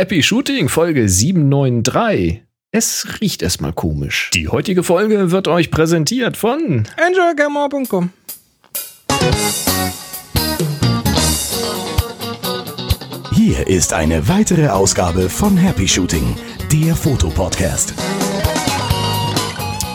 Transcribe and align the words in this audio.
Happy 0.00 0.22
Shooting 0.22 0.70
Folge 0.70 1.10
793. 1.10 2.40
Es 2.72 3.06
riecht 3.20 3.42
erstmal 3.42 3.74
komisch. 3.74 4.30
Die 4.32 4.48
heutige 4.48 4.82
Folge 4.82 5.30
wird 5.30 5.46
euch 5.46 5.70
präsentiert 5.70 6.38
von 6.38 6.88
enjoygamma.com. 6.96 8.08
Hier 13.34 13.66
ist 13.66 13.92
eine 13.92 14.26
weitere 14.26 14.68
Ausgabe 14.68 15.28
von 15.28 15.58
Happy 15.58 15.86
Shooting, 15.86 16.34
der 16.72 16.96
Fotopodcast. 16.96 17.92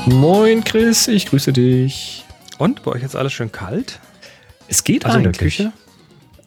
Moin 0.06 0.64
Chris, 0.64 1.08
ich 1.08 1.26
grüße 1.26 1.52
dich. 1.52 2.26
Und 2.60 2.84
bei 2.84 2.92
euch 2.92 3.02
jetzt 3.02 3.16
alles 3.16 3.34
schön 3.34 3.52
kalt? 3.52 4.00
Es 4.68 4.84
geht 4.84 5.04
Also 5.04 5.18
in 5.18 5.24
der 5.24 5.30
eigentlich. 5.32 5.58
Küche? 5.58 5.74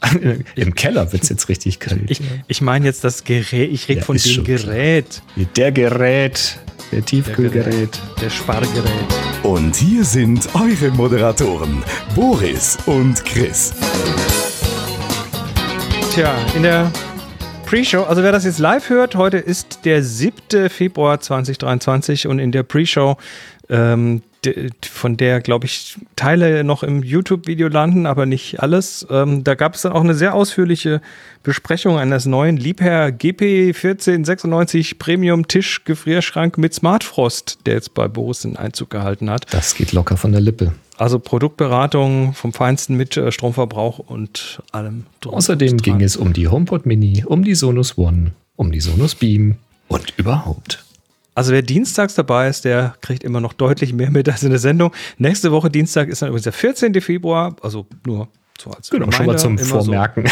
Im 0.55 0.75
Keller 0.75 1.13
wird 1.13 1.25
es 1.25 1.29
jetzt 1.29 1.49
richtig 1.49 1.81
kalt. 1.81 2.09
Ich, 2.11 2.21
ich 2.47 2.61
meine 2.61 2.87
jetzt 2.87 3.03
das 3.05 3.25
Gerät, 3.25 3.71
ich 3.73 3.89
rede 3.89 4.01
Ja, 4.01 4.07
von 4.07 4.17
dem 4.17 4.21
schon 4.33 4.45
klar. 4.45 4.59
Gerät. 4.59 5.23
der 5.57 5.73
Gerät, 5.73 6.59
der 6.93 7.05
Tiefkühlgerät. 7.05 7.99
Der 8.21 8.31
Spargerät. 8.31 8.93
Und 9.43 9.75
hier 9.77 10.05
sind 10.05 10.49
eure 10.55 10.91
Moderatoren, 10.93 11.83
Boris 12.15 12.79
und 12.87 13.25
Chris. 13.25 13.75
Tja, 16.15 16.35
in 16.57 16.63
der 16.63 16.91
Pre-Show, 17.67 18.03
also 18.05 18.23
wer 18.23 18.33
das 18.33 18.45
jetzt 18.45 18.59
live 18.59 18.89
hört, 18.89 19.15
heute 19.15 19.37
ist 19.39 19.81
der 19.85 20.03
7. 20.03 20.71
Februar 20.71 21.21
2023 21.21 22.27
und 22.27 22.39
in 22.39 22.51
der 22.51 22.63
Pre-Show, 22.63 23.17
ähm, 23.69 24.23
de- 24.45 24.71
von 24.91 25.17
der, 25.17 25.41
glaube 25.41 25.67
ich, 25.67 25.97
Teile 26.17 26.65
noch 26.65 26.83
im 26.83 27.03
YouTube-Video 27.03 27.69
landen, 27.69 28.07
aber 28.07 28.27
nicht 28.27 28.61
alles. 28.61 29.07
Ähm, 29.11 29.45
da 29.45 29.55
gab 29.55 29.75
es 29.75 29.83
dann 29.83 29.93
auch 29.93 30.03
eine 30.03 30.15
sehr 30.15 30.35
ausführliche 30.35 31.01
Besprechung 31.43 31.99
eines 31.99 32.27
neuen 32.27 32.57
Liebherr 32.57 33.09
GP1496 33.93 34.99
Premium 34.99 35.49
Tisch 35.49 35.85
Gefrierschrank 35.85 36.59
mit 36.59 36.75
Smartfrost, 36.75 37.59
der 37.67 37.75
jetzt 37.75 37.95
bei 37.95 38.09
Boris 38.09 38.41
den 38.41 38.57
Einzug 38.57 38.91
gehalten 38.91 39.31
hat. 39.31 39.47
Das 39.53 39.75
geht 39.75 39.93
locker 39.93 40.17
von 40.17 40.33
der 40.33 40.41
Lippe. 40.41 40.73
Also 40.97 41.19
Produktberatung 41.21 42.35
vom 42.35 42.53
Feinsten 42.53 42.97
mit 42.97 43.17
äh, 43.17 43.31
Stromverbrauch 43.31 43.99
und 44.01 44.61
allem. 44.73 45.07
drum 45.21 45.35
Außerdem 45.35 45.73
und 45.73 45.87
dran. 45.87 45.99
ging 45.99 46.05
es 46.05 46.17
um 46.17 46.33
die 46.33 46.49
HomePod 46.49 46.87
Mini, 46.87 47.25
um 47.25 47.45
die 47.45 47.55
Sonos 47.55 47.97
One, 47.97 48.33
um 48.57 48.73
die 48.73 48.81
Sonos 48.81 49.15
Beam 49.15 49.57
und 49.87 50.13
überhaupt. 50.17 50.85
Also 51.39 51.53
wer 51.53 51.63
dienstags 51.63 52.17
dabei 52.17 52.49
ist, 52.49 52.65
der 52.65 52.97
kriegt 53.01 53.23
immer 53.23 53.41
noch 53.41 53.53
deutlich 53.53 53.93
mehr 53.93 54.11
mit 54.11 54.29
als 54.29 54.43
in 54.43 54.51
der 54.51 54.59
Sendung. 54.59 54.93
Nächste 55.19 55.53
Woche 55.53 55.71
Dienstag 55.71 56.09
ist 56.09 56.21
dann 56.21 56.31
übrigens 56.31 56.43
der 56.43 56.53
14. 56.53 57.01
Februar, 57.01 57.55
also 57.63 57.87
nur 58.05 58.27
so 58.61 58.73
als 58.73 58.91
Genau, 58.91 59.09
schon 59.13 59.27
mal 59.27 59.39
zum 59.39 59.57
Vormerken. 59.57 60.27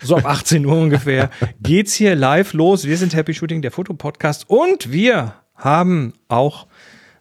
So, 0.00 0.08
so 0.08 0.16
ab 0.16 0.26
18 0.26 0.66
Uhr 0.66 0.76
ungefähr 0.76 1.30
geht's 1.62 1.94
hier 1.94 2.16
live 2.16 2.52
los. 2.52 2.84
Wir 2.84 2.96
sind 2.96 3.14
Happy 3.14 3.32
Shooting, 3.32 3.62
der 3.62 3.70
Fotopodcast 3.70 4.50
und 4.50 4.90
wir 4.90 5.34
haben 5.54 6.14
auch 6.26 6.66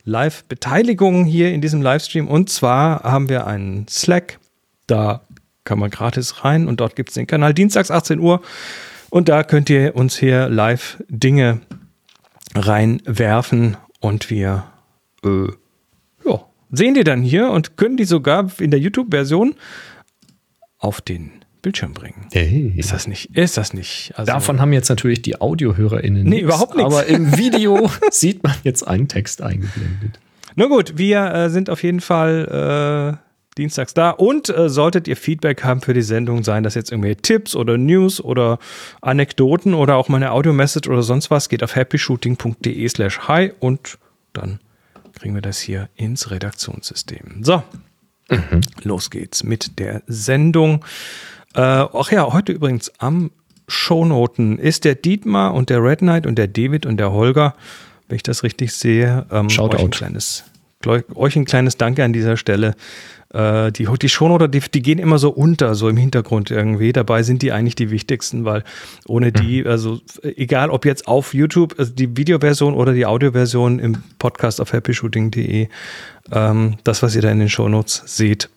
Live-Beteiligung 0.06 1.26
hier 1.26 1.54
in 1.54 1.62
diesem 1.62 1.84
Livestream 1.84 2.28
und 2.28 2.50
zwar 2.50 3.04
haben 3.04 3.30
wir 3.30 3.46
einen 3.46 3.88
Slack, 3.88 4.40
da 4.88 5.22
kann 5.66 5.78
man 5.78 5.92
gratis 5.92 6.44
rein 6.44 6.68
und 6.68 6.80
dort 6.80 6.96
gibt's 6.96 7.14
den 7.14 7.28
Kanal 7.28 7.54
dienstags 7.54 7.92
18 7.92 8.18
Uhr 8.18 8.42
und 9.12 9.30
da 9.30 9.44
könnt 9.44 9.70
ihr 9.70 9.96
uns 9.96 10.18
hier 10.18 10.50
live 10.50 10.98
Dinge 11.10 11.62
reinwerfen 12.56 13.78
und 14.00 14.30
wir 14.30 14.66
äh, 15.24 15.48
ja, 16.26 16.46
sehen 16.72 16.94
die 16.94 17.04
dann 17.04 17.22
hier 17.22 17.50
und 17.50 17.78
können 17.78 17.98
die 17.98 18.06
sogar 18.06 18.50
in 18.60 18.72
der 18.72 18.80
YouTube-Version 18.80 19.56
auf 20.78 21.02
den 21.02 21.32
Bildschirm 21.62 21.94
bringen. 21.94 22.28
Hey. 22.34 22.74
Ist 22.76 22.92
das 22.92 23.08
nicht? 23.08 23.36
Ist 23.38 23.58
das 23.58 23.74
nicht? 23.74 24.12
Also, 24.16 24.32
Davon 24.32 24.60
haben 24.60 24.74
jetzt 24.74 24.90
natürlich 24.90 25.22
die 25.22 25.40
AudiohörerInnen 25.40 26.24
Nee, 26.24 26.30
nichts, 26.30 26.44
überhaupt 26.44 26.76
nichts. 26.76 26.94
Aber 26.94 27.06
im 27.06 27.38
Video 27.38 27.90
sieht 28.12 28.44
man 28.44 28.54
jetzt 28.64 28.86
einen 28.86 29.08
Text 29.08 29.42
eingeblendet. 29.42 30.20
Na 30.56 30.66
gut, 30.68 30.98
wir 30.98 31.34
äh, 31.34 31.50
sind 31.50 31.70
auf 31.70 31.82
jeden 31.82 32.02
Fall 32.02 33.18
äh, 33.18 33.33
dienstags 33.54 33.94
da 33.94 34.10
und 34.12 34.50
äh, 34.50 34.70
solltet 34.70 35.08
ihr 35.08 35.18
Feedback 35.18 35.64
haben 35.64 35.82
für 35.82 35.94
die 35.94 36.02
Sendung, 36.02 36.44
seien 36.44 36.64
das 36.64 36.76
jetzt 36.76 36.92
irgendwelche 36.92 37.22
Tipps 37.22 37.56
oder 37.56 37.78
News 37.78 38.22
oder 38.22 38.60
Anekdoten 39.02 39.74
oder 39.74 39.96
auch 39.96 40.10
mal 40.10 40.18
eine 40.18 40.32
Audio-Message 40.32 40.90
oder 40.90 41.04
sonst 41.04 41.32
was, 41.32 41.50
geht 41.50 41.64
auf 41.64 41.76
happyshooting.de 41.76 42.88
slash 42.90 43.20
hi 43.28 43.52
und 43.60 43.98
dann 44.34 44.60
kriegen 45.14 45.36
wir 45.36 45.42
das 45.42 45.60
hier 45.60 45.90
ins 45.96 46.32
Redaktionssystem. 46.32 47.44
So, 47.44 47.64
los 48.84 49.10
geht's 49.10 49.44
mit 49.44 49.80
der 49.80 50.02
Sendung. 50.08 50.84
Äh, 51.56 51.62
ach 51.62 52.12
ja, 52.12 52.32
heute 52.34 52.52
übrigens 52.52 52.92
am 52.98 53.32
Shownoten 53.68 54.60
ist 54.60 54.86
der 54.86 54.96
Dietmar 54.96 55.54
und 55.54 55.70
der 55.70 55.84
Red 55.84 56.00
Knight 56.00 56.26
und 56.26 56.36
der 56.36 56.48
David 56.48 56.86
und 56.86 56.98
der 56.98 57.12
Holger, 57.12 57.56
wenn 58.08 58.16
ich 58.16 58.24
das 58.24 58.44
richtig 58.44 58.74
sehe. 58.74 59.26
Ähm, 59.32 59.50
Shoutout. 59.50 59.78
Euch 59.78 59.84
ein 59.84 59.92
kleines, 59.92 60.44
euch 61.16 61.36
ein 61.36 61.46
kleines 61.46 61.78
Danke 61.78 62.04
an 62.04 62.14
dieser 62.14 62.38
Stelle. 62.38 62.76
Äh, 63.34 63.72
die, 63.72 63.88
die 64.02 64.10
Shownoter, 64.10 64.48
die, 64.48 64.60
die 64.60 64.82
gehen 64.82 65.00
immer 65.00 65.18
so 65.18 65.30
unter, 65.32 65.74
so 65.76 65.90
im 65.90 65.98
Hintergrund 65.98 66.52
irgendwie. 66.52 66.94
Dabei 66.94 67.24
sind 67.24 67.42
die 67.42 67.52
eigentlich 67.52 67.76
die 67.76 67.90
wichtigsten, 67.90 68.46
weil 68.46 68.64
ohne 69.08 69.32
die, 69.32 69.66
also 69.66 70.00
egal 70.22 70.70
ob 70.70 70.86
jetzt 70.86 71.08
auf 71.08 71.34
YouTube, 71.34 71.76
also 71.80 71.92
die 71.92 72.16
Videoversion 72.16 72.74
oder 72.76 72.94
die 72.94 73.06
Audioversion 73.06 73.80
im 73.80 74.04
Podcast 74.20 74.62
auf 74.62 74.72
happyshooting.de, 74.74 75.68
ähm, 76.32 76.76
das, 76.84 77.02
was 77.02 77.16
ihr 77.16 77.22
da 77.24 77.32
in 77.32 77.40
den 77.40 77.50
Shownotes 77.50 78.04
seht, 78.06 78.50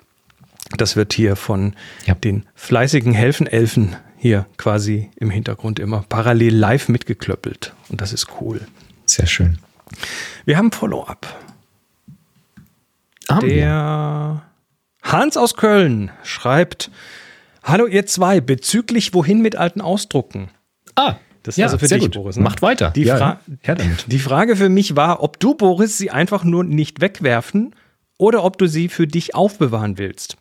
das 0.77 0.95
wird 0.97 1.13
hier 1.15 1.37
von 1.37 1.75
Ja. 2.05 2.15
den 2.15 2.45
fleißigen 2.55 3.13
Helfenelfen 3.15 3.97
hier 4.19 4.47
quasi 4.59 5.11
im 5.17 5.31
Hintergrund 5.31 5.79
immer 5.79 6.05
parallel 6.09 6.55
live 6.55 6.89
mitgeklöppelt. 6.89 7.73
Und 7.89 8.01
das 8.01 8.13
ist 8.13 8.27
cool. 8.41 8.61
Sehr 9.07 9.27
schön. 9.27 9.59
Wir 10.45 10.59
haben 10.59 10.73
Follow-up. 10.73 11.27
Wir. 13.41 13.49
Der 13.49 14.43
Hans 15.07 15.37
aus 15.37 15.55
Köln 15.55 16.11
schreibt: 16.23 16.91
Hallo, 17.63 17.87
ihr 17.87 18.07
zwei, 18.07 18.41
bezüglich 18.41 19.15
wohin 19.15 19.41
mit 19.41 19.57
alten 19.57 19.81
Ausdrucken. 19.81 20.51
Ah, 20.95 21.17
Das 21.43 21.55
ist 21.55 21.59
ja, 21.59 21.67
also 21.67 21.79
für 21.79 21.87
sehr 21.89 21.99
dich, 21.99 22.07
gut. 22.09 22.15
Boris, 22.15 22.37
ne? 22.37 22.43
Macht 22.43 22.63
weiter. 22.63 22.91
Die, 22.91 23.03
ja, 23.03 23.17
Fra 23.17 23.41
damit. 23.65 24.05
die 24.09 24.19
Frage 24.19 24.57
für 24.57 24.69
mich 24.69 24.97
war, 24.97 25.23
ob 25.23 25.39
du, 25.41 25.55
Boris, 25.55 25.97
sie 25.99 26.11
einfach 26.11 26.45
nur 26.45 26.65
nicht 26.65 27.01
wegwerfen 27.01 27.75
oder 28.19 28.45
ob 28.45 28.59
du 28.59 28.67
sie 28.67 28.89
für 28.89 29.07
dich 29.07 29.35
aufbewahren 29.35 29.99
willst. 29.99 30.37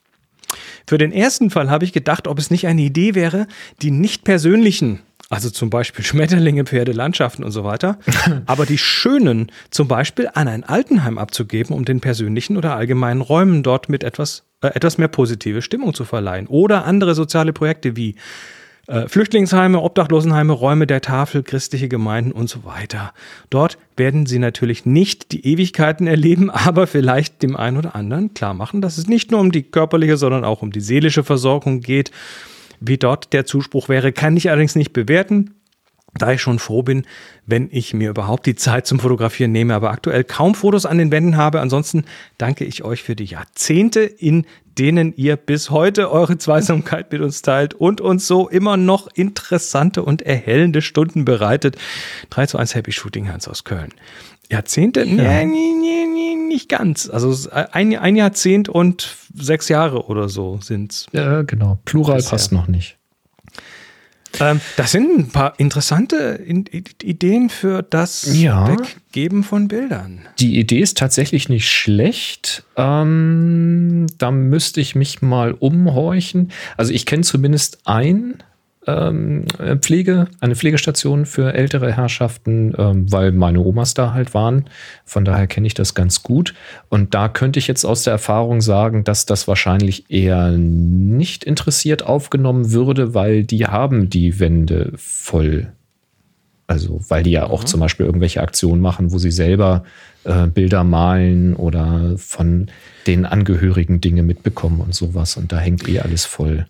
Für 0.88 0.98
den 0.98 1.12
ersten 1.12 1.50
Fall 1.50 1.70
habe 1.70 1.84
ich 1.84 1.92
gedacht, 1.94 2.28
ob 2.28 2.40
es 2.40 2.52
nicht 2.52 2.68
eine 2.68 2.82
Idee 2.82 3.16
wäre, 3.16 3.48
die 3.82 3.92
nicht 3.92 4.24
persönlichen, 4.24 5.02
also 5.30 5.50
zum 5.50 5.70
Beispiel 5.70 6.06
Schmetterlinge, 6.06 6.64
Pferde, 6.64 6.92
Landschaften 6.94 7.44
und 7.44 7.52
so 7.52 7.64
weiter, 7.64 8.00
aber 8.46 8.66
die 8.66 8.78
schönen 8.78 9.52
zum 9.72 9.88
Beispiel 9.88 10.30
an 10.34 10.48
ein 10.48 10.64
Altenheim 10.64 11.18
abzugeben, 11.18 11.76
um 11.76 11.84
den 11.86 12.00
persönlichen 12.00 12.56
oder 12.56 12.76
allgemeinen 12.76 13.22
Räumen 13.22 13.64
dort 13.64 13.90
mit 13.90 14.04
etwas, 14.04 14.44
etwas 14.74 14.98
mehr 14.98 15.08
positive 15.08 15.62
Stimmung 15.62 15.94
zu 15.94 16.06
verleihen. 16.06 16.48
Oder 16.48 16.86
andere 16.86 17.16
soziale 17.16 17.54
Projekte 17.54 17.96
wie 17.96 18.16
äh, 18.88 19.08
Flüchtlingsheime, 19.08 19.82
Obdachlosenheime, 19.82 20.54
Räume 20.54 20.88
der 20.88 21.02
Tafel, 21.02 21.44
christliche 21.44 21.90
Gemeinden 21.90 22.32
und 22.32 22.50
so 22.50 22.66
weiter. 22.66 23.14
Dort 23.50 23.78
werden 23.98 24.26
sie 24.26 24.40
natürlich 24.40 24.86
nicht 24.86 25.32
die 25.32 25.46
Ewigkeiten 25.46 26.08
erleben, 26.08 26.50
aber 26.52 26.88
vielleicht 26.88 27.42
dem 27.42 27.56
einen 27.56 27.78
oder 27.78 27.96
anderen 27.96 28.34
klar 28.34 28.54
machen, 28.54 28.82
dass 28.82 28.98
es 28.98 29.08
nicht 29.08 29.32
nur 29.32 29.40
um 29.40 29.52
die 29.52 29.64
körperliche, 29.64 30.18
sondern 30.18 30.44
auch 30.44 30.62
um 30.62 30.72
die 30.72 30.82
seelische 30.82 31.24
Versorgung 31.24 31.82
geht. 31.82 32.12
Wie 32.80 32.98
dort 32.98 33.34
der 33.34 33.46
Zuspruch 33.46 33.90
wäre, 33.90 34.12
kann 34.12 34.38
ich 34.38 34.50
allerdings 34.50 34.76
nicht 34.76 34.94
bewerten 34.94 35.56
da 36.18 36.32
ich 36.32 36.42
schon 36.42 36.60
froh 36.60 36.82
bin, 36.82 37.06
wenn 37.46 37.70
ich 37.72 37.94
mir 37.94 38.10
überhaupt 38.10 38.46
die 38.46 38.56
Zeit 38.56 38.88
zum 38.88 39.00
Fotografieren 39.00 39.52
nehme, 39.52 39.74
aber 39.76 39.92
aktuell 39.92 40.24
kaum 40.24 40.56
Fotos 40.56 40.86
an 40.86 40.98
den 40.98 41.12
Wänden 41.12 41.38
habe. 41.38 41.60
Ansonsten 41.62 42.06
danke 42.38 42.64
ich 42.66 42.84
euch 42.84 43.04
für 43.04 43.16
die 43.16 43.26
Jahrzehnte, 43.26 44.02
in 44.02 44.46
denen 44.78 45.14
ihr 45.16 45.36
bis 45.36 45.70
heute 45.70 46.12
eure 46.12 46.38
Zweisamkeit 46.38 47.12
mit 47.12 47.22
uns 47.22 47.42
teilt 47.42 47.74
und 47.74 48.02
uns 48.02 48.28
so 48.28 48.50
immer 48.50 48.78
noch 48.78 49.08
interessante 49.14 50.04
und 50.04 50.22
erhellende 50.22 50.82
Stunden 50.82 51.26
bereitet. 51.26 51.78
3 52.30 52.48
zu 52.48 52.58
1 52.58 52.76
Happy 52.76 52.92
Shooting 52.92 53.32
Hans 53.32 53.48
aus 53.48 53.64
Köln. 53.64 53.94
Jahrzehnte? 54.50 55.06
Nee, 55.06 55.46
nee, 55.46 55.74
nee, 55.80 56.06
nee, 56.06 56.36
nicht 56.36 56.70
ganz. 56.70 57.10
Also 57.10 57.50
ein, 57.52 57.98
ein 57.98 58.16
Jahrzehnt 58.16 58.70
und 58.70 59.16
sechs 59.34 59.70
Jahre 59.70 60.06
oder 60.06 60.30
so 60.30 60.60
sind's. 60.62 61.08
Ja, 61.12 61.42
genau. 61.42 61.80
Plural 61.86 62.18
Bisher. 62.18 62.32
passt 62.32 62.52
noch 62.52 62.68
nicht. 62.68 62.98
Ähm, 64.40 64.62
das 64.78 64.92
sind 64.92 65.18
ein 65.18 65.30
paar 65.30 65.54
interessante 65.60 66.40
Ideen 67.04 67.50
für 67.50 67.84
das 67.84 68.36
Ja. 68.38 68.68
Weggeben 68.68 69.44
von 69.44 69.68
Bildern. 69.68 70.22
Die 70.40 70.60
Idee 70.60 70.80
ist 70.80 70.98
tatsächlich 70.98 71.50
nicht 71.50 71.70
schlecht. 71.70 72.64
Ähm, 72.76 74.08
da 74.18 74.32
müsste 74.32 74.82
ich 74.82 74.96
mich 74.96 75.22
mal 75.22 75.54
umhorchen. 75.54 76.52
Also 76.78 76.94
ich 76.94 77.06
kenne 77.06 77.24
zumindest 77.24 77.80
ein 77.86 78.36
ähm, 78.88 79.46
äh, 79.60 79.76
Pflege, 79.78 80.28
eine 80.40 80.56
Pflegestation 80.56 81.26
für 81.26 81.54
ältere 81.54 81.92
Herrschaften, 81.92 82.74
ähm, 82.78 83.12
weil 83.12 83.32
meine 83.32 83.60
Omas 83.60 83.94
da 83.94 84.14
halt 84.14 84.34
waren. 84.34 84.66
Von 85.06 85.26
daher 85.26 85.48
kenne 85.48 85.68
ich 85.68 85.74
das 85.74 85.96
ganz 85.96 86.24
gut. 86.24 86.54
Und 86.90 87.14
da 87.14 87.28
könnte 87.30 87.60
ich 87.60 87.68
jetzt 87.68 87.86
aus 87.86 88.04
der 88.04 88.14
Erfahrung 88.14 88.62
sagen, 88.62 89.04
dass 89.04 89.26
das 89.26 89.48
wahrscheinlich 89.48 90.10
eher 90.10 90.52
nicht 90.52 91.44
interessiert 91.44 92.04
aufgenommen 92.04 92.72
würde, 92.72 93.14
weil 93.14 93.44
die 93.44 93.66
haben 93.66 94.10
die 94.10 94.40
Wände 94.40 94.94
voll 94.98 95.72
Also, 96.68 97.00
weil 97.10 97.24
die 97.24 97.32
ja 97.32 97.46
auch 97.48 97.62
mhm. 97.62 97.68
zum 97.68 97.80
Beispiel 97.80 98.06
irgendwelche 98.06 98.42
Aktionen 98.42 98.82
machen, 98.82 99.12
wo 99.12 99.18
sie 99.20 99.32
selber 99.32 99.84
äh, 100.24 100.48
Bilder 100.48 100.84
malen 100.84 101.56
oder 101.56 102.16
von 102.18 102.68
den 103.06 103.26
Angehörigen 103.26 104.02
Dinge 104.02 104.24
mitbekommen 104.24 104.82
und 104.82 104.96
sowas. 104.96 105.38
Und 105.38 105.52
da 105.52 105.60
hängt 105.60 105.88
eh 105.88 106.00
alles 106.00 106.26
voll. 106.26 106.66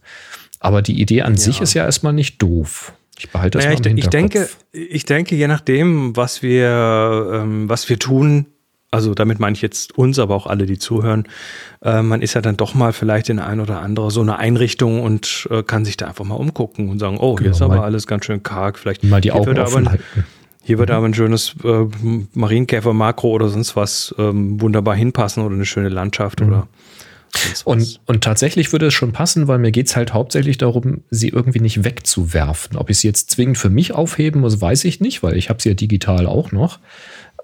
Aber 0.65 0.81
die 0.81 0.99
Idee 0.99 1.21
an 1.21 1.33
ja. 1.33 1.39
sich 1.39 1.61
ist 1.61 1.75
ja 1.75 1.85
erstmal 1.85 2.13
nicht 2.13 2.41
doof. 2.41 2.93
Ich 3.19 3.29
behalte 3.29 3.59
das 3.59 3.65
naja, 3.65 3.79
mal 3.79 3.87
im 3.87 3.97
ich, 3.97 4.03
ich 4.05 4.09
denke, 4.09 4.49
ich 4.71 5.05
denke, 5.05 5.35
je 5.35 5.47
nachdem, 5.47 6.15
was 6.15 6.41
wir, 6.41 7.29
ähm, 7.33 7.69
was 7.69 7.87
wir 7.87 7.99
tun, 7.99 8.47
also 8.89 9.13
damit 9.13 9.39
meine 9.39 9.55
ich 9.55 9.61
jetzt 9.61 9.95
uns, 9.95 10.17
aber 10.17 10.33
auch 10.33 10.47
alle, 10.47 10.65
die 10.65 10.79
zuhören, 10.79 11.27
äh, 11.83 12.01
man 12.01 12.23
ist 12.23 12.33
ja 12.33 12.41
dann 12.41 12.57
doch 12.57 12.73
mal 12.73 12.93
vielleicht 12.93 13.29
in 13.29 13.39
ein 13.39 13.59
oder 13.59 13.81
andere 13.81 14.09
so 14.09 14.21
eine 14.21 14.39
Einrichtung 14.39 15.03
und 15.03 15.47
äh, 15.51 15.61
kann 15.61 15.85
sich 15.85 15.97
da 15.97 16.07
einfach 16.07 16.25
mal 16.25 16.35
umgucken 16.35 16.89
und 16.89 16.97
sagen, 16.97 17.17
oh, 17.19 17.35
genau, 17.35 17.41
hier 17.41 17.51
ist 17.51 17.61
aber 17.61 17.83
alles 17.83 18.07
ganz 18.07 18.25
schön 18.25 18.41
karg. 18.41 18.79
Vielleicht 18.79 19.03
mal 19.03 19.21
die 19.21 19.31
Augen 19.31 19.59
offen 19.59 19.87
halten. 19.87 20.25
Hier 20.63 20.79
wird 20.79 20.89
mhm. 20.89 20.95
aber 20.95 21.05
ein 21.05 21.13
schönes 21.13 21.55
äh, 21.63 21.85
Marienkäfer-Makro 22.33 23.29
oder 23.29 23.49
sonst 23.49 23.75
was 23.75 24.15
ähm, 24.17 24.59
wunderbar 24.59 24.95
hinpassen 24.95 25.43
oder 25.43 25.53
eine 25.53 25.65
schöne 25.65 25.89
Landschaft 25.89 26.41
mhm. 26.41 26.47
oder 26.47 26.67
und, 27.63 27.99
und 28.05 28.23
tatsächlich 28.23 28.71
würde 28.71 28.87
es 28.87 28.93
schon 28.93 29.11
passen, 29.11 29.47
weil 29.47 29.59
mir 29.59 29.71
geht 29.71 29.87
es 29.87 29.95
halt 29.95 30.13
hauptsächlich 30.13 30.57
darum, 30.57 31.03
sie 31.09 31.29
irgendwie 31.29 31.59
nicht 31.59 31.83
wegzuwerfen. 31.83 32.77
Ob 32.77 32.89
ich 32.89 32.99
sie 32.99 33.07
jetzt 33.07 33.31
zwingend 33.31 33.57
für 33.57 33.69
mich 33.69 33.93
aufheben 33.93 34.41
muss, 34.41 34.61
weiß 34.61 34.85
ich 34.85 34.99
nicht, 34.99 35.23
weil 35.23 35.37
ich 35.37 35.49
habe 35.49 35.61
sie 35.61 35.69
ja 35.69 35.75
digital 35.75 36.27
auch 36.27 36.51
noch. 36.51 36.79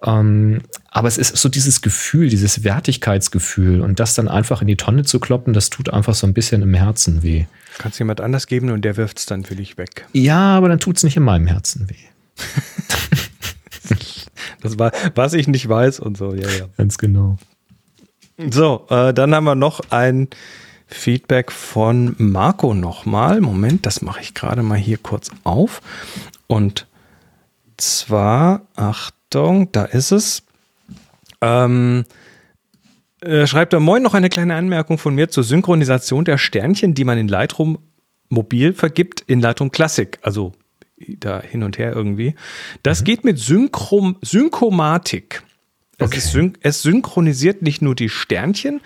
Ähm, 0.04 0.62
aber 0.90 1.08
es 1.08 1.18
ist 1.18 1.38
so 1.38 1.48
dieses 1.48 1.82
Gefühl, 1.82 2.30
dieses 2.30 2.64
Wertigkeitsgefühl 2.64 3.82
und 3.82 4.00
das 4.00 4.16
dann 4.16 4.28
einfach 4.28 4.62
in 4.62 4.68
die 4.68 4.78
Tonne 4.78 5.04
zu 5.04 5.20
kloppen, 5.20 5.54
das 5.54 5.70
tut 5.70 5.94
einfach 5.94 6.16
so 6.16 6.26
ein 6.26 6.34
bisschen 6.34 6.62
im 6.64 6.74
Herzen 6.74 7.22
weh. 7.24 7.46
Kannst 7.78 8.00
jemand 8.00 8.20
anders 8.20 8.48
geben 8.48 8.72
und 8.72 8.84
der 8.84 8.98
wirft 8.98 9.20
es 9.20 9.26
dann 9.26 9.44
für 9.44 9.56
dich 9.56 9.78
weg. 9.78 10.08
Ja, 10.14 10.58
aber 10.58 10.70
dann 10.70 10.80
tut 10.80 10.98
es 10.98 11.04
nicht 11.04 11.18
in 11.18 11.24
meinem 11.24 11.48
Herzen 11.48 11.88
weh. 11.90 11.96
das 14.62 14.80
war, 14.80 14.92
was 15.14 15.34
ich 15.34 15.48
nicht 15.48 15.70
weiß 15.70 16.00
und 16.00 16.18
so, 16.18 16.34
ja, 16.34 16.50
ja. 16.50 16.66
Ganz 16.78 16.98
genau. 16.98 17.38
So, 18.50 18.88
äh, 18.90 19.14
dann 19.14 19.36
haben 19.36 19.44
wir 19.44 19.56
noch 19.56 19.82
ein 19.90 20.30
Feedback 20.88 21.52
von 21.52 22.16
Marco 22.18 22.74
nochmal. 22.74 23.42
Moment, 23.42 23.86
das 23.86 24.02
mache 24.02 24.22
ich 24.22 24.34
gerade 24.34 24.64
mal 24.64 24.78
hier 24.78 24.98
kurz 24.98 25.30
auf. 25.44 25.82
Und 26.48 26.88
zwar, 27.78 28.64
ach, 28.76 29.12
Achtung, 29.32 29.72
da 29.72 29.86
ist 29.86 30.12
es. 30.12 30.44
Ähm, 31.40 32.04
äh, 33.22 33.48
schreibt 33.48 33.72
er, 33.72 33.80
moin, 33.80 34.04
noch 34.04 34.14
eine 34.14 34.28
kleine 34.28 34.56
Anmerkung 34.56 34.98
von 34.98 35.16
mir 35.16 35.30
zur 35.30 35.46
Synchronisation 35.46 36.26
der 36.26 36.38
Sternchen, 36.38 36.94
die 36.94 37.06
man 37.06 37.18
in 37.18 37.30
Lightroom 37.30 37.80
mobil 38.28 38.74
vergibt, 38.74 39.22
in 39.22 39.40
Lightroom 39.40 39.72
Classic, 39.72 40.20
also 40.22 40.52
da 40.98 41.42
hin 41.42 41.64
und 41.64 41.78
her 41.78 41.94
irgendwie. 41.96 42.36
Das 42.84 43.02
mhm. 43.02 43.06
geht 43.06 43.24
mit 43.24 43.40
Synchrom 43.40 44.18
Synchromatik. 44.22 45.44
Okay. 46.02 46.18
Es, 46.18 46.32
syn 46.32 46.58
es 46.62 46.82
synchronisiert 46.82 47.62
nicht 47.62 47.82
nur 47.82 47.96
die 47.96 48.10
Sternchen, 48.10 48.82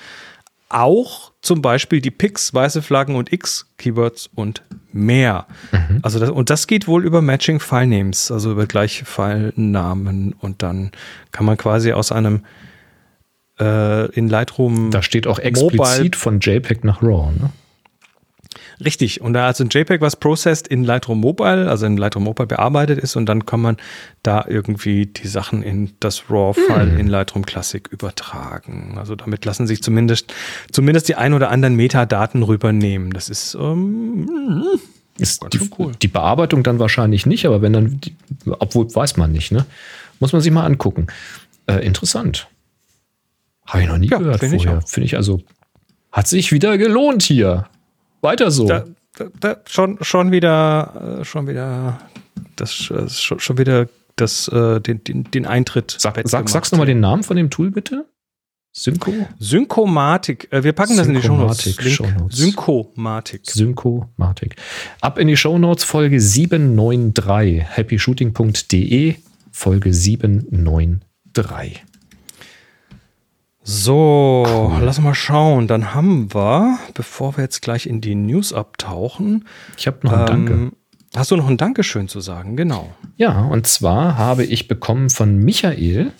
auch 0.70 1.32
zum 1.42 1.62
Beispiel 1.62 2.02
die 2.02 2.12
Pix, 2.12 2.54
weiße 2.54 2.82
Flaggen 2.82 3.16
und 3.16 3.32
X-Keywords 3.32 4.30
und 4.34 4.64
mehr. 4.92 5.46
Mhm. 5.72 6.00
Also 6.02 6.20
das, 6.20 6.30
und 6.30 6.50
das 6.50 6.68
geht 6.68 6.88
wohl 6.88 7.06
über 7.06 7.22
Matching 7.22 7.60
File 7.60 7.88
Names, 7.88 8.32
also 8.32 8.52
über 8.52 8.66
gleiche 8.66 9.06
File-Namen 9.06 10.34
und 10.40 10.64
dann 10.64 10.92
kann 11.32 11.46
man 11.46 11.58
quasi 11.58 11.92
aus 11.92 12.12
einem 12.12 12.42
äh, 13.60 14.12
in 14.12 14.28
Lightroom. 14.28 14.92
Da 14.92 15.02
steht 15.02 15.28
auch 15.28 15.40
explizit 15.40 15.78
Mobile 15.78 16.12
von 16.16 16.40
JPEG 16.40 16.84
nach 16.84 17.02
RAW, 17.02 17.32
ne? 17.32 17.52
Richtig. 18.84 19.22
Und 19.22 19.34
da 19.34 19.48
also 19.48 19.64
ein 19.64 19.70
JPEG, 19.70 20.02
was 20.02 20.16
processed 20.16 20.68
in 20.68 20.84
Lightroom 20.84 21.20
Mobile, 21.20 21.70
also 21.70 21.86
in 21.86 21.98
Lightroom 21.98 22.24
Mobile 22.24 22.48
bearbeitet 22.48 23.00
ist 23.00 23.16
und 23.16 23.26
dann 23.26 23.46
kann 23.46 23.62
man 23.62 23.78
da 24.24 24.46
irgendwie 24.48 25.06
die 25.06 25.28
Sachen 25.28 25.64
in 25.64 25.94
das 26.00 26.30
RAW-File 26.30 26.94
mm. 26.94 27.00
in 27.00 27.08
Lightroom 27.08 27.46
Classic 27.46 27.88
übertragen. 27.88 28.96
Also 28.98 29.16
damit 29.16 29.46
lassen 29.46 29.68
sich 29.68 29.82
zumindest, 29.82 30.34
zumindest 30.72 31.08
die 31.08 31.16
ein 31.16 31.34
oder 31.34 31.52
anderen 31.52 31.76
Metadaten 31.76 32.44
rübernehmen. 32.44 33.12
Das 33.12 33.30
ist, 33.30 33.56
ähm, 33.56 34.28
ist 35.18 35.46
die, 35.54 35.70
cool. 35.78 35.94
die 36.02 36.08
Bearbeitung 36.08 36.64
dann 36.64 36.80
wahrscheinlich 36.80 37.26
nicht, 37.26 37.46
aber 37.46 37.62
wenn 37.62 37.74
dann, 37.74 38.02
die, 38.02 38.16
obwohl 38.60 38.94
weiß 38.94 39.16
man 39.18 39.32
nicht, 39.32 39.52
ne? 39.52 39.66
Muss 40.20 40.34
man 40.34 40.42
sich 40.42 40.52
mal 40.52 40.66
angucken. 40.66 41.08
Äh, 41.68 41.86
interessant. 41.86 42.48
Habe 43.66 43.84
ich 43.84 43.88
noch 43.90 43.98
nie 43.98 44.10
ja, 44.10 44.18
gehört 44.18 44.40
find 44.40 44.62
vorher. 44.62 44.82
Finde 44.82 45.06
ich 45.06 45.18
also, 45.18 45.42
hat 46.12 46.28
sich 46.28 46.52
wieder 46.52 46.78
gelohnt 46.78 47.24
hier. 47.24 47.68
Weiter 48.26 48.52
so. 48.52 48.68
Da, 48.68 48.84
da, 49.18 49.30
da, 49.40 49.58
schon, 49.68 49.98
schon 50.02 50.32
wieder, 50.32 51.20
äh, 51.22 51.26
schon 51.26 51.48
wieder, 51.48 52.00
das, 52.56 52.92
äh, 52.92 53.08
schon, 53.10 53.40
schon 53.40 53.58
wieder 53.58 53.88
das, 54.16 54.48
äh, 54.50 54.82
den, 54.82 55.04
den, 55.04 55.24
den 55.26 55.46
Eintritt. 55.46 55.96
Sag, 55.98 56.22
sag, 56.26 56.50
sagst 56.50 56.74
du 56.74 56.78
mal 56.78 56.86
den 56.86 57.00
Namen 57.00 57.24
von 57.24 57.38
dem 57.38 57.50
Tool 57.50 57.72
bitte? 57.72 58.06
Synco? 58.78 59.14
Synkomatik. 59.40 60.50
Wir 60.52 60.74
packen 60.74 60.98
das 60.98 61.08
in 61.08 61.14
die 61.14 61.22
Shownotes. 61.22 61.78
Shownotes. 61.82 62.38
Synkomatik. 62.38 63.46
Synkomatik. 63.46 64.58
Ab 65.00 65.18
in 65.18 65.30
die 65.30 65.38
Shownotes 65.38 65.86
Folge 65.86 66.20
793. 66.20 67.64
happyshooting.de 67.64 69.16
Folge 69.52 69.94
793. 69.94 71.86
So, 73.68 74.46
cool. 74.48 74.84
lass 74.84 75.02
mal 75.02 75.16
schauen. 75.16 75.68
Dann 75.68 75.96
haben 75.96 76.32
wir, 76.36 76.78
bevor 76.94 77.36
wir 77.36 77.44
jetzt 77.44 77.64
gleich 77.64 77.88
in 77.88 78.00
die 78.00 78.14
News 78.14 78.54
abtauchen. 78.54 79.48
Ich 79.76 79.88
habe 79.88 79.98
noch 80.04 80.14
ein 80.14 80.20
ähm, 80.20 80.26
Danke. 80.28 80.72
Hast 81.16 81.32
du 81.32 81.36
noch 81.36 81.48
ein 81.48 81.58
Dankeschön 81.58 82.08
zu 82.08 82.20
sagen? 82.20 82.56
Genau. 82.58 82.94
Ja, 83.18 83.42
und 83.42 83.66
zwar 83.66 84.18
habe 84.18 84.44
ich 84.44 84.68
bekommen 84.68 85.10
von 85.10 85.38
Michael. 85.38 86.12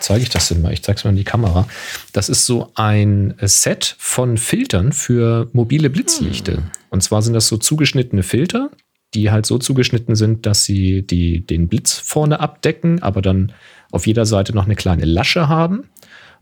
Zeige 0.00 0.24
ich 0.24 0.30
das 0.30 0.48
denn 0.48 0.60
mal? 0.60 0.72
Ich 0.72 0.82
zeige 0.82 0.98
es 0.98 1.04
mal 1.04 1.10
in 1.10 1.16
die 1.16 1.24
Kamera. 1.24 1.68
Das 2.12 2.28
ist 2.28 2.44
so 2.44 2.72
ein 2.74 3.34
Set 3.42 3.94
von 3.98 4.38
Filtern 4.38 4.92
für 4.92 5.48
mobile 5.52 5.88
Blitzlichte. 5.88 6.56
Hm. 6.56 6.62
Und 6.90 7.02
zwar 7.04 7.22
sind 7.22 7.34
das 7.34 7.46
so 7.46 7.58
zugeschnittene 7.58 8.24
Filter, 8.24 8.70
die 9.14 9.30
halt 9.30 9.46
so 9.46 9.58
zugeschnitten 9.58 10.16
sind, 10.16 10.46
dass 10.46 10.64
sie 10.64 11.06
die, 11.06 11.46
den 11.46 11.68
Blitz 11.68 11.98
vorne 11.98 12.40
abdecken, 12.40 13.02
aber 13.02 13.22
dann 13.22 13.52
auf 13.92 14.06
jeder 14.06 14.26
Seite 14.26 14.52
noch 14.52 14.64
eine 14.64 14.74
kleine 14.74 15.04
Lasche 15.04 15.48
haben. 15.48 15.84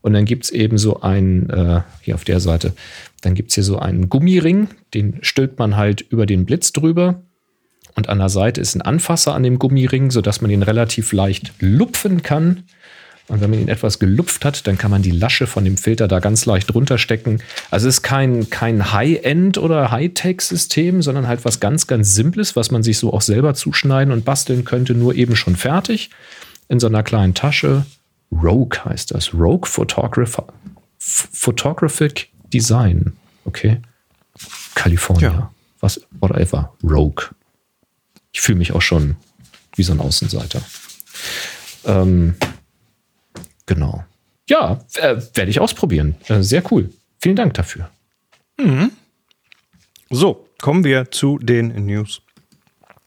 Und 0.01 0.15
dann 0.15 0.25
gibt 0.25 0.45
es 0.45 0.51
eben 0.51 0.79
so 0.79 1.03
einen, 1.03 1.51
äh, 1.51 1.83
hier 2.01 2.15
auf 2.15 2.25
der 2.25 2.41
Seite, 2.41 2.73
dann 3.21 3.35
gibt 3.35 3.51
es 3.51 3.57
hier 3.57 3.65
so 3.65 3.79
einen 3.79 4.09
Gummiring, 4.09 4.69
den 4.95 5.19
stülpt 5.21 5.59
man 5.59 5.77
halt 5.77 6.01
über 6.01 6.25
den 6.25 6.47
Blitz 6.47 6.73
drüber. 6.73 7.23
Und 7.97 8.09
an 8.09 8.19
der 8.19 8.31
Seite 8.31 8.63
ist 8.63 8.75
ein 8.75 8.83
Anfasser 8.83 9.35
an 9.35 9.43
dem 9.43 9.59
Gummiring, 9.59 10.11
sodass 10.11 10.41
man 10.41 10.51
ihn 10.51 10.63
relativ 10.63 11.13
leicht 11.13 11.53
lupfen 11.61 12.23
kann. 12.23 12.63
Und 13.29 13.41
wenn 13.41 13.51
man 13.51 13.61
ihn 13.61 13.69
etwas 13.69 13.99
gelupft 13.99 14.45
hat, 14.45 14.67
dann 14.67 14.79
kann 14.79 14.91
man 14.91 15.03
die 15.03 15.11
Lasche 15.11 15.47
von 15.47 15.65
dem 15.65 15.77
Filter 15.77 16.09
da 16.09 16.19
ganz 16.19 16.47
leicht 16.47 16.75
runterstecken. 16.75 17.43
Also 17.71 17.87
es 17.87 17.97
ist 17.97 18.03
kein, 18.03 18.49
kein 18.49 18.93
High-End 18.93 19.59
oder 19.59 19.91
High-Tech-System, 19.91 21.03
sondern 21.03 21.29
halt 21.29 21.45
was 21.45 21.61
ganz, 21.61 21.87
ganz 21.87 22.15
Simples, 22.15 22.57
was 22.57 22.71
man 22.71 22.83
sich 22.83 22.99
so 22.99 23.13
auch 23.13 23.21
selber 23.21 23.55
zuschneiden 23.55 24.13
und 24.13 24.25
basteln 24.25 24.65
könnte, 24.65 24.95
nur 24.95 25.15
eben 25.15 25.37
schon 25.37 25.57
fertig 25.57 26.11
in 26.71 26.81
so 26.81 26.87
einer 26.87 27.03
kleinen 27.03 27.35
Tasche. 27.35 27.85
Rogue 28.33 28.79
heißt 28.85 29.13
das. 29.13 29.35
Rogue 29.35 29.69
Photographer, 29.69 30.47
Photographic 30.99 32.31
Design. 32.53 33.13
Okay. 33.45 33.81
California. 34.75 35.31
Ja. 35.31 35.55
Was, 35.81 36.01
whatever. 36.21 36.73
Rogue. 36.83 37.27
Ich 38.33 38.41
fühle 38.41 38.59
mich 38.59 38.73
auch 38.73 38.83
schon 38.83 39.17
wie 39.75 39.83
so 39.83 39.93
ein 39.93 40.01
Außenseiter. 40.01 40.63
Ähm, 41.85 42.37
genau. 43.67 44.05
Ja, 44.49 44.81
äh, 44.95 45.17
werde 45.35 45.51
ich 45.51 45.59
ausprobieren. 45.59 46.15
Äh, 46.29 46.43
sehr 46.43 46.63
cool. 46.71 46.91
Vielen 47.21 47.37
Dank 47.37 47.55
dafür. 47.55 47.91
Mhm. 48.59 48.93
So, 50.11 50.47
kommen 50.61 50.85
wir 50.85 51.11
zu 51.11 51.39
den 51.39 51.69
News. 51.87 52.23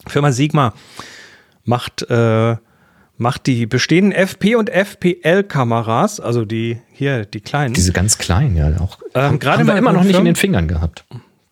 Firma 0.07 0.33
Sigma 0.33 0.73
macht 1.63 2.01
äh, 2.09 2.57
macht 3.23 3.47
die 3.47 3.65
bestehenden 3.65 4.11
FP 4.11 4.55
und 4.55 4.69
FPL-Kameras, 4.69 6.19
also 6.19 6.45
die 6.45 6.79
hier, 6.91 7.25
die 7.25 7.41
kleinen. 7.41 7.73
Diese 7.73 7.93
ganz 7.93 8.19
kleinen, 8.19 8.55
ja, 8.55 8.69
auch. 8.79 8.99
Ähm, 9.15 9.39
gerade 9.39 9.63
mal 9.63 9.77
immer 9.77 9.93
noch 9.93 10.03
nicht 10.03 10.19
in 10.19 10.25
den 10.25 10.35
Fingern 10.35 10.67
gehabt. 10.67 11.05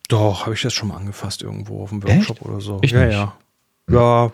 Doch, 0.08 0.42
habe 0.42 0.54
ich 0.54 0.62
das 0.62 0.74
schon 0.74 0.88
mal 0.88 0.96
angefasst 0.96 1.42
irgendwo 1.42 1.82
auf 1.82 1.88
dem 1.88 2.02
Workshop 2.02 2.36
Echt? 2.36 2.46
oder 2.46 2.60
so. 2.60 2.78
Ich 2.82 2.92
ja, 2.92 3.06
nicht. 3.06 3.14
ja. 3.14 3.36
Ja, 3.90 4.32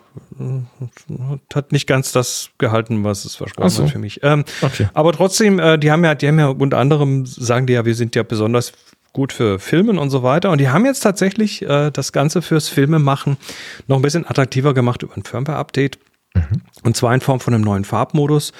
hat 1.54 1.73
nicht 1.73 1.87
ganz 1.87 2.12
das 2.12 2.50
gehalten, 2.59 3.02
was 3.02 3.25
es 3.25 3.35
versprochen 3.35 3.71
so. 3.71 3.83
hat 3.85 3.90
für 3.90 3.99
mich. 3.99 4.21
Ähm, 4.23 4.45
okay. 4.61 4.88
Aber 4.92 5.12
trotzdem, 5.12 5.59
äh, 5.59 5.78
die 5.78 5.90
haben 5.90 6.04
ja, 6.04 6.14
die 6.14 6.28
haben 6.28 6.38
ja 6.38 6.49
unter 6.49 6.76
anderem, 6.76 7.25
sagen 7.25 7.66
die 7.66 7.73
ja, 7.73 7.87
wir 7.87 7.95
sind 7.95 8.14
ja 8.14 8.25
besonders 8.25 8.73
gut 9.14 9.33
für 9.33 9.59
Filmen 9.59 9.99
und 9.99 10.11
so 10.11 10.23
weiter. 10.23 10.50
Und 10.50 10.59
die 10.59 10.68
haben 10.68 10.85
jetzt 10.85 11.00
tatsächlich 11.00 11.62
äh, 11.62 11.90
das 11.90 12.12
Ganze 12.12 12.42
fürs 12.42 12.68
Filmemachen 12.68 13.38
noch 13.87 13.97
ein 13.97 14.02
bisschen 14.02 14.26
attraktiver 14.26 14.75
gemacht 14.75 15.02
über 15.02 15.16
ein 15.16 15.23
Firmware-Update. 15.23 15.99
Mhm. 16.35 16.62
Und 16.82 16.97
zwar 16.97 17.14
in 17.14 17.20
Form 17.20 17.40
von 17.40 17.54
einem 17.54 17.64
neuen 17.64 17.85
Farbmodus. 17.85 18.52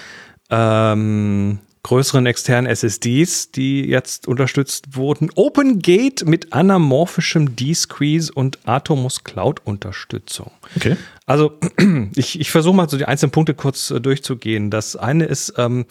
Ähm, 0.50 1.58
größeren 1.82 2.26
externen 2.26 2.70
SSDs, 2.70 3.50
die 3.50 3.82
jetzt 3.87 4.28
unterstützt 4.28 4.96
wurden. 4.96 5.30
OpenGate 5.34 6.26
mit 6.26 6.52
anamorphischem 6.52 7.56
D-Squeeze 7.56 8.32
und 8.32 8.58
Atomos 8.66 9.25
Cloud-Unterstützung. 9.25 10.50
Okay. 10.76 10.96
Also 11.26 11.58
ich, 12.14 12.40
ich 12.40 12.50
versuche 12.50 12.76
mal 12.76 12.88
so 12.88 12.98
die 12.98 13.06
einzelnen 13.06 13.32
Punkte 13.32 13.54
kurz 13.54 13.90
äh, 13.90 14.00
durchzugehen. 14.00 14.70
Das 14.70 14.96
eine 14.96 15.25
ist 15.25 15.54
ähm, 15.56 15.87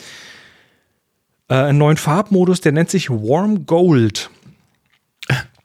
äh, 1.50 1.56
einen 1.56 1.78
neuen 1.78 1.98
Farbmodus, 1.98 2.62
der 2.62 2.74
nennt 2.74 2.90
sich 2.90 3.10
Warm 3.10 3.66
Gold. 3.66 4.30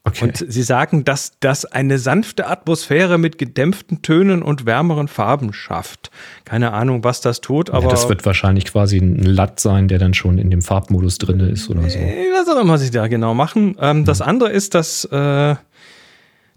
Okay. 0.05 0.25
Und 0.25 0.45
sie 0.49 0.63
sagen, 0.63 1.05
dass 1.05 1.31
das 1.39 1.63
eine 1.63 1.97
sanfte 1.97 2.47
Atmosphäre 2.47 3.17
mit 3.17 3.37
gedämpften 3.37 4.01
Tönen 4.01 4.41
und 4.43 4.65
wärmeren 4.65 5.07
Farben 5.07 5.53
schafft. 5.53 6.11
Keine 6.43 6.73
Ahnung, 6.73 7.05
was 7.05 7.21
das 7.21 7.39
tut, 7.39 7.69
aber. 7.69 7.85
ja, 7.85 7.89
das 7.91 8.09
wird 8.09 8.25
wahrscheinlich 8.25 8.65
quasi 8.65 8.97
ein 8.97 9.23
LUT 9.23 9.61
sein, 9.61 9.87
der 9.87 9.99
dann 9.99 10.13
schon 10.13 10.37
in 10.39 10.51
dem 10.51 10.61
Farbmodus 10.61 11.19
drin 11.19 11.39
ist 11.39 11.69
oder 11.69 11.89
so. 11.89 11.99
Was 11.99 12.49
auch 12.49 12.61
immer 12.61 12.77
sie 12.77 12.91
da 12.91 13.07
genau 13.07 13.33
machen. 13.33 13.77
Ähm, 13.79 14.03
Das 14.03 14.19
andere 14.19 14.51
ist, 14.51 14.75
dass, 14.75 15.05
äh, 15.05 15.55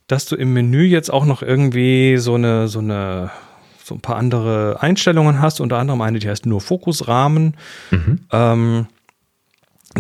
dass 0.09 0.27
du 0.27 0.35
im 0.35 0.53
Menü 0.53 0.83
jetzt 0.83 1.13
auch 1.13 1.25
noch 1.25 1.43
irgendwie 1.43 2.17
so 2.17 2.35
eine, 2.35 2.67
so 2.67 2.81
eine, 2.81 3.31
so 3.85 3.95
ein 3.95 4.01
paar 4.01 4.17
andere 4.17 4.79
Einstellungen 4.81 5.41
hast, 5.41 5.61
unter 5.61 5.79
anderem 5.79 6.01
eine, 6.01 6.19
die 6.19 6.29
heißt 6.29 6.47
nur 6.47 6.61
Fokusrahmen. 6.61 7.55
Ähm, 8.33 8.87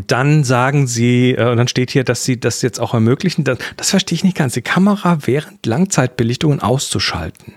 dann 0.07 0.45
sagen 0.45 0.87
sie, 0.87 1.33
äh, 1.33 1.51
und 1.51 1.57
dann 1.57 1.69
steht 1.69 1.91
hier, 1.91 2.05
dass 2.05 2.25
sie 2.25 2.39
das 2.39 2.63
jetzt 2.63 2.81
auch 2.81 2.95
ermöglichen, 2.95 3.45
das, 3.45 3.59
das 3.77 3.91
verstehe 3.91 4.17
ich 4.17 4.25
nicht 4.25 4.37
ganz, 4.37 4.55
die 4.55 4.63
Kamera 4.63 5.19
während 5.25 5.65
Langzeitbelichtungen 5.67 6.61
auszuschalten. 6.61 7.55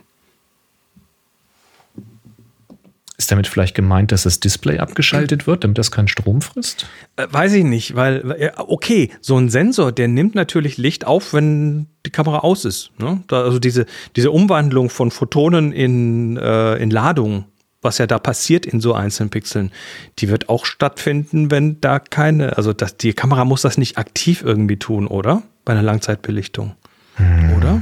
Ist 3.17 3.31
damit 3.31 3.47
vielleicht 3.47 3.75
gemeint, 3.75 4.13
dass 4.13 4.23
das 4.23 4.39
Display 4.39 4.79
abgeschaltet 4.79 5.45
wird, 5.45 5.65
damit 5.65 5.77
das 5.77 5.91
keinen 5.91 6.07
Strom 6.07 6.41
frisst? 6.41 6.87
Äh, 7.17 7.27
weiß 7.29 7.51
ich 7.51 7.65
nicht, 7.65 7.95
weil, 7.95 8.31
äh, 8.39 8.51
okay, 8.55 9.11
so 9.19 9.37
ein 9.37 9.49
Sensor, 9.49 9.91
der 9.91 10.07
nimmt 10.07 10.35
natürlich 10.35 10.77
Licht 10.77 11.05
auf, 11.05 11.33
wenn 11.33 11.87
die 12.05 12.11
Kamera 12.11 12.39
aus 12.39 12.63
ist. 12.63 12.91
Ne? 12.97 13.21
Also 13.29 13.59
diese, 13.59 13.87
diese 14.15 14.31
Umwandlung 14.31 14.89
von 14.89 15.11
Photonen 15.11 15.73
in, 15.73 16.37
äh, 16.37 16.77
in 16.77 16.91
Ladung, 16.91 17.43
was 17.81 17.97
ja 17.97 18.07
da 18.07 18.19
passiert 18.19 18.65
in 18.65 18.81
so 18.81 18.93
einzelnen 18.93 19.29
Pixeln, 19.29 19.71
die 20.19 20.29
wird 20.29 20.49
auch 20.49 20.65
stattfinden, 20.65 21.51
wenn 21.51 21.79
da 21.81 21.99
keine, 21.99 22.57
also 22.57 22.73
das, 22.73 22.97
die 22.97 23.13
Kamera 23.13 23.45
muss 23.45 23.61
das 23.61 23.77
nicht 23.77 23.97
aktiv 23.97 24.41
irgendwie 24.43 24.77
tun, 24.77 25.07
oder? 25.07 25.43
Bei 25.65 25.73
einer 25.73 25.83
Langzeitbelichtung. 25.83 26.75
Oder? 27.57 27.81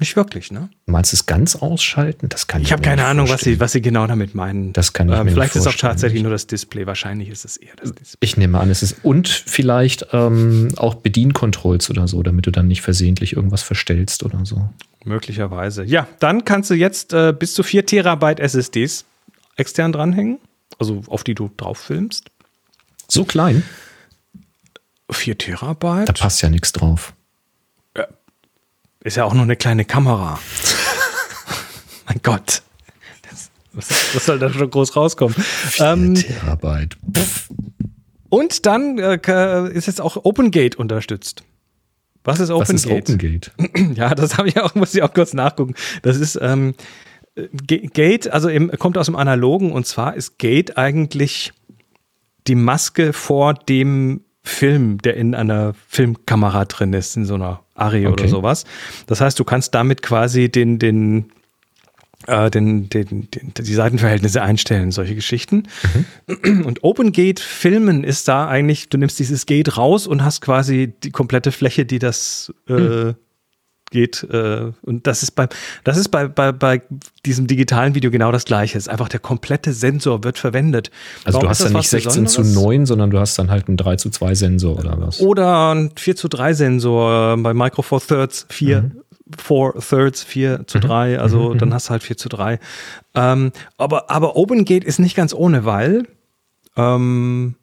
Nicht 0.00 0.16
wirklich, 0.16 0.50
ne? 0.50 0.70
Meinst 0.86 1.12
du 1.12 1.16
es 1.16 1.26
ganz 1.26 1.54
ausschalten? 1.54 2.28
Das 2.28 2.48
kann 2.48 2.62
Ich 2.62 2.72
habe 2.72 2.80
mir 2.80 2.88
keine 2.88 3.04
Ahnung, 3.04 3.28
was 3.28 3.42
sie, 3.42 3.60
was 3.60 3.72
sie 3.72 3.80
genau 3.80 4.06
damit 4.08 4.34
meinen. 4.34 4.72
Das 4.72 4.92
kann 4.92 5.08
ich 5.08 5.14
ähm, 5.14 5.26
mir 5.26 5.30
Vielleicht 5.30 5.54
ist 5.54 5.60
auch 5.60 5.64
vorstellen. 5.66 5.92
tatsächlich 5.92 6.22
nur 6.22 6.32
das 6.32 6.48
Display. 6.48 6.86
Wahrscheinlich 6.86 7.28
ist 7.28 7.44
es 7.44 7.56
eher 7.56 7.76
das 7.76 7.94
Display. 7.94 8.18
Ich 8.20 8.36
nehme 8.36 8.58
an, 8.58 8.70
es 8.70 8.82
ist 8.82 8.96
und 9.04 9.28
vielleicht 9.28 10.08
ähm, 10.12 10.70
auch 10.76 10.96
Bediencontrols 10.96 11.90
oder 11.90 12.08
so, 12.08 12.24
damit 12.24 12.46
du 12.46 12.50
dann 12.50 12.66
nicht 12.66 12.82
versehentlich 12.82 13.36
irgendwas 13.36 13.62
verstellst 13.62 14.24
oder 14.24 14.44
so. 14.44 14.68
Möglicherweise. 15.04 15.84
Ja, 15.84 16.08
dann 16.18 16.44
kannst 16.44 16.70
du 16.70 16.74
jetzt 16.74 17.12
äh, 17.12 17.32
bis 17.32 17.54
zu 17.54 17.62
4 17.62 17.86
Terabyte 17.86 18.40
SSDs 18.40 19.04
extern 19.56 19.92
dranhängen, 19.92 20.38
also 20.78 21.02
auf 21.08 21.24
die 21.24 21.34
du 21.34 21.50
drauf 21.56 21.78
filmst. 21.78 22.30
So 23.08 23.24
klein, 23.24 23.62
4 25.10 25.38
Terabyte? 25.38 26.08
da 26.08 26.12
passt 26.12 26.42
ja 26.42 26.48
nichts 26.50 26.72
drauf. 26.72 27.14
Ist 29.00 29.18
ja 29.18 29.24
auch 29.24 29.34
nur 29.34 29.42
eine 29.42 29.56
kleine 29.56 29.84
Kamera. 29.84 30.38
mein 32.06 32.20
Gott. 32.22 32.62
Das, 33.28 33.50
was, 33.74 34.14
was 34.14 34.24
soll 34.24 34.38
da 34.38 34.50
schon 34.50 34.70
groß 34.70 34.96
rauskommen? 34.96 35.36
Ähm, 35.78 36.14
Terabyte. 36.14 36.96
Pff, 37.12 37.50
und 38.30 38.64
dann 38.66 38.98
äh, 38.98 39.68
ist 39.72 39.86
jetzt 39.86 40.00
auch 40.00 40.24
OpenGate 40.24 40.76
unterstützt. 40.76 41.44
Was 42.24 42.40
ist 42.40 42.48
was 42.48 42.70
ist 42.70 42.86
OpenGate? 42.86 43.52
OpenGate? 43.58 43.94
Ja, 43.94 44.14
das 44.14 44.38
habe 44.38 44.48
ich 44.48 44.58
auch, 44.58 44.74
muss 44.74 44.94
ich 44.94 45.02
auch 45.02 45.12
kurz 45.12 45.34
nachgucken. 45.34 45.74
Das 46.02 46.16
ist 46.16 46.38
ähm, 46.40 46.74
Gate, 47.36 48.28
also 48.32 48.48
im, 48.48 48.70
kommt 48.78 48.96
aus 48.96 49.06
dem 49.06 49.16
Analogen 49.16 49.72
und 49.72 49.86
zwar 49.86 50.14
ist 50.14 50.38
Gate 50.38 50.76
eigentlich 50.78 51.52
die 52.46 52.54
Maske 52.54 53.12
vor 53.12 53.54
dem 53.54 54.20
Film, 54.44 54.98
der 54.98 55.16
in 55.16 55.34
einer 55.34 55.74
Filmkamera 55.88 56.66
drin 56.66 56.92
ist, 56.92 57.16
in 57.16 57.24
so 57.24 57.34
einer 57.34 57.60
Arri 57.74 58.06
oder 58.06 58.12
Okay. 58.12 58.28
sowas. 58.28 58.64
Das 59.06 59.20
heißt, 59.20 59.38
du 59.40 59.44
kannst 59.44 59.74
damit 59.74 60.02
quasi 60.02 60.50
den, 60.50 60.78
den, 60.78 61.32
äh, 62.26 62.50
den, 62.50 62.88
den, 62.90 63.28
den, 63.30 63.54
die 63.58 63.74
Seitenverhältnisse 63.74 64.42
einstellen, 64.42 64.92
solche 64.92 65.14
Geschichten. 65.14 65.64
Und 66.44 66.84
OpenGate 66.84 67.40
Filmen 67.40 68.04
ist 68.04 68.28
da 68.28 68.46
eigentlich, 68.46 68.90
du 68.90 68.98
nimmst 68.98 69.18
dieses 69.18 69.46
Gate 69.46 69.76
raus 69.78 70.06
und 70.06 70.22
hast 70.22 70.40
quasi 70.42 70.92
die 71.02 71.10
komplette 71.10 71.50
Fläche, 71.50 71.86
die 71.86 71.98
das 71.98 72.52
äh, 72.68 73.14
geht. 73.94 74.24
Äh, 74.24 74.72
und 74.82 75.06
das 75.06 75.22
ist 75.22 75.30
bei, 75.30 75.48
das 75.84 75.96
ist 75.96 76.08
bei, 76.08 76.28
bei, 76.28 76.52
bei 76.52 76.82
diesem 77.24 77.46
digitalen 77.46 77.94
Video 77.94 78.10
genau 78.10 78.32
das 78.32 78.44
gleiche. 78.44 78.76
Es 78.76 78.84
ist 78.84 78.88
einfach 78.88 79.08
der 79.08 79.20
komplette 79.20 79.72
Sensor 79.72 80.24
wird 80.24 80.36
verwendet. 80.36 80.90
Also 81.24 81.36
Warum 81.36 81.46
du 81.46 81.50
hast 81.50 81.64
dann 81.64 81.72
nicht 81.72 81.88
16 81.88 82.26
zu 82.26 82.42
Besonderes? 82.42 82.64
9, 82.64 82.86
sondern 82.86 83.10
du 83.10 83.18
hast 83.18 83.38
dann 83.38 83.50
halt 83.50 83.68
einen 83.68 83.78
3 83.78 83.96
zu 83.96 84.10
2 84.10 84.34
Sensor 84.34 84.78
oder 84.78 85.00
was? 85.00 85.20
Oder 85.20 85.74
ein 85.74 85.92
4 85.96 86.16
zu 86.16 86.28
3 86.28 86.52
Sensor 86.52 87.34
äh, 87.34 87.36
bei 87.40 87.54
Micro 87.54 87.82
Four 87.82 88.00
Thirds 88.00 88.46
4. 88.50 88.90
Four 89.38 89.74
Thirds 89.80 90.22
4 90.22 90.66
zu 90.66 90.80
3, 90.80 91.18
also 91.18 91.54
dann 91.54 91.72
hast 91.72 91.86
du 91.86 91.92
halt 91.92 92.02
4 92.02 92.18
zu 92.18 92.28
3. 92.28 92.58
Ähm, 93.14 93.52
aber, 93.78 94.10
aber 94.10 94.36
OpenGate 94.36 94.86
ist 94.86 94.98
nicht 94.98 95.16
ganz 95.16 95.32
ohne, 95.32 95.64
weil 95.64 96.06
ähm, 96.76 97.54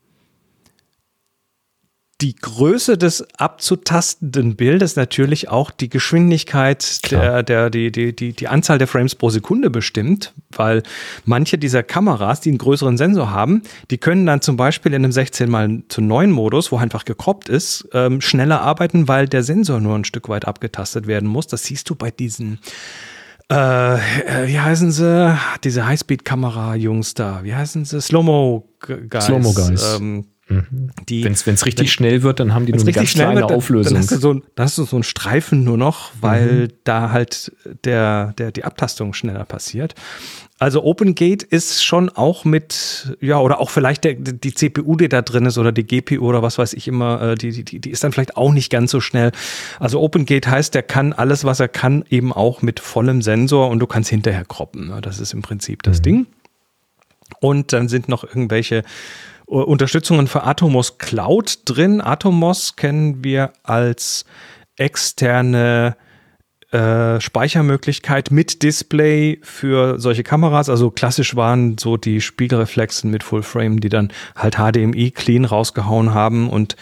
die 2.22 2.36
Größe 2.36 2.98
des 2.98 3.26
abzutastenden 3.38 4.56
Bildes 4.56 4.96
natürlich 4.96 5.50
auch 5.50 5.72
die 5.72 5.90
Geschwindigkeit 5.90 7.12
der, 7.12 7.20
Klar. 7.20 7.44
der, 7.44 7.70
die, 7.72 7.92
die, 7.92 8.16
die, 8.16 8.34
die 8.34 8.48
Anzahl 8.48 8.78
der 8.78 8.88
Frames 8.88 9.16
pro 9.16 9.30
Sekunde 9.30 9.72
bestimmt, 9.72 10.34
weil 10.56 10.84
manche 11.26 11.58
dieser 11.58 11.82
Kameras, 11.82 12.40
die 12.42 12.50
einen 12.50 12.60
größeren 12.60 12.98
Sensor 12.98 13.32
haben, 13.32 13.64
die 13.90 13.98
können 13.98 14.28
dann 14.28 14.42
zum 14.42 14.56
Beispiel 14.56 14.94
in 14.94 15.04
einem 15.04 15.12
16 15.12 15.50
mal 15.50 15.82
zu 15.90 16.02
9 16.02 16.30
Modus, 16.30 16.72
wo 16.72 16.78
einfach 16.78 17.06
gekroppt 17.06 17.50
ist, 17.50 17.88
ähm, 17.94 18.22
schneller 18.22 18.62
arbeiten, 18.62 19.08
weil 19.08 19.28
der 19.28 19.42
Sensor 19.42 19.80
nur 19.80 19.96
ein 19.96 20.06
Stück 20.06 20.30
weit 20.30 20.46
abgetastet 20.46 21.08
werden 21.08 21.28
muss. 21.28 21.48
Das 21.48 21.64
siehst 21.64 21.90
du 21.90 21.96
bei 21.96 22.12
diesen 22.12 22.60
äh, 23.52 23.96
äh, 23.96 24.48
wie 24.48 24.60
heißen 24.60 24.92
sie? 24.92 25.38
Diese 25.66 25.86
Highspeed-Kamera-Jungs 25.86 27.16
da. 27.16 27.44
Wie 27.44 27.54
heißen 27.54 27.84
sie? 27.84 28.00
Slow-Mo-Guys. 28.00 29.26
Slow-Mo 29.26 29.54
Guys. 29.54 29.98
Ähm, 30.00 30.26
Wenn 31.24 31.34
es 31.34 31.66
richtig 31.66 31.92
schnell 31.92 32.24
wird, 32.24 32.40
dann 32.40 32.54
haben 32.54 32.66
die 32.66 32.74
nur 32.74 32.82
eine 32.82 32.92
ganz 32.92 33.12
kleine 33.14 33.42
wird, 33.42 33.52
Auflösung. 33.52 33.94
Dann 33.94 34.02
hast, 34.02 34.12
du 34.12 34.18
so, 34.18 34.34
ein- 34.34 34.44
dann 34.56 34.66
hast 34.66 34.78
du 34.78 34.84
so 34.84 34.96
einen 34.96 35.04
Streifen 35.04 35.64
nur 35.64 35.78
noch, 35.78 36.12
weil 36.22 36.70
da 36.84 37.12
halt 37.12 37.52
der, 37.86 38.34
der, 38.38 38.52
die 38.52 38.64
Abtastung 38.64 39.14
schneller 39.14 39.46
passiert. 39.46 39.96
Also 40.60 40.84
OpenGate 40.84 41.44
ist 41.44 41.84
schon 41.84 42.10
auch 42.10 42.46
mit, 42.46 43.18
ja, 43.20 43.40
oder 43.40 43.60
auch 43.60 43.72
vielleicht 43.72 44.04
der, 44.04 44.14
die 44.14 44.54
CPU, 44.54 44.96
die 44.96 45.10
da 45.10 45.24
drin 45.24 45.48
ist, 45.48 45.58
oder 45.58 45.72
die 45.72 45.84
GPU 45.88 46.24
oder 46.28 46.44
was 46.44 46.60
weiß 46.60 46.74
ich 46.74 46.88
immer, 46.88 47.20
äh, 47.32 47.36
die, 47.36 47.64
die, 47.64 47.80
die 47.80 47.90
ist 47.90 48.04
dann 48.04 48.12
vielleicht 48.12 48.38
auch 48.38 48.52
nicht 48.54 48.70
ganz 48.70 48.92
so 48.92 49.00
schnell. 49.02 49.32
Also 49.80 50.00
OpenGate 50.00 50.48
heißt, 50.48 50.76
der 50.76 50.84
kann 50.84 51.14
alles, 51.14 51.46
was 51.46 51.60
er 51.60 51.68
kann, 51.68 52.06
eben 52.12 52.32
auch 52.32 52.62
mit 52.62 52.80
vollem 52.80 53.24
Sensor 53.24 53.70
und 53.70 53.80
du 53.80 53.88
kannst 53.88 54.12
hinterher 54.12 54.46
kroppen. 54.46 54.94
Das 55.02 55.20
ist 55.20 55.34
im 55.34 55.42
Prinzip 55.42 55.82
das 55.82 56.04
Ding. 56.04 56.28
Und 57.40 57.74
dann 57.74 57.88
sind 57.88 58.08
noch 58.08 58.24
irgendwelche 58.24 58.84
Unterstützungen 59.52 60.28
für 60.28 60.44
Atomos 60.44 60.98
Cloud 60.98 61.60
drin. 61.66 62.02
Atomos 62.02 62.76
kennen 62.76 63.24
wir 63.24 63.52
als 63.64 64.26
externe 64.78 65.98
äh, 66.72 67.20
Speichermöglichkeit 67.20 68.32
mit 68.32 68.64
Display 68.64 69.40
für 69.44 70.00
solche 70.00 70.24
Kameras. 70.24 70.70
Also 70.70 70.90
klassisch 70.90 71.36
waren 71.36 71.78
so 71.78 71.98
die 71.98 72.22
Spiegelreflexen 72.22 73.12
mit 73.12 73.24
Full 73.24 73.44
Frame, 73.44 73.82
die 73.82 73.90
dann 73.90 74.14
halt 74.38 74.56
HDMI 74.56 75.12
clean 75.12 75.44
rausgehauen 75.44 76.14
haben 76.14 76.50
und 76.50 76.78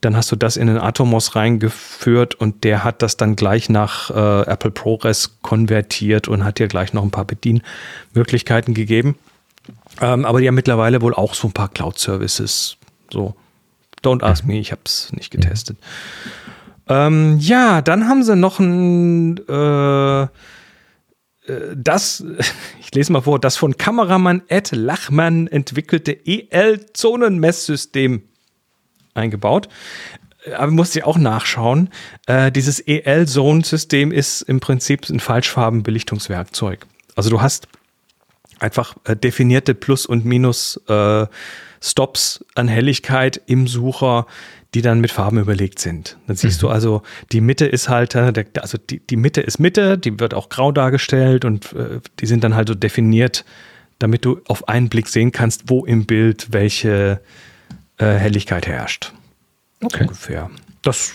dann 0.00 0.16
hast 0.16 0.30
du 0.32 0.36
das 0.36 0.56
in 0.56 0.66
den 0.66 0.78
Atomos 0.78 1.36
reingeführt 1.36 2.34
und 2.34 2.64
der 2.64 2.84
hat 2.84 3.02
das 3.02 3.16
dann 3.16 3.36
gleich 3.36 3.68
nach 3.68 4.10
äh, 4.10 4.50
Apple 4.50 4.70
ProRes 4.70 5.38
konvertiert 5.42 6.28
und 6.28 6.44
hat 6.44 6.58
dir 6.58 6.68
gleich 6.68 6.92
noch 6.92 7.02
ein 7.02 7.10
paar 7.10 7.24
Bedienmöglichkeiten 7.24 8.74
gegeben. 8.74 9.16
Ähm, 10.00 10.24
aber 10.24 10.40
die 10.40 10.48
haben 10.48 10.54
mittlerweile 10.54 11.02
wohl 11.02 11.14
auch 11.14 11.34
so 11.34 11.48
ein 11.48 11.52
paar 11.52 11.68
Cloud-Services. 11.68 12.76
So, 13.12 13.34
don't 14.02 14.22
ask 14.22 14.44
me, 14.44 14.58
ich 14.58 14.72
habe 14.72 14.82
es 14.84 15.12
nicht 15.12 15.30
getestet. 15.30 15.76
Ähm, 16.88 17.38
ja, 17.38 17.82
dann 17.82 18.08
haben 18.08 18.22
sie 18.22 18.34
noch 18.36 18.58
ein 18.58 19.38
äh, 19.48 20.26
äh, 21.46 21.74
das, 21.76 22.24
ich 22.80 22.94
lese 22.94 23.12
mal 23.12 23.20
vor, 23.22 23.38
das 23.38 23.56
von 23.56 23.76
Kameramann 23.76 24.42
Ed 24.48 24.72
Lachmann 24.72 25.46
entwickelte 25.46 26.18
EL-Zonenmesssystem 26.26 28.22
eingebaut. 29.14 29.68
Äh, 30.44 30.54
Aber 30.54 30.72
musste 30.72 30.98
ich 31.00 31.04
auch 31.04 31.18
nachschauen. 31.18 31.90
Äh, 32.26 32.50
dieses 32.52 32.80
EL-Zone-System 32.80 34.12
ist 34.12 34.42
im 34.42 34.60
Prinzip 34.60 35.08
ein 35.08 35.20
Falschfarbenbelichtungswerkzeug. 35.20 36.86
Also 37.14 37.30
du 37.30 37.40
hast 37.42 37.68
einfach 38.62 38.96
äh, 39.04 39.16
definierte 39.16 39.74
Plus- 39.74 40.06
und 40.06 40.24
Minus-Stops 40.24 41.30
äh, 42.40 42.44
an 42.54 42.68
Helligkeit 42.68 43.40
im 43.46 43.66
Sucher, 43.66 44.26
die 44.74 44.82
dann 44.82 45.00
mit 45.00 45.10
Farben 45.10 45.38
überlegt 45.38 45.78
sind. 45.78 46.16
Dann 46.26 46.36
siehst 46.36 46.58
mhm. 46.60 46.66
du 46.66 46.68
also, 46.70 47.02
die 47.30 47.40
Mitte 47.40 47.66
ist 47.66 47.88
halt, 47.88 48.14
äh, 48.14 48.32
also 48.60 48.78
die, 48.78 49.00
die 49.00 49.16
Mitte 49.16 49.40
ist 49.40 49.58
Mitte, 49.58 49.98
die 49.98 50.18
wird 50.18 50.34
auch 50.34 50.48
grau 50.48 50.72
dargestellt 50.72 51.44
und 51.44 51.72
äh, 51.72 52.00
die 52.20 52.26
sind 52.26 52.44
dann 52.44 52.54
halt 52.54 52.68
so 52.68 52.74
definiert, 52.74 53.44
damit 53.98 54.24
du 54.24 54.40
auf 54.48 54.68
einen 54.68 54.88
Blick 54.88 55.08
sehen 55.08 55.32
kannst, 55.32 55.64
wo 55.66 55.84
im 55.84 56.06
Bild 56.06 56.52
welche 56.52 57.20
äh, 57.98 58.06
Helligkeit 58.06 58.66
herrscht. 58.66 59.12
Okay. 59.82 60.02
Ungefähr. 60.02 60.50
Das 60.82 61.14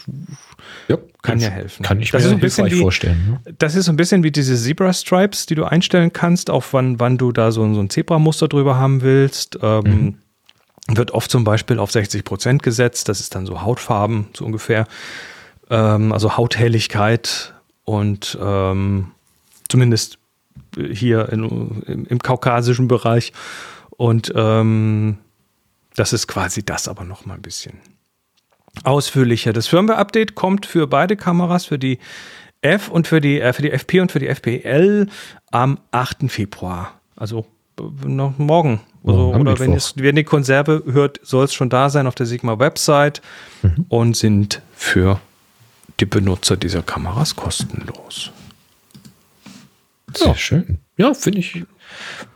ja, 0.88 0.98
kann 1.22 1.40
ja 1.40 1.50
helfen. 1.50 1.84
Kann 1.84 2.00
ich 2.00 2.12
das 2.12 2.24
mir 2.24 2.30
ist 2.30 2.34
ein 2.34 2.40
bisschen 2.40 2.72
wie, 2.72 2.80
vorstellen. 2.80 3.40
Ne? 3.46 3.54
Das 3.60 3.76
ist 3.76 3.86
so 3.86 3.92
ein 3.92 3.98
bisschen 3.98 4.24
wie 4.24 4.32
diese 4.32 4.56
Zebra 4.56 4.94
Stripes, 4.94 5.46
die 5.46 5.56
du 5.56 5.66
einstellen 5.66 6.14
kannst, 6.14 6.50
auf 6.50 6.74
wann, 6.74 7.00
wann 7.00 7.18
du 7.18 7.34
da 7.34 7.52
so, 7.52 7.74
so 7.74 7.80
ein 7.82 7.90
Zebra-Muster 7.90 8.48
drüber 8.48 8.78
haben 8.78 9.02
willst. 9.02 9.60
Ähm, 9.62 9.84
mhm. 9.84 10.16
Wird 10.96 11.12
oft 11.12 11.30
zum 11.30 11.44
Beispiel 11.44 11.80
auf 11.80 11.92
60 11.92 12.24
Prozent 12.24 12.64
gesetzt. 12.64 13.10
Das 13.10 13.20
ist 13.20 13.36
dann 13.36 13.46
so 13.46 13.62
Hautfarben, 13.62 14.28
so 14.34 14.46
ungefähr. 14.46 14.88
Ähm, 15.70 16.14
also 16.14 16.38
Hauthelligkeit 16.38 17.54
und 17.84 18.38
ähm, 18.42 19.12
zumindest 19.68 20.18
hier 20.78 21.30
in, 21.30 21.82
im, 21.88 22.06
im, 22.06 22.20
kaukasischen 22.20 22.88
Bereich. 22.88 23.34
Und 23.90 24.32
ähm, 24.34 25.18
das 25.96 26.14
ist 26.14 26.28
quasi 26.28 26.64
das 26.64 26.88
aber 26.88 27.04
noch 27.04 27.26
mal 27.26 27.34
ein 27.34 27.42
bisschen 27.42 27.74
ausführlicher. 28.84 29.53
Das 29.53 29.67
Firmware-Update 29.67 30.36
kommt 30.36 30.65
für 30.65 30.88
beide 30.88 31.15
Kameras, 31.15 31.65
für 31.65 31.79
die 31.79 32.00
F 32.62 32.89
und 32.89 33.07
für 33.07 33.22
die, 33.22 33.39
äh, 33.39 33.53
für 33.53 33.62
die 33.62 33.72
FP 33.72 34.01
und 34.01 34.12
für 34.12 34.19
die 34.19 34.27
FPL 34.27 35.07
am 35.51 35.79
8. 35.91 36.29
Februar. 36.29 37.00
Also 37.15 37.46
noch 38.05 38.38
morgen. 38.38 38.81
Also, 39.03 39.34
oh, 39.34 39.39
oder 39.39 39.60
wenn, 39.60 39.74
es, 39.74 39.93
wenn 39.98 40.15
die 40.15 40.24
Konserve 40.24 40.84
hört, 40.91 41.19
soll 41.24 41.46
es 41.46 41.53
schon 41.53 41.69
da 41.69 41.89
sein 41.89 42.07
auf 42.07 42.15
der 42.15 42.25
Sigma-Website 42.25 43.22
mhm. 43.62 43.86
und 43.89 44.17
sind 44.17 44.62
für 44.75 45.19
die 46.00 46.05
Benutzer 46.05 46.57
dieser 46.57 46.81
Kameras 46.81 47.36
kostenlos. 47.36 48.31
Sehr 50.13 50.27
ja. 50.27 50.36
schön. 50.36 50.79
Ja, 50.98 51.13
finde 51.13 51.39
ich, 51.39 51.63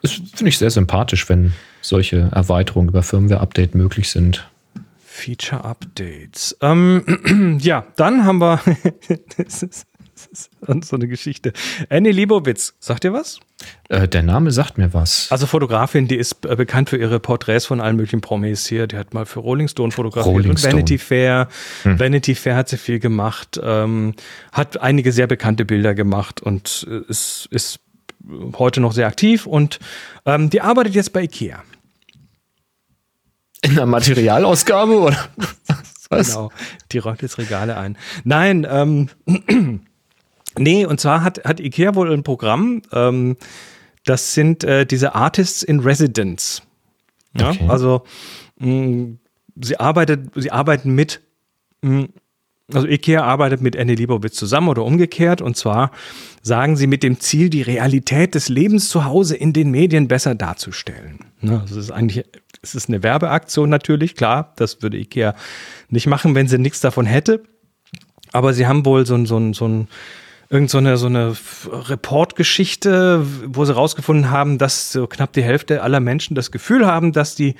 finde 0.03 0.50
ich 0.50 0.57
sehr 0.57 0.69
sympathisch, 0.69 1.27
wenn 1.29 1.53
solche 1.81 2.29
Erweiterungen 2.31 2.89
über 2.89 3.03
Firmware-Update 3.03 3.75
möglich 3.75 4.10
sind. 4.10 4.48
Feature 5.22 5.63
Updates. 5.63 6.58
Ähm, 6.62 7.60
ja, 7.62 7.86
dann 7.96 8.25
haben 8.25 8.40
wir 8.40 8.60
das 9.38 9.62
ist, 9.62 9.86
das 10.16 10.28
ist 10.28 10.50
so 10.88 10.96
eine 10.96 11.08
Geschichte. 11.08 11.54
Annie 11.90 12.12
Libowitz, 12.12 12.74
sagt 12.80 13.04
ihr 13.04 13.13
was? 13.13 13.40
Äh, 13.90 14.08
der 14.08 14.24
Name 14.24 14.51
sagt 14.51 14.80
mir 14.80 14.96
was. 14.96 15.28
Also 15.32 15.46
Fotografin, 15.46 16.08
die 16.08 16.16
ist 16.16 16.44
äh, 16.46 16.56
bekannt 16.56 16.90
für 16.90 16.98
ihre 16.98 17.20
Porträts 17.20 17.68
von 17.68 17.82
allen 17.82 17.98
möglichen 17.98 18.22
Promis 18.22 18.66
hier. 18.66 18.88
Die 18.88 18.98
hat 18.98 19.13
mal 19.13 19.28
für 19.28 19.42
Rolling 19.42 19.68
Stone 19.68 19.92
fotografiert 19.92 20.34
Rolling 20.34 20.50
und 20.50 20.60
Stone. 20.60 20.74
Vanity 20.74 20.98
Fair. 20.98 21.50
Hm. 21.84 22.00
Vanity 22.00 22.34
Fair 22.34 22.56
hat 22.56 22.70
sie 22.70 22.78
viel 22.78 23.00
gemacht, 23.00 23.60
ähm, 23.63 24.16
hat 24.51 24.82
einige 24.82 25.12
sehr 25.12 25.28
bekannte 25.28 25.66
Bilder 25.66 25.94
gemacht 25.94 26.42
und 26.42 26.88
äh, 26.90 27.01
ist, 27.08 27.48
ist 27.51 27.80
heute 28.58 28.82
noch 28.82 28.94
sehr 28.94 29.06
aktiv 29.06 29.46
und 29.46 29.80
ähm, 30.25 30.50
die 30.50 30.62
arbeitet 30.62 30.96
jetzt 30.96 31.13
bei 31.13 31.24
Ikea. 31.24 31.63
In 33.63 33.75
der 33.75 33.86
Materialausgabe 33.86 35.00
oder 35.00 35.30
was? 36.10 36.30
Genau, 36.30 36.51
die 36.91 36.98
räumt 36.98 37.22
jetzt 37.22 37.38
Regale 37.38 37.77
ein. 37.77 37.98
Nein, 38.24 38.68
ähm, 38.70 39.10
nee, 40.58 40.86
und 40.86 41.00
zwar 41.00 41.24
hat, 41.24 41.44
hat 41.46 41.60
Ikea 41.60 41.96
wohl 41.96 42.12
ein 42.12 42.24
Programm, 42.24 42.82
ähm, 42.91 43.38
das 44.06 44.34
sind 44.34 44.63
äh, 44.63 44.86
diese 44.86 45.13
Artists 45.15 45.62
in 45.63 45.80
Residence. 45.80 46.63
Ja, 47.38 47.51
okay. 47.51 47.68
also 47.68 48.03
mh, 48.60 49.18
sie 49.62 49.80
arbeitet, 49.80 50.32
sie 50.36 50.51
arbeiten 50.51 50.91
mit, 50.91 51.22
mh, 51.82 52.08
also 52.74 52.88
Ikea 52.88 53.24
arbeitet 53.24 53.62
mit 53.62 53.77
Annie 53.77 53.96
Liebowitz 53.96 54.36
zusammen 54.36 54.70
oder 54.70 54.84
umgekehrt 54.84 55.41
und 55.41 55.56
zwar 55.56 55.91
sagen 56.41 56.77
sie 56.77 56.88
mit 56.88 57.03
dem 57.03 57.20
Ziel, 57.20 57.50
die 57.50 57.62
Realität 57.62 58.34
des 58.34 58.50
Lebens 58.50 58.89
zu 58.89 59.06
Hause 59.06 59.36
in 59.36 59.53
den 59.53 59.72
Medien 59.72 60.08
besser 60.08 60.36
darzustellen. 60.36 61.20
Ne, 61.41 61.63
das 61.68 61.77
ist 61.77 61.91
eigentlich 61.91 62.26
es 62.62 62.76
ist 62.76 62.89
eine 62.89 63.04
Werbeaktion 63.04 63.69
natürlich, 63.69 64.15
klar, 64.15 64.54
das 64.56 64.82
würde 64.82 64.97
IKEA 64.97 65.36
nicht 65.89 66.08
machen, 66.08 66.36
wenn 66.36 66.47
sie 66.47 66.58
nichts 66.58 66.80
davon 66.80 67.06
hätte. 67.06 67.43
Aber 68.34 68.54
sie 68.54 68.67
haben 68.67 68.86
wohl 68.86 69.06
so 69.06 69.15
ein, 69.15 69.26
so 69.26 69.38
ein, 69.38 69.54
so 69.54 69.67
ein 69.67 69.88
irgend 70.50 70.69
so 70.69 70.78
eine, 70.78 70.97
so 70.97 71.08
eine 71.08 71.36
Reportgeschichte, 71.65 73.26
wo 73.47 73.65
sie 73.65 73.74
rausgefunden 73.74 74.30
haben, 74.30 74.58
dass 74.58 74.91
so 74.91 75.08
knapp 75.08 75.34
die 75.34 75.43
Hälfte 75.43 75.82
aller 75.82 76.00
Menschen 76.00 76.36
das 76.36 76.52
Gefühl 76.52 76.86
haben, 76.86 77.13
dass 77.13 77.36
die 77.36 77.56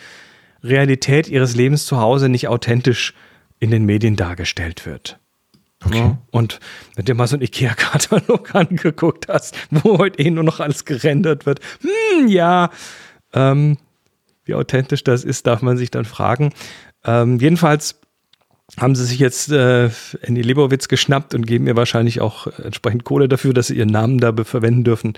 Realität 0.64 1.28
ihres 1.30 1.56
Lebens 1.56 1.86
zu 1.86 2.00
Hause 2.00 2.30
nicht 2.30 2.48
authentisch 2.48 3.14
in 3.60 3.72
den 3.72 3.86
Medien 3.86 4.16
dargestellt 4.16 4.86
wird. 4.86 5.20
Okay. 5.84 5.98
Ja, 5.98 6.18
und 6.30 6.60
wenn 6.96 7.06
du 7.06 7.16
mal 7.16 7.28
so 7.28 7.36
einen 7.36 7.44
IKEA-Katalog 7.44 8.54
angeguckt 8.56 9.28
hast, 9.30 9.58
wo 9.72 9.98
heute 9.98 10.20
eh 10.20 10.30
nur 10.30 10.44
noch 10.44 10.60
alles 10.60 10.86
gerendert 10.86 11.46
wird, 11.46 11.60
hm, 11.82 12.28
ja, 12.28 12.70
ähm, 13.34 13.78
wie 14.52 14.56
authentisch 14.56 15.04
das 15.04 15.24
ist, 15.24 15.48
darf 15.48 15.62
man 15.62 15.78
sich 15.78 15.92
dann 15.92 16.06
fragen. 16.06 16.52
Ähm, 17.06 17.40
jedenfalls 17.40 18.00
haben 18.78 18.96
sie 18.96 19.06
sich 19.06 19.20
jetzt 19.20 19.52
äh, 19.52 19.90
Andy 20.22 20.42
Lebowitz 20.42 20.88
geschnappt 20.88 21.34
und 21.34 21.46
geben 21.48 21.68
ihr 21.68 21.76
wahrscheinlich 21.76 22.22
auch 22.22 22.48
entsprechend 22.48 23.04
Kohle 23.04 23.28
dafür, 23.28 23.54
dass 23.54 23.68
sie 23.68 23.76
ihren 23.76 23.90
Namen 23.90 24.20
da 24.20 24.34
verwenden 24.44 24.84
dürfen. 24.84 25.14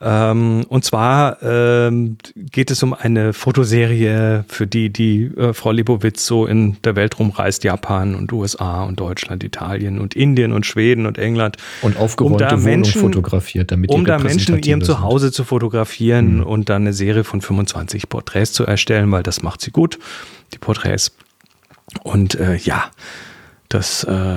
Ähm, 0.00 0.64
und 0.68 0.84
zwar 0.84 1.42
ähm, 1.42 2.18
geht 2.36 2.70
es 2.70 2.82
um 2.84 2.94
eine 2.94 3.32
Fotoserie, 3.32 4.44
für 4.46 4.68
die 4.68 4.90
die 4.90 5.24
äh, 5.36 5.52
Frau 5.52 5.72
Lebowitz 5.72 6.24
so 6.24 6.46
in 6.46 6.76
der 6.82 6.94
Welt 6.94 7.18
rumreist, 7.18 7.64
Japan 7.64 8.14
und 8.14 8.32
USA 8.32 8.84
und 8.84 9.00
Deutschland, 9.00 9.42
Italien 9.42 9.98
und 9.98 10.14
Indien 10.14 10.52
und 10.52 10.66
Schweden 10.66 11.04
und 11.04 11.18
England. 11.18 11.56
Und 11.82 11.96
aufgeräumte 11.96 12.44
um 12.44 12.50
Wohnung 12.50 12.64
Menschen, 12.64 13.00
fotografiert, 13.00 13.72
damit 13.72 13.90
Um 13.90 14.04
da 14.04 14.18
Menschen 14.18 14.56
in 14.56 14.62
ihrem 14.62 14.84
Zuhause 14.84 15.32
zu 15.32 15.42
fotografieren 15.42 16.36
mhm. 16.36 16.42
und 16.44 16.68
dann 16.68 16.82
eine 16.82 16.92
Serie 16.92 17.24
von 17.24 17.40
25 17.40 18.08
Porträts 18.08 18.52
zu 18.52 18.64
erstellen, 18.64 19.10
weil 19.10 19.24
das 19.24 19.42
macht 19.42 19.60
sie 19.60 19.72
gut, 19.72 19.98
die 20.54 20.58
Porträts. 20.58 21.16
Und 22.04 22.36
äh, 22.36 22.56
ja, 22.56 22.84
das, 23.68 24.04
äh, 24.04 24.36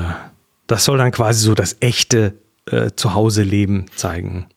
das 0.66 0.86
soll 0.86 0.98
dann 0.98 1.12
quasi 1.12 1.46
so 1.46 1.54
das 1.54 1.78
echte 1.82 2.34
äh, 2.66 2.90
Zuhause-Leben 2.96 3.86
zeigen 3.96 4.48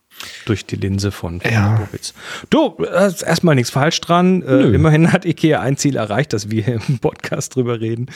durch 0.46 0.66
die 0.66 0.76
Linse 0.76 1.10
von, 1.10 1.40
ja. 1.44 1.78
Lobowitz. 1.78 2.14
Du, 2.50 2.74
ist 2.84 3.22
erstmal 3.22 3.54
nichts 3.54 3.70
falsch 3.70 4.00
dran. 4.00 4.42
Äh, 4.42 4.70
immerhin 4.70 5.12
hat 5.12 5.24
Ikea 5.24 5.60
ein 5.60 5.76
Ziel 5.76 5.96
erreicht, 5.96 6.32
dass 6.32 6.50
wir 6.50 6.66
im 6.68 6.98
Podcast 6.98 7.54
drüber 7.54 7.80
reden. 7.80 8.06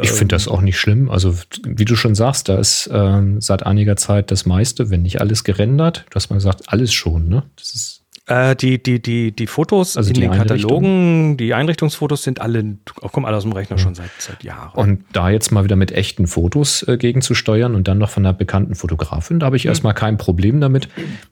Ich 0.00 0.10
finde 0.10 0.36
das 0.36 0.46
auch 0.46 0.60
nicht 0.60 0.78
schlimm. 0.78 1.10
Also, 1.10 1.34
wie 1.64 1.84
du 1.84 1.96
schon 1.96 2.14
sagst, 2.14 2.48
da 2.48 2.58
ist 2.58 2.88
ähm, 2.92 3.40
seit 3.40 3.66
einiger 3.66 3.96
Zeit 3.96 4.30
das 4.30 4.46
meiste, 4.46 4.90
wenn 4.90 5.02
nicht 5.02 5.20
alles 5.20 5.42
gerendert. 5.42 6.04
Du 6.10 6.14
hast 6.14 6.30
mal 6.30 6.36
gesagt, 6.36 6.64
alles 6.68 6.92
schon, 6.92 7.28
ne? 7.28 7.42
Das 7.56 7.74
ist 7.74 7.97
äh, 8.28 8.54
die, 8.54 8.82
die, 8.82 9.00
die, 9.00 9.32
die 9.32 9.46
Fotos 9.46 9.96
also 9.96 10.10
in 10.10 10.14
die 10.14 10.20
den 10.20 10.32
Katalogen, 10.32 11.36
die 11.38 11.54
Einrichtungsfotos 11.54 12.22
sind 12.22 12.40
alle, 12.40 12.76
kommen 13.12 13.24
alle 13.24 13.38
aus 13.38 13.44
dem 13.44 13.52
Rechner 13.52 13.76
ja. 13.76 13.82
schon 13.82 13.94
seit, 13.94 14.10
seit 14.18 14.44
Jahren. 14.44 14.78
Und 14.78 15.04
da 15.12 15.30
jetzt 15.30 15.50
mal 15.50 15.64
wieder 15.64 15.76
mit 15.76 15.92
echten 15.92 16.26
Fotos 16.26 16.82
äh, 16.86 16.98
gegenzusteuern 16.98 17.74
und 17.74 17.88
dann 17.88 17.96
noch 17.98 18.10
von 18.10 18.26
einer 18.26 18.34
bekannten 18.34 18.74
Fotografin, 18.74 19.40
da 19.40 19.46
habe 19.46 19.56
ich 19.56 19.64
mhm. 19.64 19.70
erstmal 19.70 19.94
kein 19.94 20.18
Problem 20.18 20.60
damit. 20.60 20.88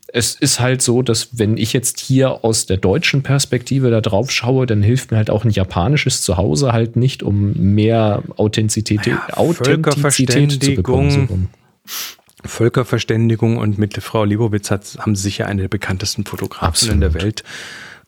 Es 0.09 0.35
ist 0.35 0.61
halt 0.61 0.81
so, 0.81 1.03
dass 1.03 1.39
wenn 1.39 1.59
ich 1.59 1.75
jetzt 1.75 2.01
hier 2.01 2.45
aus 2.45 2.65
der 2.65 2.79
deutschen 2.79 3.23
Perspektive 3.23 3.91
da 3.91 4.01
drauf 4.01 4.31
schaue, 4.31 4.67
dann 4.67 4.83
hilft 4.83 5.11
mir 5.11 5.19
halt 5.19 5.29
auch 5.29 5.45
ein 5.45 5.51
japanisches 5.51 6.23
Zuhause 6.23 6.73
halt 6.73 6.97
nicht, 6.97 7.23
um 7.23 7.53
mehr 7.75 8.23
Authentizität, 8.37 9.07
ja, 9.07 9.27
Authentizität 9.33 10.63
zu 10.63 10.75
bekommen. 10.75 11.51
Völkerverständigung 12.47 13.59
und 13.59 13.79
mit 13.79 13.97
Frau 14.03 14.25
Libowitz 14.25 14.71
hat, 14.71 14.97
haben 14.99 15.17
sicher 15.17 15.47
eine 15.47 15.63
der 15.63 15.69
bekanntesten 15.69 16.25
Fotografen 16.25 16.91
in 16.91 17.01
der 17.01 17.15
Welt 17.15 17.43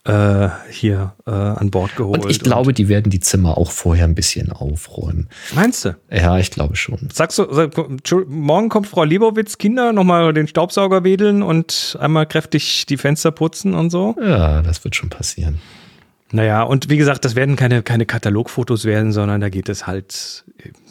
äh, 0.05 0.48
hier 0.70 1.14
äh, 1.27 1.31
an 1.31 1.70
Bord 1.70 1.94
geholt. 1.96 2.24
Und 2.24 2.31
ich 2.31 2.40
glaube, 2.40 2.68
und 2.68 2.79
die 2.79 2.88
werden 2.88 3.11
die 3.11 3.20
Zimmer 3.20 3.59
auch 3.59 3.70
vorher 3.70 4.05
ein 4.05 4.14
bisschen 4.14 4.51
aufräumen. 4.51 5.29
Meinst 5.55 5.85
du? 5.85 5.96
Ja, 6.11 6.38
ich 6.38 6.51
glaube 6.51 6.77
schon. 6.77 7.09
Sagst 7.12 7.38
du, 7.38 7.46
sag, 7.53 7.72
morgen 8.27 8.68
kommt 8.70 8.87
Frau 8.87 9.05
Libowitz, 9.05 9.59
Kinder, 9.59 9.92
nochmal 9.92 10.33
den 10.33 10.48
Staubsauger 10.48 11.05
wedeln 11.05 11.42
und 11.42 11.96
einmal 12.01 12.27
kräftig 12.27 12.87
die 12.87 12.96
Fenster 12.96 13.31
putzen 13.31 13.74
und 13.74 13.90
so? 13.90 14.16
Ja, 14.20 14.62
das 14.62 14.83
wird 14.85 14.96
schon 14.96 15.11
passieren. 15.11 15.61
Naja, 16.33 16.62
und 16.62 16.91
wie 16.91 16.97
gesagt, 16.97 17.25
das 17.25 17.35
werden 17.35 17.57
keine, 17.57 17.83
keine 17.83 18.07
Katalogfotos 18.07 18.85
werden, 18.85 19.12
sondern 19.12 19.41
da 19.41 19.49
geht 19.49 19.69
es 19.69 19.87
halt 19.87 20.45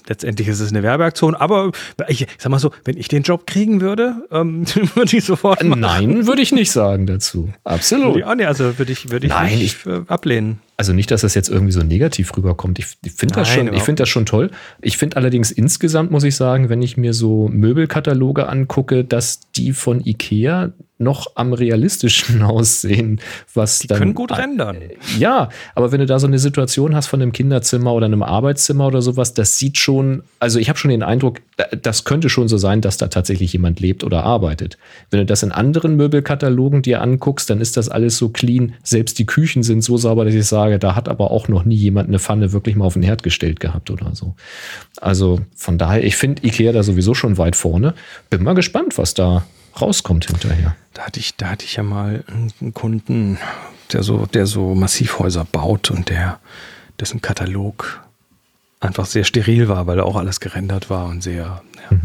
letztendlich 0.09 0.47
ist 0.47 0.59
es 0.59 0.69
eine 0.69 0.83
Werbeaktion, 0.83 1.35
aber 1.35 1.71
ich 2.07 2.27
sag 2.37 2.49
mal 2.49 2.59
so, 2.59 2.71
wenn 2.85 2.97
ich 2.97 3.07
den 3.07 3.23
Job 3.23 3.45
kriegen 3.45 3.81
würde, 3.81 4.27
ähm, 4.31 4.65
würde 4.95 5.17
ich 5.17 5.25
sofort 5.25 5.63
machen. 5.63 5.81
Nein, 5.81 6.27
würde 6.27 6.41
ich 6.41 6.51
nicht 6.51 6.71
sagen 6.71 7.05
dazu. 7.05 7.49
Absolut. 7.63 8.17
Ja, 8.17 8.35
nee, 8.35 8.45
also 8.45 8.77
würde 8.77 8.91
ich, 8.91 9.11
würde 9.11 9.27
ich 9.27 9.33
Nein, 9.33 9.57
nicht 9.57 9.85
ich, 9.85 10.09
ablehnen. 10.09 10.59
Also 10.77 10.93
nicht, 10.93 11.09
dass 11.09 11.21
das 11.21 11.33
jetzt 11.33 11.49
irgendwie 11.49 11.71
so 11.71 11.81
negativ 11.81 12.35
rüberkommt. 12.37 12.77
Ich, 12.79 12.85
ich 13.03 13.11
finde 13.11 13.35
das, 13.35 13.49
schon, 13.49 13.73
ich 13.73 13.81
find 13.81 13.99
das 13.99 14.09
schon 14.09 14.25
toll. 14.25 14.51
Ich 14.81 14.97
finde 14.97 15.17
allerdings 15.17 15.51
insgesamt, 15.51 16.11
muss 16.11 16.23
ich 16.23 16.35
sagen, 16.35 16.69
wenn 16.69 16.81
ich 16.81 16.97
mir 16.97 17.13
so 17.13 17.47
Möbelkataloge 17.47 18.47
angucke, 18.47 19.03
dass 19.03 19.39
die 19.55 19.73
von 19.73 20.05
Ikea 20.05 20.71
noch 20.99 21.27
am 21.35 21.53
realistischen 21.53 22.41
aussehen, 22.43 23.19
was 23.53 23.79
Die 23.79 23.87
dann. 23.87 23.99
können 23.99 24.13
gut 24.15 24.37
rendern. 24.37 24.77
Ja, 25.19 25.49
aber 25.75 25.91
wenn 25.91 25.99
du 25.99 26.05
da 26.05 26.19
so 26.19 26.27
eine 26.27 26.39
Situation 26.39 26.95
hast 26.95 27.07
von 27.07 27.21
einem 27.21 27.31
Kinderzimmer 27.31 27.93
oder 27.93 28.05
einem 28.05 28.23
Arbeitszimmer 28.23 28.87
oder 28.87 29.01
sowas, 29.01 29.33
das 29.33 29.57
sieht 29.57 29.77
schon, 29.77 30.23
also 30.39 30.59
ich 30.59 30.69
habe 30.69 30.79
schon 30.79 30.89
den 30.89 31.03
Eindruck, 31.03 31.39
das 31.81 32.03
könnte 32.03 32.29
schon 32.29 32.47
so 32.47 32.57
sein, 32.57 32.81
dass 32.81 32.97
da 32.97 33.07
tatsächlich 33.07 33.53
jemand 33.53 33.79
lebt 33.79 34.03
oder 34.03 34.23
arbeitet. 34.23 34.77
Wenn 35.11 35.19
du 35.19 35.25
das 35.25 35.43
in 35.43 35.51
anderen 35.51 35.95
Möbelkatalogen 35.95 36.81
dir 36.81 37.01
anguckst, 37.01 37.49
dann 37.49 37.61
ist 37.61 37.77
das 37.77 37.89
alles 37.89 38.17
so 38.17 38.29
clean. 38.29 38.73
Selbst 38.83 39.19
die 39.19 39.25
Küchen 39.25 39.63
sind 39.63 39.81
so 39.81 39.97
sauber, 39.97 40.25
dass 40.25 40.33
ich 40.33 40.45
sage, 40.45 40.79
da 40.79 40.95
hat 40.95 41.09
aber 41.09 41.31
auch 41.31 41.47
noch 41.47 41.65
nie 41.65 41.75
jemand 41.75 42.07
eine 42.07 42.19
Pfanne 42.19 42.53
wirklich 42.53 42.75
mal 42.75 42.85
auf 42.85 42.93
den 42.93 43.03
Herd 43.03 43.23
gestellt 43.23 43.59
gehabt 43.59 43.91
oder 43.91 44.15
so. 44.15 44.35
Also 44.99 45.39
von 45.55 45.77
daher, 45.77 46.03
ich 46.03 46.15
finde 46.15 46.45
Ikea 46.45 46.71
da 46.71 46.83
sowieso 46.83 47.13
schon 47.13 47.37
weit 47.37 47.55
vorne. 47.55 47.93
Bin 48.29 48.43
mal 48.43 48.53
gespannt, 48.53 48.97
was 48.97 49.13
da 49.13 49.45
rauskommt 49.81 50.25
hinterher. 50.25 50.75
Da 50.93 51.03
hatte 51.03 51.19
ich, 51.19 51.35
da 51.35 51.49
hatte 51.49 51.65
ich 51.65 51.75
ja 51.75 51.83
mal 51.83 52.23
einen 52.29 52.73
Kunden, 52.73 53.37
der 53.93 54.03
so, 54.03 54.25
der 54.25 54.45
so 54.45 54.75
Massivhäuser 54.75 55.45
baut 55.45 55.91
und 55.91 56.09
der, 56.09 56.39
dessen 56.99 57.21
Katalog 57.21 58.03
einfach 58.79 59.05
sehr 59.05 59.23
steril 59.23 59.67
war, 59.67 59.87
weil 59.87 59.97
da 59.97 60.03
auch 60.03 60.15
alles 60.15 60.39
gerendert 60.39 60.89
war 60.89 61.05
und 61.05 61.21
sehr, 61.23 61.61
ja, 61.91 61.97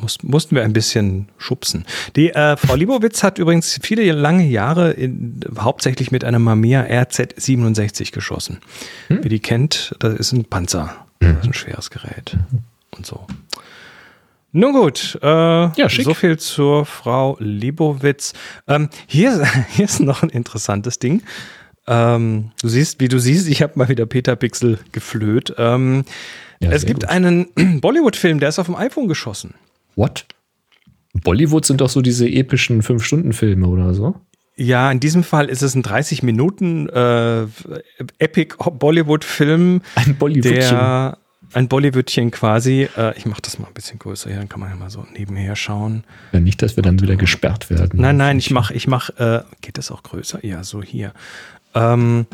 muss, 0.00 0.22
mussten 0.22 0.54
wir 0.54 0.62
ein 0.62 0.72
bisschen 0.72 1.28
schubsen. 1.38 1.84
Die 2.16 2.30
äh, 2.30 2.56
Frau 2.56 2.74
Libowitz 2.74 3.22
hat 3.22 3.38
übrigens 3.38 3.78
viele 3.82 4.10
lange 4.12 4.46
Jahre 4.46 4.92
in, 4.92 5.40
hauptsächlich 5.58 6.10
mit 6.10 6.24
einer 6.24 6.38
Mamiya 6.38 6.82
RZ67 6.82 8.12
geschossen. 8.12 8.58
Wer 9.08 9.30
die 9.30 9.40
kennt, 9.40 9.94
das 9.98 10.14
ist 10.14 10.32
ein 10.32 10.44
Panzer. 10.44 11.06
Das 11.20 11.38
ist 11.38 11.44
ein 11.46 11.54
schweres 11.54 11.90
Gerät. 11.90 12.36
Und 12.96 13.06
so. 13.06 13.26
Nun 14.56 14.72
gut, 14.72 15.18
äh, 15.22 15.26
Ja, 15.26 15.88
schick. 15.88 16.04
so 16.06 16.14
viel 16.14 16.38
zur 16.38 16.86
Frau 16.86 17.36
Libowitz. 17.40 18.32
Ähm, 18.66 18.88
hier, 19.06 19.44
hier 19.70 19.84
ist 19.84 20.00
noch 20.00 20.22
ein 20.22 20.30
interessantes 20.30 20.98
Ding. 20.98 21.22
Ähm, 21.86 22.52
du 22.62 22.68
siehst, 22.68 22.98
wie 23.00 23.08
du 23.08 23.18
siehst, 23.18 23.48
ich 23.48 23.60
habe 23.62 23.74
mal 23.76 23.88
wieder 23.88 24.06
Peter 24.06 24.34
Pixel 24.34 24.78
geflöht. 24.92 25.54
Ähm, 25.58 26.04
Ja, 26.60 26.70
es 26.70 26.86
gibt 26.86 27.00
gut. 27.00 27.10
einen 27.10 27.46
Bollywood-Film, 27.82 28.40
der 28.40 28.48
ist 28.48 28.58
auf 28.58 28.66
dem 28.66 28.76
iPhone 28.76 29.08
geschossen. 29.08 29.54
What? 29.94 30.24
Bollywood 31.12 31.64
sind 31.66 31.80
doch 31.82 31.88
so 31.90 32.00
diese 32.00 32.26
epischen 32.28 32.82
Fünf-Stunden-Filme 32.82 33.66
oder 33.68 33.92
so. 33.94 34.14
Ja, 34.56 34.90
in 34.90 35.00
diesem 35.00 35.22
Fall 35.22 35.50
ist 35.50 35.62
es 35.62 35.74
ein 35.74 35.82
30 35.82 36.22
Minuten 36.22 36.88
äh, 36.88 37.42
Epic 38.18 38.54
Bollywood-Film, 38.58 39.82
Ein 39.96 40.16
Bollywoodchen. 40.16 40.54
der 40.54 41.18
ein 41.52 41.68
Bollywoodchen 41.68 42.30
quasi. 42.30 42.88
Äh, 42.96 43.16
ich 43.16 43.26
mache 43.26 43.42
das 43.42 43.58
mal 43.58 43.68
ein 43.68 43.74
bisschen 43.74 43.98
größer 43.98 44.30
hier, 44.30 44.38
dann 44.38 44.48
kann 44.48 44.60
man 44.60 44.70
ja 44.70 44.76
mal 44.76 44.90
so 44.90 45.06
nebenher 45.12 45.56
schauen. 45.56 46.04
Ja, 46.32 46.40
nicht, 46.40 46.62
dass 46.62 46.76
wir 46.76 46.82
dann 46.82 47.00
wieder 47.00 47.16
gesperrt 47.16 47.70
werden. 47.70 48.00
Nein, 48.00 48.16
nein, 48.16 48.38
ich 48.38 48.50
mache, 48.50 48.74
ich 48.74 48.86
mache, 48.86 49.44
äh, 49.48 49.56
geht 49.60 49.78
das 49.78 49.90
auch 49.90 50.02
größer? 50.02 50.44
Ja, 50.44 50.64
so 50.64 50.82
hier. 50.82 51.12
Ähm, 51.74 52.26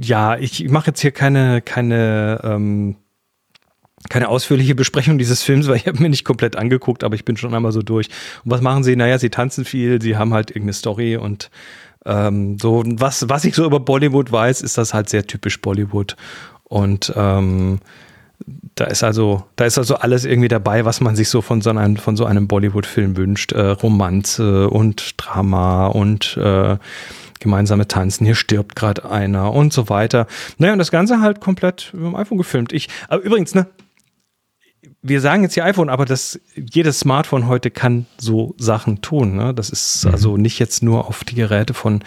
ja, 0.00 0.36
ich 0.36 0.68
mache 0.68 0.88
jetzt 0.88 1.00
hier 1.00 1.10
keine, 1.10 1.62
keine, 1.62 2.40
ähm, 2.44 2.96
keine 4.08 4.28
ausführliche 4.28 4.74
Besprechung 4.74 5.18
dieses 5.18 5.42
Films, 5.42 5.68
weil 5.68 5.76
ich 5.76 5.86
habe 5.86 6.00
mir 6.02 6.08
nicht 6.08 6.24
komplett 6.24 6.56
angeguckt, 6.56 7.04
aber 7.04 7.14
ich 7.14 7.24
bin 7.24 7.36
schon 7.36 7.54
einmal 7.54 7.72
so 7.72 7.82
durch. 7.82 8.08
Und 8.44 8.50
was 8.50 8.60
machen 8.60 8.82
sie? 8.82 8.96
Naja, 8.96 9.18
sie 9.18 9.30
tanzen 9.30 9.64
viel, 9.64 10.00
sie 10.00 10.16
haben 10.16 10.32
halt 10.32 10.50
irgendeine 10.50 10.72
Story 10.74 11.16
und 11.16 11.50
ähm, 12.06 12.58
so, 12.58 12.82
was, 12.86 13.28
was 13.28 13.44
ich 13.44 13.54
so 13.54 13.66
über 13.66 13.80
Bollywood 13.80 14.32
weiß, 14.32 14.62
ist 14.62 14.78
das 14.78 14.94
halt 14.94 15.10
sehr 15.10 15.26
typisch 15.26 15.60
Bollywood. 15.60 16.16
Und 16.70 17.12
ähm, 17.16 17.80
da 18.76 18.84
ist 18.84 19.02
also, 19.02 19.44
da 19.56 19.66
ist 19.66 19.76
also 19.76 19.96
alles 19.96 20.24
irgendwie 20.24 20.48
dabei, 20.48 20.84
was 20.84 21.00
man 21.00 21.16
sich 21.16 21.28
so 21.28 21.42
von 21.42 21.60
so 21.60 21.70
einem, 21.70 21.96
von 21.96 22.16
so 22.16 22.24
einem 22.24 22.46
Bollywood-Film 22.48 23.16
wünscht. 23.16 23.52
Äh, 23.52 23.60
Romanze 23.60 24.70
und 24.70 25.14
Drama 25.18 25.88
und 25.88 26.36
äh, 26.38 26.78
gemeinsame 27.40 27.88
Tanzen. 27.88 28.24
Hier 28.24 28.36
stirbt 28.36 28.76
gerade 28.76 29.10
einer 29.10 29.52
und 29.52 29.72
so 29.72 29.88
weiter. 29.88 30.26
Naja, 30.58 30.72
und 30.72 30.78
das 30.78 30.92
Ganze 30.92 31.20
halt 31.20 31.40
komplett 31.40 31.90
über 31.92 32.08
dem 32.08 32.14
iPhone 32.14 32.38
gefilmt. 32.38 32.72
Ich, 32.72 32.88
aber 33.08 33.22
übrigens, 33.22 33.54
ne, 33.54 33.66
wir 35.02 35.20
sagen 35.20 35.42
jetzt 35.42 35.54
hier 35.54 35.64
iPhone, 35.64 35.88
aber 35.88 36.04
das, 36.04 36.38
jedes 36.54 37.00
Smartphone 37.00 37.48
heute 37.48 37.70
kann 37.70 38.06
so 38.16 38.54
Sachen 38.58 39.00
tun. 39.02 39.34
Ne? 39.34 39.54
Das 39.54 39.70
ist 39.70 40.06
also 40.06 40.36
nicht 40.36 40.60
jetzt 40.60 40.82
nur 40.84 41.08
auf 41.08 41.24
die 41.24 41.34
Geräte 41.34 41.74
von 41.74 42.04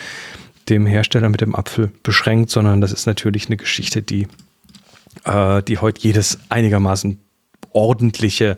dem 0.69 0.85
Hersteller 0.85 1.29
mit 1.29 1.41
dem 1.41 1.55
Apfel 1.55 1.91
beschränkt, 2.03 2.49
sondern 2.49 2.81
das 2.81 2.93
ist 2.93 3.05
natürlich 3.05 3.47
eine 3.47 3.57
Geschichte, 3.57 4.01
die, 4.01 4.27
äh, 5.25 5.61
die 5.63 5.77
heute 5.77 6.01
jedes 6.01 6.39
einigermaßen 6.49 7.19
ordentliche 7.71 8.57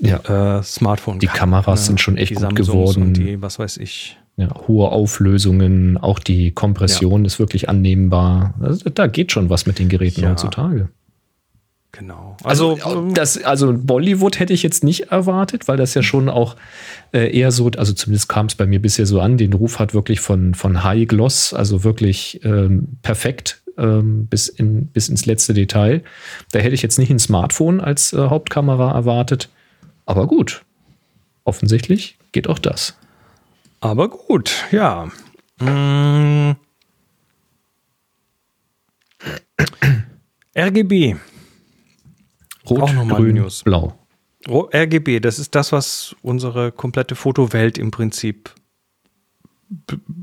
Ja. 0.00 0.58
äh, 0.58 0.62
Smartphone 0.62 1.18
Die 1.18 1.26
Kameras 1.26 1.86
sind 1.86 2.00
schon 2.00 2.16
echt 2.16 2.30
die 2.30 2.34
gut 2.34 2.42
Samsungs 2.42 2.68
geworden. 2.68 3.02
Und 3.02 3.14
die, 3.14 3.42
was 3.42 3.58
weiß 3.58 3.78
ich. 3.78 4.16
Ja, 4.36 4.50
hohe 4.68 4.88
Auflösungen, 4.90 5.96
auch 5.98 6.20
die 6.20 6.52
Kompression 6.52 7.24
ist 7.24 7.40
wirklich 7.40 7.68
annehmbar. 7.68 8.54
Also, 8.60 8.88
da 8.90 9.08
geht 9.08 9.32
schon 9.32 9.50
was 9.50 9.66
mit 9.66 9.80
den 9.80 9.88
Geräten 9.88 10.20
Ja. 10.22 10.30
heutzutage. 10.30 10.88
Genau. 11.90 12.36
Also, 12.44 12.78
ähm, 12.86 13.14
das, 13.14 13.42
also 13.42 13.74
Bollywood 13.76 14.38
hätte 14.38 14.52
ich 14.52 14.62
jetzt 14.62 14.84
nicht 14.84 15.10
erwartet, 15.10 15.66
weil 15.66 15.76
das 15.78 15.94
ja 15.94 16.02
schon 16.04 16.28
auch 16.28 16.54
äh, 17.12 17.36
eher 17.36 17.50
so, 17.50 17.68
also 17.76 17.92
zumindest 17.94 18.28
kam 18.28 18.46
es 18.46 18.54
bei 18.54 18.66
mir 18.66 18.80
bisher 18.80 19.06
so 19.06 19.20
an, 19.20 19.38
den 19.38 19.54
Ruf 19.54 19.78
hat 19.80 19.94
wirklich 19.94 20.20
von, 20.20 20.54
von 20.54 20.84
High 20.84 21.08
Gloss, 21.08 21.52
also 21.54 21.82
wirklich 21.82 22.40
ähm, 22.44 22.98
perfekt 23.02 23.62
ähm, 23.78 24.26
bis, 24.26 24.48
in, 24.48 24.86
bis 24.88 25.08
ins 25.08 25.26
letzte 25.26 25.54
Detail. 25.54 26.02
Da 26.52 26.58
hätte 26.58 26.74
ich 26.74 26.82
jetzt 26.82 26.98
nicht 26.98 27.10
ein 27.10 27.18
Smartphone 27.18 27.80
als 27.80 28.12
äh, 28.12 28.28
Hauptkamera 28.28 28.92
erwartet. 28.92 29.48
Aber 30.06 30.26
gut, 30.26 30.64
offensichtlich 31.44 32.18
geht 32.32 32.48
auch 32.48 32.58
das. 32.58 32.96
Aber 33.80 34.08
gut, 34.08 34.64
ja. 34.70 35.08
Mm. 35.60 36.52
RGB. 40.56 41.16
Rot, 42.68 42.82
Auch 42.82 42.92
nochmal 42.92 43.20
grün, 43.20 43.36
News. 43.36 43.62
blau. 43.62 43.94
RGB, 44.48 45.20
das 45.20 45.38
ist 45.38 45.54
das, 45.54 45.72
was 45.72 46.16
unsere 46.22 46.72
komplette 46.72 47.14
Fotowelt 47.14 47.76
im 47.78 47.90
Prinzip 47.90 48.54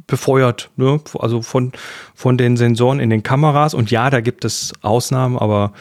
befeuert. 0.08 0.70
Ne? 0.76 1.00
Also 1.20 1.42
von, 1.42 1.72
von 2.14 2.38
den 2.38 2.58
Sensoren 2.58 3.00
in 3.00 3.10
den 3.10 3.24
Kameras. 3.24 3.74
Und 3.74 3.90
ja, 3.92 4.10
da 4.10 4.22
gibt 4.22 4.46
es 4.46 4.74
Ausnahmen, 4.82 5.38
aber 5.38 5.74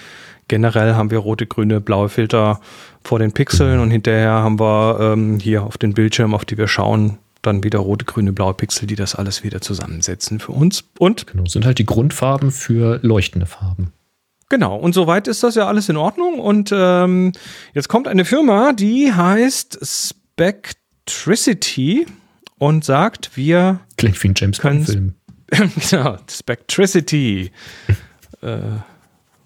generell 0.49 0.95
haben 0.95 1.11
wir 1.11 1.19
rote, 1.19 1.47
grüne, 1.47 1.81
blaue 1.81 2.09
Filter 2.09 2.61
vor 3.03 3.19
den 3.19 3.33
Pixeln 3.33 3.81
und 3.81 3.91
hinterher 3.91 4.31
haben 4.31 4.61
wir 4.61 4.99
ähm, 5.01 5.39
hier 5.41 5.63
auf 5.63 5.79
den 5.79 5.95
Bildschirm, 5.95 6.35
auf 6.35 6.45
die 6.45 6.59
wir 6.59 6.69
schauen, 6.69 7.19
dann 7.43 7.65
wieder 7.65 7.79
rote, 7.79 8.05
grüne, 8.05 8.33
blaue 8.33 8.55
Pixel, 8.55 8.87
die 8.87 8.97
das 8.97 9.15
alles 9.15 9.45
wieder 9.45 9.61
zusammensetzen 9.61 10.41
für 10.41 10.53
uns. 10.53 10.85
Und 10.99 11.27
Genau, 11.27 11.45
sind 11.47 11.67
halt 11.67 11.79
die 11.79 11.87
Grundfarben 11.87 12.51
für 12.51 12.99
leuchtende 13.03 13.47
Farben. 13.47 13.93
Genau, 14.49 14.77
und 14.77 14.95
soweit 14.95 15.29
ist 15.29 15.43
das 15.43 15.55
ja 15.55 15.67
alles 15.67 15.89
in 15.89 15.97
Ordnung. 15.97 16.39
Und 16.39 16.71
ähm, 16.75 17.33
jetzt 17.73 17.89
kommt 17.89 18.09
eine 18.09 18.25
Firma, 18.25 18.73
die 18.73 19.13
heißt 19.13 19.79
Spectricity 19.83 22.07
und 22.59 22.85
sagt, 22.85 23.37
wir 23.37 23.81
Klingt 23.97 24.23
wie 24.23 24.29
ein 24.29 24.35
James 24.37 24.59
Bond-Film. 24.59 25.15
genau, 25.91 26.19
Spectricity. 26.31 27.51
äh, 28.43 28.59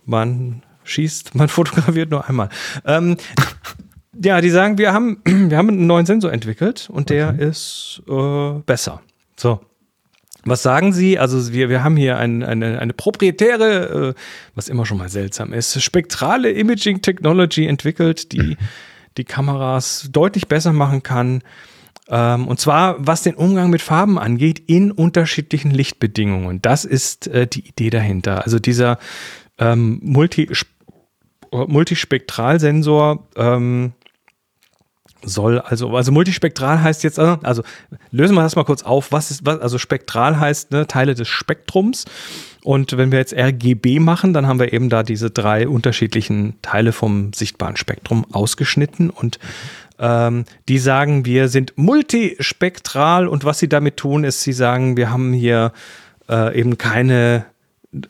man 0.05 0.63
schießt, 0.85 1.35
man 1.35 1.49
fotografiert 1.49 2.11
nur 2.11 2.29
einmal. 2.29 2.49
Ähm, 2.85 3.17
ja, 4.21 4.41
die 4.41 4.51
sagen, 4.51 4.79
wir 4.79 4.93
haben, 4.93 5.21
wir 5.25 5.57
haben 5.57 5.69
einen 5.69 5.87
neuen 5.87 6.07
Sensor 6.07 6.33
entwickelt 6.33 6.89
und 6.91 7.11
der 7.11 7.39
ist 7.39 8.03
äh, 8.09 8.53
besser. 8.67 9.03
So. 9.37 9.61
Was 10.45 10.63
sagen 10.63 10.93
Sie? 10.93 11.19
Also 11.19 11.53
wir, 11.53 11.69
wir 11.69 11.85
haben 11.85 11.97
hier 11.97 12.17
ein, 12.17 12.43
eine, 12.43 12.79
eine 12.79 12.93
proprietäre, 12.95 14.15
äh, 14.15 14.21
was 14.55 14.69
immer 14.69 14.87
schon 14.87 14.97
mal 14.97 15.09
seltsam 15.09 15.53
ist, 15.53 15.83
spektrale 15.83 16.51
Imaging 16.51 17.03
Technology 17.03 17.67
entwickelt, 17.67 18.33
die 18.33 18.57
die 19.17 19.25
Kameras 19.25 20.09
deutlich 20.13 20.49
besser 20.49 20.73
machen 20.73 21.03
kann. 21.03 21.43
Ähm, 22.11 22.49
und 22.49 22.59
zwar, 22.59 22.97
was 22.99 23.23
den 23.23 23.35
Umgang 23.35 23.71
mit 23.71 23.83
Farben 23.83 24.19
angeht, 24.19 24.63
in 24.67 24.91
unterschiedlichen 24.91 25.71
Lichtbedingungen. 25.71 26.63
Das 26.63 26.85
ist 26.85 27.27
äh, 27.29 27.47
die 27.47 27.69
Idee 27.69 27.91
dahinter. 27.91 28.45
Also 28.45 28.59
dieser 28.59 28.99
ähm, 29.59 30.01
Multi 30.03 30.49
Multispektralsensor 31.51 33.27
ähm, 33.37 33.93
soll 35.23 35.61
also, 35.61 35.97
also 35.97 36.13
multispektral 36.13 36.83
heißt 36.83 37.03
jetzt, 37.03 37.19
äh, 37.19 37.37
also 37.43 37.63
lösen 38.11 38.35
wir 38.35 38.43
das 38.43 38.57
mal 38.57 38.65
kurz 38.65 38.83
auf, 38.83 39.13
was 39.13 39.31
ist, 39.31 39.47
was, 39.47 39.59
also 39.61 39.79
spektral 39.79 40.39
heißt 40.39 40.71
ne, 40.71 40.87
Teile 40.87 41.15
des 41.15 41.29
Spektrums 41.29 42.05
und 42.63 42.97
wenn 42.97 43.11
wir 43.11 43.19
jetzt 43.19 43.35
RGB 43.35 43.99
machen, 43.99 44.33
dann 44.33 44.47
haben 44.47 44.61
wir 44.61 44.73
eben 44.73 44.91
da 44.91 45.03
diese 45.03 45.31
drei 45.31 45.69
unterschiedlichen 45.69 46.61
Teile 46.63 46.93
vom 46.93 47.33
sichtbaren 47.33 47.77
Spektrum 47.77 48.27
ausgeschnitten 48.33 49.11
und 49.11 49.39
ähm, 49.99 50.45
die 50.69 50.79
sagen, 50.79 51.25
wir 51.25 51.49
sind 51.49 51.73
multispektral 51.77 53.29
und 53.29 53.45
was 53.45 53.59
sie 53.59 53.69
damit 53.69 53.97
tun, 53.97 54.25
ist, 54.25 54.43
sie 54.43 54.53
sagen, 54.53 54.97
wir 54.97 55.11
haben 55.11 55.33
hier 55.33 55.73
äh, 56.29 56.59
eben 56.59 56.79
keine 56.79 57.47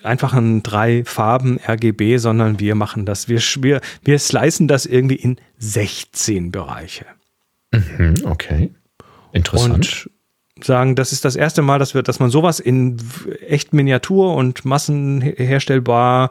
einfachen 0.03 0.63
drei 0.63 1.05
Farben 1.05 1.59
RGB, 1.67 2.19
sondern 2.19 2.59
wir 2.59 2.75
machen 2.75 3.07
das, 3.07 3.29
wir, 3.29 3.41
wir, 3.61 3.81
wir 4.03 4.19
slicen 4.19 4.69
das 4.69 4.87
irgendwie 4.87 5.17
in 5.17 5.37
16 5.59 6.51
Bereiche. 6.51 7.07
Hm, 7.73 8.15
okay. 8.25 8.71
Interessant. 9.33 10.09
Und 10.57 10.65
sagen, 10.65 10.97
das 10.97 11.13
ist 11.13 11.25
das 11.25 11.37
erste 11.37 11.63
Mal, 11.63 11.79
dass 11.79 11.95
wir, 11.95 12.03
dass 12.03 12.19
man 12.19 12.31
sowas 12.31 12.59
in 12.59 12.97
echt 13.47 13.73
Miniatur 13.73 14.35
und 14.35 14.65
massenherstellbar 14.65 16.31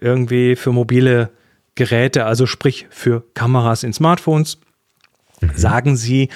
irgendwie 0.00 0.56
für 0.56 0.72
mobile 0.72 1.30
Geräte, 1.74 2.24
also 2.24 2.46
sprich 2.46 2.86
für 2.88 3.24
Kameras 3.34 3.82
in 3.82 3.92
Smartphones, 3.92 4.58
sagen 5.54 5.96
sie. 5.96 6.28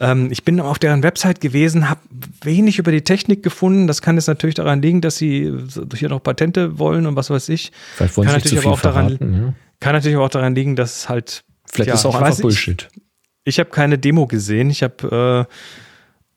Ähm, 0.00 0.28
ich 0.30 0.44
bin 0.44 0.60
auf 0.60 0.78
deren 0.78 1.02
Website 1.02 1.40
gewesen, 1.40 1.88
habe 1.88 2.00
wenig 2.42 2.78
über 2.78 2.92
die 2.92 3.02
Technik 3.02 3.42
gefunden. 3.42 3.86
Das 3.86 4.02
kann 4.02 4.16
jetzt 4.16 4.26
natürlich 4.26 4.56
daran 4.56 4.82
liegen, 4.82 5.00
dass 5.00 5.16
sie 5.16 5.52
hier 5.94 6.08
noch 6.08 6.22
Patente 6.22 6.78
wollen 6.78 7.06
und 7.06 7.16
was 7.16 7.30
weiß 7.30 7.48
ich. 7.50 7.72
Vielleicht 7.96 8.16
wollen 8.16 8.28
kann 8.28 8.40
sie 8.40 8.44
natürlich 8.44 8.58
zu 8.58 8.62
viel 8.62 8.68
aber 8.68 8.76
auch 8.76 8.80
daran, 8.80 9.08
verraten. 9.18 9.42
Ja. 9.46 9.54
kann 9.80 9.92
natürlich 9.94 10.16
auch 10.18 10.28
daran 10.28 10.54
liegen, 10.54 10.76
dass 10.76 10.96
es 10.98 11.08
halt 11.08 11.44
Vielleicht 11.70 11.88
Ja, 11.88 11.94
ist 11.94 12.00
es 12.00 12.06
auch 12.06 12.10
ich 12.10 12.16
einfach 12.16 12.30
weiß. 12.30 12.40
Bullshit. 12.40 12.88
ich 13.44 13.58
habe 13.58 13.70
keine 13.70 13.98
Demo 13.98 14.26
gesehen. 14.26 14.70
Ich 14.70 14.82
habe 14.82 15.46
äh, 15.48 15.54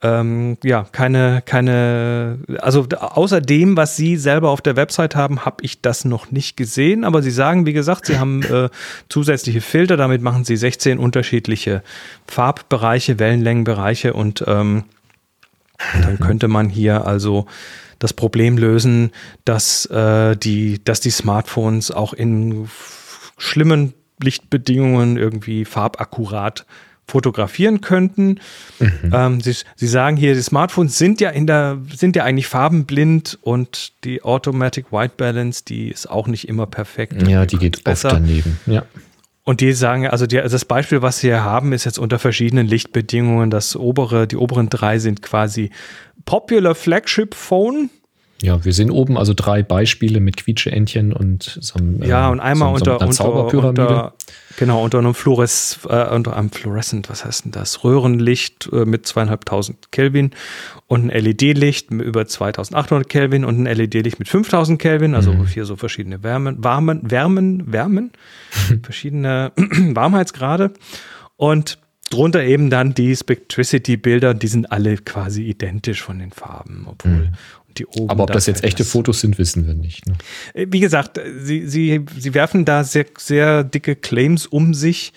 ähm, 0.03 0.57
ja 0.63 0.85
keine 0.91 1.43
keine 1.45 2.39
also 2.59 2.87
außer 2.89 3.41
dem, 3.41 3.77
was 3.77 3.95
Sie 3.95 4.17
selber 4.17 4.49
auf 4.49 4.61
der 4.61 4.75
Website 4.75 5.15
haben, 5.15 5.45
habe 5.45 5.63
ich 5.63 5.81
das 5.81 6.05
noch 6.05 6.31
nicht 6.31 6.57
gesehen. 6.57 7.03
Aber 7.03 7.21
Sie 7.21 7.31
sagen, 7.31 7.65
wie 7.65 7.73
gesagt, 7.73 8.05
Sie 8.05 8.17
haben 8.17 8.43
äh, 8.43 8.69
zusätzliche 9.09 9.61
Filter. 9.61 9.97
Damit 9.97 10.21
machen 10.21 10.43
Sie 10.43 10.57
16 10.57 10.97
unterschiedliche 10.97 11.83
Farbbereiche, 12.27 13.19
Wellenlängenbereiche 13.19 14.13
und 14.13 14.43
ähm, 14.47 14.85
dann 16.01 16.19
könnte 16.19 16.47
man 16.47 16.69
hier 16.69 17.05
also 17.05 17.47
das 17.99 18.13
Problem 18.13 18.57
lösen, 18.57 19.11
dass 19.45 19.85
äh, 19.87 20.35
die 20.35 20.83
dass 20.83 20.99
die 20.99 21.11
Smartphones 21.11 21.91
auch 21.91 22.13
in 22.13 22.67
schlimmen 23.37 23.93
Lichtbedingungen 24.21 25.17
irgendwie 25.17 25.65
farbakkurat 25.65 26.65
fotografieren 27.11 27.81
könnten. 27.81 28.39
Ähm, 29.13 29.41
sie, 29.41 29.55
sie 29.75 29.87
sagen 29.87 30.15
hier, 30.15 30.33
die 30.33 30.41
Smartphones 30.41 30.97
sind 30.97 31.19
ja 31.21 31.29
in 31.29 31.45
der, 31.45 31.79
sind 31.93 32.15
ja 32.15 32.23
eigentlich 32.23 32.47
farbenblind 32.47 33.37
und 33.41 33.93
die 34.05 34.23
Automatic 34.23 34.91
White 34.91 35.15
Balance, 35.17 35.63
die 35.67 35.89
ist 35.89 36.09
auch 36.09 36.27
nicht 36.27 36.47
immer 36.47 36.65
perfekt. 36.65 37.27
Ja, 37.27 37.45
die 37.45 37.57
geht 37.57 37.83
können's 37.83 38.05
oft 38.05 38.15
daneben. 38.15 38.59
Ja. 38.65 38.85
Und 39.43 39.59
die 39.59 39.73
sagen, 39.73 40.07
also 40.07 40.27
die, 40.27 40.39
also 40.39 40.55
das 40.55 40.65
Beispiel, 40.65 41.01
was 41.01 41.19
sie 41.19 41.27
hier 41.27 41.43
haben, 41.43 41.73
ist 41.73 41.83
jetzt 41.83 41.99
unter 41.99 42.19
verschiedenen 42.19 42.67
Lichtbedingungen. 42.67 43.49
Das 43.49 43.75
obere, 43.75 44.27
die 44.27 44.37
oberen 44.37 44.69
drei 44.69 44.99
sind 44.99 45.21
quasi 45.21 45.71
Popular 46.25 46.75
Flagship 46.75 47.35
Phone. 47.35 47.89
Ja, 48.41 48.63
wir 48.65 48.73
sehen 48.73 48.89
oben 48.91 49.17
also 49.17 49.33
drei 49.35 49.63
Beispiele 49.63 50.19
mit 50.19 50.37
Quietscheentchen 50.37 51.13
und 51.13 51.43
so 51.61 51.77
einem, 51.79 52.01
Ja, 52.03 52.27
äh, 52.27 52.31
und 52.31 52.39
einmal 52.39 52.77
so, 52.79 52.85
so 52.85 52.91
unter, 52.93 53.11
Zauberpyramide. 53.11 53.81
unter, 53.81 54.13
genau, 54.57 54.83
unter 54.83 54.97
einem 54.99 55.13
Fluores, 55.13 55.79
äh, 55.87 56.07
unter 56.13 56.35
einem 56.35 56.49
Fluorescent, 56.51 57.09
was 57.09 57.23
heißt 57.23 57.45
denn 57.45 57.51
das? 57.51 57.83
Röhrenlicht 57.83 58.67
äh, 58.71 58.85
mit 58.85 59.05
zweieinhalbtausend 59.05 59.91
Kelvin 59.91 60.31
und 60.87 61.09
ein 61.09 61.23
LED-Licht 61.23 61.91
mit 61.91 62.05
über 62.05 62.25
2800 62.25 63.07
Kelvin 63.07 63.45
und 63.45 63.59
ein 63.59 63.65
LED-Licht 63.77 64.19
mit 64.19 64.27
5000 64.27 64.79
Kelvin, 64.79 65.13
also 65.15 65.31
Mhm. 65.33 65.45
hier 65.47 65.65
so 65.65 65.75
verschiedene 65.75 66.23
Wärmen, 66.23 66.63
Warmen, 66.63 67.09
Wärmen, 67.11 67.71
Wärmen, 67.71 68.11
verschiedene 68.83 69.51
Warmheitsgrade 69.57 70.73
und 71.37 71.77
drunter 72.09 72.43
eben 72.43 72.69
dann 72.69 72.93
die 72.93 73.15
Spectricity-Bilder, 73.15 74.33
die 74.33 74.47
sind 74.47 74.69
alle 74.71 74.97
quasi 74.97 75.43
identisch 75.43 76.01
von 76.01 76.19
den 76.19 76.31
Farben, 76.31 76.85
obwohl 76.89 77.11
und 77.21 77.29
die 77.77 77.85
oben 77.85 78.03
Mhm. 78.05 78.09
Aber 78.09 78.23
ob 78.23 78.27
da 78.27 78.33
das 78.35 78.45
jetzt 78.47 78.63
echte 78.63 78.83
das- 78.83 78.91
Fotos 78.91 79.21
sind, 79.21 79.37
wissen 79.37 79.65
wir 79.67 79.73
nicht. 79.73 80.05
Ne? 80.07 80.13
äh, 80.53 80.67
wie 80.69 80.79
gesagt, 80.79 81.17
äh, 81.17 81.23
sie, 81.39 81.67
sie, 81.67 82.05
sie 82.17 82.33
werfen 82.33 82.65
da 82.65 82.83
sehr, 82.83 83.05
sehr 83.17 83.63
dicke 83.63 83.95
Claims 83.95 84.45
um 84.47 84.73
sich 84.73 85.13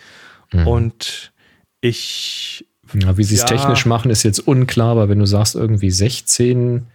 und 0.67 1.33
ich, 1.81 2.67
Ja, 2.95 3.17
wie 3.17 3.25
sie 3.25 3.35
es 3.35 3.41
Ja. 3.41 3.47
technisch 3.49 3.87
machen, 3.87 4.11
ist 4.11 4.23
jetzt 4.23 4.39
unklar, 4.47 4.91
aber 4.91 5.09
wenn 5.09 5.19
du 5.19 5.27
sagst, 5.27 5.55
irgendwie 5.57 5.91
16 5.91 6.87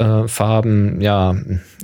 äh, 0.00 0.26
Farben, 0.28 1.00
ja, 1.00 1.36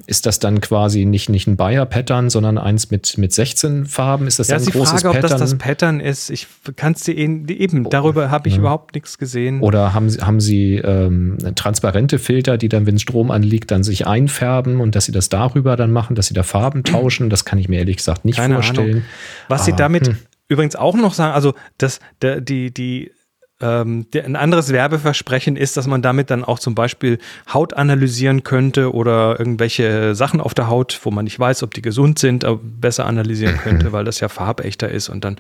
ist 0.07 0.25
das 0.25 0.39
dann 0.39 0.61
quasi 0.61 1.05
nicht, 1.05 1.29
nicht 1.29 1.47
ein 1.47 1.57
Bayer-Pattern, 1.57 2.31
sondern 2.31 2.57
eins 2.57 2.91
mit, 2.91 3.19
mit 3.19 3.33
16 3.33 3.87
Farben? 3.87 4.27
Ist 4.27 4.39
das 4.39 4.49
ja, 4.49 4.57
dann 4.57 4.63
ein 4.63 4.67
die 4.67 4.73
großes 4.73 5.03
Frage, 5.03 5.09
ob 5.09 5.15
das 5.21 5.33
Pattern? 5.33 5.41
das 5.41 5.59
Pattern 5.59 6.01
ist. 6.01 6.31
Ich 6.31 6.47
kann 6.77 6.95
es 6.95 7.03
dir 7.03 7.17
eben, 7.17 7.47
eben 7.49 7.91
darüber 7.91 8.31
habe 8.31 8.49
ich 8.49 8.57
überhaupt 8.57 8.95
nichts 8.95 9.19
gesehen. 9.19 9.61
Oder 9.61 9.93
haben 9.93 10.09
sie, 10.09 10.21
haben 10.21 10.41
sie 10.41 10.77
ähm, 10.77 11.37
transparente 11.57 12.19
Filter, 12.19 12.57
die 12.57 12.69
dann, 12.69 12.87
wenn 12.87 12.99
Strom 12.99 13.31
anliegt, 13.31 13.71
dann 13.71 13.83
sich 13.83 14.07
einfärben 14.07 14.81
und 14.81 14.95
dass 14.95 15.05
sie 15.05 15.13
das 15.13 15.29
darüber 15.29 15.77
dann 15.77 15.91
machen, 15.91 16.17
dass 16.17 16.29
sie 16.29 16.35
da 16.35 16.43
Farben 16.43 16.85
tauschen? 16.85 17.29
Das 17.29 17.45
kann 17.45 17.59
ich 17.59 17.69
mir 17.69 17.79
ehrlich 17.81 17.99
gesagt 17.99 18.25
nicht 18.25 18.37
Keine 18.37 18.55
vorstellen. 18.55 18.91
Ahnung. 18.91 19.03
Was 19.49 19.65
sie 19.67 19.73
Ah, 19.73 19.77
damit 19.77 20.07
hm. 20.07 20.17
übrigens 20.49 20.75
auch 20.75 20.97
noch 20.97 21.13
sagen, 21.13 21.35
also 21.35 21.53
das, 21.77 22.01
der, 22.23 22.41
die, 22.41 22.73
die, 22.73 23.11
ähm, 23.59 24.07
der, 24.11 24.27
ein 24.27 24.37
anderes 24.37 24.71
Werbeversprechen 24.71 25.57
ist, 25.57 25.79
dass 25.79 25.87
man 25.87 26.03
damit 26.03 26.31
dann 26.31 26.45
auch 26.45 26.59
zum 26.59 26.75
Beispiel 26.75 27.19
Haut 27.53 27.73
analysieren 27.73 28.43
könnte 28.43 28.93
oder 28.93 29.39
irgendwelche 29.39 30.15
Sachen 30.15 30.43
auf 30.43 30.53
der 30.53 30.69
Haut, 30.69 31.01
wo 31.05 31.11
man 31.11 31.25
nicht 31.25 31.39
weiß, 31.39 31.63
ob 31.63 31.73
die 31.73 31.81
gesund 31.81 32.19
sind, 32.19 32.45
aber 32.45 32.61
besser 32.63 33.07
analysieren 33.07 33.57
könnte, 33.57 33.93
weil 33.93 34.05
das 34.05 34.21
ja 34.21 34.29
farbechter 34.29 34.91
ist. 34.91 35.09
Und 35.09 35.25
dann, 35.25 35.37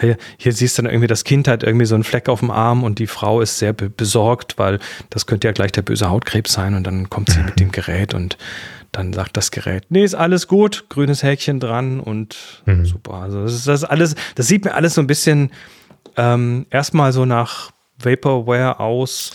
hier, 0.00 0.16
hier 0.36 0.52
siehst 0.52 0.78
du 0.78 0.82
dann 0.82 0.90
irgendwie, 0.90 1.06
das 1.06 1.22
Kind 1.22 1.46
hat 1.46 1.62
irgendwie 1.62 1.86
so 1.86 1.94
einen 1.94 2.02
Fleck 2.02 2.28
auf 2.28 2.40
dem 2.40 2.50
Arm 2.50 2.82
und 2.82 2.98
die 2.98 3.06
Frau 3.06 3.40
ist 3.40 3.58
sehr 3.58 3.72
be 3.72 3.88
besorgt, 3.88 4.58
weil 4.58 4.80
das 5.10 5.26
könnte 5.26 5.46
ja 5.46 5.52
gleich 5.52 5.70
der 5.70 5.82
böse 5.82 6.10
Hautkrebs 6.10 6.52
sein. 6.52 6.74
Und 6.74 6.84
dann 6.86 7.08
kommt 7.08 7.30
sie 7.30 7.40
mit 7.40 7.60
dem 7.60 7.70
Gerät 7.70 8.14
und 8.14 8.36
dann 8.90 9.12
sagt 9.12 9.36
das 9.36 9.52
Gerät, 9.52 9.84
nee, 9.90 10.02
ist 10.02 10.16
alles 10.16 10.48
gut, 10.48 10.86
grünes 10.88 11.22
Häkchen 11.22 11.60
dran 11.60 12.00
und 12.00 12.64
super. 12.82 13.14
Also 13.14 13.44
das 13.44 13.54
ist 13.54 13.68
das 13.68 13.82
ist 13.82 13.88
alles, 13.88 14.16
das 14.34 14.48
sieht 14.48 14.64
mir 14.64 14.74
alles 14.74 14.94
so 14.94 15.00
ein 15.00 15.06
bisschen 15.06 15.50
ähm, 16.16 16.66
erstmal 16.70 17.12
so 17.12 17.24
nach 17.24 17.70
Vaporware 17.98 18.80
aus. 18.80 19.32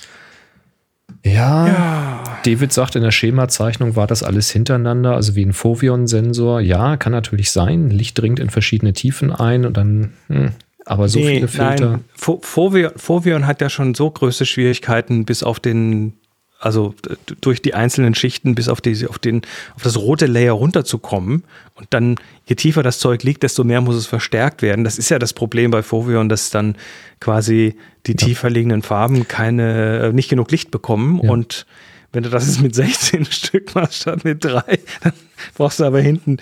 Ja, 1.23 2.23
David 2.43 2.71
sagt, 2.71 2.95
in 2.95 3.01
der 3.01 3.12
Schemazeichnung 3.12 3.95
war 3.95 4.06
das 4.06 4.21
alles 4.21 4.51
hintereinander, 4.51 5.15
also 5.15 5.36
wie 5.36 5.43
ein 5.43 5.54
Fovion-Sensor. 5.54 6.62
Ja, 6.62 6.97
kann 6.97 7.12
natürlich 7.12 7.51
sein. 7.51 7.89
Licht 7.89 8.19
dringt 8.19 8.39
in 8.39 8.49
verschiedene 8.51 8.93
Tiefen 8.93 9.32
ein 9.32 9.65
und 9.65 9.75
dann, 9.75 10.13
hm, 10.28 10.51
aber 10.86 11.08
so 11.10 11.19
viele 11.19 11.47
Filter. 11.47 11.89
Nein, 11.91 12.04
Fo- 12.15 12.39
Foveon, 12.43 12.91
Foveon 12.95 13.47
hat 13.47 13.62
ja 13.62 13.69
schon 13.69 13.95
so 13.95 14.12
größte 14.12 14.45
Schwierigkeiten 14.45 15.25
bis 15.25 15.41
auf 15.41 15.60
den, 15.60 16.13
also 16.59 16.95
durch 17.41 17.61
die 17.61 17.73
einzelnen 17.73 18.15
Schichten 18.15 18.55
bis 18.55 18.69
auf, 18.69 18.81
die, 18.81 19.07
auf, 19.07 19.19
den, 19.19 19.41
auf 19.75 19.83
das 19.83 19.97
rote 19.97 20.25
Layer 20.25 20.53
runterzukommen. 20.53 21.43
Und 21.75 21.87
dann, 21.89 22.15
je 22.47 22.55
tiefer 22.55 22.81
das 22.81 22.99
Zeug 22.99 23.23
liegt, 23.23 23.43
desto 23.43 23.63
mehr 23.63 23.81
muss 23.81 23.95
es 23.95 24.07
verstärkt 24.07 24.61
werden. 24.61 24.83
Das 24.83 24.97
ist 24.97 25.09
ja 25.09 25.19
das 25.19 25.33
Problem 25.33 25.71
bei 25.71 25.83
Foveon, 25.83 26.29
dass 26.29 26.49
dann 26.49 26.75
quasi 27.19 27.75
die 28.07 28.15
tiefer 28.15 28.49
liegenden 28.49 28.81
Farben 28.81 29.27
keine, 29.27 30.07
äh, 30.07 30.13
nicht 30.13 30.29
genug 30.29 30.51
Licht 30.51 30.71
bekommen. 30.71 31.19
Ja. 31.23 31.29
Und 31.31 31.65
wenn 32.13 32.23
du 32.23 32.29
das 32.29 32.47
jetzt 32.47 32.61
mit 32.61 32.73
16 32.73 33.25
Stück 33.31 33.75
machst 33.75 34.01
statt 34.01 34.23
mit 34.23 34.43
drei, 34.43 34.79
dann 35.01 35.13
brauchst 35.55 35.79
du 35.79 35.83
aber 35.83 35.99
hinten, 35.99 36.37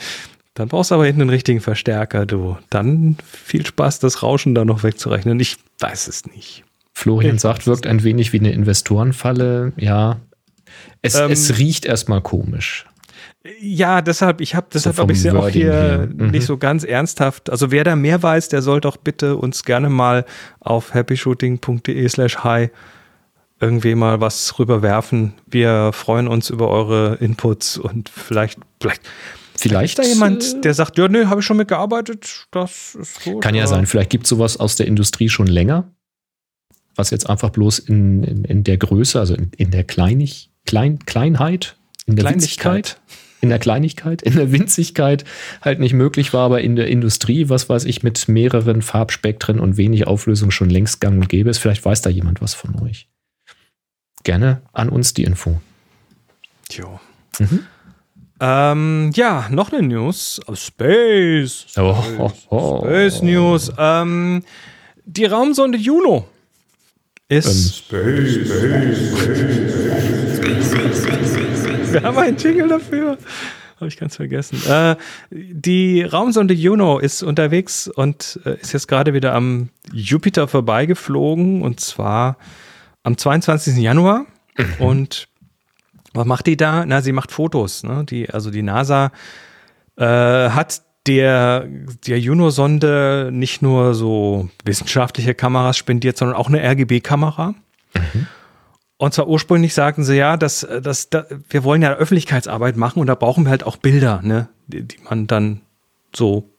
dann 0.53 0.67
brauchst 0.67 0.91
du 0.91 0.95
aber 0.95 1.05
hinten 1.05 1.21
einen 1.21 1.31
richtigen 1.31 1.61
Verstärker, 1.61 2.25
du. 2.25 2.57
Dann 2.69 3.17
viel 3.25 3.65
Spaß, 3.65 3.99
das 3.99 4.21
Rauschen 4.21 4.53
da 4.53 4.65
noch 4.65 4.83
wegzurechnen. 4.83 5.39
Ich 5.39 5.57
weiß 5.79 6.07
es 6.07 6.27
nicht. 6.27 6.63
Florian 6.93 7.37
sagt, 7.37 7.67
wirkt 7.67 7.87
ein 7.87 8.03
wenig 8.03 8.33
wie 8.33 8.39
eine 8.39 8.51
Investorenfalle. 8.51 9.73
Ja, 9.77 10.19
es, 11.01 11.15
Ähm, 11.15 11.31
es 11.31 11.57
riecht 11.57 11.85
erstmal 11.85 12.21
komisch. 12.21 12.85
Ja, 13.59 14.01
deshalb, 14.01 14.39
ich 14.39 14.55
habe, 14.55 14.67
deshalb 14.73 14.95
vom 14.95 15.03
habe 15.03 15.13
ich 15.13 15.21
sie 15.21 15.31
auch 15.31 15.49
hier 15.49 15.73
her. 15.73 16.09
Mhm. 16.15 16.31
nicht 16.31 16.45
so 16.45 16.57
ganz 16.57 16.85
ernsthaft. 16.85 17.49
Also 17.49 17.71
wer 17.71 17.83
da 17.83 17.95
mehr 17.95 18.23
weiß, 18.23 18.47
der 18.47 18.61
soll 18.61 18.79
doch 18.79 18.95
bitte 18.95 19.35
uns 19.35 19.65
gerne 19.65 19.89
mal 19.89 20.25
auf 20.61 20.93
happyshooting.de 20.93 22.07
slash 22.07 22.37
hi 22.37 22.69
irgendwie 23.59 23.95
mal 23.95 24.21
was 24.21 24.57
rüberwerfen. 24.59 25.33
Wir 25.45 25.91
freuen 25.93 26.27
uns 26.27 26.49
über 26.49 26.69
eure 26.69 27.15
Inputs 27.15 27.77
und 27.77 28.09
vielleicht, 28.09 28.59
vielleicht 28.81 29.01
Vielleicht 29.55 29.99
ist 29.99 30.05
da 30.05 30.09
äh, 30.09 30.13
jemand, 30.13 30.65
der 30.65 30.73
sagt, 30.73 30.97
ja, 30.97 31.07
nee, 31.07 31.25
habe 31.25 31.41
ich 31.41 31.45
schon 31.45 31.57
mitgearbeitet, 31.57 32.47
das 32.51 32.95
ist 32.95 33.23
gut. 33.23 33.41
Kann 33.43 33.55
ja 33.55 33.67
sein, 33.67 33.85
vielleicht 33.85 34.09
gibt 34.09 34.23
es 34.23 34.29
sowas 34.29 34.57
aus 34.57 34.75
der 34.75 34.87
Industrie 34.87 35.29
schon 35.29 35.47
länger, 35.47 35.91
was 36.95 37.09
jetzt 37.09 37.29
einfach 37.29 37.49
bloß 37.49 37.79
in, 37.79 38.23
in, 38.23 38.43
in 38.45 38.63
der 38.63 38.77
Größe, 38.77 39.19
also 39.19 39.35
in, 39.35 39.51
in 39.57 39.71
der 39.71 39.83
Kleinig, 39.83 40.51
Klein, 40.65 40.99
Kleinheit, 40.99 41.75
in 42.05 42.15
der. 42.15 42.29
Winzigkeit, 42.29 42.99
in 43.41 43.49
der 43.49 43.59
Kleinigkeit, 43.59 44.21
in 44.21 44.35
der 44.35 44.51
Winzigkeit 44.51 45.25
halt 45.61 45.79
nicht 45.79 45.93
möglich 45.93 46.33
war, 46.33 46.45
aber 46.45 46.61
in 46.61 46.77
der 46.77 46.87
Industrie, 46.87 47.49
was 47.49 47.67
weiß 47.67 47.83
ich, 47.85 48.01
mit 48.01 48.29
mehreren 48.29 48.81
Farbspektren 48.81 49.59
und 49.59 49.75
wenig 49.75 50.07
Auflösung 50.07 50.49
schon 50.49 50.69
längst 50.69 51.01
gang 51.01 51.21
und 51.21 51.27
gäbe 51.27 51.49
ist. 51.49 51.57
Vielleicht 51.57 51.83
weiß 51.83 52.01
da 52.01 52.09
jemand 52.09 52.41
was 52.41 52.53
von 52.53 52.81
euch. 52.81 53.09
Gerne 54.23 54.61
an 54.71 54.87
uns 54.87 55.13
die 55.13 55.25
Info. 55.25 55.59
Jo. 56.71 56.99
Mhm. 57.39 57.65
Ähm, 58.39 59.11
ja, 59.13 59.47
noch 59.49 59.73
eine 59.73 59.85
News 59.85 60.39
aus 60.45 60.65
Space. 60.65 61.65
Oh, 61.77 62.01
oh, 62.17 62.31
oh. 62.49 62.79
Space 62.79 63.21
News. 63.21 63.71
Ähm, 63.77 64.43
die 65.05 65.25
Raumsonde 65.25 65.77
Juno 65.77 66.27
ist. 67.29 67.91
Wir 71.91 72.03
haben 72.03 72.17
einen 72.17 72.37
Jingle 72.37 72.67
dafür. 72.67 73.17
Habe 73.77 73.87
ich 73.87 73.97
ganz 73.97 74.15
vergessen. 74.15 74.61
Äh, 74.69 74.95
die 75.29 76.03
Raumsonde 76.03 76.53
Juno 76.53 76.99
ist 76.99 77.21
unterwegs 77.23 77.87
und 77.87 78.39
äh, 78.45 78.59
ist 78.61 78.71
jetzt 78.71 78.87
gerade 78.87 79.13
wieder 79.13 79.33
am 79.33 79.69
Jupiter 79.91 80.47
vorbeigeflogen. 80.47 81.61
Und 81.61 81.79
zwar 81.79 82.37
am 83.03 83.17
22. 83.17 83.77
Januar. 83.77 84.25
Und 84.79 85.27
was 86.13 86.25
macht 86.25 86.47
die 86.47 86.57
da? 86.57 86.85
Na, 86.85 87.01
sie 87.01 87.11
macht 87.11 87.31
Fotos. 87.31 87.83
Ne? 87.83 88.05
Die, 88.07 88.29
also 88.29 88.51
die 88.51 88.61
NASA 88.61 89.11
äh, 89.97 90.05
hat 90.05 90.83
der, 91.07 91.67
der 92.07 92.19
Juno-Sonde 92.19 93.29
nicht 93.31 93.61
nur 93.61 93.93
so 93.93 94.49
wissenschaftliche 94.63 95.35
Kameras 95.35 95.77
spendiert, 95.77 96.17
sondern 96.17 96.37
auch 96.37 96.47
eine 96.47 96.61
RGB-Kamera. 96.61 97.55
Und 98.97 99.13
zwar 99.13 99.27
ursprünglich 99.27 99.73
sagten 99.73 100.03
sie 100.03 100.15
ja, 100.15 100.37
dass, 100.37 100.61
dass, 100.81 101.09
dass 101.09 101.25
wir 101.49 101.63
wollen 101.63 101.81
ja 101.81 101.93
Öffentlichkeitsarbeit 101.93 102.77
machen 102.77 102.99
und 102.99 103.07
da 103.07 103.15
brauchen 103.15 103.43
wir 103.43 103.49
halt 103.49 103.65
auch 103.65 103.77
Bilder, 103.77 104.21
ne, 104.23 104.47
die, 104.67 104.83
die 104.83 104.97
man 105.03 105.27
dann 105.27 105.61
so 106.15 106.49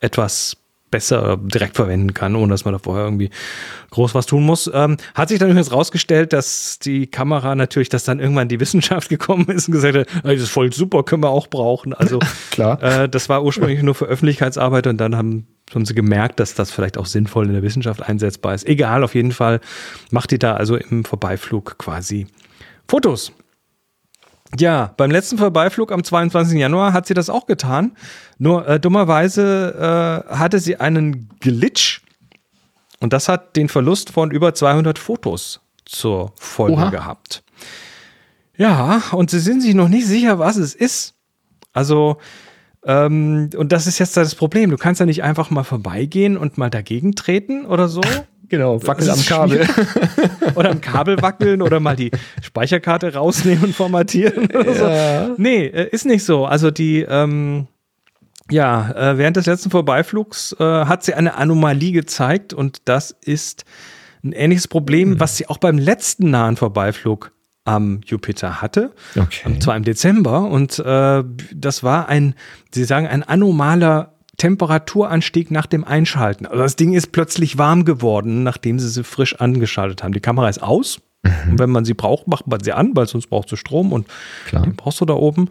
etwas 0.00 0.56
besser 0.94 1.38
direkt 1.42 1.74
verwenden 1.74 2.14
kann, 2.14 2.36
ohne 2.36 2.52
dass 2.52 2.64
man 2.64 2.72
da 2.72 2.78
vorher 2.78 3.04
irgendwie 3.04 3.30
groß 3.90 4.14
was 4.14 4.26
tun 4.26 4.44
muss. 4.44 4.70
Ähm, 4.72 4.96
hat 5.16 5.28
sich 5.28 5.40
dann 5.40 5.50
übrigens 5.50 5.72
rausgestellt, 5.72 6.32
dass 6.32 6.78
die 6.78 7.08
Kamera 7.08 7.56
natürlich, 7.56 7.88
dass 7.88 8.04
dann 8.04 8.20
irgendwann 8.20 8.46
die 8.46 8.60
Wissenschaft 8.60 9.08
gekommen 9.16 9.46
ist 9.48 9.66
und 9.66 9.72
gesagt 9.72 9.96
hat, 9.96 10.06
das 10.22 10.34
ist 10.34 10.50
voll 10.50 10.72
super, 10.72 11.02
können 11.02 11.24
wir 11.24 11.30
auch 11.30 11.48
brauchen. 11.48 11.94
Also 11.94 12.20
Klar. 12.52 12.80
Äh, 12.80 13.08
das 13.08 13.28
war 13.28 13.42
ursprünglich 13.42 13.82
nur 13.82 13.96
für 13.96 14.04
Öffentlichkeitsarbeit 14.04 14.86
und 14.86 14.98
dann 14.98 15.16
haben, 15.16 15.48
haben 15.74 15.84
sie 15.84 15.96
gemerkt, 15.96 16.38
dass 16.38 16.54
das 16.54 16.70
vielleicht 16.70 16.96
auch 16.96 17.06
sinnvoll 17.06 17.46
in 17.46 17.54
der 17.54 17.64
Wissenschaft 17.64 18.00
einsetzbar 18.00 18.54
ist. 18.54 18.64
Egal, 18.64 19.02
auf 19.02 19.16
jeden 19.16 19.32
Fall 19.32 19.58
macht 20.12 20.30
die 20.30 20.38
da 20.38 20.54
also 20.54 20.76
im 20.76 21.04
Vorbeiflug 21.04 21.76
quasi 21.76 22.28
Fotos. 22.86 23.32
Ja, 24.58 24.94
beim 24.96 25.10
letzten 25.10 25.38
Vorbeiflug 25.38 25.90
am 25.90 26.04
22. 26.04 26.58
Januar 26.58 26.92
hat 26.92 27.06
sie 27.06 27.14
das 27.14 27.28
auch 27.28 27.46
getan. 27.46 27.96
Nur 28.38 28.68
äh, 28.68 28.78
dummerweise 28.78 30.24
äh, 30.30 30.34
hatte 30.36 30.60
sie 30.60 30.76
einen 30.76 31.28
Glitch 31.40 32.02
und 33.00 33.12
das 33.12 33.28
hat 33.28 33.56
den 33.56 33.68
Verlust 33.68 34.10
von 34.10 34.30
über 34.30 34.54
200 34.54 34.98
Fotos 34.98 35.60
zur 35.84 36.32
Folge 36.36 36.74
Oha. 36.74 36.90
gehabt. 36.90 37.42
Ja, 38.56 39.02
und 39.12 39.30
sie 39.30 39.40
sind 39.40 39.60
sich 39.60 39.74
noch 39.74 39.88
nicht 39.88 40.06
sicher, 40.06 40.38
was 40.38 40.56
es 40.56 40.74
ist. 40.74 41.14
Also, 41.72 42.18
ähm, 42.84 43.50
und 43.56 43.72
das 43.72 43.86
ist 43.86 43.98
jetzt 43.98 44.16
das 44.16 44.34
Problem. 44.34 44.70
Du 44.70 44.76
kannst 44.76 45.00
ja 45.00 45.06
nicht 45.06 45.22
einfach 45.24 45.50
mal 45.50 45.64
vorbeigehen 45.64 46.36
und 46.36 46.56
mal 46.56 46.70
dagegen 46.70 47.14
treten 47.14 47.66
oder 47.66 47.88
so. 47.88 48.00
Genau, 48.56 48.86
wackel 48.86 49.06
Das 49.06 49.18
am 49.18 49.36
Kabel. 49.38 49.66
oder 50.54 50.70
am 50.70 50.80
Kabel 50.80 51.20
wackeln 51.20 51.60
oder 51.60 51.80
mal 51.80 51.96
die 51.96 52.12
Speicherkarte 52.40 53.14
rausnehmen 53.14 53.64
und 53.64 53.74
formatieren 53.74 54.46
oder 54.54 54.74
so. 54.74 55.34
Nee, 55.38 55.66
äh, 55.66 55.88
ist 55.90 56.06
nicht 56.06 56.24
so. 56.24 56.46
Also 56.46 56.70
die, 56.70 57.00
ähm, 57.00 57.66
ja, 58.50 58.92
äh, 58.92 59.18
während 59.18 59.36
des 59.36 59.46
letzten 59.46 59.70
Vorbeiflugs 59.70 60.54
äh, 60.60 60.64
hat 60.64 61.02
sie 61.02 61.14
eine 61.14 61.34
Anomalie 61.34 61.90
gezeigt 61.90 62.52
und 62.52 62.82
das 62.84 63.10
ist 63.10 63.64
ein 64.22 64.32
ähnliches 64.32 64.68
Problem, 64.68 65.18
was 65.18 65.36
sie 65.36 65.48
auch 65.48 65.58
beim 65.58 65.76
letzten 65.76 66.30
nahen 66.30 66.56
Vorbeiflug 66.56 67.32
am 67.64 68.02
Jupiter 68.04 68.62
hatte. 68.62 68.92
Okay. 69.16 69.46
Und 69.46 69.62
zwar 69.62 69.76
im 69.76 69.84
Dezember. 69.84 70.42
Und 70.42 70.78
äh, 70.78 71.24
das 71.52 71.82
war 71.82 72.08
ein, 72.08 72.34
Sie 72.70 72.84
sagen, 72.84 73.06
ein 73.06 73.22
anomaler 73.22 74.13
Temperaturanstieg 74.36 75.50
nach 75.50 75.66
dem 75.66 75.84
Einschalten. 75.84 76.46
Also 76.46 76.62
das 76.62 76.76
Ding 76.76 76.92
ist 76.92 77.12
plötzlich 77.12 77.58
warm 77.58 77.84
geworden, 77.84 78.42
nachdem 78.42 78.78
sie 78.78 78.88
sie 78.88 79.04
frisch 79.04 79.40
angeschaltet 79.40 80.02
haben. 80.02 80.12
Die 80.12 80.20
Kamera 80.20 80.48
ist 80.48 80.62
aus. 80.62 81.00
Und 81.48 81.58
wenn 81.58 81.70
man 81.70 81.84
sie 81.84 81.94
braucht, 81.94 82.26
macht 82.28 82.46
man 82.46 82.60
sie 82.60 82.72
an, 82.72 82.90
weil 82.94 83.06
sonst 83.06 83.28
brauchst 83.28 83.50
du 83.50 83.56
Strom 83.56 83.92
und 83.92 84.06
Klar. 84.46 84.62
den 84.62 84.76
brauchst 84.76 85.00
du 85.00 85.04
da 85.06 85.14
oben. 85.14 85.48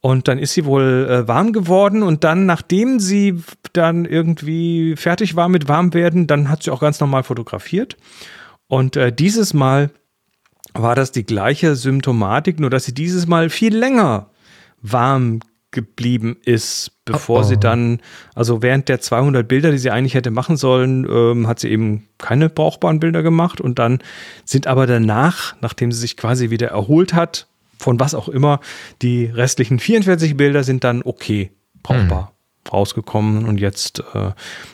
Und 0.00 0.28
dann 0.28 0.38
ist 0.38 0.52
sie 0.52 0.64
wohl 0.64 1.08
äh, 1.08 1.28
warm 1.28 1.52
geworden 1.52 2.02
und 2.02 2.24
dann, 2.24 2.44
nachdem 2.44 3.00
sie 3.00 3.40
dann 3.72 4.04
irgendwie 4.04 4.96
fertig 4.96 5.34
war 5.34 5.48
mit 5.48 5.66
Warmwerden, 5.68 6.26
dann 6.26 6.50
hat 6.50 6.62
sie 6.62 6.70
auch 6.70 6.80
ganz 6.80 7.00
normal 7.00 7.22
fotografiert. 7.22 7.96
Und 8.66 8.96
äh, 8.96 9.12
dieses 9.12 9.54
Mal 9.54 9.90
war 10.74 10.94
das 10.94 11.12
die 11.12 11.24
gleiche 11.24 11.76
Symptomatik, 11.76 12.60
nur 12.60 12.68
dass 12.68 12.84
sie 12.84 12.92
dieses 12.92 13.26
Mal 13.26 13.48
viel 13.48 13.74
länger 13.74 14.30
warm 14.82 15.40
geblieben 15.74 16.38
ist, 16.44 16.92
bevor 17.04 17.40
Oh, 17.40 17.42
sie 17.42 17.58
dann, 17.58 18.00
also 18.34 18.62
während 18.62 18.88
der 18.88 19.00
200 19.00 19.46
Bilder, 19.46 19.70
die 19.70 19.78
sie 19.78 19.90
eigentlich 19.90 20.14
hätte 20.14 20.30
machen 20.30 20.56
sollen, 20.56 21.06
ähm, 21.10 21.46
hat 21.46 21.60
sie 21.60 21.68
eben 21.68 22.08
keine 22.16 22.48
brauchbaren 22.48 23.00
Bilder 23.00 23.22
gemacht 23.22 23.60
und 23.60 23.78
dann 23.78 23.98
sind 24.46 24.66
aber 24.66 24.86
danach, 24.86 25.54
nachdem 25.60 25.92
sie 25.92 26.00
sich 26.00 26.16
quasi 26.16 26.48
wieder 26.48 26.68
erholt 26.68 27.12
hat, 27.12 27.48
von 27.78 28.00
was 28.00 28.14
auch 28.14 28.28
immer, 28.28 28.60
die 29.02 29.26
restlichen 29.26 29.78
44 29.78 30.36
Bilder 30.36 30.64
sind 30.64 30.84
dann 30.84 31.02
okay, 31.02 31.50
brauchbar 31.82 32.32
rausgekommen 32.72 33.44
und 33.44 33.60
jetzt 33.60 34.02
äh, 34.14 34.30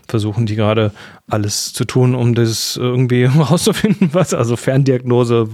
versuchen 0.06 0.46
die 0.46 0.54
gerade 0.54 0.92
alles 1.28 1.72
zu 1.72 1.84
tun, 1.84 2.14
um 2.14 2.34
das 2.34 2.76
irgendwie 2.76 3.24
rauszufinden, 3.38 4.10
was, 4.12 4.34
also 4.34 4.56
Ferndiagnose, 4.56 5.48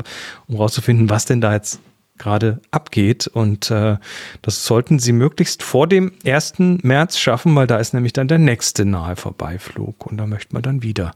um 0.47 0.57
rauszufinden, 0.57 1.09
was 1.09 1.25
denn 1.25 1.41
da 1.41 1.55
jetzt 1.55 1.81
gerade 2.19 2.61
abgeht. 2.71 3.27
Und 3.27 3.71
äh, 3.71 3.97
das 4.43 4.65
sollten 4.67 4.99
sie 4.99 5.13
möglichst 5.13 5.63
vor 5.63 5.87
dem 5.87 6.13
1. 6.25 6.55
März 6.59 7.19
schaffen, 7.19 7.55
weil 7.55 7.67
da 7.67 7.77
ist 7.79 7.95
nämlich 7.95 8.13
dann 8.13 8.29
der 8.29 8.39
nächste 8.39 8.85
nahe 8.85 9.17
Vorbeiflug 9.17 10.07
und 10.07 10.17
da 10.19 10.27
möchte 10.27 10.55
man 10.55 10.63
dann 10.63 10.83
wieder 10.83 11.13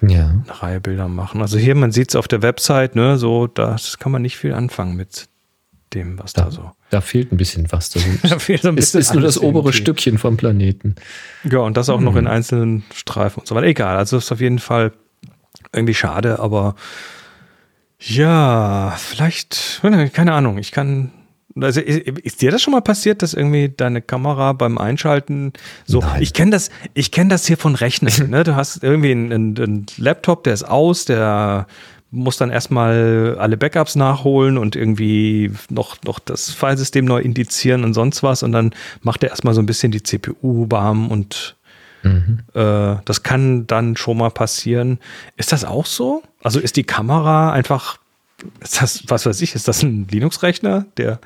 Ja. 0.00 0.28
eine 0.30 0.44
Reihe 0.62 0.80
Bilder 0.80 1.08
machen. 1.08 1.40
Also 1.42 1.58
hier, 1.58 1.74
man 1.74 1.92
sieht 1.92 2.10
es 2.10 2.16
auf 2.16 2.28
der 2.28 2.42
Website, 2.42 2.96
ne, 2.96 3.18
so, 3.18 3.46
das 3.46 3.98
kann 3.98 4.12
man 4.12 4.22
nicht 4.22 4.36
viel 4.36 4.52
anfangen 4.54 4.96
mit 4.96 5.28
dem, 5.94 6.18
was 6.18 6.32
da, 6.32 6.44
Da, 6.44 6.50
so. 6.50 6.70
da 6.90 7.00
fehlt 7.02 7.32
ein 7.32 7.36
bisschen 7.36 7.70
was. 7.70 7.90
Da 7.90 8.00
fehlt 8.38 8.62
so 8.62 8.68
ein 8.68 8.78
es 8.78 8.86
bisschen 8.92 9.00
ist 9.00 9.12
nur 9.12 9.22
das 9.22 9.38
obere 9.38 9.64
irgendwie. 9.64 9.76
Stückchen 9.78 10.16
vom 10.18 10.36
Planeten. 10.38 10.94
Ja, 11.44 11.58
und 11.58 11.76
das 11.76 11.90
auch 11.90 12.00
noch 12.00 12.16
in 12.16 12.26
einzelnen 12.26 12.82
Streifen 12.94 13.40
und 13.40 13.46
so 13.46 13.54
weiter. 13.54 13.66
Egal, 13.66 13.96
also 13.98 14.16
ist 14.16 14.32
auf 14.32 14.40
jeden 14.40 14.58
Fall 14.58 14.92
irgendwie 15.74 15.94
schade, 15.94 16.38
aber 16.40 16.74
ja, 18.04 18.96
vielleicht, 18.98 19.80
keine 20.12 20.32
Ahnung, 20.32 20.58
ich 20.58 20.72
kann. 20.72 21.12
Also 21.60 21.80
ist, 21.82 22.40
dir 22.40 22.50
das 22.50 22.62
schon 22.62 22.72
mal 22.72 22.80
passiert, 22.80 23.20
dass 23.20 23.34
irgendwie 23.34 23.68
deine 23.68 24.00
Kamera 24.00 24.54
beim 24.54 24.78
Einschalten 24.78 25.52
so? 25.84 26.00
Nein. 26.00 26.22
Ich 26.22 26.32
kenne 26.32 26.50
das, 26.50 26.70
ich 26.94 27.10
kenne 27.10 27.28
das 27.28 27.46
hier 27.46 27.58
von 27.58 27.74
Rechnern. 27.74 28.30
ne? 28.30 28.42
Du 28.42 28.56
hast 28.56 28.82
irgendwie 28.82 29.10
einen, 29.10 29.32
einen, 29.32 29.58
einen 29.58 29.86
Laptop, 29.98 30.44
der 30.44 30.54
ist 30.54 30.64
aus, 30.64 31.04
der 31.04 31.66
muss 32.10 32.36
dann 32.36 32.50
erstmal 32.50 33.36
alle 33.38 33.56
Backups 33.56 33.96
nachholen 33.96 34.58
und 34.58 34.76
irgendwie 34.76 35.50
noch, 35.70 35.96
noch 36.04 36.18
das 36.18 36.50
Filesystem 36.50 37.04
neu 37.04 37.20
indizieren 37.20 37.84
und 37.84 37.94
sonst 37.94 38.22
was. 38.22 38.42
Und 38.42 38.52
dann 38.52 38.74
macht 39.00 39.22
er 39.22 39.30
erstmal 39.30 39.54
so 39.54 39.62
ein 39.62 39.66
bisschen 39.66 39.92
die 39.92 40.02
CPU 40.02 40.66
warm 40.70 41.10
und 41.10 41.56
äh, 42.04 42.96
das 43.04 43.22
kann 43.22 43.66
dann 43.66 43.96
schon 43.96 44.18
mal 44.18 44.30
passieren. 44.30 44.98
Ist 45.36 45.52
das 45.52 45.64
auch 45.64 45.86
so? 45.86 46.22
Also 46.42 46.60
ist 46.60 46.76
die 46.76 46.84
Kamera 46.84 47.52
einfach, 47.52 47.98
ist 48.60 48.80
das, 48.82 49.04
was 49.08 49.26
weiß 49.26 49.40
ich, 49.42 49.54
ist 49.54 49.68
das 49.68 49.82
ein 49.82 50.06
Linux-Rechner, 50.10 50.86
der 50.96 51.20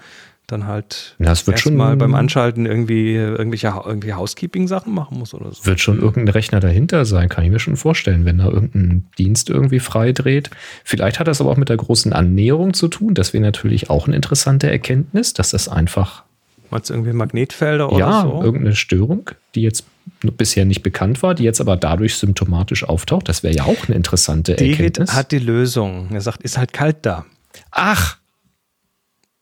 dann 0.47 0.67
halt 0.69 1.17
wird 1.19 1.59
schon- 1.59 1.75
mal 1.75 1.97
beim 1.97 2.15
Anschalten 2.15 2.67
irgendwie 2.67 3.15
irgendwelche 3.17 3.67
irgendwie 3.85 4.15
Housekeeping-Sachen 4.15 4.95
machen 4.95 5.19
muss 5.19 5.35
oder 5.35 5.51
so? 5.53 5.67
Wird 5.67 5.81
schon 5.81 5.99
irgendein 5.99 6.29
Rechner 6.29 6.61
dahinter 6.61 7.05
sein, 7.05 7.29
kann 7.29 7.43
ich 7.45 7.51
mir 7.51 7.59
schon 7.59 7.77
vorstellen, 7.77 8.25
wenn 8.25 8.39
da 8.39 8.45
irgendein 8.47 9.09
Dienst 9.19 9.51
irgendwie 9.51 9.81
frei 9.81 10.13
dreht. 10.13 10.51
Vielleicht 10.85 11.19
hat 11.19 11.27
das 11.27 11.41
aber 11.41 11.51
auch 11.51 11.57
mit 11.57 11.69
der 11.69 11.77
großen 11.79 12.13
Annäherung 12.13 12.75
zu 12.75 12.87
tun. 12.87 13.15
Das 13.15 13.33
wäre 13.33 13.43
natürlich 13.43 13.91
auch 13.91 14.07
eine 14.07 14.15
interessante 14.15 14.71
Erkenntnis, 14.71 15.33
dass 15.33 15.51
das 15.51 15.69
einfach, 15.69 16.23
Meinst 16.71 16.91
du 16.91 16.95
irgendwie 16.95 17.13
Magnetfelder 17.13 17.91
oder 17.91 17.99
ja, 17.99 18.23
so? 18.23 18.43
irgendeine 18.43 18.75
Störung, 18.77 19.31
die 19.55 19.63
jetzt 19.63 19.85
bisher 20.23 20.65
nicht 20.65 20.83
bekannt 20.83 21.23
war, 21.23 21.35
die 21.35 21.43
jetzt 21.45 21.61
aber 21.61 21.77
dadurch 21.77 22.15
symptomatisch 22.17 22.85
auftaucht. 22.85 23.29
Das 23.29 23.43
wäre 23.43 23.55
ja 23.55 23.65
auch 23.65 23.87
eine 23.89 23.97
interessante 23.97 24.55
David 24.55 24.71
Erkenntnis. 24.81 25.13
hat 25.15 25.33
die 25.33 25.39
Lösung. 25.39 26.09
Er 26.13 26.21
sagt, 26.21 26.43
ist 26.43 26.59
halt 26.59 26.73
kalt 26.73 26.99
da. 27.03 27.25
Ach, 27.71 28.19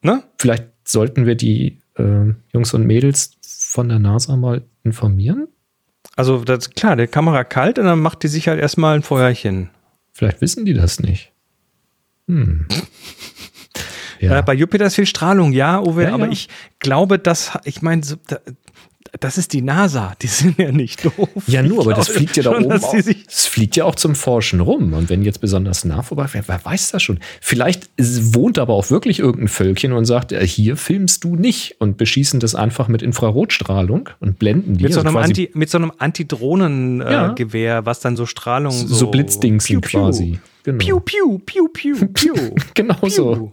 Ne? 0.02 0.22
vielleicht 0.38 0.64
sollten 0.84 1.24
wir 1.24 1.34
die 1.34 1.78
äh, 1.96 2.34
Jungs 2.52 2.74
und 2.74 2.86
Mädels 2.86 3.30
von 3.42 3.88
der 3.88 3.98
NASA 3.98 4.36
mal 4.36 4.62
informieren. 4.82 5.48
Also 6.14 6.44
das, 6.44 6.70
klar, 6.70 6.94
der 6.96 7.06
Kamera 7.08 7.42
kalt 7.42 7.78
und 7.78 7.86
dann 7.86 8.00
macht 8.00 8.22
die 8.22 8.28
sich 8.28 8.46
halt 8.48 8.60
erstmal 8.60 8.96
ein 8.96 9.02
Feuerchen. 9.02 9.70
Vielleicht 10.12 10.42
wissen 10.42 10.66
die 10.66 10.74
das 10.74 11.00
nicht. 11.00 11.32
Hm. 12.28 12.66
Ja. 14.24 14.38
Äh, 14.38 14.42
bei 14.42 14.54
Jupiter 14.54 14.86
ist 14.86 14.94
viel 14.96 15.06
Strahlung, 15.06 15.52
ja, 15.52 15.80
Uwe, 15.80 16.04
Ja, 16.04 16.14
aber 16.14 16.26
ja. 16.26 16.32
ich 16.32 16.48
glaube, 16.78 17.18
dass, 17.18 17.52
ich 17.64 17.82
meine, 17.82 18.02
das 19.20 19.38
ist 19.38 19.52
die 19.52 19.62
NASA, 19.62 20.14
die 20.20 20.26
sind 20.28 20.58
ja 20.58 20.72
nicht 20.72 21.04
doof. 21.04 21.28
Ja, 21.46 21.62
nur, 21.62 21.80
aber 21.80 21.94
das 21.94 22.08
fliegt 22.08 22.36
ja 22.36 22.42
da 22.42 22.54
schon, 22.54 22.64
oben. 22.64 22.82
Auch, 22.82 22.94
es 22.94 23.46
fliegt 23.46 23.76
ja 23.76 23.84
auch 23.84 23.94
zum 23.94 24.14
Forschen 24.14 24.60
rum. 24.60 24.92
Und 24.92 25.08
wenn 25.08 25.22
jetzt 25.22 25.40
besonders 25.40 25.84
nah 25.84 26.02
vorbei, 26.02 26.26
wer, 26.32 26.48
wer 26.48 26.64
weiß 26.64 26.90
das 26.90 27.02
schon? 27.02 27.20
Vielleicht 27.40 27.88
wohnt 27.98 28.58
aber 28.58 28.74
auch 28.74 28.90
wirklich 28.90 29.20
irgendein 29.20 29.48
Völkchen 29.48 29.92
und 29.92 30.04
sagt, 30.04 30.32
äh, 30.32 30.46
hier 30.46 30.76
filmst 30.76 31.22
du 31.24 31.36
nicht 31.36 31.76
und 31.78 31.96
beschießen 31.96 32.40
das 32.40 32.54
einfach 32.54 32.88
mit 32.88 33.02
Infrarotstrahlung 33.02 34.08
und 34.20 34.38
blenden 34.38 34.78
die. 34.78 34.84
Mit 34.84 34.92
so 34.94 35.00
also 35.00 35.08
einem, 35.08 35.16
quasi 35.18 35.30
Anti, 35.44 35.50
mit 35.58 35.70
so 35.70 35.78
einem 35.78 35.92
Antidrohnengewehr, 35.98 37.12
Ja. 37.12 37.30
äh, 37.30 37.34
Gewehr, 37.34 37.86
was 37.86 38.00
dann 38.00 38.16
so 38.16 38.26
Strahlung 38.26 38.72
so, 38.72 38.86
so, 38.94 39.10
Piu, 39.10 39.24
piu. 39.58 39.80
quasi. 39.80 40.38
Genau, 40.64 40.78
Piu, 40.78 41.00
piu, 41.00 41.38
piu, 41.38 41.68
piu, 41.68 42.08
piu. 42.12 42.34
genau 42.74 43.08
so. 43.08 43.52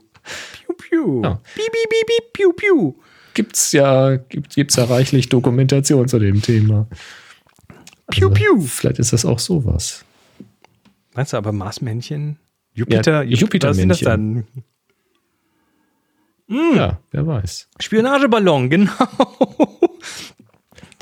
Piu, 0.91 1.03
piu, 1.03 1.21
piu. 1.21 1.23
Ja. 1.23 1.39
Piep, 1.55 1.71
piep, 1.71 1.89
piep, 1.89 2.07
piep, 2.07 2.33
piu, 2.33 2.53
piu. 2.53 2.95
Gibt's 3.33 3.71
ja, 3.71 4.17
gibt, 4.17 4.53
gibt's 4.55 4.75
ja 4.75 4.83
reichlich 4.83 5.29
Dokumentation 5.29 6.07
zu 6.07 6.19
dem 6.19 6.41
Thema. 6.41 6.87
Piu, 8.09 8.29
piu. 8.29 8.59
Vielleicht 8.61 8.99
ist 8.99 9.13
das 9.13 9.23
auch 9.25 9.39
sowas. 9.39 10.03
Meinst 11.13 11.31
du 11.33 11.37
aber 11.37 11.51
Marsmännchen? 11.53 12.37
Jupiter, 12.73 13.23
Ja, 13.23 13.37
Jupiter- 13.37 13.69
was 13.69 13.77
sind 13.77 13.89
das 13.89 13.99
dann? 14.01 14.45
Ja, 16.47 16.99
wer 17.11 17.25
weiß. 17.27 17.69
Spionageballon, 17.79 18.69
genau. 18.69 18.91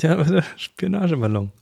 Der 0.02 0.44
Spionageballon. 0.56 1.52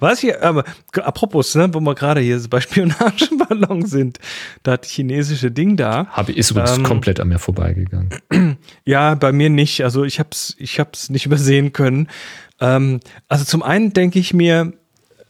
Was 0.00 0.20
hier, 0.20 0.42
aber 0.42 0.64
apropos, 0.94 1.54
ne, 1.54 1.72
wo 1.74 1.80
wir 1.80 1.94
gerade 1.94 2.20
hier 2.20 2.40
bei 2.48 2.60
Spionageballon 2.60 3.84
sind, 3.86 4.18
das 4.62 4.80
chinesische 4.84 5.50
Ding 5.50 5.76
da. 5.76 6.06
Habe, 6.06 6.32
ist 6.32 6.50
übrigens 6.52 6.78
Ähm, 6.78 6.84
komplett 6.84 7.20
an 7.20 7.28
mir 7.28 7.38
vorbeigegangen. 7.38 8.10
Ja, 8.84 9.14
bei 9.14 9.32
mir 9.32 9.50
nicht. 9.50 9.84
Also 9.84 10.04
ich 10.04 10.18
hab's, 10.18 10.54
ich 10.58 10.80
hab's 10.80 11.10
nicht 11.10 11.26
übersehen 11.26 11.72
können. 11.74 12.08
Ähm, 12.60 13.00
also 13.28 13.44
zum 13.44 13.62
einen 13.62 13.92
denke 13.92 14.18
ich 14.18 14.32
mir, 14.32 14.72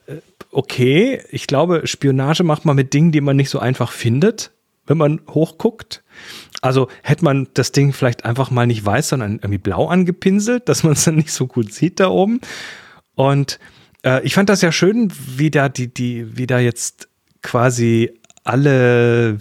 äh, 0.07 0.17
okay, 0.53 1.21
ich 1.31 1.47
glaube, 1.49 1.87
Spionage 1.87 2.45
macht 2.45 2.65
man 2.65 2.77
mit 2.77 2.95
Dingen, 2.95 3.11
die 3.11 3.21
man 3.21 3.37
nicht 3.37 3.51
so 3.51 3.59
einfach 3.59 3.91
findet, 3.91 4.53
wenn 4.87 4.99
man 4.99 5.21
hochguckt. 5.29 6.05
Also 6.61 6.89
hätte 7.03 7.25
man 7.25 7.49
das 7.55 7.73
Ding 7.73 7.93
vielleicht 7.93 8.25
einfach 8.25 8.51
mal 8.51 8.67
nicht 8.67 8.85
weiß, 8.85 9.11
sondern 9.11 9.37
irgendwie 9.37 9.59
blau 9.59 9.87
angepinselt, 9.87 10.69
dass 10.69 10.83
man 10.83 10.95
es 10.95 11.05
dann 11.05 11.17
nicht 11.17 11.33
so 11.33 11.47
gut 11.47 11.73
sieht 11.73 12.01
da 12.01 12.09
oben. 12.09 12.41
Und 13.15 13.59
äh, 14.05 14.25
ich 14.25 14.35
fand 14.35 14.49
das 14.49 14.63
ja 14.63 14.73
schön, 14.73 15.13
wie 15.37 15.51
da 15.51 15.69
die, 15.69 15.93
die, 15.93 16.37
wie 16.37 16.47
da 16.47 16.59
jetzt 16.59 17.09
quasi 17.43 18.11
alle 18.45 19.39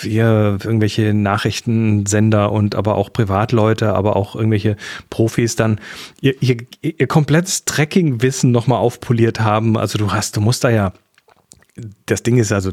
hier 0.00 0.58
irgendwelche 0.62 1.12
Nachrichtensender 1.12 2.52
und 2.52 2.74
aber 2.74 2.94
auch 2.96 3.12
Privatleute, 3.12 3.94
aber 3.94 4.16
auch 4.16 4.36
irgendwelche 4.36 4.76
Profis 5.10 5.56
dann 5.56 5.80
ihr, 6.20 6.40
ihr, 6.40 6.58
ihr 6.80 7.06
komplettes 7.06 7.64
Tracking-Wissen 7.64 8.52
nochmal 8.52 8.78
aufpoliert 8.78 9.40
haben. 9.40 9.76
Also 9.76 9.98
du 9.98 10.12
hast, 10.12 10.36
du 10.36 10.40
musst 10.40 10.64
da 10.64 10.70
ja, 10.70 10.92
das 12.06 12.22
Ding 12.22 12.38
ist 12.38 12.52
also 12.52 12.72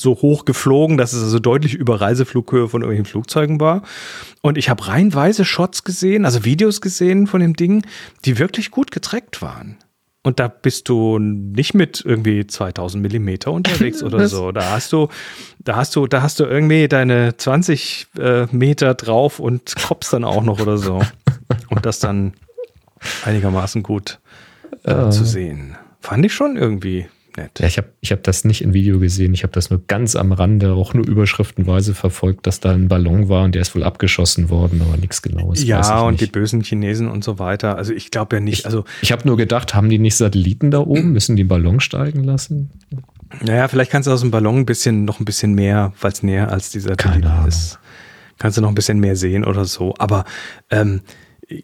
so 0.00 0.12
hoch 0.22 0.44
geflogen, 0.44 0.96
dass 0.96 1.12
es 1.12 1.22
also 1.24 1.38
deutlich 1.40 1.74
über 1.74 2.00
Reiseflughöhe 2.00 2.68
von 2.68 2.82
irgendwelchen 2.82 3.10
Flugzeugen 3.10 3.58
war. 3.60 3.82
Und 4.42 4.56
ich 4.56 4.70
habe 4.70 4.86
reihenweise 4.86 5.44
Shots 5.44 5.82
gesehen, 5.82 6.24
also 6.24 6.44
Videos 6.44 6.80
gesehen 6.80 7.26
von 7.26 7.40
dem 7.40 7.54
Ding, 7.54 7.84
die 8.24 8.38
wirklich 8.38 8.70
gut 8.70 8.92
getrackt 8.92 9.42
waren. 9.42 9.76
Und 10.22 10.38
da 10.40 10.46
bist 10.48 10.88
du 10.88 11.18
nicht 11.18 11.74
mit 11.74 12.02
irgendwie 12.04 12.46
2000 12.46 13.02
Millimeter 13.02 13.50
unterwegs 13.50 14.02
oder 14.04 14.28
so. 14.28 14.52
Da 14.52 14.70
hast 14.70 14.92
du, 14.92 15.08
da 15.58 15.74
hast 15.76 15.96
du, 15.96 16.06
da 16.06 16.22
hast 16.22 16.38
du 16.38 16.44
irgendwie 16.44 16.86
deine 16.86 17.36
20 17.36 18.06
äh, 18.18 18.46
Meter 18.52 18.94
drauf 18.94 19.40
und 19.40 19.74
koppst 19.76 20.12
dann 20.12 20.24
auch 20.24 20.42
noch 20.42 20.60
oder 20.60 20.78
so. 20.78 21.00
Und 21.70 21.86
das 21.86 21.98
dann 21.98 22.34
einigermaßen 23.24 23.82
gut 23.82 24.20
äh, 24.84 24.90
Ja. 24.90 25.10
zu 25.10 25.24
sehen. 25.24 25.76
Fand 26.00 26.24
ich 26.24 26.34
schon 26.34 26.56
irgendwie 26.56 27.08
nett. 27.38 27.58
Ja, 27.60 27.66
ich 27.66 27.78
habe 27.78 27.88
ich 28.00 28.12
hab 28.12 28.22
das 28.22 28.44
nicht 28.44 28.60
im 28.62 28.74
Video 28.74 28.98
gesehen. 28.98 29.32
Ich 29.34 29.42
habe 29.42 29.52
das 29.52 29.70
nur 29.70 29.80
ganz 29.86 30.16
am 30.16 30.32
Rande, 30.32 30.72
auch 30.74 30.94
nur 30.94 31.06
überschriftenweise 31.06 31.94
verfolgt, 31.94 32.46
dass 32.46 32.60
da 32.60 32.72
ein 32.72 32.88
Ballon 32.88 33.28
war 33.28 33.44
und 33.44 33.54
der 33.54 33.62
ist 33.62 33.74
wohl 33.74 33.82
abgeschossen 33.84 34.50
worden, 34.50 34.82
aber 34.86 34.96
nichts 34.96 35.22
Genaues. 35.22 35.64
Ja, 35.64 35.80
ich 35.80 36.04
und 36.04 36.10
nicht. 36.12 36.20
die 36.22 36.26
bösen 36.30 36.60
Chinesen 36.62 37.08
und 37.08 37.24
so 37.24 37.38
weiter. 37.38 37.76
Also 37.76 37.92
ich 37.92 38.10
glaube 38.10 38.36
ja 38.36 38.40
nicht, 38.40 38.66
also 38.66 38.84
Ich 39.02 39.12
habe 39.12 39.26
nur 39.26 39.36
gedacht, 39.36 39.74
haben 39.74 39.88
die 39.88 39.98
nicht 39.98 40.16
Satelliten 40.16 40.70
da 40.70 40.80
oben? 40.80 41.12
Müssen 41.12 41.36
die 41.36 41.42
einen 41.42 41.48
Ballon 41.48 41.80
steigen 41.80 42.24
lassen? 42.24 42.70
naja, 43.42 43.68
vielleicht 43.68 43.90
kannst 43.90 44.06
du 44.06 44.12
aus 44.12 44.20
dem 44.22 44.30
Ballon 44.30 44.56
ein 44.58 44.66
bisschen, 44.66 45.04
noch 45.04 45.20
ein 45.20 45.24
bisschen 45.24 45.54
mehr, 45.54 45.92
weil 46.00 46.12
es 46.12 46.22
näher 46.22 46.50
als 46.50 46.70
dieser 46.70 46.96
Keine 46.96 47.16
Satellit 47.16 47.30
Ahnung. 47.36 47.48
ist. 47.48 47.78
Kannst 48.38 48.56
du 48.56 48.62
noch 48.62 48.68
ein 48.70 48.74
bisschen 48.74 49.00
mehr 49.00 49.16
sehen 49.16 49.44
oder 49.44 49.64
so. 49.64 49.94
Aber 49.98 50.24
ähm, 50.70 51.00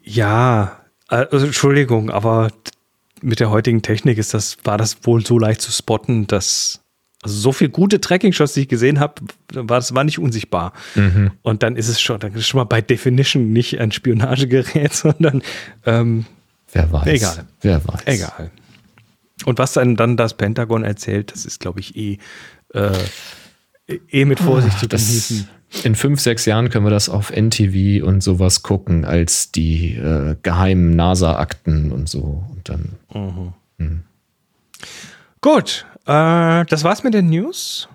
ja, 0.03 0.79
also 1.07 1.45
Entschuldigung, 1.45 2.09
aber 2.09 2.49
mit 3.21 3.39
der 3.39 3.49
heutigen 3.49 3.81
Technik 3.81 4.17
ist 4.17 4.33
das, 4.33 4.57
war 4.63 4.77
das 4.77 4.97
wohl 5.03 5.25
so 5.25 5.39
leicht 5.39 5.61
zu 5.61 5.71
spotten, 5.71 6.27
dass 6.27 6.81
also 7.25 7.37
so 7.39 7.51
viel 7.51 7.69
gute 7.69 7.99
Tracking-Shots, 7.99 8.53
die 8.53 8.61
ich 8.61 8.67
gesehen 8.67 8.99
habe, 8.99 9.15
war 9.51 9.79
das 9.79 9.95
war 9.95 10.03
nicht 10.03 10.19
unsichtbar. 10.19 10.73
Mhm. 10.93 11.31
Und 11.41 11.63
dann 11.63 11.75
ist 11.75 11.87
es 11.87 11.99
schon, 11.99 12.19
dann 12.19 12.33
ist 12.33 12.41
es 12.41 12.47
schon 12.47 12.59
mal 12.59 12.65
bei 12.65 12.81
Definition 12.81 13.51
nicht 13.51 13.79
ein 13.79 13.91
Spionagegerät, 13.91 14.93
sondern 14.93 15.41
ähm, 15.85 16.25
Wer 16.71 16.91
weiß. 16.91 17.07
Egal. 17.07 17.45
Wer 17.61 17.87
weiß. 17.87 18.01
Egal. 18.05 18.51
Und 19.45 19.57
was 19.57 19.73
dann, 19.73 19.95
dann 19.95 20.17
das 20.17 20.35
Pentagon 20.35 20.83
erzählt, 20.83 21.31
das 21.31 21.45
ist, 21.45 21.59
glaube 21.59 21.79
ich, 21.79 21.95
eh, 21.95 22.19
äh, 22.73 22.91
eh 24.09 24.25
mit 24.25 24.39
Vorsicht 24.39 24.77
zu 24.79 24.87
Das, 24.87 25.07
genießen. 25.07 25.49
In 25.83 25.95
fünf, 25.95 26.19
sechs 26.19 26.45
Jahren 26.45 26.69
können 26.69 26.85
wir 26.85 26.91
das 26.91 27.09
auf 27.09 27.31
NTV 27.31 28.05
und 28.05 28.21
sowas 28.21 28.63
gucken, 28.63 29.03
als 29.05 29.51
die 29.51 29.95
äh, 29.95 30.35
geheimen 30.41 30.95
NASA-Akten 30.95 31.91
und 31.91 32.07
so. 32.07 32.43
Und 32.49 32.69
dann, 32.69 32.89
Gut, 35.41 35.85
äh, 36.05 36.65
das 36.65 36.83
war's 36.83 37.03
mit 37.03 37.13
den 37.13 37.29
News. 37.29 37.87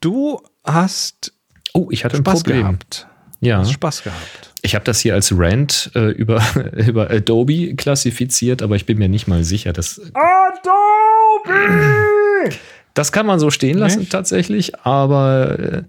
Du 0.00 0.40
hast 0.64 1.32
oh, 1.72 1.88
ich 1.90 2.04
hatte 2.04 2.16
ein 2.16 2.22
Spaß 2.22 2.42
Problem. 2.42 2.60
gehabt. 2.62 3.06
Ja. 3.40 3.58
Hast 3.58 3.72
Spaß 3.72 4.02
gehabt. 4.02 4.52
Ich 4.62 4.74
habe 4.74 4.84
das 4.84 5.00
hier 5.00 5.14
als 5.14 5.32
Rant 5.34 5.90
äh, 5.94 6.10
über, 6.10 6.42
über 6.86 7.10
Adobe 7.10 7.74
klassifiziert, 7.74 8.60
aber 8.62 8.76
ich 8.76 8.84
bin 8.86 8.98
mir 8.98 9.08
nicht 9.08 9.28
mal 9.28 9.44
sicher. 9.44 9.72
Das, 9.72 9.98
Adobe! 10.12 11.54
das 12.92 13.12
kann 13.12 13.24
man 13.24 13.40
so 13.40 13.50
stehen 13.50 13.78
lassen 13.78 14.00
Nicht? 14.00 14.12
tatsächlich, 14.12 14.78
aber 14.80 15.58
äh, 15.58 15.82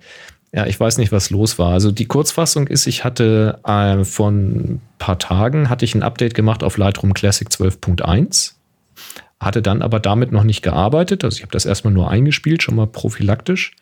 ja, 0.54 0.66
ich 0.66 0.78
weiß 0.80 0.98
nicht, 0.98 1.12
was 1.12 1.30
los 1.30 1.58
war. 1.60 1.72
Also 1.72 1.92
die 1.92 2.08
Kurzfassung 2.08 2.68
ist, 2.68 2.86
ich 2.86 3.06
hatte 3.06 3.60
äh, 3.66 4.04
vor 4.04 4.32
ein 4.32 4.82
paar 5.00 5.18
Tagen 5.18 5.70
hatte 5.70 5.86
ich 5.86 5.96
ein 5.96 6.04
Update 6.04 6.34
gemacht 6.34 6.64
auf 6.64 6.78
Lightroom 6.78 7.14
Classic 7.14 7.48
12.1, 7.48 8.56
hatte 9.40 9.62
dann 9.62 9.82
aber 9.82 10.00
damit 10.02 10.34
noch 10.34 10.44
nicht 10.44 10.62
gearbeitet. 10.62 11.24
Also 11.24 11.38
ich 11.38 11.44
habe 11.44 11.54
das 11.54 11.66
erstmal 11.66 11.94
nur 11.94 12.12
eingespielt, 12.12 12.64
schon 12.64 12.76
mal 12.76 12.88
prophylaktisch. 12.88 13.74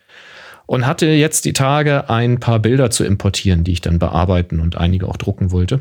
Und 0.66 0.86
hatte 0.86 1.06
jetzt 1.06 1.44
die 1.46 1.52
Tage 1.52 2.08
ein 2.08 2.38
paar 2.38 2.60
Bilder 2.60 2.90
zu 2.92 3.02
importieren, 3.02 3.64
die 3.64 3.72
ich 3.72 3.80
dann 3.80 3.98
bearbeiten 3.98 4.60
und 4.60 4.76
einige 4.78 5.08
auch 5.08 5.16
drucken 5.16 5.50
wollte. 5.50 5.80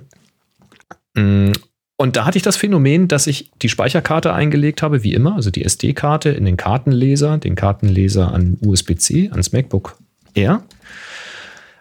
Mm, 1.14 1.52
Und 1.98 2.16
da 2.16 2.26
hatte 2.26 2.40
ich 2.40 2.44
das 2.44 2.58
Phänomen, 2.58 3.08
dass 3.08 3.28
ich 3.28 3.52
die 3.62 3.70
Speicherkarte 3.70 4.34
eingelegt 4.34 4.82
habe, 4.82 5.04
wie 5.04 5.14
immer, 5.14 5.36
also 5.36 5.52
die 5.52 5.64
SD-Karte 5.64 6.30
in 6.30 6.46
den 6.46 6.58
Kartenleser, 6.58 7.38
den 7.38 7.54
Kartenleser 7.54 8.34
an 8.34 8.58
USB-C, 8.66 9.30
ans 9.30 9.52
MacBook 9.52 9.96
Air. 10.34 10.64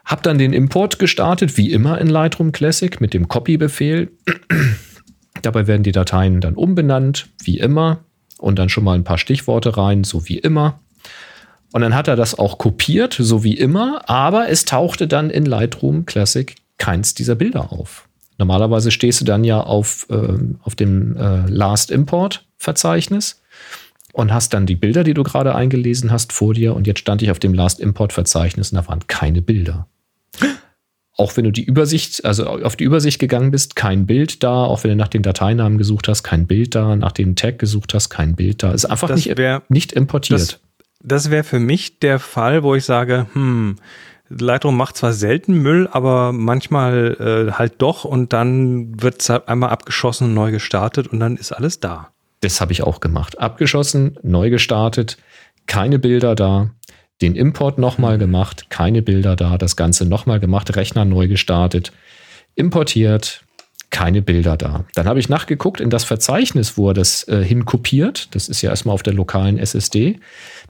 Hab 0.05 0.23
dann 0.23 0.39
den 0.39 0.53
Import 0.53 0.99
gestartet, 0.99 1.57
wie 1.57 1.71
immer 1.71 2.01
in 2.01 2.09
Lightroom 2.09 2.53
Classic 2.53 3.01
mit 3.01 3.13
dem 3.13 3.29
Copy-Befehl. 3.29 4.11
Dabei 5.43 5.67
werden 5.67 5.83
die 5.83 5.93
Dateien 5.93 6.41
dann 6.41 6.55
umbenannt, 6.55 7.29
wie 7.43 7.59
immer, 7.59 8.05
und 8.39 8.59
dann 8.59 8.69
schon 8.69 8.85
mal 8.85 8.95
ein 8.95 9.05
paar 9.05 9.19
Stichworte 9.19 9.77
rein, 9.77 10.05
so 10.05 10.29
wie 10.29 10.39
immer. 10.39 10.81
Und 11.73 11.83
dann 11.83 11.95
hat 11.95 12.09
er 12.09 12.17
das 12.17 12.39
auch 12.39 12.59
kopiert, 12.59 13.15
so 13.19 13.45
wie 13.45 13.57
immer, 13.57 14.09
aber 14.09 14.49
es 14.49 14.65
tauchte 14.65 15.07
dann 15.07 15.29
in 15.29 15.45
Lightroom 15.45 16.07
Classic 16.07 16.55
keins 16.79 17.15
dieser 17.15 17.35
Bilder 17.35 17.73
auf. 17.73 18.09
Normalerweise 18.39 18.91
stehst 18.91 19.21
du 19.21 19.25
dann 19.25 19.45
ja 19.45 19.61
auf, 19.61 20.07
ähm, 20.11 20.61
auf 20.63 20.77
dem 20.77 21.17
äh, 21.17 21.47
Last 21.49 21.91
Import 21.91 22.47
Verzeichnis 22.57 23.43
und 24.19 24.33
hast 24.35 24.53
dann 24.53 24.67
die 24.67 24.75
Bilder, 24.77 25.05
die 25.05 25.15
du 25.15 25.23
gerade 25.23 25.55
eingelesen 25.55 26.11
hast, 26.11 26.33
vor 26.33 26.53
dir. 26.55 26.75
Und 26.75 26.87
jetzt 26.87 26.99
stand 27.01 27.23
ich 27.23 27.31
auf 27.31 27.39
dem 27.39 27.55
Last 27.55 27.79
Import 27.81 28.13
Verzeichnis 28.13 28.73
und 28.73 28.77
da 28.77 28.89
waren 28.89 29.07
keine 29.07 29.43
Bilder. 29.43 29.87
Auch 31.17 31.37
wenn 31.37 31.45
du 31.45 31.51
die 31.51 31.65
Übersicht, 31.65 32.25
also 32.25 32.47
auf 32.47 32.77
die 32.77 32.85
Übersicht 32.85 33.19
gegangen 33.19 33.51
bist, 33.51 33.75
kein 33.75 34.07
Bild 34.07 34.43
da. 34.45 34.65
Auch 34.65 34.85
wenn 34.85 34.91
du 34.91 34.97
nach 34.97 35.09
den 35.09 35.23
Dateinamen 35.23 35.77
gesucht 35.79 36.07
hast, 36.09 36.23
kein 36.23 36.47
Bild 36.47 36.75
da. 36.75 36.95
Nach 36.95 37.11
dem 37.13 37.35
Tag 37.35 37.59
gesucht 37.59 37.93
hast, 37.95 38.09
kein 38.09 38.37
Bild 38.37 38.63
da. 38.63 38.71
Ist 38.73 38.85
einfach 38.85 39.09
Das 39.09 39.17
nicht, 39.25 39.37
wär- 39.37 39.63
nicht 39.69 39.93
importiert. 39.93 40.41
Das, 40.41 40.61
das 41.03 41.31
wäre 41.31 41.43
für 41.45 41.59
mich 41.59 41.99
der 41.99 42.21
Fall, 42.21 42.63
wo 42.63 42.75
ich 42.77 42.85
sage, 42.85 43.27
hm, 43.33 43.77
Lightroom 44.29 44.77
macht 44.77 44.97
zwar 44.97 45.13
selten 45.13 45.55
Müll, 45.55 45.89
aber 45.91 46.33
manchmal 46.33 47.49
äh, 47.51 47.53
halt 47.53 47.75
doch 47.79 48.05
und 48.05 48.33
dann 48.33 49.01
wird 49.03 49.21
es 49.23 49.29
halt 49.31 49.49
einmal 49.49 49.71
abgeschossen 49.71 50.29
und 50.29 50.35
neu 50.35 50.51
gestartet 50.53 51.09
und 51.09 51.19
dann 51.19 51.37
ist 51.37 51.51
alles 51.51 51.81
da. 51.81 52.11
Das 52.41 52.61
habe 52.61 52.73
ich 52.73 52.83
auch 52.83 53.01
gemacht. 53.01 53.39
Abgeschossen, 53.39 54.19
neu 54.23 54.51
gestartet, 54.51 55.19
keine 55.67 55.99
Bilder 55.99 56.35
da. 56.35 56.71
Den 57.21 57.35
Import 57.35 57.79
nochmal 57.79 58.17
gemacht, 58.17 58.71
keine 58.71 59.03
Bilder 59.03 59.35
da. 59.35 59.59
Das 59.59 59.77
Ganze 59.77 60.07
nochmal 60.07 60.39
gemacht, 60.39 60.75
Rechner 60.77 61.05
neu 61.05 61.27
gestartet, 61.27 61.93
importiert, 62.55 63.43
keine 63.91 64.21
Bilder 64.21 64.57
da. 64.57 64.85
Dann 64.95 65.07
habe 65.07 65.19
ich 65.19 65.29
nachgeguckt 65.29 65.81
in 65.81 65.89
das 65.89 66.05
Verzeichnis, 66.05 66.77
wo 66.77 66.89
er 66.91 66.95
das 66.95 67.27
äh, 67.27 67.43
hinkopiert. 67.43 68.35
Das 68.35 68.49
ist 68.49 68.61
ja 68.61 68.71
erstmal 68.71 68.95
auf 68.95 69.03
der 69.03 69.15
lokalen 69.15 69.59
SSD. 69.59 70.21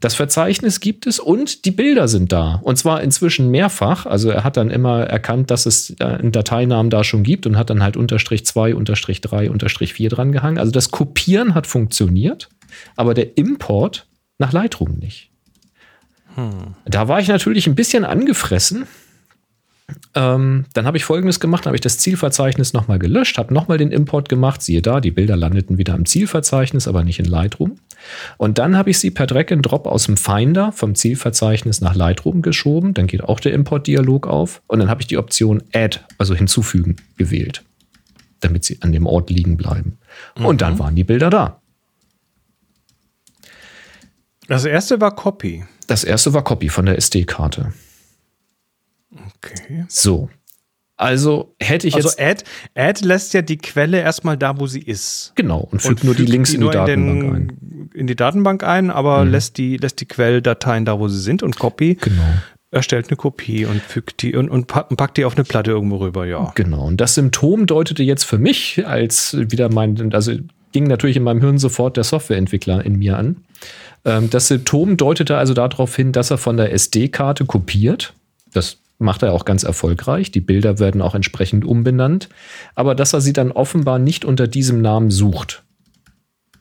Das 0.00 0.14
Verzeichnis 0.14 0.78
gibt 0.78 1.06
es 1.06 1.18
und 1.18 1.64
die 1.64 1.72
Bilder 1.72 2.06
sind 2.06 2.30
da. 2.30 2.60
Und 2.62 2.76
zwar 2.78 3.02
inzwischen 3.02 3.50
mehrfach. 3.50 4.06
Also 4.06 4.30
er 4.30 4.44
hat 4.44 4.56
dann 4.56 4.70
immer 4.70 5.02
erkannt, 5.02 5.50
dass 5.50 5.66
es 5.66 5.96
äh, 5.98 6.04
einen 6.04 6.32
Dateinamen 6.32 6.90
da 6.90 7.02
schon 7.02 7.24
gibt 7.24 7.46
und 7.46 7.56
hat 7.56 7.70
dann 7.70 7.82
halt 7.82 7.96
Unterstrich 7.96 8.46
2, 8.46 8.74
Unterstrich 8.74 9.20
3, 9.20 9.50
Unterstrich 9.50 9.94
4 9.94 10.10
dran 10.10 10.32
gehangen. 10.32 10.58
Also 10.58 10.70
das 10.70 10.90
Kopieren 10.90 11.54
hat 11.54 11.66
funktioniert, 11.66 12.48
aber 12.94 13.14
der 13.14 13.36
Import 13.36 14.06
nach 14.38 14.52
Lightroom 14.52 14.98
nicht. 14.98 15.30
Da 16.84 17.08
war 17.08 17.18
ich 17.18 17.26
natürlich 17.26 17.66
ein 17.66 17.74
bisschen 17.74 18.04
angefressen. 18.04 18.86
Ähm, 20.14 20.66
dann 20.74 20.86
habe 20.86 20.98
ich 20.98 21.04
folgendes 21.04 21.40
gemacht, 21.40 21.64
habe 21.64 21.76
ich 21.76 21.80
das 21.80 21.98
Zielverzeichnis 21.98 22.74
nochmal 22.74 22.98
gelöscht, 22.98 23.38
habe 23.38 23.54
nochmal 23.54 23.78
den 23.78 23.90
Import 23.90 24.28
gemacht, 24.28 24.60
siehe 24.60 24.82
da, 24.82 25.00
die 25.00 25.10
Bilder 25.10 25.36
landeten 25.36 25.78
wieder 25.78 25.94
im 25.94 26.04
Zielverzeichnis, 26.04 26.86
aber 26.86 27.04
nicht 27.04 27.18
in 27.18 27.24
Lightroom. 27.24 27.78
Und 28.36 28.58
dann 28.58 28.76
habe 28.76 28.90
ich 28.90 28.98
sie 28.98 29.10
per 29.10 29.26
Drag 29.26 29.50
and 29.50 29.64
Drop 29.64 29.86
aus 29.86 30.04
dem 30.04 30.16
Finder 30.16 30.72
vom 30.72 30.94
Zielverzeichnis 30.94 31.80
nach 31.80 31.94
Lightroom 31.94 32.42
geschoben, 32.42 32.92
dann 32.92 33.06
geht 33.06 33.22
auch 33.22 33.40
der 33.40 33.52
Import-Dialog 33.54 34.26
auf 34.26 34.62
und 34.66 34.78
dann 34.78 34.90
habe 34.90 35.00
ich 35.00 35.06
die 35.06 35.16
Option 35.16 35.62
Add, 35.72 36.00
also 36.18 36.34
hinzufügen, 36.34 36.96
gewählt, 37.16 37.64
damit 38.40 38.64
sie 38.64 38.78
an 38.82 38.92
dem 38.92 39.06
Ort 39.06 39.30
liegen 39.30 39.56
bleiben. 39.56 39.98
Mhm. 40.36 40.44
Und 40.44 40.60
dann 40.60 40.74
mhm. 40.74 40.78
waren 40.80 40.96
die 40.96 41.04
Bilder 41.04 41.30
da. 41.30 41.60
Das 44.48 44.64
erste 44.64 45.00
war 45.00 45.14
Copy. 45.14 45.64
Das 45.86 46.04
erste 46.04 46.34
war 46.34 46.44
Copy 46.44 46.68
von 46.68 46.86
der 46.86 46.96
SD-Karte. 46.96 47.72
Okay. 49.12 49.84
So. 49.88 50.28
Also 50.98 51.54
hätte 51.60 51.86
ich 51.86 51.94
also 51.94 52.08
jetzt. 52.08 52.44
Also 52.74 52.90
Add, 52.90 53.06
lässt 53.06 53.32
ja 53.32 53.40
die 53.40 53.56
Quelle 53.56 54.00
erstmal 54.00 54.36
da, 54.36 54.58
wo 54.58 54.66
sie 54.66 54.80
ist. 54.80 55.32
Genau, 55.36 55.60
und 55.70 55.80
fügt 55.80 56.00
und 56.00 56.04
nur 56.04 56.14
die 56.16 56.24
Links 56.24 56.50
die 56.50 56.56
in 56.56 56.62
die 56.62 56.70
Datenbank 56.70 57.22
in 57.22 57.30
den, 57.30 57.34
ein. 57.34 57.90
In 57.94 58.06
die 58.08 58.16
Datenbank 58.16 58.64
ein, 58.64 58.90
aber 58.90 59.24
mhm. 59.24 59.30
lässt, 59.30 59.58
die, 59.58 59.76
lässt 59.76 60.00
die 60.00 60.06
Quelldateien 60.06 60.84
da, 60.84 60.98
wo 60.98 61.06
sie 61.06 61.20
sind 61.20 61.44
und 61.44 61.58
Copy. 61.58 61.94
Genau. 61.94 62.22
Erstellt 62.70 63.08
eine 63.08 63.16
Kopie 63.16 63.64
und 63.64 63.80
fügt 63.80 64.20
die 64.22 64.34
und, 64.34 64.50
und 64.50 64.66
packt 64.66 65.16
die 65.16 65.24
auf 65.24 65.36
eine 65.36 65.44
Platte 65.44 65.70
irgendwo 65.70 65.98
rüber, 65.98 66.26
ja. 66.26 66.52
Genau. 66.54 66.84
Und 66.86 67.00
das 67.00 67.14
Symptom 67.14 67.66
deutete 67.66 68.02
jetzt 68.02 68.24
für 68.24 68.36
mich 68.36 68.84
als 68.86 69.36
wieder 69.38 69.72
mein, 69.72 70.12
also 70.12 70.32
ging 70.72 70.84
natürlich 70.84 71.16
in 71.16 71.22
meinem 71.22 71.40
Hirn 71.40 71.58
sofort 71.58 71.96
der 71.96 72.04
Softwareentwickler 72.04 72.84
in 72.84 72.98
mir 72.98 73.16
an. 73.16 73.44
Ähm, 74.04 74.28
das 74.30 74.48
Symptom 74.48 74.96
deutete 74.96 75.36
also 75.36 75.54
darauf 75.54 75.94
hin, 75.96 76.12
dass 76.12 76.30
er 76.30 76.38
von 76.38 76.56
der 76.56 76.72
SD-Karte 76.72 77.46
kopiert. 77.46 78.14
Das 78.52 78.78
macht 78.98 79.22
er 79.22 79.32
auch 79.32 79.44
ganz 79.44 79.62
erfolgreich. 79.62 80.30
Die 80.30 80.40
Bilder 80.40 80.78
werden 80.78 81.02
auch 81.02 81.14
entsprechend 81.14 81.64
umbenannt. 81.64 82.28
Aber 82.74 82.94
dass 82.94 83.12
er 83.12 83.20
sie 83.20 83.32
dann 83.32 83.52
offenbar 83.52 83.98
nicht 83.98 84.24
unter 84.24 84.48
diesem 84.48 84.82
Namen 84.82 85.10
sucht, 85.10 85.64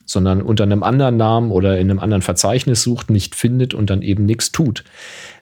sondern 0.05 0.41
unter 0.41 0.63
einem 0.63 0.83
anderen 0.83 1.17
Namen 1.17 1.51
oder 1.51 1.77
in 1.77 1.89
einem 1.89 1.99
anderen 1.99 2.21
Verzeichnis 2.21 2.83
sucht, 2.83 3.09
nicht 3.09 3.35
findet 3.35 3.73
und 3.73 3.89
dann 3.89 4.01
eben 4.01 4.25
nichts 4.25 4.51
tut. 4.51 4.83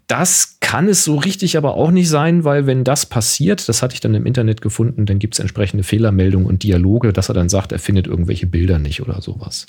Das 0.08 0.58
kann 0.60 0.88
es 0.88 1.04
so 1.04 1.16
richtig 1.16 1.58
aber 1.58 1.76
auch 1.76 1.90
nicht 1.90 2.10
sein, 2.10 2.44
weil 2.44 2.68
wenn 2.68 2.84
das 2.84 3.08
passiert, 3.08 3.68
das 3.68 3.82
hatte 3.82 3.96
ich 3.96 4.02
dann 4.02 4.14
im 4.14 4.28
Internet 4.28 4.62
gefunden, 4.62 5.08
dann 5.08 5.18
gibt 5.18 5.34
es 5.34 5.40
entsprechende 5.40 5.84
Fehlermeldungen 5.84 6.48
und 6.48 6.62
Dialoge, 6.62 7.12
dass 7.12 7.30
er 7.30 7.34
dann 7.34 7.50
sagt, 7.50 7.72
er 7.72 7.80
findet 7.80 8.06
irgendwelche 8.06 8.46
Bilder 8.46 8.78
nicht 8.78 9.02
oder 9.02 9.22
sowas. 9.22 9.66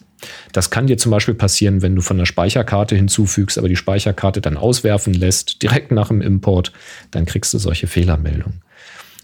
Das 0.52 0.68
kann 0.68 0.86
dir 0.86 0.98
zum 0.98 1.10
Beispiel 1.10 1.34
passieren, 1.34 1.80
wenn 1.80 1.96
du 1.96 2.02
von 2.02 2.18
der 2.18 2.26
Speicherkarte 2.26 2.96
hinzufügst, 2.96 3.56
aber 3.56 3.68
die 3.68 3.76
Speicherkarte 3.76 4.42
dann 4.42 4.58
auswerfen 4.58 5.14
lässt, 5.14 5.62
direkt 5.62 5.90
nach 5.90 6.08
dem 6.08 6.20
Import, 6.20 6.72
dann 7.12 7.24
kriegst 7.24 7.54
du 7.54 7.58
solche 7.58 7.86
Fehlermeldungen. 7.86 8.60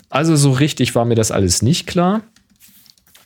Also 0.09 0.37
so 0.37 0.53
richtig 0.53 0.95
war 0.95 1.05
mir 1.05 1.15
das 1.15 1.31
alles 1.31 1.63
nicht 1.63 1.87
klar. 1.87 2.23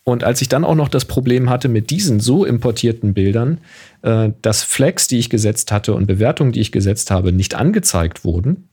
Und 0.09 0.22
als 0.22 0.40
ich 0.40 0.48
dann 0.48 0.64
auch 0.64 0.76
noch 0.76 0.88
das 0.88 1.04
Problem 1.04 1.50
hatte 1.50 1.68
mit 1.68 1.90
diesen 1.90 2.20
so 2.20 2.44
importierten 2.44 3.12
Bildern, 3.12 3.59
äh, 4.02 4.30
dass 4.40 4.62
Flags, 4.62 5.09
die 5.09 5.18
ich 5.18 5.30
gesetzt 5.30 5.72
hatte 5.72 5.94
und 5.94 6.07
Bewertungen, 6.07 6.52
die 6.52 6.61
ich 6.61 6.70
gesetzt 6.70 7.11
habe, 7.11 7.32
nicht 7.32 7.57
angezeigt 7.57 8.24
wurden, 8.24 8.68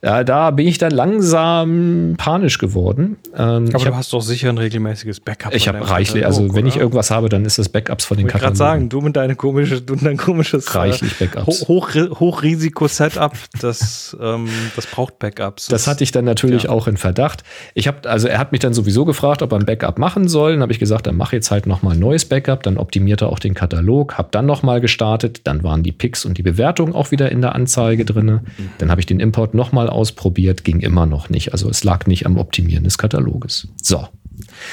ja, 0.00 0.22
da 0.22 0.52
bin 0.52 0.68
ich 0.68 0.78
dann 0.78 0.92
langsam 0.92 2.14
panisch 2.18 2.58
geworden. 2.58 3.16
Ähm, 3.34 3.40
Aber 3.40 3.64
du 3.64 3.84
hab, 3.86 3.94
hast 3.94 4.12
doch 4.12 4.20
sicher 4.20 4.48
ein 4.48 4.56
regelmäßiges 4.56 5.18
Backup. 5.18 5.52
Ich 5.52 5.66
habe 5.66 5.90
reichlich, 5.90 6.24
also 6.24 6.54
wenn 6.54 6.60
oder? 6.60 6.66
ich 6.68 6.76
irgendwas 6.76 7.10
habe, 7.10 7.28
dann 7.28 7.44
ist 7.44 7.58
das 7.58 7.68
Backups 7.68 8.04
von 8.04 8.16
den 8.16 8.26
ich 8.26 8.32
Katalogen. 8.32 8.54
Ich 8.54 8.58
gerade 8.58 8.70
sagen, 8.72 8.88
du 8.90 9.00
mit 9.00 9.16
deinem 9.16 9.36
du 9.36 9.96
dein 9.96 10.16
komisches 10.16 10.68
äh, 10.68 10.78
reichlich 10.78 11.18
Backups. 11.18 11.66
Hoch, 11.66 11.90
Hochrisiko-Setup, 11.94 13.32
das, 13.60 14.16
ähm, 14.20 14.48
das 14.76 14.86
braucht 14.86 15.18
Backups. 15.18 15.66
Das, 15.66 15.82
das 15.82 15.86
hatte 15.88 16.04
ich 16.04 16.12
dann 16.12 16.24
natürlich 16.24 16.64
ja. 16.64 16.70
auch 16.70 16.86
in 16.86 16.96
Verdacht. 16.96 17.42
Ich 17.74 17.88
habe, 17.88 18.08
also 18.08 18.28
er 18.28 18.38
hat 18.38 18.52
mich 18.52 18.60
dann 18.60 18.74
sowieso 18.74 19.04
gefragt, 19.04 19.42
ob 19.42 19.50
er 19.50 19.58
ein 19.58 19.66
Backup 19.66 19.98
machen 19.98 20.28
soll. 20.28 20.52
Dann 20.52 20.62
habe 20.62 20.70
ich 20.70 20.78
gesagt, 20.78 21.08
dann 21.08 21.16
mach 21.16 21.32
jetzt 21.32 21.50
halt 21.50 21.66
noch 21.66 21.82
mal 21.82 21.94
ein 21.94 21.98
neues 21.98 22.24
Backup. 22.24 22.62
Dann 22.62 22.78
optimiert 22.78 23.22
er 23.22 23.30
auch 23.30 23.40
den 23.40 23.54
Katalog. 23.54 24.16
Habe 24.16 24.28
dann 24.30 24.46
noch 24.46 24.62
mal 24.62 24.80
gestartet. 24.80 25.40
Dann 25.48 25.64
waren 25.64 25.82
die 25.82 25.92
Picks 25.92 26.24
und 26.24 26.38
die 26.38 26.44
Bewertungen 26.44 26.92
auch 26.94 27.10
wieder 27.10 27.32
in 27.32 27.40
der 27.40 27.56
Anzeige 27.56 28.04
drinne. 28.04 28.42
Mhm. 28.56 28.70
Dann 28.78 28.92
habe 28.92 29.00
ich 29.00 29.06
den 29.06 29.18
Import 29.18 29.54
noch 29.54 29.72
mal 29.88 29.94
ausprobiert, 29.94 30.64
ging 30.64 30.80
immer 30.80 31.06
noch 31.06 31.28
nicht. 31.28 31.52
Also 31.52 31.68
es 31.68 31.84
lag 31.84 32.06
nicht 32.06 32.26
am 32.26 32.36
Optimieren 32.36 32.84
des 32.84 32.98
Kataloges. 32.98 33.68
So. 33.82 34.06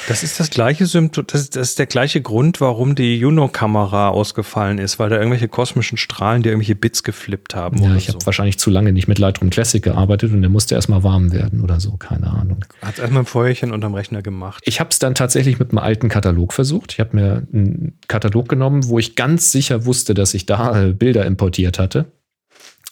Das 0.08 0.22
ist 0.22 0.40
das 0.40 0.52
gleiche 0.52 0.86
Symptom, 0.86 1.26
das 1.26 1.42
ist, 1.42 1.56
das 1.56 1.70
ist 1.70 1.80
der 1.80 1.88
gleiche 1.88 2.22
Grund, 2.22 2.62
warum 2.62 2.94
die 2.94 3.18
Juno-Kamera 3.18 4.10
ausgefallen 4.10 4.78
ist, 4.78 5.00
weil 5.00 5.10
da 5.10 5.16
irgendwelche 5.16 5.48
kosmischen 5.48 5.98
Strahlen, 5.98 6.44
die 6.44 6.50
irgendwelche 6.50 6.76
Bits 6.76 7.02
geflippt 7.02 7.56
haben. 7.56 7.82
Ja, 7.82 7.96
ich 7.96 8.06
so. 8.06 8.14
habe 8.14 8.26
wahrscheinlich 8.28 8.60
zu 8.60 8.70
lange 8.70 8.94
nicht 8.94 9.08
mit 9.08 9.18
Lightroom 9.18 9.50
Classic 9.50 9.82
gearbeitet 9.82 10.34
und 10.34 10.42
der 10.42 10.52
musste 10.52 10.76
erstmal 10.76 11.02
warm 11.02 11.32
werden 11.32 11.62
oder 11.62 11.80
so, 11.80 11.98
keine 11.98 12.28
Ahnung. 12.28 12.64
Hat 12.84 13.00
erstmal 13.00 13.24
ein 13.24 13.26
Feuerchen 13.26 13.72
unterm 13.72 13.96
Rechner 13.96 14.22
gemacht. 14.22 14.64
Ich 14.68 14.80
habe 14.80 14.92
es 14.92 15.00
dann 15.00 15.16
tatsächlich 15.16 15.58
mit 15.58 15.72
einem 15.72 15.80
alten 15.80 16.10
Katalog 16.10 16.54
versucht. 16.54 16.94
Ich 16.94 17.00
habe 17.00 17.16
mir 17.16 17.48
einen 17.52 17.98
Katalog 18.08 18.48
genommen, 18.48 18.88
wo 18.88 19.00
ich 19.00 19.16
ganz 19.16 19.52
sicher 19.52 19.86
wusste, 19.86 20.14
dass 20.14 20.36
ich 20.36 20.46
da 20.46 20.80
äh, 20.80 20.94
Bilder 20.94 21.26
importiert 21.26 21.80
hatte 21.80 22.06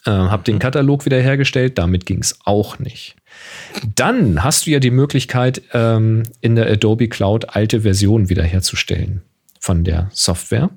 äh, 0.05 0.11
habe 0.11 0.43
den. 0.43 0.59
Katalog 0.59 1.05
wiederhergestellt, 1.05 1.77
damit 1.77 2.05
ging 2.05 2.19
es 2.19 2.39
auch 2.45 2.79
nicht. 2.79 3.15
Dann 3.95 4.43
hast 4.43 4.65
du 4.65 4.71
ja 4.71 4.79
die 4.79 4.91
Möglichkeit, 4.91 5.61
ähm, 5.73 6.23
in 6.41 6.55
der 6.55 6.69
Adobe 6.69 7.07
Cloud 7.07 7.55
alte 7.55 7.81
Versionen 7.81 8.29
wiederherzustellen 8.29 9.21
von 9.59 9.83
der 9.83 10.09
Software. 10.11 10.69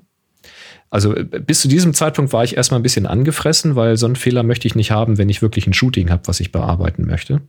Also 0.89 1.15
äh, 1.15 1.23
bis 1.23 1.61
zu 1.61 1.67
diesem 1.67 1.93
Zeitpunkt 1.93 2.31
war 2.33 2.43
ich 2.43 2.55
erstmal 2.55 2.79
ein 2.79 2.83
bisschen 2.83 3.05
angefressen, 3.05 3.75
weil 3.75 3.97
so 3.97 4.05
einen 4.05 4.15
Fehler 4.15 4.43
möchte 4.43 4.67
ich 4.67 4.75
nicht 4.75 4.91
haben, 4.91 5.17
wenn 5.17 5.29
ich 5.29 5.41
wirklich 5.41 5.67
ein 5.67 5.73
Shooting 5.73 6.09
habe, 6.09 6.23
was 6.25 6.39
ich 6.39 6.51
bearbeiten 6.51 7.05
möchte. 7.05 7.41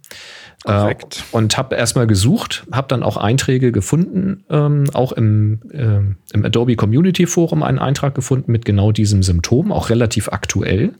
Korrekt. 0.64 1.24
Äh, 1.32 1.36
und 1.36 1.56
habe 1.56 1.76
erstmal 1.76 2.06
gesucht, 2.06 2.66
habe 2.72 2.88
dann 2.88 3.02
auch 3.02 3.16
Einträge 3.16 3.70
gefunden, 3.70 4.44
ähm, 4.50 4.84
auch 4.92 5.12
im, 5.12 5.60
äh, 5.70 6.34
im 6.34 6.44
Adobe 6.44 6.76
Community 6.76 7.26
Forum 7.26 7.62
einen 7.62 7.78
Eintrag 7.78 8.14
gefunden 8.14 8.50
mit 8.50 8.64
genau 8.64 8.90
diesem 8.90 9.22
Symptom, 9.22 9.70
auch 9.70 9.90
relativ 9.90 10.28
aktuell 10.30 10.94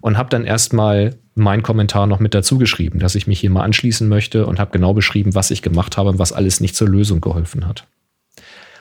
und 0.00 0.18
habe 0.18 0.30
dann 0.30 0.44
erstmal 0.44 1.16
meinen 1.34 1.62
Kommentar 1.62 2.06
noch 2.06 2.18
mit 2.18 2.34
dazu 2.34 2.58
geschrieben, 2.58 2.98
dass 2.98 3.14
ich 3.14 3.26
mich 3.26 3.40
hier 3.40 3.50
mal 3.50 3.62
anschließen 3.62 4.08
möchte 4.08 4.46
und 4.46 4.58
habe 4.58 4.72
genau 4.72 4.94
beschrieben, 4.94 5.34
was 5.34 5.50
ich 5.50 5.62
gemacht 5.62 5.96
habe 5.96 6.08
und 6.08 6.18
was 6.18 6.32
alles 6.32 6.60
nicht 6.60 6.74
zur 6.74 6.88
Lösung 6.88 7.20
geholfen 7.20 7.66
hat. 7.66 7.84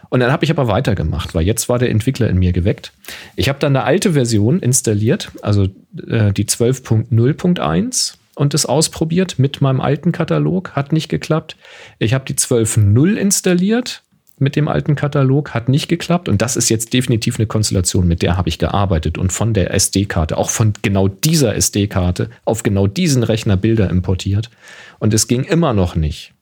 Und 0.09 0.20
dann 0.20 0.32
habe 0.32 0.45
ich 0.45 0.51
aber 0.51 0.68
weitergemacht, 0.68 1.36
weil 1.36 1.45
jetzt 1.45 1.68
war 1.68 1.80
der 1.80 1.89
Entwickler 1.89 2.30
in 2.30 2.38
mir 2.38 2.53
geweckt. 2.53 2.93
Ich 3.36 3.49
habe 3.49 3.59
dann 3.59 3.76
eine 3.76 3.86
alte 3.86 4.13
Version 4.13 4.59
installiert, 4.59 5.32
also 5.41 5.66
äh, 6.07 6.32
die 6.32 6.45
12.0.1 6.45 8.13
und 8.36 8.53
es 8.53 8.66
ausprobiert 8.66 9.39
mit 9.39 9.61
meinem 9.61 9.82
alten 9.82 10.11
Katalog, 10.11 10.72
hat 10.72 10.91
nicht 10.91 11.09
geklappt. 11.09 11.57
Ich 11.99 12.13
habe 12.13 12.26
die 12.26 12.36
12.0 12.36 13.16
installiert 13.16 14.03
mit 14.38 14.56
dem 14.56 14.68
alten 14.68 14.96
Katalog, 14.96 15.54
hat 15.54 15.70
nicht 15.70 15.88
geklappt. 15.88 16.28
Und 16.30 16.42
das 16.42 16.56
ist 16.56 16.70
jetzt 16.70 16.94
definitiv 16.94 17.38
eine 17.38 17.48
Konstellation, 17.48 18.08
mit 18.08 18.22
der 18.22 18.38
habe 18.38 18.50
ich 18.50 18.60
gearbeitet 18.60 19.18
und 19.18 19.32
von 19.32 19.54
der 19.54 19.74
SD-Karte, 19.74 20.38
auch 20.38 20.50
von 20.50 20.74
genau 20.82 21.08
dieser 21.08 21.56
SD-Karte, 21.56 22.30
auf 22.44 22.64
genau 22.64 22.88
diesen 22.88 23.24
Rechner 23.24 23.58
Bilder 23.58 23.90
importiert. 23.90 24.50
Und 25.00 25.14
es 25.14 25.28
ging 25.28 25.44
immer 25.44 25.74
noch 25.74 25.96
nicht. 25.96 26.34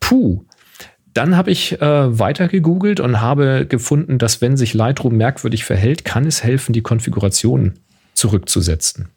Puh. 0.00 0.44
Dann 1.12 1.36
habe 1.36 1.50
ich 1.50 1.80
äh, 1.82 2.18
weiter 2.18 2.46
gegoogelt 2.46 3.00
und 3.00 3.20
habe 3.20 3.66
gefunden, 3.68 4.18
dass 4.18 4.40
wenn 4.40 4.56
sich 4.56 4.74
Lightroom 4.74 5.16
merkwürdig 5.16 5.64
verhält, 5.64 6.04
kann 6.04 6.24
es 6.24 6.44
helfen, 6.44 6.72
die 6.72 6.82
Konfiguration 6.82 7.74
zurückzusetzen. 8.14 9.08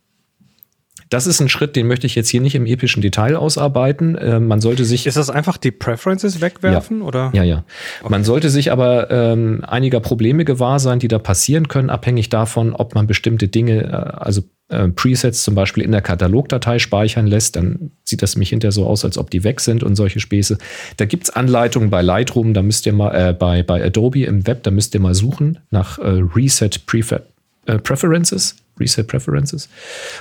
Das 1.14 1.28
ist 1.28 1.40
ein 1.40 1.48
Schritt, 1.48 1.76
den 1.76 1.86
möchte 1.86 2.08
ich 2.08 2.16
jetzt 2.16 2.30
hier 2.30 2.42
nicht 2.42 2.56
im 2.56 2.66
epischen 2.66 3.04
Detail 3.04 3.36
ausarbeiten. 3.36 4.16
Äh, 4.16 4.40
man 4.40 4.62
sollte 4.62 4.84
sich. 4.84 5.06
Ist 5.06 5.16
das 5.16 5.30
einfach 5.30 5.58
die 5.58 5.70
Preferences 5.70 6.42
wegwerfen 6.42 7.02
ja. 7.02 7.06
oder? 7.06 7.32
Ja, 7.36 7.44
ja. 7.44 7.66
Okay. 8.02 8.10
Man 8.10 8.24
sollte 8.24 8.50
sich 8.50 8.72
aber 8.72 9.12
ähm, 9.12 9.64
einiger 9.64 10.00
Probleme 10.00 10.44
gewahr 10.44 10.80
sein, 10.80 10.98
die 10.98 11.08
da 11.08 11.20
passieren 11.20 11.68
können, 11.68 11.92
abhängig 11.92 12.30
davon, 12.30 12.74
ob 12.74 12.96
man 12.96 13.06
bestimmte 13.06 13.48
Dinge, 13.48 13.84
äh, 13.84 13.92
also 13.92 14.42
äh, 14.70 14.88
Presets 14.88 15.44
zum 15.44 15.54
Beispiel 15.54 15.84
in 15.84 15.92
der 15.92 16.02
Katalogdatei 16.02 16.80
speichern 16.80 17.28
lässt. 17.28 17.58
Dann 17.58 17.92
sieht 18.04 18.24
das 18.24 18.34
nämlich 18.34 18.50
hinterher 18.50 18.72
so 18.72 18.88
aus, 18.88 19.06
als 19.06 19.20
ob 19.20 19.30
die 19.30 19.44
weg 19.44 19.62
sind 19.62 19.84
und 19.84 19.96
solche 19.96 20.20
Späße. 20.20 20.58
Da 20.98 21.06
gibt 21.06 21.26
es 21.26 21.30
Anleitungen 21.30 21.92
bei 21.92 22.02
Lightroom, 22.02 22.56
da 22.56 22.64
müsst 22.64 22.88
ihr 22.88 22.94
mal, 22.94 23.14
äh, 23.14 23.34
bei, 23.34 23.62
bei 23.62 23.86
Adobe 23.86 24.24
im 24.24 24.48
Web, 24.48 24.64
da 24.64 24.72
müsst 24.72 24.96
ihr 24.96 25.00
mal 25.00 25.14
suchen 25.14 25.60
nach 25.70 26.00
äh, 26.00 26.24
Reset 26.36 26.72
Prefer 26.88 27.22
äh, 27.68 27.78
Preferences 27.78 28.56
Reset 28.80 29.04
Preferences 29.04 29.70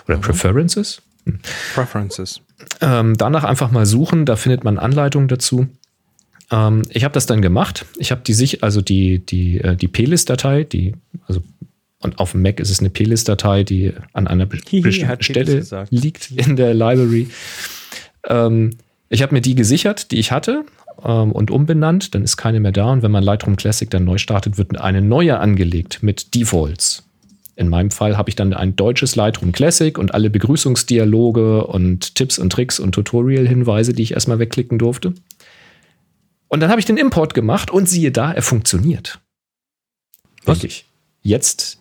oder 0.07 0.17
mhm. 0.19 0.23
Preferences. 0.23 1.03
Hm. 1.25 1.39
Preferences. 1.75 2.41
Ähm, 2.81 3.17
danach 3.17 3.45
einfach 3.45 3.71
mal 3.71 3.87
suchen, 3.87 4.27
da 4.27 4.37
findet 4.37 4.65
man 4.65 4.79
Anleitungen 4.79 5.29
dazu. 5.29 5.69
Ähm, 6.51 6.83
ich 6.91 7.05
habe 7.05 7.15
das 7.15 7.27
dann 7.27 7.43
gemacht. 7.43 7.87
Ich 7.97 8.11
habe 8.11 8.23
die 8.27 8.35
sich, 8.35 8.63
also 8.63 8.81
die, 8.81 9.21
die, 9.21 9.61
äh, 9.61 9.77
die 9.77 9.89
Plist-Datei, 9.89 10.65
die, 10.65 10.95
also 11.27 11.43
und 12.01 12.19
auf 12.19 12.33
dem 12.33 12.43
Mac 12.43 12.59
ist 12.59 12.71
es 12.71 12.81
eine 12.81 12.91
Plist-Datei, 12.91 13.63
die 13.63 13.93
an 14.13 14.27
einer 14.27 14.47
bestimmten 14.47 15.23
Stelle 15.23 15.87
liegt 15.91 16.33
in 16.33 16.57
der 16.57 16.75
Library. 16.75 17.29
Ähm, 18.29 18.71
ich 19.09 19.23
habe 19.23 19.35
mir 19.35 19.41
die 19.41 19.55
gesichert, 19.55 20.11
die 20.11 20.19
ich 20.19 20.33
hatte, 20.33 20.65
ähm, 21.05 21.33
und 21.33 21.51
umbenannt. 21.51 22.15
Dann 22.15 22.23
ist 22.23 22.37
keine 22.37 22.61
mehr 22.61 22.73
da. 22.73 22.87
Und 22.87 23.03
wenn 23.03 23.11
man 23.11 23.23
Lightroom 23.23 23.57
Classic 23.57 23.89
dann 23.89 24.05
neu 24.05 24.19
startet, 24.19 24.59
wird 24.59 24.79
eine 24.79 25.01
neue 25.01 25.39
angelegt 25.39 26.03
mit 26.03 26.35
Defaults. 26.35 27.05
In 27.55 27.69
meinem 27.69 27.91
Fall 27.91 28.17
habe 28.17 28.31
ich 28.31 28.37
dann 28.37 28.55
ein 28.55 28.77
deutsches 28.77 29.15
Lightroom 29.15 29.53
Classic 29.53 29.97
und 29.99 30.15
alle 30.15 30.31
Begrüßungsdialoge 30.31 31.67
und 31.67 32.15
Tipps 32.15 32.39
und 32.39 32.51
Tricks 32.51 32.81
und 32.81 32.93
Tutorial-Hinweise, 32.93 33.93
die 33.93 34.03
ich 34.03 34.13
erstmal 34.15 34.39
wegklicken 34.39 34.79
durfte. 34.79 35.13
Und 36.49 36.61
dann 36.61 36.71
habe 36.71 36.81
ich 36.81 36.87
den 36.87 36.97
Import 36.97 37.35
gemacht 37.35 37.71
und 37.71 37.89
siehe 37.89 38.11
da, 38.11 38.33
er 38.33 38.43
funktioniert. 38.43 39.21
Wirklich. 40.45 40.87
Jetzt 41.23 41.79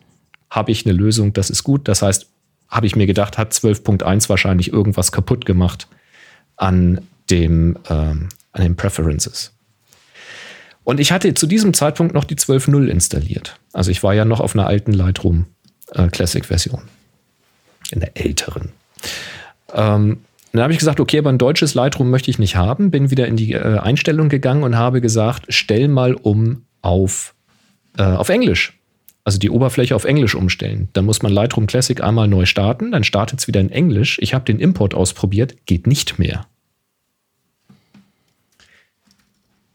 habe 0.49 0.71
ich 0.71 0.85
eine 0.85 0.93
Lösung, 0.93 1.33
das 1.33 1.49
ist 1.49 1.63
gut. 1.63 1.87
Das 1.87 2.01
heißt, 2.01 2.27
habe 2.67 2.85
ich 2.85 2.95
mir 2.95 3.07
gedacht, 3.07 3.37
hat 3.37 3.53
12.1 3.53 4.29
wahrscheinlich 4.29 4.71
irgendwas 4.71 5.11
kaputt 5.11 5.45
gemacht 5.45 5.87
an 6.57 7.01
dem, 7.29 7.77
ähm, 7.89 8.29
an 8.51 8.61
den 8.61 8.75
Preferences. 8.75 9.53
Und 10.83 10.99
ich 10.99 11.11
hatte 11.11 11.33
zu 11.33 11.47
diesem 11.47 11.73
Zeitpunkt 11.73 12.13
noch 12.13 12.23
die 12.23 12.35
12.0 12.35 12.87
installiert. 12.87 13.59
Also 13.71 13.91
ich 13.91 14.03
war 14.03 14.13
ja 14.13 14.25
noch 14.25 14.39
auf 14.39 14.55
einer 14.55 14.67
alten 14.67 14.93
Lightroom 14.93 15.45
äh, 15.91 16.07
Classic 16.07 16.45
Version. 16.45 16.81
In 17.91 17.99
der 17.99 18.17
älteren. 18.17 18.69
Ähm, 19.73 20.21
dann 20.51 20.63
habe 20.63 20.73
ich 20.73 20.79
gesagt, 20.79 20.99
okay, 20.99 21.19
aber 21.19 21.29
ein 21.29 21.37
deutsches 21.37 21.75
Lightroom 21.75 22.09
möchte 22.09 22.29
ich 22.29 22.39
nicht 22.39 22.55
haben. 22.55 22.91
Bin 22.91 23.09
wieder 23.09 23.27
in 23.27 23.37
die 23.37 23.53
äh, 23.53 23.77
Einstellung 23.77 24.29
gegangen 24.29 24.63
und 24.63 24.77
habe 24.77 24.99
gesagt, 24.99 25.45
stell 25.49 25.87
mal 25.87 26.13
um 26.13 26.63
auf, 26.81 27.33
äh, 27.97 28.03
auf 28.03 28.29
Englisch. 28.29 28.77
Also 29.23 29.37
die 29.39 29.49
Oberfläche 29.49 29.95
auf 29.95 30.03
Englisch 30.03 30.35
umstellen. 30.35 30.89
Dann 30.93 31.05
muss 31.05 31.21
man 31.21 31.31
Lightroom 31.31 31.67
Classic 31.67 32.01
einmal 32.01 32.27
neu 32.27 32.45
starten, 32.45 32.91
dann 32.91 33.03
startet 33.03 33.39
es 33.39 33.47
wieder 33.47 33.61
in 33.61 33.69
Englisch. 33.69 34.17
Ich 34.21 34.33
habe 34.33 34.45
den 34.45 34.59
Import 34.59 34.93
ausprobiert, 34.93 35.55
geht 35.65 35.87
nicht 35.87 36.17
mehr. 36.17 36.47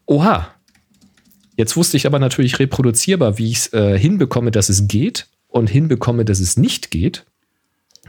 Oha. 0.06 0.48
Jetzt 1.56 1.76
wusste 1.76 1.96
ich 1.96 2.06
aber 2.06 2.18
natürlich 2.18 2.58
reproduzierbar, 2.58 3.38
wie 3.38 3.50
ich 3.50 3.58
es 3.58 3.72
äh, 3.72 3.98
hinbekomme, 3.98 4.50
dass 4.50 4.68
es 4.68 4.88
geht 4.88 5.26
und 5.56 5.68
hinbekomme, 5.68 6.24
dass 6.24 6.40
es 6.40 6.56
nicht 6.56 6.90
geht. 6.90 7.24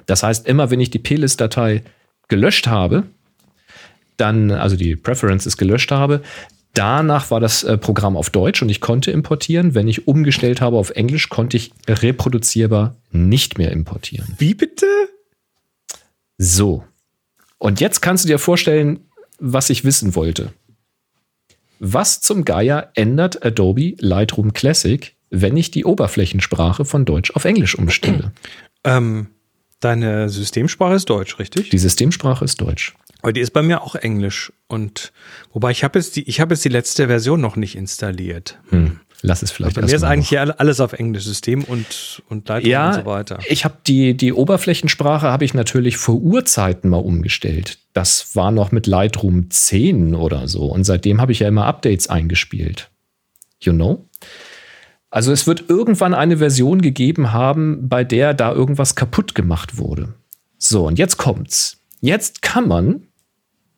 Das 0.06 0.24
heißt, 0.24 0.48
immer 0.48 0.70
wenn 0.70 0.80
ich 0.80 0.90
die 0.90 1.00
plist-Datei 1.00 1.84
gelöscht 2.28 2.68
habe, 2.68 3.04
dann, 4.18 4.52
also 4.52 4.76
die 4.76 4.96
Preferences 4.96 5.58
gelöscht 5.58 5.92
habe, 5.92 6.22
danach 6.74 7.32
war 7.32 7.40
das 7.40 7.64
äh, 7.64 7.78
Programm 7.78 8.16
auf 8.16 8.30
Deutsch 8.30 8.62
und 8.62 8.70
ich 8.70 8.82
konnte 8.82 9.12
importieren. 9.12 9.76
Wenn 9.76 9.88
ich 9.88 10.08
umgestellt 10.08 10.62
habe 10.62 10.78
auf 10.78 10.92
Englisch, 10.92 11.30
konnte 11.30 11.58
ich 11.58 11.72
reproduzierbar 11.88 12.96
nicht 13.12 13.58
mehr 13.58 13.72
importieren. 13.72 14.36
Wie 14.38 14.54
bitte? 14.54 14.86
So. 16.38 16.84
Und 17.58 17.80
jetzt 17.80 18.02
kannst 18.02 18.24
du 18.24 18.28
dir 18.28 18.40
vorstellen, 18.40 19.00
was 19.40 19.70
ich 19.70 19.84
wissen 19.84 20.16
wollte. 20.16 20.54
Was 21.80 22.22
zum 22.22 22.44
Geier 22.44 22.92
ändert 22.96 23.46
Adobe 23.46 23.96
Lightroom 24.00 24.54
Classic, 24.54 25.16
wenn 25.30 25.58
ich 25.58 25.72
die 25.72 25.86
Oberflächensprache 25.86 26.86
von 26.86 27.06
Deutsch 27.06 27.32
auf 27.32 27.46
Englisch 27.46 27.78
umstelle? 27.78 28.32
Ähm, 28.84 29.28
deine 29.82 30.30
Systemsprache 30.30 30.94
ist 30.94 31.10
Deutsch, 31.10 31.40
richtig? 31.40 31.72
Die 31.72 31.78
Systemsprache 31.78 32.46
ist 32.46 32.62
Deutsch. 32.62 32.94
Aber 33.22 33.34
die 33.34 33.42
ist 33.42 33.52
bei 33.52 33.62
mir 33.62 33.82
auch 33.82 33.96
Englisch. 33.96 34.54
Und 34.68 35.12
wobei 35.52 35.72
ich 35.72 35.84
habe 35.84 36.00
jetzt 36.00 36.16
die, 36.16 36.24
ich 36.30 36.40
habe 36.40 36.54
jetzt 36.54 36.64
die 36.64 36.70
letzte 36.70 37.08
Version 37.08 37.42
noch 37.42 37.58
nicht 37.58 37.76
installiert. 37.76 38.60
Hm. 38.70 39.00
Lass 39.24 39.42
es 39.42 39.50
vielleicht 39.50 39.76
Bei 39.76 39.82
mir 39.82 39.94
ist 39.94 40.04
eigentlich 40.04 40.32
noch. 40.32 40.44
hier 40.44 40.60
alles 40.60 40.80
auf 40.80 40.94
Englisch, 40.94 41.24
System 41.24 41.64
und, 41.64 42.22
und 42.30 42.48
Lightroom 42.48 42.72
ja, 42.72 42.88
und 42.90 42.94
so 42.94 43.06
weiter. 43.06 43.40
ich 43.50 43.66
habe 43.66 43.76
die, 43.88 44.16
die 44.16 44.32
Oberflächensprache 44.32 45.28
habe 45.28 45.44
ich 45.44 45.56
natürlich 45.56 45.98
vor 45.98 46.16
Urzeiten 46.16 46.92
mal 46.92 46.98
umgestellt. 46.98 47.80
Das 47.94 48.36
war 48.36 48.52
noch 48.52 48.72
mit 48.72 48.86
Lightroom 48.86 49.50
10 49.50 50.14
oder 50.14 50.48
so. 50.48 50.66
Und 50.66 50.84
seitdem 50.84 51.20
habe 51.20 51.32
ich 51.32 51.40
ja 51.40 51.48
immer 51.48 51.66
Updates 51.66 52.08
eingespielt. 52.08 52.92
You 53.60 53.74
know? 53.74 54.07
Also 55.10 55.32
es 55.32 55.48
wird 55.48 55.70
irgendwann 55.70 56.14
eine 56.14 56.38
Version 56.38 56.82
gegeben 56.82 57.32
haben, 57.32 57.88
bei 57.88 58.04
der 58.04 58.34
da 58.34 58.52
irgendwas 58.52 58.96
kaputt 58.96 59.36
gemacht 59.36 59.78
wurde. 59.78 60.14
So, 60.58 60.88
und 60.88 61.00
jetzt 61.00 61.18
kommt's. 61.18 61.78
Jetzt 62.02 62.42
kann 62.42 62.68
man, 62.68 63.04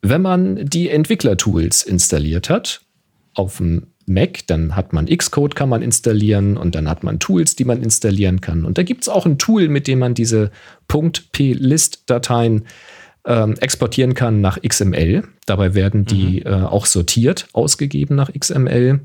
wenn 0.01 0.21
man 0.21 0.65
die 0.65 0.89
Entwicklertools 0.89 1.83
installiert 1.83 2.49
hat, 2.49 2.81
auf 3.35 3.57
dem 3.57 3.87
Mac, 4.05 4.47
dann 4.47 4.75
hat 4.75 4.91
man 4.91 5.05
Xcode 5.05 5.55
kann 5.55 5.69
man 5.69 5.83
installieren 5.83 6.57
und 6.57 6.73
dann 6.73 6.89
hat 6.89 7.03
man 7.03 7.19
Tools, 7.19 7.55
die 7.55 7.63
man 7.63 7.83
installieren 7.83 8.41
kann. 8.41 8.65
Und 8.65 8.77
da 8.77 8.83
gibt 8.83 9.03
es 9.03 9.09
auch 9.09 9.25
ein 9.25 9.37
Tool, 9.37 9.69
mit 9.69 9.87
dem 9.87 9.99
man 9.99 10.15
diese 10.15 10.51
.plist-Dateien 10.87 12.65
ähm, 13.25 13.53
exportieren 13.59 14.15
kann 14.15 14.41
nach 14.41 14.59
XML. 14.61 15.23
Dabei 15.45 15.75
werden 15.75 16.05
die 16.05 16.41
äh, 16.41 16.49
auch 16.49 16.87
sortiert 16.87 17.47
ausgegeben 17.53 18.15
nach 18.15 18.31
XML. 18.33 19.01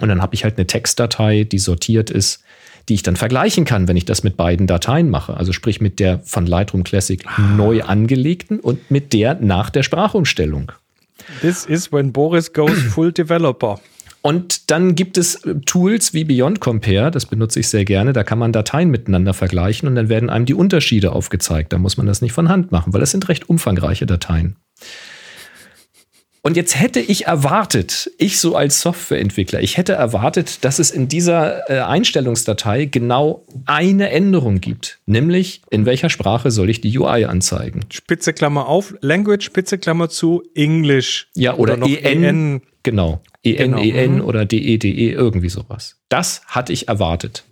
Und 0.00 0.08
dann 0.08 0.22
habe 0.22 0.34
ich 0.34 0.44
halt 0.44 0.56
eine 0.56 0.66
Textdatei, 0.66 1.44
die 1.44 1.58
sortiert 1.58 2.10
ist, 2.10 2.42
die 2.88 2.94
ich 2.94 3.02
dann 3.02 3.16
vergleichen 3.16 3.64
kann, 3.64 3.88
wenn 3.88 3.96
ich 3.96 4.04
das 4.04 4.24
mit 4.24 4.36
beiden 4.36 4.66
Dateien 4.66 5.08
mache. 5.08 5.36
Also 5.36 5.52
sprich 5.52 5.80
mit 5.80 6.00
der 6.00 6.20
von 6.20 6.46
Lightroom 6.46 6.84
Classic 6.84 7.24
neu 7.56 7.82
angelegten 7.82 8.60
und 8.60 8.90
mit 8.90 9.12
der 9.12 9.34
nach 9.34 9.70
der 9.70 9.82
Sprachumstellung. 9.82 10.72
This 11.40 11.64
is 11.64 11.92
when 11.92 12.12
Boris 12.12 12.52
goes 12.52 12.78
full 12.92 13.12
developer. 13.12 13.80
Und 14.20 14.70
dann 14.70 14.94
gibt 14.94 15.18
es 15.18 15.34
äh, 15.44 15.54
Tools 15.66 16.14
wie 16.14 16.24
Beyond 16.24 16.58
Compare, 16.60 17.10
das 17.10 17.26
benutze 17.26 17.60
ich 17.60 17.68
sehr 17.68 17.84
gerne. 17.84 18.14
Da 18.14 18.24
kann 18.24 18.38
man 18.38 18.52
Dateien 18.52 18.90
miteinander 18.90 19.34
vergleichen 19.34 19.86
und 19.86 19.96
dann 19.96 20.08
werden 20.08 20.30
einem 20.30 20.46
die 20.46 20.54
Unterschiede 20.54 21.12
aufgezeigt. 21.12 21.74
Da 21.74 21.78
muss 21.78 21.98
man 21.98 22.06
das 22.06 22.22
nicht 22.22 22.32
von 22.32 22.48
Hand 22.48 22.72
machen, 22.72 22.94
weil 22.94 23.00
das 23.00 23.10
sind 23.10 23.28
recht 23.28 23.50
umfangreiche 23.50 24.06
Dateien. 24.06 24.56
Und 26.46 26.58
jetzt 26.58 26.78
hätte 26.78 27.00
ich 27.00 27.24
erwartet, 27.24 28.10
ich 28.18 28.38
so 28.38 28.54
als 28.54 28.82
Softwareentwickler, 28.82 29.60
ich 29.60 29.78
hätte 29.78 29.94
erwartet, 29.94 30.62
dass 30.62 30.78
es 30.78 30.90
in 30.90 31.08
dieser 31.08 31.70
äh, 31.70 31.80
Einstellungsdatei 31.80 32.84
genau 32.84 33.46
eine 33.64 34.10
Änderung 34.10 34.60
gibt, 34.60 34.98
nämlich 35.06 35.62
in 35.70 35.86
welcher 35.86 36.10
Sprache 36.10 36.50
soll 36.50 36.68
ich 36.68 36.82
die 36.82 36.98
UI 36.98 37.24
anzeigen. 37.24 37.80
Spitze 37.90 38.34
Klammer 38.34 38.68
auf, 38.68 38.94
Language, 39.00 39.42
Spitze 39.42 39.78
Klammer 39.78 40.10
zu, 40.10 40.42
English. 40.54 41.28
Ja, 41.34 41.54
oder, 41.54 41.78
noch 41.78 41.88
EN, 41.88 42.60
genau. 42.82 43.22
EN, 43.42 43.56
Genau, 43.56 43.78
EN 43.78 44.16
mhm. 44.16 44.20
oder 44.20 44.44
DE, 44.44 44.76
DE, 44.76 45.12
irgendwie 45.12 45.48
sowas. 45.48 45.96
Das 46.10 46.42
hatte 46.46 46.74
ich 46.74 46.88
erwartet. 46.88 47.44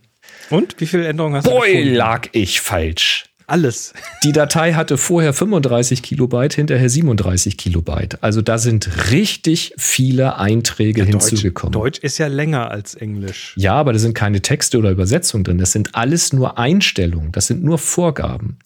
Und 0.50 0.78
wie 0.80 0.86
viele 0.86 1.08
Änderungen 1.08 1.36
hast 1.36 1.46
du 1.46 1.50
Boy, 1.50 1.82
lag 1.82 2.28
ich 2.32 2.60
falsch. 2.60 3.24
Alles. 3.52 3.92
Die 4.24 4.32
Datei 4.32 4.72
hatte 4.72 4.96
vorher 4.96 5.34
35 5.34 6.02
Kilobyte, 6.02 6.54
hinterher 6.54 6.88
37 6.88 7.58
Kilobyte. 7.58 8.16
Also 8.22 8.40
da 8.40 8.56
sind 8.56 9.10
richtig 9.10 9.74
viele 9.76 10.38
Einträge 10.38 11.04
hinzugekommen. 11.04 11.72
Deutsch 11.72 11.98
ist 11.98 12.16
ja 12.16 12.28
länger 12.28 12.70
als 12.70 12.94
Englisch. 12.94 13.52
Ja, 13.58 13.74
aber 13.74 13.92
da 13.92 13.98
sind 13.98 14.14
keine 14.14 14.40
Texte 14.40 14.78
oder 14.78 14.90
Übersetzungen 14.90 15.44
drin. 15.44 15.58
Das 15.58 15.72
sind 15.72 15.94
alles 15.94 16.32
nur 16.32 16.58
Einstellungen. 16.58 17.30
Das 17.32 17.46
sind 17.46 17.62
nur 17.62 17.76
Vorgaben. 17.76 18.56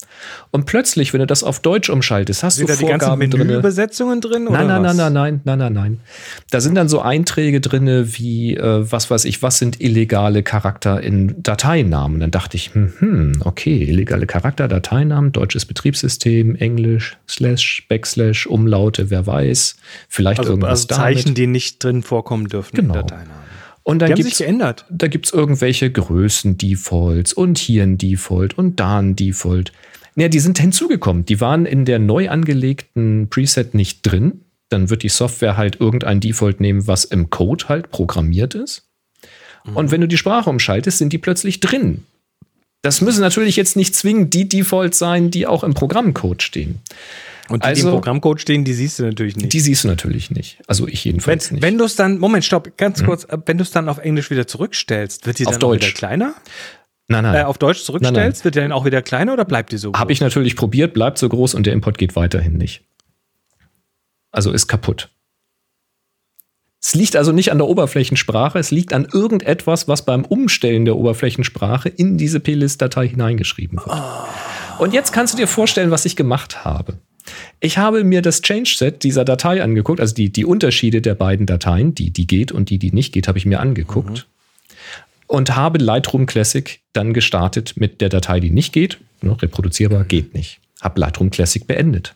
Und 0.51 0.65
plötzlich, 0.67 1.11
wenn 1.11 1.19
du 1.19 1.27
das 1.27 1.43
auf 1.43 1.59
Deutsch 1.59 1.89
umschaltest, 1.89 2.43
hast 2.43 2.55
Sind 2.55 2.69
du 2.69 2.73
da 2.73 2.79
die 2.79 2.85
ganzen 2.85 3.07
Vorgaben 3.07 3.29
drin. 3.29 3.47
Menüübersetzungen 3.47 4.21
drin? 4.21 4.47
Oder 4.47 4.59
Nein, 4.59 4.67
nein, 4.67 4.83
was? 4.83 4.95
nein, 4.95 5.13
nein, 5.13 5.41
nein, 5.43 5.57
nein, 5.57 5.57
nein, 5.59 5.73
nein. 5.73 5.99
Da 6.49 6.61
sind 6.61 6.75
dann 6.75 6.87
so 6.87 7.01
Einträge 7.01 7.59
drinne 7.59 8.17
wie, 8.17 8.55
äh, 8.55 8.89
was 8.89 9.11
weiß 9.11 9.25
ich, 9.25 9.41
was 9.41 9.57
sind 9.57 9.81
illegale 9.81 10.43
Charakter 10.43 11.01
in 11.01 11.43
Dateinamen. 11.43 12.21
Dann 12.21 12.31
dachte 12.31 12.55
ich, 12.55 12.73
hm, 12.73 12.93
hm, 12.99 13.41
okay, 13.43 13.83
illegale 13.83 14.27
Charakter, 14.27 14.76
Dateinamen, 14.81 15.31
deutsches 15.31 15.65
Betriebssystem, 15.65 16.55
Englisch, 16.55 17.17
Slash, 17.27 17.85
Backslash, 17.89 18.45
Umlaute, 18.47 19.09
wer 19.09 19.25
weiß, 19.25 19.77
vielleicht 20.09 20.39
Also, 20.39 20.51
irgendwas 20.51 20.71
also 20.71 20.87
Zeichen, 20.87 21.23
damit. 21.25 21.37
die 21.37 21.47
nicht 21.47 21.83
drin 21.83 22.03
vorkommen 22.03 22.47
dürfen 22.47 22.75
Genau. 22.75 22.93
in 22.93 22.99
Dateien. 23.01 23.27
Und 23.83 23.99
dann 23.99 24.13
gibt's 24.15 24.37
geändert. 24.39 24.85
da 24.89 25.07
gibt's 25.07 25.31
irgendwelche 25.31 25.89
Größen-Defaults 25.89 27.33
und 27.33 27.57
hier 27.57 27.83
ein 27.83 27.97
Default 27.97 28.57
und 28.57 28.79
da 28.79 28.99
ein 28.99 29.15
Default. 29.15 29.71
Ja, 30.15 30.27
die 30.27 30.39
sind 30.39 30.59
hinzugekommen. 30.59 31.25
Die 31.25 31.39
waren 31.41 31.65
in 31.65 31.85
der 31.85 31.99
neu 31.99 32.29
angelegten 32.29 33.29
Preset 33.29 33.73
nicht 33.73 34.01
drin. 34.03 34.41
Dann 34.69 34.89
wird 34.89 35.03
die 35.03 35.09
Software 35.09 35.55
halt 35.57 35.79
irgendein 35.79 36.19
Default 36.19 36.59
nehmen, 36.59 36.87
was 36.87 37.05
im 37.05 37.29
Code 37.29 37.69
halt 37.69 37.89
programmiert 37.91 38.55
ist. 38.55 38.83
Und 39.73 39.91
wenn 39.91 40.01
du 40.01 40.07
die 40.07 40.17
Sprache 40.17 40.49
umschaltest, 40.49 40.97
sind 40.97 41.13
die 41.13 41.17
plötzlich 41.17 41.59
drin. 41.59 42.03
Das 42.81 43.01
müssen 43.01 43.21
natürlich 43.21 43.55
jetzt 43.55 43.75
nicht 43.75 43.95
zwingend 43.95 44.33
die 44.33 44.47
Defaults 44.47 44.99
sein, 44.99 45.31
die 45.31 45.47
auch 45.47 45.63
im 45.63 45.73
Programmcode 45.73 46.41
stehen. 46.43 46.79
Und 47.49 47.63
die, 47.63 47.67
die 47.67 47.69
Also- 47.69 47.87
im 47.89 47.93
Programmcode 47.95 48.41
stehen, 48.41 48.65
die 48.65 48.73
siehst 48.73 48.99
du 48.99 49.03
natürlich 49.05 49.35
nicht. 49.37 49.53
Die 49.53 49.59
siehst 49.59 49.83
du 49.83 49.87
natürlich 49.87 50.31
nicht. 50.31 50.59
Also 50.67 50.87
ich 50.87 51.05
wenn 51.05 51.11
jedenfalls 51.11 51.51
nicht. 51.51 51.61
wenn 51.61 51.77
du 51.77 51.85
es 51.85 51.95
dann, 51.95 52.17
Moment, 52.19 52.43
stopp, 52.45 52.77
ganz 52.77 53.03
kurz, 53.03 53.23
äh, 53.25 53.37
wenn 53.45 53.57
du 53.57 53.63
es 53.63 53.71
dann 53.71 53.87
auf 53.89 53.97
Englisch 53.99 54.29
wieder 54.29 54.47
zurückstellst, 54.47 55.25
wird 55.25 55.39
die 55.39 55.45
Auf 55.47 55.53
dann 55.53 55.63
auch 55.63 55.69
Deutsch. 55.69 55.87
wieder 55.87 55.93
kleiner? 55.97 56.33
nein, 57.07 57.23
nein. 57.23 57.35
Äh, 57.35 57.43
auf 57.43 57.57
Deutsch 57.57 57.83
zurückstellst, 57.83 58.43
wird 58.43 58.55
die 58.55 58.59
dann 58.59 58.73
auch 58.73 58.83
wieder 58.85 59.01
kleiner 59.01 59.31
oder 59.33 59.45
bleibt 59.45 59.71
die 59.71 59.77
so 59.77 59.93
Habe 59.93 60.11
ich 60.11 60.19
natürlich 60.19 60.55
probiert, 60.57 60.93
bleibt 60.93 61.17
so 61.17 61.29
groß 61.29 61.55
und 61.55 61.65
der 61.65 61.71
Import 61.73 61.97
geht 61.97 62.15
weiterhin 62.17 62.57
nicht. 62.57 62.83
Also 64.31 64.51
ist 64.51 64.67
kaputt. 64.67 65.09
Es 66.81 66.93
liegt 66.93 67.15
also 67.15 67.31
nicht 67.31 67.51
an 67.51 67.57
der 67.57 67.67
Oberflächensprache, 67.67 68.59
es 68.59 68.71
liegt 68.71 68.93
an 68.93 69.07
irgendetwas, 69.11 69.87
was 69.87 70.05
beim 70.05 70.23
Umstellen 70.25 70.85
der 70.85 70.95
Oberflächensprache 70.95 71.89
in 71.89 72.17
diese 72.17 72.39
plist-Datei 72.39 73.07
hineingeschrieben 73.07 73.79
wird. 73.79 74.01
Und 74.77 74.93
jetzt 74.93 75.11
kannst 75.11 75.33
du 75.33 75.37
dir 75.37 75.47
vorstellen, 75.47 75.91
was 75.91 76.05
ich 76.05 76.15
gemacht 76.15 76.63
habe. 76.63 76.99
Ich 77.59 77.77
habe 77.77 78.03
mir 78.03 78.21
das 78.21 78.41
Change-Set 78.41 79.03
dieser 79.03 79.25
Datei 79.25 79.61
angeguckt, 79.61 79.99
also 79.99 80.13
die, 80.15 80.31
die 80.31 80.45
Unterschiede 80.45 81.01
der 81.01 81.15
beiden 81.15 81.45
Dateien, 81.45 81.93
die, 81.95 82.11
die 82.11 82.27
geht 82.27 82.51
und 82.51 82.69
die, 82.69 82.77
die 82.79 82.91
nicht 82.91 83.11
geht, 83.11 83.27
habe 83.27 83.37
ich 83.37 83.45
mir 83.45 83.59
angeguckt. 83.59 84.27
und 85.27 85.55
habe 85.55 85.79
Lightroom 85.79 86.25
Classic 86.25 86.79
dann 86.93 87.13
gestartet 87.13 87.73
mit 87.75 88.01
der 88.01 88.09
Datei, 88.09 88.39
die 88.39 88.49
nicht 88.49 88.71
geht. 88.71 88.97
Ne, 89.21 89.35
reproduzierbar 89.41 90.05
geht 90.05 90.33
nicht. 90.33 90.59
Habe 90.81 91.01
Lightroom 91.01 91.31
Classic 91.31 91.65
beendet. 91.65 92.15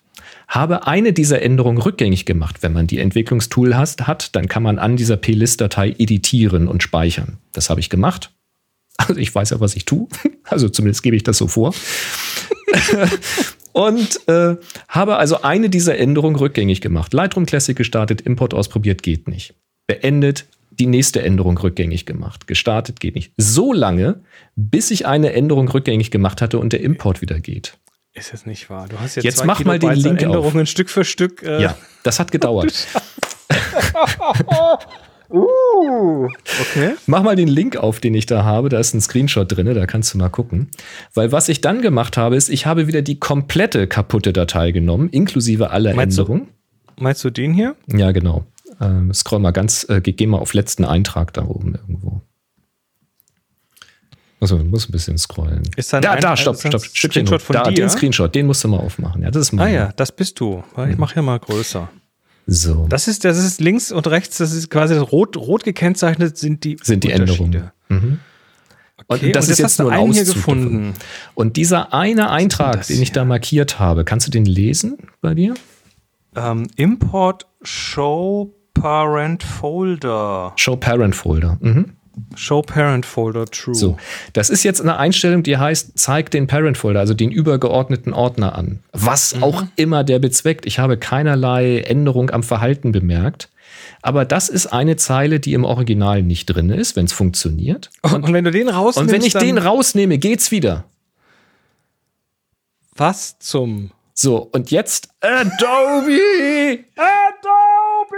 Habe 0.52 0.86
eine 0.86 1.14
dieser 1.14 1.42
Änderungen 1.42 1.78
rückgängig 1.78 2.26
gemacht. 2.26 2.58
Wenn 2.62 2.74
man 2.74 2.86
die 2.86 3.00
Entwicklungstool 3.00 3.78
hast, 3.78 4.06
hat, 4.06 4.36
dann 4.36 4.50
kann 4.50 4.62
man 4.62 4.80
an 4.80 4.98
dieser 4.98 5.16
plist-Datei 5.16 5.96
editieren 5.98 6.68
und 6.68 6.84
speichern. 6.84 7.38
Das 7.54 7.70
habe 7.70 7.80
ich 7.80 7.90
gemacht. 7.90 8.32
Also 8.98 9.16
ich 9.16 9.34
weiß 9.34 9.52
ja, 9.52 9.62
was 9.62 9.76
ich 9.76 9.86
tue. 9.86 10.08
Also 10.44 10.68
zumindest 10.68 11.04
gebe 11.04 11.16
ich 11.16 11.24
das 11.24 11.38
so 11.38 11.48
vor. 11.48 11.74
und 13.72 14.28
äh, 14.28 14.58
habe 14.90 15.16
also 15.16 15.44
eine 15.44 15.70
dieser 15.70 15.98
Änderungen 15.98 16.36
rückgängig 16.36 16.82
gemacht. 16.82 17.14
Lightroom 17.14 17.46
Classic 17.46 17.78
gestartet, 17.78 18.20
Import 18.20 18.54
ausprobiert, 18.54 19.02
geht 19.02 19.30
nicht. 19.30 19.54
Beendet, 19.88 20.46
die 20.72 20.88
nächste 20.88 21.22
Änderung 21.22 21.58
rückgängig 21.58 22.06
gemacht. 22.06 22.48
Gestartet 22.48 23.00
geht 23.00 23.16
nicht. 23.16 23.32
So 23.38 23.72
lange, 23.72 24.24
bis 24.58 24.92
ich 24.92 25.06
eine 25.06 25.32
Änderung 25.32 25.70
rückgängig 25.70 26.12
gemacht 26.12 26.42
hatte 26.42 26.60
und 26.60 26.74
der 26.74 26.82
Import 26.82 27.22
wieder 27.22 27.40
geht. 27.40 27.78
Ist 28.14 28.34
es 28.34 28.46
nicht 28.46 28.70
wahr? 28.70 28.88
Du 28.90 29.00
hast 29.00 29.16
jetzt, 29.16 29.24
jetzt 29.24 29.46
mach 29.46 29.64
mal 29.64 29.80
den 29.80 29.94
Link 29.94 30.22
Änderungen 30.22 30.64
auf. 30.64 30.68
Stück 30.68 30.90
für 30.90 31.06
Stück. 31.06 31.44
Äh 31.44 31.62
ja, 31.62 31.78
das 32.04 32.20
hat 32.20 32.32
gedauert. 32.32 32.88
uh, 35.30 36.28
okay. 36.60 36.96
Mach 37.08 37.24
mal 37.24 37.36
den 37.36 37.48
Link 37.48 37.78
auf, 37.78 38.00
den 38.00 38.14
ich 38.14 38.26
da 38.26 38.44
habe. 38.44 38.70
Da 38.70 38.80
ist 38.80 38.94
ein 38.94 39.02
Screenshot 39.02 39.52
drin, 39.52 39.74
da 39.74 39.86
kannst 39.86 40.14
du 40.14 40.18
mal 40.18 40.30
gucken. 40.30 40.70
Weil 41.14 41.32
was 41.32 41.48
ich 41.50 41.62
dann 41.62 41.82
gemacht 41.82 42.18
habe, 42.18 42.36
ist, 42.36 42.50
ich 42.50 42.66
habe 42.66 42.88
wieder 42.88 43.02
die 43.02 43.20
komplette 43.20 43.88
kaputte 43.88 44.34
Datei 44.34 44.72
genommen, 44.72 45.10
inklusive 45.10 45.72
aller 45.72 45.94
meinst 45.94 46.20
Änderungen. 46.20 46.48
Du, 46.98 47.04
meinst 47.04 47.24
du 47.24 47.30
den 47.30 47.54
hier? 47.54 47.76
Ja, 47.88 48.12
genau. 48.12 48.46
Ähm, 48.82 49.14
scroll 49.14 49.40
mal 49.40 49.52
ganz, 49.52 49.86
äh, 49.90 50.02
geh 50.02 50.28
mal 50.28 50.40
auf 50.40 50.54
letzten 50.54 50.86
Eintrag 50.86 51.34
da 51.34 51.46
oben 51.46 51.76
irgendwo. 51.76 52.22
Muss, 54.42 54.52
muss 54.52 54.90
ein 54.90 54.92
bisschen 54.92 55.18
scrollen. 55.20 55.62
Ist 55.76 55.94
dann 55.94 56.02
da, 56.02 56.14
ein, 56.14 56.20
da, 56.20 56.36
stopp, 56.36 56.58
stopp. 56.60 56.84
Stückchen 56.84 57.28
Screenshot 57.28 57.42
von 57.44 57.54
da, 57.54 57.64
dir? 57.64 57.76
den 57.76 57.90
Screenshot, 57.90 58.34
den 58.34 58.48
musst 58.48 58.64
du 58.64 58.68
mal 58.68 58.80
aufmachen. 58.80 59.22
Ja, 59.22 59.30
das 59.30 59.44
ist 59.44 59.52
mein. 59.54 59.68
Ah 59.68 59.70
ja, 59.70 59.94
das 59.96 60.12
bist 60.12 60.40
du. 60.40 60.64
Ich 60.90 60.98
mache 60.98 61.14
hier 61.14 61.24
mal 61.24 61.38
größer. 61.40 61.90
So. 62.48 62.88
Das 62.90 63.08
ist, 63.08 63.24
das 63.24 63.38
ist 63.38 63.62
links 63.62 63.92
und 63.92 64.08
rechts, 64.08 64.40
das 64.40 64.52
ist 64.52 64.70
quasi 64.72 64.98
rot, 64.98 65.38
rot 65.38 65.64
gekennzeichnet 65.64 66.38
sind 66.38 66.64
die 66.64 66.78
Sind 66.82 67.04
die 67.04 67.12
Änderungen. 67.12 67.72
Mhm. 67.88 68.20
Okay, 69.08 69.28
und 69.28 69.36
das 69.36 69.46
und 69.46 69.52
ist 69.52 69.60
jetzt 69.60 69.80
nur 69.80 69.92
ein 69.92 70.00
Auszug 70.00 70.26
hier 70.26 70.34
gefunden. 70.34 70.94
Und 71.36 71.56
dieser 71.56 71.94
eine 71.94 72.30
Eintrag, 72.30 72.86
den 72.88 73.02
ich 73.02 73.12
da 73.12 73.26
markiert 73.26 73.80
habe, 73.80 74.06
kannst 74.06 74.28
du 74.28 74.32
den 74.32 74.46
lesen 74.46 74.98
bei 75.22 75.34
dir? 75.34 75.54
Um, 76.34 76.42
ähm, 76.44 76.68
Import 76.78 77.46
Show 77.62 78.56
Parent 78.74 79.44
Folder. 79.44 80.54
Show 80.56 80.76
Parent 80.78 81.16
Folder. 81.16 81.58
Mhm. 81.62 81.94
Show 82.36 82.62
Parent 82.62 83.06
Folder 83.06 83.46
True. 83.46 83.76
So, 83.76 83.98
das 84.34 84.50
ist 84.50 84.64
jetzt 84.64 84.82
eine 84.82 84.98
Einstellung, 84.98 85.44
die 85.44 85.58
heißt, 85.58 85.98
zeig 85.98 86.32
den 86.32 86.48
Parent 86.48 86.78
Folder, 86.78 87.00
also 87.00 87.14
den 87.14 87.32
übergeordneten 87.32 88.14
Ordner 88.14 88.56
an. 88.56 88.80
Was 88.92 89.36
mhm. 89.36 89.44
auch 89.44 89.64
immer 89.76 90.04
der 90.04 90.20
bezweckt. 90.20 90.66
Ich 90.66 90.80
habe 90.80 90.98
keinerlei 90.98 91.80
Änderung 91.80 92.30
am 92.30 92.44
Verhalten 92.44 92.92
bemerkt. 92.92 93.50
Aber 94.02 94.26
das 94.26 94.50
ist 94.50 94.68
eine 94.68 94.96
Zeile, 94.96 95.40
die 95.40 95.54
im 95.54 95.64
Original 95.64 96.24
nicht 96.24 96.48
drin 96.48 96.70
ist, 96.70 96.96
wenn 96.96 97.06
es 97.06 97.14
funktioniert. 97.14 97.90
Und, 98.02 98.24
und, 98.24 98.34
wenn 98.34 98.44
du 98.44 98.52
den 98.52 98.68
rausnimmst. 98.68 98.98
Und 98.98 99.12
wenn 99.12 99.26
ich 99.26 99.34
den 99.34 99.58
rausnehme, 99.58 100.18
geht's 100.18 100.52
wieder. 100.52 100.86
Was 102.96 103.38
zum? 103.40 103.92
So, 104.14 104.50
und 104.52 104.72
jetzt 104.72 105.10
Adobe! 105.22 106.80
Adobe! 106.96 108.16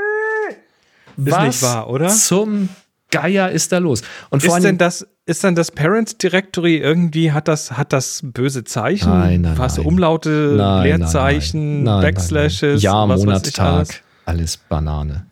Ist 1.16 1.32
Was 1.32 1.44
nicht 1.44 1.62
wahr, 1.62 1.90
oder? 1.90 2.10
Zum 2.10 2.70
Geier 3.14 3.52
ist 3.52 3.72
da 3.72 3.78
los? 3.78 4.02
Und 4.30 4.44
ist 4.44 4.64
denn 4.64 4.78
das, 4.78 5.08
ist 5.26 5.44
dann 5.44 5.56
das 5.56 5.72
Parent 5.72 6.22
Directory 6.24 6.78
irgendwie, 6.78 7.32
hat 7.32 7.48
das, 7.48 7.74
hat 7.74 7.94
das 7.94 8.22
böse 8.24 8.64
Zeichen? 8.64 9.10
Nein, 9.10 9.42
nein, 9.42 9.58
Was, 9.58 9.78
nein. 9.78 9.86
Umlaute, 9.86 10.56
nein, 10.58 10.84
Leerzeichen, 10.84 11.84
nein, 11.84 12.02
nein, 12.02 12.02
Backslashes? 12.02 12.84
Was 12.84 13.20
Monat, 13.20 13.54
Tag, 13.54 13.68
alles? 13.68 14.02
alles 14.26 14.58
Banane. 14.58 15.28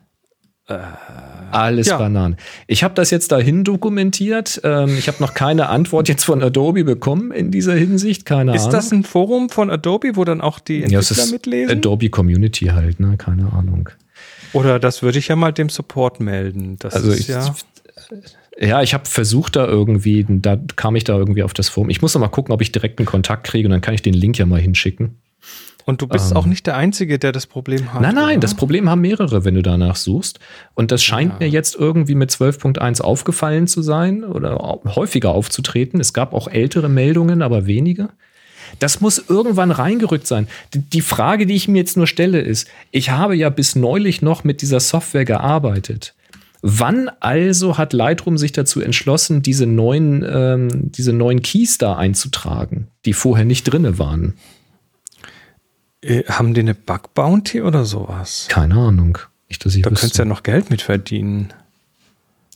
Äh, 0.67 0.77
alles 1.51 1.88
ja. 1.88 1.97
Bananen. 1.97 2.38
Ich 2.67 2.84
habe 2.84 2.93
das 2.93 3.09
jetzt 3.09 3.32
dahin 3.32 3.63
dokumentiert. 3.63 4.61
Ähm, 4.63 4.97
ich 4.97 5.07
habe 5.07 5.17
noch 5.19 5.34
keine 5.34 5.67
Antwort 5.67 6.07
jetzt 6.07 6.23
von 6.23 6.41
Adobe 6.41 6.84
bekommen 6.84 7.32
in 7.32 7.51
dieser 7.51 7.73
Hinsicht. 7.73 8.25
Keine 8.25 8.55
ist 8.55 8.61
Ahnung. 8.61 8.71
das 8.71 8.91
ein 8.91 9.03
Forum 9.03 9.49
von 9.49 9.69
Adobe, 9.69 10.15
wo 10.15 10.23
dann 10.23 10.39
auch 10.39 10.59
die 10.59 10.84
Entwickler 10.84 10.93
ja, 10.93 10.99
es 10.99 11.11
ist 11.11 11.32
mitlesen? 11.32 11.77
Adobe 11.77 12.09
Community 12.09 12.67
halt, 12.67 12.99
ne? 12.99 13.17
Keine 13.17 13.51
Ahnung. 13.51 13.89
Oder 14.53 14.79
das 14.79 15.01
würde 15.01 15.19
ich 15.19 15.27
ja 15.27 15.36
mal 15.36 15.51
dem 15.51 15.69
Support 15.69 16.19
melden. 16.19 16.77
Das 16.79 16.93
also 16.93 17.11
ist 17.11 17.21
ich, 17.21 17.27
ja. 17.29 17.53
Ja, 18.59 18.82
ich 18.82 18.93
habe 18.93 19.05
versucht 19.07 19.55
da 19.55 19.66
irgendwie, 19.68 20.26
da 20.28 20.57
kam 20.76 20.95
ich 20.95 21.03
da 21.03 21.18
irgendwie 21.18 21.43
auf 21.43 21.53
das 21.53 21.70
Forum. 21.70 21.89
Ich 21.89 22.01
muss 22.01 22.14
noch 22.14 22.22
mal 22.22 22.28
gucken, 22.28 22.53
ob 22.53 22.62
ich 22.62 22.72
direkt 22.72 22.99
einen 22.99 23.05
Kontakt 23.05 23.45
kriege 23.45 23.68
und 23.68 23.72
dann 23.72 23.82
kann 23.82 23.93
ich 23.93 24.01
den 24.01 24.14
Link 24.14 24.38
ja 24.38 24.45
mal 24.45 24.59
hinschicken. 24.59 25.18
Und 25.86 26.01
du 26.01 26.07
bist 26.07 26.32
Ähm. 26.32 26.38
auch 26.38 26.45
nicht 26.45 26.68
der 26.68 26.78
Einzige, 26.78 27.18
der 27.18 27.32
das 27.32 27.47
Problem 27.47 27.91
hat. 27.93 28.01
Nein, 28.01 28.14
nein, 28.14 28.26
oder? 28.34 28.39
das 28.41 28.53
Problem 28.53 28.88
haben 28.89 29.01
mehrere, 29.01 29.45
wenn 29.45 29.55
du 29.55 29.64
danach 29.64 29.95
suchst. 29.95 30.39
Und 30.76 30.91
das 30.91 31.03
scheint 31.03 31.34
Ja. 31.34 31.38
mir 31.39 31.49
jetzt 31.49 31.76
irgendwie 31.76 32.14
mit 32.14 32.30
12.1 32.30 33.01
aufgefallen 33.01 33.66
zu 33.68 33.82
sein 33.82 34.24
oder 34.24 34.57
häufiger 34.95 35.32
aufzutreten. 35.32 35.99
Es 35.99 36.14
gab 36.14 36.34
auch 36.34 36.47
ältere 36.47 36.88
Meldungen, 36.88 37.41
aber 37.41 37.66
wenige. 37.66 38.09
Das 38.80 39.01
muss 39.01 39.18
irgendwann 39.28 39.72
reingerückt 39.72 40.28
sein. 40.28 40.47
Die 40.74 41.01
Frage, 41.01 41.45
die 41.47 41.55
ich 41.55 41.68
mir 41.68 41.80
jetzt 41.80 41.97
nur 41.97 42.07
stelle, 42.07 42.39
ist, 42.41 42.70
ich 42.91 43.09
habe 43.09 43.36
ja 43.36 43.49
bis 43.49 43.76
neulich 43.76 44.22
noch 44.22 44.43
mit 44.43 44.62
dieser 44.62 44.80
Software 44.80 45.26
gearbeitet. 45.26 46.14
Wann 46.62 47.09
also 47.20 47.78
hat 47.78 47.91
Lightroom 47.93 48.38
sich 48.38 48.51
dazu 48.51 48.82
entschlossen, 48.82 49.41
diese 49.41 49.66
neuen, 49.66 50.24
ähm, 50.28 50.91
diese 50.91 51.12
neuen 51.12 51.41
Keys 51.41 51.78
da 51.80 51.95
einzutragen, 51.97 52.88
die 53.05 53.14
vorher 53.14 53.45
nicht 53.45 53.64
drinne 53.64 53.97
waren? 53.97 54.36
Äh, 56.01 56.24
haben 56.26 56.53
die 56.53 56.62
eine 56.62 56.76
Bug 56.76 57.14
Bounty 57.14 57.62
oder 57.62 57.86
sowas? 57.86 58.45
Keine 58.49 58.76
Ahnung. 58.76 59.18
Nicht, 59.49 59.66
dass 59.66 59.76
ich 59.76 59.82
Da 59.82 59.91
wüsste. 59.91 60.01
könntest 60.01 60.20
du 60.20 60.22
ja 60.24 60.26
noch 60.28 60.43
Geld 60.43 60.70
mit 60.70 60.82
verdienen. 60.82 61.53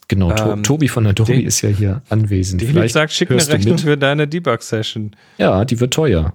Genau, 0.08 0.32
Ähm, 0.36 0.62
Tobi 0.62 0.88
von 0.88 1.08
Adobe 1.08 1.42
ist 1.42 1.62
ja 1.62 1.70
hier 1.70 2.02
anwesend. 2.10 2.62
Die 2.62 2.68
Vielleicht 2.68 2.94
sagt, 2.94 3.12
schick 3.12 3.32
eine 3.32 3.48
Rechnung 3.48 3.80
für 3.80 3.98
deine 3.98 4.28
Debug-Session. 4.28 5.16
Ja, 5.40 5.66
die 5.66 5.80
wird 5.80 5.94
teuer. 5.96 6.34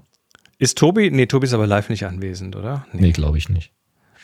Ist 0.59 0.77
Tobi? 0.77 1.11
Nee, 1.11 1.27
Tobi 1.27 1.47
ist 1.47 1.55
aber 1.55 1.69
live 1.69 1.89
nicht 1.89 2.05
anwesend, 2.05 2.57
oder? 2.57 2.85
Nee, 2.93 3.13
glaube 3.13 3.39
ich 3.39 3.49
nicht. 3.49 3.73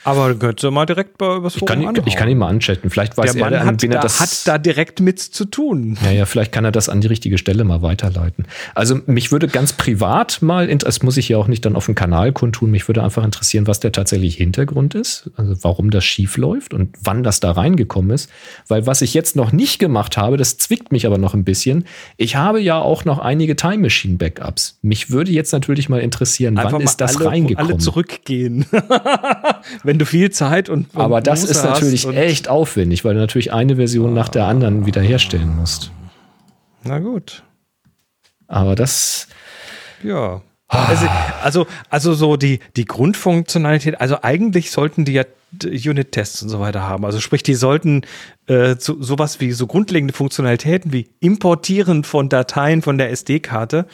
Aber 0.07 0.33
könntest 0.35 0.63
du 0.63 0.71
mal 0.71 0.85
direkt 0.85 1.17
bei 1.17 1.35
übers 1.35 1.55
Ich 1.55 1.59
Forum 1.59 1.93
kann, 1.93 2.03
ich 2.05 2.15
kann 2.15 2.29
ihn 2.29 2.37
mal 2.37 2.47
anchatten. 2.47 2.89
Vielleicht 2.89 3.17
weiß 3.17 3.33
Der 3.33 3.41
er, 3.41 3.49
Mann 3.49 3.59
an 3.59 3.67
hat 3.67 3.81
wen 3.81 3.91
er 3.91 3.97
da, 3.97 4.03
das 4.03 4.21
hat 4.21 4.47
da 4.47 4.57
direkt 4.57 5.01
mit 5.01 5.19
zu 5.19 5.43
tun. 5.43 5.97
Ja, 6.01 6.11
ja, 6.11 6.25
vielleicht 6.25 6.53
kann 6.53 6.63
er 6.63 6.71
das 6.71 6.87
an 6.87 7.01
die 7.01 7.07
richtige 7.07 7.37
Stelle 7.37 7.65
mal 7.65 7.81
weiterleiten. 7.81 8.45
Also 8.73 9.01
mich 9.05 9.33
würde 9.33 9.49
ganz 9.49 9.73
privat 9.73 10.41
mal, 10.41 10.73
das 10.77 11.03
muss 11.03 11.17
ich 11.17 11.27
ja 11.27 11.37
auch 11.37 11.47
nicht 11.47 11.65
dann 11.65 11.75
auf 11.75 11.87
dem 11.87 11.95
Kanal 11.95 12.31
kundtun, 12.31 12.71
mich 12.71 12.87
würde 12.87 13.03
einfach 13.03 13.25
interessieren, 13.25 13.67
was 13.67 13.81
der 13.81 13.91
tatsächlich 13.91 14.37
Hintergrund 14.37 14.95
ist, 14.95 15.29
also 15.35 15.55
warum 15.61 15.89
das 15.89 16.05
schief 16.05 16.37
läuft 16.37 16.73
und 16.73 16.95
wann 17.01 17.21
das 17.21 17.41
da 17.41 17.51
reingekommen 17.51 18.11
ist. 18.11 18.29
Weil 18.69 18.87
was 18.87 19.01
ich 19.01 19.13
jetzt 19.13 19.35
noch 19.35 19.51
nicht 19.51 19.77
gemacht 19.77 20.15
habe, 20.15 20.37
das 20.37 20.57
zwickt 20.57 20.93
mich 20.93 21.05
aber 21.05 21.17
noch 21.17 21.33
ein 21.33 21.43
bisschen. 21.43 21.83
Ich 22.15 22.37
habe 22.37 22.61
ja 22.61 22.79
auch 22.79 23.03
noch 23.03 23.19
einige 23.19 23.57
Time 23.57 23.79
Machine 23.79 24.15
Backups. 24.15 24.79
Mich 24.81 25.09
würde 25.09 25.31
jetzt 25.31 25.51
natürlich 25.51 25.89
mal 25.89 25.99
interessieren, 25.99 26.55
wann 26.55 26.71
mal 26.71 26.81
ist 26.81 27.01
das 27.01 27.17
alle, 27.17 27.27
reingekommen? 27.27 27.71
Alle 27.71 27.77
zurückgehen. 27.77 28.65
Wenn 29.83 29.96
du 29.99 30.05
viel 30.05 30.29
Zeit 30.31 30.69
und, 30.69 30.93
und 30.93 31.01
Aber 31.01 31.21
das 31.21 31.41
Muße 31.41 31.51
ist 31.51 31.63
natürlich 31.63 32.07
echt 32.07 32.47
aufwendig, 32.49 33.05
weil 33.05 33.13
du 33.13 33.19
natürlich 33.19 33.53
eine 33.53 33.75
Version 33.75 34.13
nach 34.13 34.29
der 34.29 34.45
anderen 34.45 34.85
wiederherstellen 34.85 35.55
musst. 35.55 35.91
Na 36.83 36.99
gut. 36.99 37.43
Aber 38.47 38.75
das, 38.75 39.27
Ja. 40.03 40.41
Also, 40.69 41.07
also, 41.41 41.67
also 41.89 42.13
so 42.13 42.35
die, 42.35 42.59
die 42.75 42.85
Grundfunktionalität, 42.85 44.01
also 44.01 44.17
eigentlich 44.21 44.71
sollten 44.71 45.05
die 45.05 45.13
ja 45.13 45.23
Unit-Tests 45.63 46.43
und 46.43 46.49
so 46.49 46.59
weiter 46.59 46.81
haben. 46.81 47.05
Also 47.05 47.21
sprich, 47.21 47.41
die 47.41 47.53
sollten 47.53 48.01
äh, 48.47 48.75
so, 48.77 49.01
sowas 49.01 49.39
wie 49.39 49.53
so 49.53 49.65
grundlegende 49.65 50.13
Funktionalitäten 50.13 50.91
wie 50.91 51.09
Importieren 51.21 52.03
von 52.03 52.27
Dateien 52.27 52.81
von 52.81 52.97
der 52.97 53.11
SD-Karte, 53.11 53.85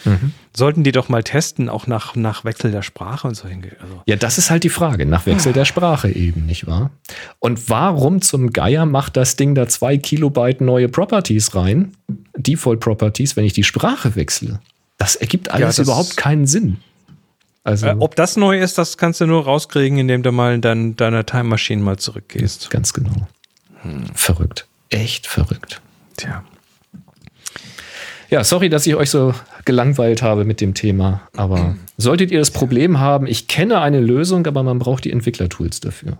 sollten 0.56 0.84
die 0.84 0.92
doch 0.92 1.10
mal 1.10 1.24
testen, 1.24 1.70
auch 1.70 1.86
nach, 1.86 2.16
nach 2.16 2.44
Wechsel 2.44 2.72
der 2.72 2.82
Sprache 2.82 3.28
und 3.28 3.36
so. 3.36 3.48
Also, 3.48 4.02
ja, 4.08 4.16
das 4.16 4.40
ist 4.40 4.50
halt 4.50 4.64
die 4.64 4.70
Frage, 4.70 5.06
nach 5.06 5.28
Wechsel 5.28 5.54
der 5.54 5.66
Sprache 5.66 6.10
eben, 6.10 6.48
nicht 6.48 6.66
wahr? 6.66 6.90
Und 7.38 7.70
warum 7.70 8.22
zum 8.24 8.52
Geier 8.52 8.88
macht 8.88 9.16
das 9.16 9.36
Ding 9.36 9.54
da 9.54 9.68
zwei 9.68 9.98
Kilobyte 9.98 10.62
neue 10.62 10.90
Properties 10.90 11.54
rein, 11.54 11.94
Default 12.36 12.80
Properties, 12.80 13.36
wenn 13.36 13.46
ich 13.46 13.54
die 13.54 13.64
Sprache 13.64 14.16
wechsle? 14.16 14.60
Das 15.04 15.16
ergibt 15.18 15.52
alles 15.52 15.76
das- 15.76 15.86
überhaupt 15.88 16.16
keinen 16.16 16.48
Sinn. 16.48 16.78
Also, 17.66 17.88
äh, 17.88 17.96
ob 18.00 18.16
das 18.16 18.38
neu 18.38 18.58
ist, 18.60 18.78
das 18.78 18.98
kannst 18.98 19.20
du 19.22 19.26
nur 19.26 19.44
rauskriegen, 19.44 19.98
indem 19.98 20.24
du 20.24 20.32
mal 20.32 20.60
dann 20.60 20.96
deiner 20.96 21.26
Time 21.26 21.44
Machine 21.46 21.82
mal 21.82 21.98
zurückgehst. 21.98 22.70
ganz 22.70 22.94
genau. 22.94 23.28
Verrückt. 24.14 24.66
Echt 24.90 25.28
verrückt. 25.28 25.82
Tja. 26.18 26.44
Ja, 28.30 28.44
sorry, 28.46 28.70
dass 28.70 28.88
ich 28.88 28.96
euch 28.96 29.10
so 29.10 29.34
gelangweilt 29.66 30.22
habe 30.22 30.46
mit 30.46 30.62
dem 30.62 30.74
Thema, 30.74 31.22
aber 31.36 31.76
solltet 31.98 32.32
ihr 32.32 32.40
das 32.40 32.52
Problem 32.52 33.00
haben, 33.00 33.28
ich 33.28 33.48
kenne 33.50 33.82
eine 33.82 34.00
Lösung, 34.00 34.48
aber 34.48 34.64
man 34.64 34.80
braucht 34.80 35.04
die 35.06 35.12
Entwicklertools 35.12 35.80
dafür. 35.82 36.18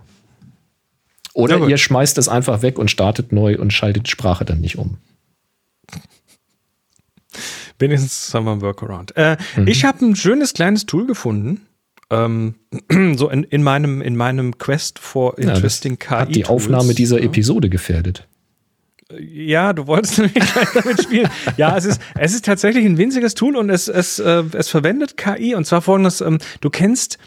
Oder 1.32 1.58
Ja, 1.58 1.66
ihr 1.68 1.78
schmeißt 1.78 2.18
es 2.18 2.28
einfach 2.28 2.60
weg 2.62 2.78
und 2.78 2.90
startet 2.90 3.32
neu 3.32 3.58
und 3.58 3.72
schaltet 3.72 4.06
die 4.06 4.10
Sprache 4.10 4.44
dann 4.44 4.60
nicht 4.60 4.76
um. 4.78 4.98
Wenigstens 7.78 8.32
haben 8.34 8.44
wir 8.44 8.52
einen 8.52 8.62
Workaround. 8.62 9.16
Äh, 9.16 9.36
mhm. 9.56 9.66
Ich 9.66 9.84
habe 9.84 10.04
ein 10.04 10.16
schönes 10.16 10.54
kleines 10.54 10.86
Tool 10.86 11.06
gefunden. 11.06 11.66
Ähm, 12.10 12.54
so 13.16 13.28
in, 13.28 13.44
in, 13.44 13.62
meinem, 13.62 14.02
in 14.02 14.16
meinem 14.16 14.58
Quest 14.58 14.98
for 14.98 15.38
Interesting 15.38 15.98
ja, 16.00 16.06
KI. 16.06 16.14
Hat 16.14 16.34
die 16.34 16.46
Aufnahme 16.46 16.94
dieser 16.94 17.18
ja. 17.18 17.26
Episode 17.26 17.68
gefährdet. 17.68 18.26
Ja, 19.18 19.72
du 19.72 19.86
wolltest 19.86 20.18
nämlich 20.18 20.44
damit 20.74 21.02
spielen. 21.02 21.30
Ja, 21.56 21.76
es 21.76 21.84
ist, 21.84 22.00
es 22.18 22.34
ist 22.34 22.44
tatsächlich 22.44 22.84
ein 22.84 22.98
winziges 22.98 23.34
Tool 23.34 23.56
und 23.56 23.70
es, 23.70 23.88
es, 23.88 24.18
äh, 24.18 24.44
es 24.52 24.68
verwendet 24.68 25.16
KI 25.16 25.54
und 25.54 25.66
zwar 25.66 25.82
folgendes, 25.82 26.20
ähm, 26.20 26.38
du 26.60 26.70
kennst 26.70 27.18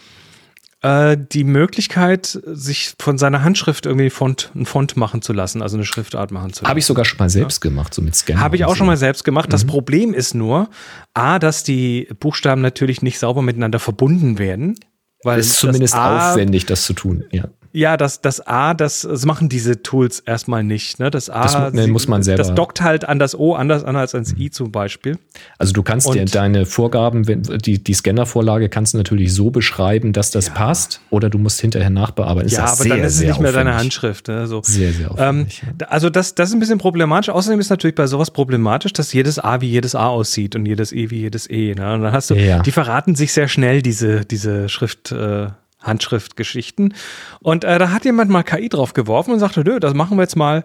äh, 0.82 1.17
die 1.17 1.43
Möglichkeit, 1.43 2.39
sich 2.45 2.93
von 2.99 3.17
seiner 3.17 3.43
Handschrift 3.43 3.86
irgendwie 3.86 4.09
Font, 4.09 4.51
ein 4.55 4.65
Font 4.65 4.95
machen 4.95 5.21
zu 5.21 5.34
lassen, 5.34 5.61
also 5.61 5.78
eine 5.78 5.86
Schriftart 5.86 6.32
machen 6.32 6.53
zu 6.53 6.63
lassen. 6.63 6.69
Habe 6.69 6.80
ich 6.80 6.86
sogar 6.86 7.05
schon 7.05 7.17
mal 7.17 7.30
selbst 7.30 7.63
ja. 7.63 7.69
gemacht, 7.69 7.93
so 7.93 8.01
mit 8.01 8.15
Scannen. 8.15 8.41
Habe 8.41 8.55
ich 8.55 8.65
auch 8.65 8.69
so. 8.69 8.75
schon 8.75 8.88
mal 8.88 8.97
selbst 8.97 9.23
gemacht. 9.23 9.51
Das 9.51 9.63
mhm. 9.63 9.69
Problem 9.69 10.13
ist 10.13 10.36
nur, 10.36 10.69
A, 11.13 11.39
dass 11.39 11.63
die 11.63 12.07
Buchstaben 12.19 12.61
natürlich 12.61 13.01
nicht 13.01 13.17
sauber 13.19 13.41
miteinander 13.41 13.80
verbunden 13.80 14.38
werden. 14.38 14.75
Weil 15.23 15.39
es 15.39 15.47
ist 15.47 15.59
zumindest 15.59 15.95
aufwendig, 15.95 16.67
das 16.67 16.86
zu 16.86 16.93
tun, 16.93 17.25
ja. 17.32 17.45
Ja, 17.78 17.95
das, 17.95 18.21
das 18.21 18.47
A, 18.47 18.73
das, 18.73 19.01
das 19.01 19.23
machen 19.28 19.49
diese 19.49 19.84
Tools 19.84 20.19
erstmal 20.21 20.63
nicht. 20.63 20.99
Ne? 20.99 21.11
Das 21.11 21.30
A, 21.30 21.69
das 21.69 21.73
nee, 21.73 21.86
muss 21.86 22.07
man 22.07 22.23
selber. 22.23 22.41
Das 22.41 22.55
dockt 22.55 22.82
halt 22.82 23.07
an 23.07 23.19
das 23.19 23.38
O 23.38 23.53
anders 23.53 23.84
an 23.84 23.95
als 23.95 24.15
ans 24.15 24.34
I 24.36 24.49
zum 24.49 24.71
Beispiel. 24.71 25.19
Also 25.59 25.73
du 25.73 25.84
kannst 25.84 26.11
dir 26.11 26.25
deine 26.25 26.65
Vorgaben, 26.65 27.21
die, 27.23 27.84
die 27.84 27.93
Scannervorlage 27.93 28.69
kannst 28.69 28.95
du 28.95 28.97
natürlich 28.97 29.32
so 29.32 29.51
beschreiben, 29.51 30.11
dass 30.11 30.32
das 30.32 30.47
ja. 30.47 30.53
passt, 30.53 31.01
oder 31.11 31.30
du 31.30 31.38
musst 31.38 31.61
hinterher 31.61 31.91
nachbearbeiten. 31.91 32.49
Ja, 32.49 32.63
aber 32.65 32.75
sehr, 32.78 32.95
dann 32.95 33.01
ist 33.01 33.13
es 33.13 33.19
nicht 33.19 33.34
aufwendig. 33.34 33.53
mehr 33.53 33.63
deine 33.63 33.78
Handschrift. 33.78 34.28
Ne? 34.28 34.47
So. 34.47 34.63
Sehr, 34.63 34.91
sehr 34.91 35.11
aufwendig. 35.11 35.61
Ähm, 35.63 35.75
also 35.88 36.09
das, 36.09 36.34
das 36.34 36.49
ist 36.49 36.55
ein 36.55 36.59
bisschen 36.59 36.80
problematisch. 36.80 37.30
Außerdem 37.30 37.59
ist 37.59 37.69
natürlich 37.69 37.95
bei 37.95 38.07
sowas 38.07 38.32
problematisch, 38.32 38.93
dass 38.93 39.13
jedes 39.13 39.38
A 39.38 39.61
wie 39.61 39.69
jedes 39.69 39.93
A 39.93 40.07
aussieht 40.07 40.55
und 40.55 40.65
jedes 40.65 40.93
E 40.93 41.11
wie 41.11 41.19
jedes 41.19 41.47
E. 41.47 41.75
Ne? 41.75 41.93
Und 41.93 42.01
dann 42.01 42.11
hast 42.11 42.32
du, 42.32 42.34
ja. 42.34 42.59
die 42.63 42.71
verraten 42.71 43.13
sich 43.13 43.34
sehr 43.34 43.47
schnell, 43.47 43.84
diese, 43.84 44.25
diese 44.25 44.67
Schrift. 44.67 45.11
Äh, 45.11 45.49
Handschriftgeschichten. 45.88 46.93
Und 47.39 47.63
äh, 47.63 47.79
da 47.79 47.91
hat 47.91 48.05
jemand 48.05 48.29
mal 48.29 48.43
KI 48.43 48.69
drauf 48.69 48.93
geworfen 48.93 49.31
und 49.31 49.39
sagte, 49.39 49.61
nö, 49.61 49.79
das 49.79 49.93
machen 49.93 50.17
wir 50.17 50.23
jetzt 50.23 50.35
mal 50.35 50.63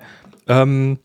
ähm, 0.48 0.98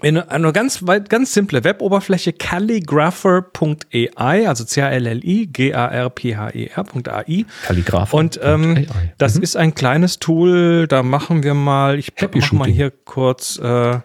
in 0.00 0.16
eine 0.16 0.52
ganz, 0.52 0.84
ganz 1.08 1.34
simple 1.34 1.64
Weboberfläche 1.64 2.32
calligrapher.ai, 2.32 4.48
also 4.48 4.62
C-A-L-L-I, 4.64 5.48
G-A-R-P-H-E-R.ai. 5.48 7.44
Calligrapher. 7.64 8.16
Und 8.16 8.38
ähm, 8.42 8.86
das 9.18 9.34
mhm. 9.34 9.42
ist 9.42 9.56
ein 9.56 9.74
kleines 9.74 10.20
Tool, 10.20 10.86
da 10.86 11.02
machen 11.02 11.42
wir 11.42 11.54
mal, 11.54 11.98
ich 11.98 12.12
Happy 12.14 12.38
mach 12.38 12.52
mal 12.52 12.68
hier 12.68 12.92
kurz 12.92 13.58
äh, 13.58 13.98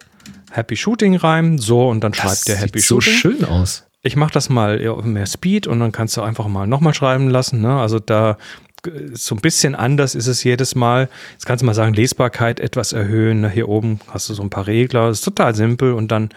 Happy 0.52 0.76
Shooting 0.76 1.16
rein. 1.16 1.60
So, 1.60 1.88
und 1.88 2.04
dann 2.04 2.16
schreibt 2.16 2.48
der 2.48 2.58
Happy 2.58 2.80
sieht 2.80 2.88
Shooting. 2.88 3.14
so 3.14 3.20
schön 3.20 3.46
aus. 3.46 3.86
Ich 4.02 4.16
mache 4.16 4.34
das 4.34 4.50
mal 4.50 4.80
mehr 5.04 5.28
Speed 5.28 5.68
und 5.68 5.80
dann 5.80 5.92
kannst 5.92 6.18
du 6.18 6.22
einfach 6.22 6.48
mal 6.48 6.66
nochmal 6.68 6.96
schreiben 6.96 7.30
lassen. 7.30 7.62
Ne? 7.62 7.80
Also 7.80 8.00
da 8.00 8.38
so 9.14 9.36
ein 9.36 9.42
bisschen 9.42 9.76
anders 9.76 10.16
ist 10.16 10.28
es 10.28 10.44
jedes 10.44 10.76
Mal. 10.76 11.10
Jetzt 11.34 11.46
kannst 11.46 11.62
du 11.62 11.66
mal 11.66 11.74
sagen, 11.74 11.94
Lesbarkeit 11.94 12.60
etwas 12.60 12.94
erhöhen. 12.94 13.50
Hier 13.50 13.70
oben 13.70 14.00
hast 14.08 14.30
du 14.30 14.34
so 14.34 14.44
ein 14.44 14.50
paar 14.50 14.68
Regler. 14.68 15.08
Das 15.08 15.20
ist 15.20 15.26
total 15.26 15.56
simpel 15.56 15.94
und 15.94 16.12
dann, 16.12 16.30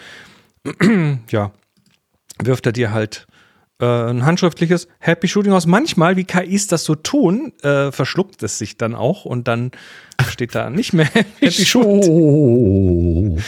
ja, 1.30 1.52
wirft 2.42 2.66
er 2.66 2.72
dir 2.72 2.92
halt 2.92 3.26
äh, 3.80 3.84
ein 3.84 4.24
handschriftliches 4.24 4.88
Happy 4.98 5.28
Shooting 5.28 5.52
aus. 5.52 5.66
Manchmal, 5.66 6.16
wie 6.16 6.24
KIs 6.24 6.66
das 6.66 6.84
so 6.84 6.94
tun, 6.94 7.52
äh, 7.62 7.92
verschluckt 7.92 8.42
es 8.42 8.58
sich 8.58 8.78
dann 8.78 8.94
auch 8.94 9.24
und 9.24 9.48
dann 9.48 9.72
steht 10.28 10.54
da 10.54 10.70
nicht 10.70 10.92
mehr 10.92 11.06
Happy 11.40 11.64
Shooting. 11.64 13.42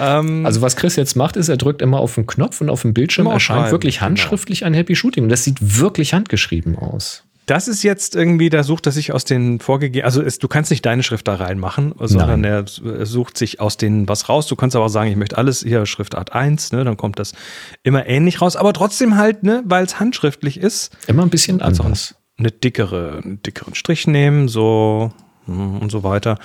Ähm, 0.00 0.46
also 0.46 0.60
was 0.62 0.76
Chris 0.76 0.96
jetzt 0.96 1.16
macht, 1.16 1.36
ist, 1.36 1.48
er 1.48 1.56
drückt 1.56 1.82
immer 1.82 1.98
auf 1.98 2.14
den 2.14 2.26
Knopf 2.26 2.60
und 2.60 2.70
auf 2.70 2.82
dem 2.82 2.94
Bildschirm 2.94 3.26
erscheint 3.26 3.70
wirklich 3.72 3.96
genau. 3.96 4.06
handschriftlich 4.06 4.60
genau. 4.60 4.68
ein 4.68 4.74
Happy 4.74 4.94
Shooting. 4.94 5.24
Und 5.24 5.30
das 5.30 5.44
sieht 5.44 5.58
wirklich 5.60 6.14
handgeschrieben 6.14 6.76
aus. 6.76 7.24
Das 7.46 7.68
ist 7.68 7.82
jetzt 7.82 8.16
irgendwie, 8.16 8.48
da 8.48 8.62
sucht 8.62 8.86
er 8.86 8.92
sich 8.92 9.12
aus 9.12 9.24
den 9.24 9.60
vorgegebenen, 9.60 10.06
also 10.06 10.22
es, 10.22 10.38
du 10.38 10.48
kannst 10.48 10.70
nicht 10.70 10.84
deine 10.86 11.02
Schrift 11.02 11.28
da 11.28 11.34
reinmachen, 11.34 11.94
sondern 11.98 12.42
er, 12.42 12.64
er, 12.84 13.06
sucht 13.06 13.36
sich 13.36 13.60
aus 13.60 13.76
denen 13.76 14.08
was 14.08 14.28
raus. 14.28 14.46
Du 14.46 14.56
kannst 14.56 14.74
aber 14.76 14.86
auch 14.86 14.90
sagen, 14.90 15.10
ich 15.10 15.16
möchte 15.16 15.36
alles 15.36 15.62
hier 15.62 15.84
Schriftart 15.84 16.32
1, 16.32 16.72
ne, 16.72 16.84
dann 16.84 16.96
kommt 16.96 17.18
das 17.18 17.34
immer 17.82 18.06
ähnlich 18.06 18.40
raus, 18.40 18.56
aber 18.56 18.72
trotzdem 18.72 19.16
halt, 19.16 19.42
ne, 19.42 19.62
weil 19.66 19.84
es 19.84 20.00
handschriftlich 20.00 20.58
ist. 20.58 20.96
Immer 21.06 21.22
ein 21.22 21.30
bisschen 21.30 21.60
anders. 21.60 22.14
Eine 22.38 22.50
dickere, 22.50 23.20
einen 23.22 23.42
dickeren 23.42 23.74
Strich 23.74 24.06
nehmen, 24.06 24.48
so 24.48 25.12
hm, 25.46 25.78
und 25.78 25.90
so 25.90 26.02
weiter. 26.02 26.38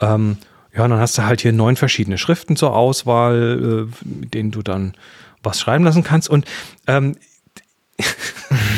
Ähm, 0.00 0.38
ja, 0.74 0.84
und 0.84 0.90
dann 0.90 1.00
hast 1.00 1.18
du 1.18 1.22
halt 1.22 1.40
hier 1.40 1.52
neun 1.52 1.76
verschiedene 1.76 2.18
Schriften 2.18 2.56
zur 2.56 2.74
Auswahl, 2.74 3.88
äh, 3.88 4.06
mit 4.06 4.34
denen 4.34 4.50
du 4.50 4.62
dann 4.62 4.94
was 5.42 5.60
schreiben 5.60 5.84
lassen 5.84 6.02
kannst. 6.02 6.28
Und 6.28 6.46
ähm, 6.86 7.16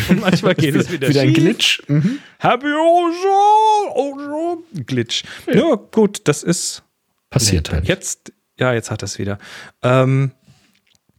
und 0.09 0.21
manchmal 0.21 0.55
geht 0.55 0.75
es 0.75 0.91
wieder, 0.91 1.09
wieder 1.09 1.23
ein 1.23 1.33
Glitch. 1.33 1.83
Mhm. 1.89 2.19
Happy 2.39 2.67
Ocean, 2.67 3.93
Ocean, 3.95 4.85
Glitch. 4.87 5.25
Ja. 5.47 5.55
ja, 5.55 5.75
gut, 5.91 6.23
das 6.25 6.43
ist 6.43 6.83
passiert 7.31 7.73
halt. 7.73 7.87
Jetzt, 7.89 8.33
ja, 8.59 8.73
jetzt 8.73 8.91
hat 8.91 9.03
es 9.03 9.19
wieder. 9.19 9.39
Ähm, 9.83 10.33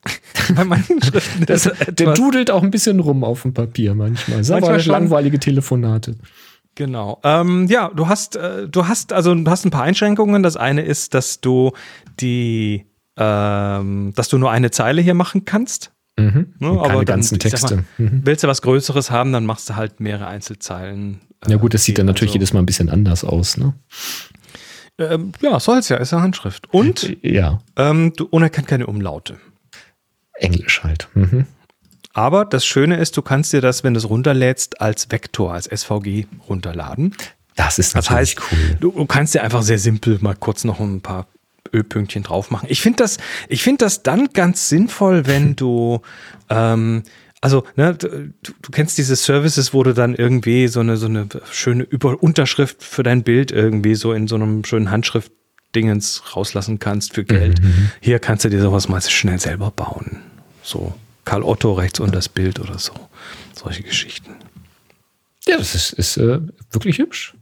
bei 0.55 0.63
manchen 0.63 1.01
Schriften 1.01 1.45
das, 1.45 1.69
der 1.89 2.13
dudelt 2.13 2.51
auch 2.51 2.63
ein 2.63 2.71
bisschen 2.71 2.99
rum 2.99 3.23
auf 3.23 3.41
dem 3.43 3.53
Papier 3.53 3.95
manchmal. 3.95 4.39
Das 4.39 4.49
manchmal 4.49 4.79
schon, 4.79 4.91
langweilige 4.91 5.39
Telefonate. 5.39 6.15
Genau. 6.75 7.19
Ähm, 7.23 7.65
ja, 7.67 7.89
du 7.89 8.07
hast, 8.07 8.35
äh, 8.35 8.67
du 8.67 8.87
hast, 8.87 9.11
also 9.11 9.33
du 9.33 9.49
hast 9.49 9.65
ein 9.65 9.71
paar 9.71 9.83
Einschränkungen. 9.83 10.43
Das 10.43 10.57
eine 10.57 10.83
ist, 10.83 11.13
dass 11.13 11.41
du 11.41 11.71
die, 12.19 12.85
ähm, 13.17 14.13
dass 14.15 14.29
du 14.29 14.37
nur 14.37 14.51
eine 14.51 14.69
Zeile 14.69 15.01
hier 15.01 15.15
machen 15.15 15.43
kannst. 15.43 15.91
Mhm. 16.19 16.53
Ne, 16.59 16.67
aber 16.67 16.87
keine 16.87 17.05
ganzen 17.05 17.39
Texte. 17.39 17.75
Mal, 17.75 17.85
mhm. 17.97 18.21
Willst 18.23 18.43
du 18.43 18.47
was 18.47 18.61
Größeres 18.61 19.11
haben, 19.11 19.31
dann 19.31 19.45
machst 19.45 19.69
du 19.69 19.75
halt 19.75 19.99
mehrere 19.99 20.27
Einzelzeilen. 20.27 21.19
Äh, 21.45 21.51
ja 21.51 21.57
gut, 21.57 21.73
das 21.73 21.83
sieht 21.83 21.99
dann 21.99 22.07
natürlich 22.07 22.31
also. 22.31 22.37
jedes 22.37 22.53
Mal 22.53 22.59
ein 22.59 22.65
bisschen 22.65 22.89
anders 22.89 23.23
aus, 23.23 23.57
ne? 23.57 23.73
Ähm, 24.99 25.31
ja, 25.41 25.59
soll's 25.59 25.89
ja, 25.89 25.97
ist 25.97 26.11
ja 26.11 26.21
Handschrift. 26.21 26.73
Und 26.73 27.15
ja. 27.21 27.59
Ähm, 27.75 28.13
du 28.15 28.25
unerkennt 28.25 28.67
keine 28.67 28.87
Umlaute. 28.87 29.37
Englisch 30.33 30.83
halt. 30.83 31.07
Mhm. 31.13 31.45
Aber 32.13 32.45
das 32.45 32.65
Schöne 32.65 32.97
ist, 32.97 33.15
du 33.15 33.21
kannst 33.21 33.53
dir 33.53 33.61
das, 33.61 33.83
wenn 33.83 33.93
du 33.93 33.99
es 33.99 34.09
runterlädst, 34.09 34.81
als 34.81 35.11
Vektor, 35.11 35.53
als 35.53 35.65
SVG 35.65 36.25
runterladen. 36.49 37.13
Das 37.55 37.77
ist 37.77 37.95
natürlich 37.95 38.35
das 38.35 38.43
heißt, 38.43 38.51
cool. 38.51 38.77
Du 38.79 39.05
kannst 39.05 39.35
dir 39.35 39.43
einfach 39.43 39.61
sehr 39.61 39.77
simpel 39.77 40.17
mal 40.21 40.35
kurz 40.35 40.63
noch 40.63 40.79
ein 40.79 41.01
paar 41.01 41.27
Ölpünktchen 41.73 42.23
drauf 42.23 42.51
machen. 42.51 42.67
Ich 42.69 42.81
finde 42.81 42.97
das, 42.97 43.17
ich 43.49 43.63
finde 43.63 43.85
das 43.85 44.03
dann 44.03 44.29
ganz 44.33 44.69
sinnvoll, 44.69 45.27
wenn 45.27 45.55
du, 45.57 46.01
ähm, 46.49 47.03
also, 47.41 47.63
ne, 47.75 47.93
du, 47.93 48.33
du, 48.41 48.71
kennst 48.71 48.97
diese 48.97 49.15
Services, 49.15 49.73
wo 49.73 49.83
du 49.83 49.93
dann 49.93 50.15
irgendwie 50.15 50.67
so 50.67 50.79
eine, 50.79 50.97
so 50.97 51.05
eine 51.05 51.27
schöne 51.51 51.83
Über 51.83 52.21
Unterschrift 52.21 52.83
für 52.83 53.03
dein 53.03 53.23
Bild 53.23 53.51
irgendwie 53.51 53.95
so 53.95 54.11
in 54.13 54.27
so 54.27 54.35
einem 54.35 54.63
schönen 54.65 54.89
Handschrift-Dingens 54.89 56.35
rauslassen 56.35 56.79
kannst 56.79 57.13
für 57.13 57.23
Geld. 57.23 57.61
Mhm, 57.61 57.67
mhm. 57.67 57.91
Hier 58.01 58.19
kannst 58.19 58.45
du 58.45 58.49
dir 58.49 58.61
sowas 58.61 58.89
mal 58.89 59.01
schnell 59.01 59.39
selber 59.39 59.71
bauen. 59.71 60.23
So 60.63 60.95
Karl 61.25 61.43
Otto 61.43 61.73
rechts 61.73 61.99
unter 61.99 62.15
das 62.15 62.29
Bild 62.29 62.59
oder 62.59 62.79
so. 62.79 62.93
Solche 63.53 63.83
Geschichten. 63.83 64.35
Ja, 65.47 65.57
das 65.57 65.75
ist, 65.75 65.93
ist 65.93 66.17
äh, 66.17 66.39
wirklich 66.71 66.99
hübsch. 66.99 67.33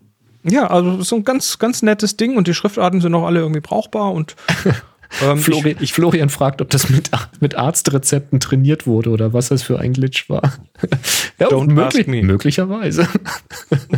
Ja, 0.48 0.68
also 0.68 1.02
so 1.02 1.16
ein 1.16 1.24
ganz, 1.24 1.58
ganz 1.58 1.82
nettes 1.82 2.18
Ding 2.18 2.38
und 2.38 2.48
die 2.48 2.54
Schriftarten 2.54 3.02
sind 3.02 3.16
auch 3.16 3.26
alle 3.26 3.40
irgendwie 3.40 3.62
brauchbar 3.62 4.12
und 4.12 4.36
ähm, 5.24 5.40
Florian, 5.40 5.78
ich, 5.80 5.94
Florian 5.94 6.30
fragt, 6.30 6.62
ob 6.62 6.70
das 6.70 6.90
mit, 6.90 7.10
mit 7.40 7.56
Arztrezepten 7.56 8.40
trainiert 8.40 8.86
wurde 8.86 9.10
oder 9.10 9.34
was 9.34 9.50
das 9.50 9.64
für 9.64 9.80
ein 9.80 9.94
Glitch 9.94 10.30
war. 10.30 10.54
ja, 11.40 11.48
Don't 11.48 11.68
möglich, 11.68 12.02
ask 12.02 12.08
me. 12.08 12.22
Möglicherweise. 12.22 13.08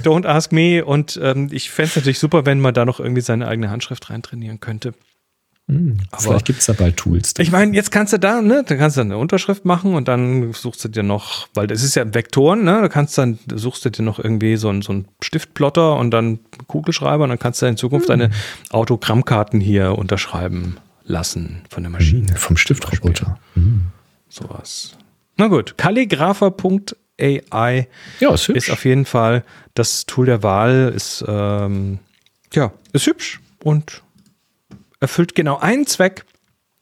Don't 0.04 0.26
ask 0.26 0.54
me. 0.54 0.86
Und 0.86 1.20
ähm, 1.22 1.50
ich 1.52 1.70
fände 1.70 1.89
es 1.89 1.95
natürlich 1.98 2.20
super, 2.20 2.45
wenn 2.45 2.62
man 2.62 2.74
da 2.74 2.86
noch 2.86 3.00
irgendwie 3.00 3.22
seine 3.22 3.48
eigene 3.48 3.70
Handschrift 3.70 4.10
reintrainieren 4.10 4.62
könnte. 4.62 4.93
Hm, 5.70 5.97
vielleicht 6.18 6.45
gibt 6.45 6.59
es 6.59 6.68
da 6.68 6.74
bald 6.74 6.95
Tools. 6.95 7.34
Ich 7.39 7.51
meine, 7.51 7.76
jetzt 7.76 7.91
kannst 7.91 8.13
du 8.13 8.20
da, 8.20 8.41
ne, 8.41 8.63
da 8.65 8.76
kannst 8.76 8.95
du 8.95 9.01
eine 9.01 9.18
Unterschrift 9.18 9.65
machen 9.65 9.95
und 9.95 10.07
dann 10.07 10.53
suchst 10.53 10.86
du 10.86 10.88
dir 10.88 11.03
noch, 11.03 11.49
weil 11.53 11.68
das 11.68 11.84
ist 11.84 11.95
ja 11.95 12.13
Vektoren, 12.13 12.63
ne, 12.63 12.80
da 12.82 12.88
kannst 12.88 13.18
dann, 13.18 13.38
suchst 13.53 13.84
du 13.84 13.89
dir 13.89 14.03
noch 14.03 14.18
irgendwie 14.18 14.55
so 14.55 14.70
einen, 14.70 14.82
so 14.82 14.93
einen 14.93 15.09
Stiftplotter 15.22 15.97
und 15.97 16.11
dann 16.11 16.39
Kugelschreiber 16.68 17.26
und 17.26 17.32
dann 17.32 17.39
kannst 17.39 17.61
du 17.61 17.65
in 17.65 17.76
Zukunft 17.76 18.07
hm. 18.07 18.20
deine 18.20 18.34
Autogrammkarten 18.70 19.59
hier 19.59 19.97
unterschreiben 19.97 20.78
lassen 21.03 21.63
von 21.70 21.84
der 21.84 21.89
Maschine. 21.89 22.30
Hm, 22.30 22.38
vom 22.38 22.55
Stiftroboter. 22.55 23.38
Hm. 23.55 23.88
Sowas. 24.30 24.95
Na 25.36 25.47
gut, 25.47 25.78
calligrapher.ai 25.78 27.88
ja, 28.20 28.34
ist, 28.34 28.47
ist, 28.47 28.72
auf 28.72 28.86
jeden 28.86 29.05
Fall 29.05 29.43
das 29.74 30.05
Tool 30.05 30.28
der 30.28 30.43
Wahl, 30.43 30.93
ist, 30.95 31.26
ähm, 31.28 31.99
ja, 32.53 32.72
ist 32.93 33.05
hübsch 33.05 33.41
und 33.63 34.01
erfüllt 35.00 35.36
genau 35.36 35.58
einen 35.58 35.86
Zweck 35.86 36.26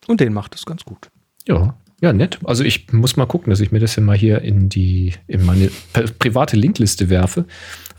und 0.07 0.19
den 0.19 0.33
macht 0.33 0.55
es 0.55 0.65
ganz 0.65 0.83
gut. 0.83 1.09
Ja, 1.47 1.75
ja, 2.01 2.13
nett. 2.13 2.39
Also 2.43 2.63
ich 2.63 2.91
muss 2.91 3.15
mal 3.15 3.25
gucken, 3.25 3.49
dass 3.49 3.61
ich 3.61 3.71
mir 3.71 3.79
das 3.79 3.95
ja 3.95 4.03
mal 4.03 4.17
hier 4.17 4.41
in 4.41 4.69
die 4.69 5.13
in 5.27 5.45
meine 5.45 5.71
private 6.19 6.57
Linkliste 6.57 7.09
werfe, 7.09 7.45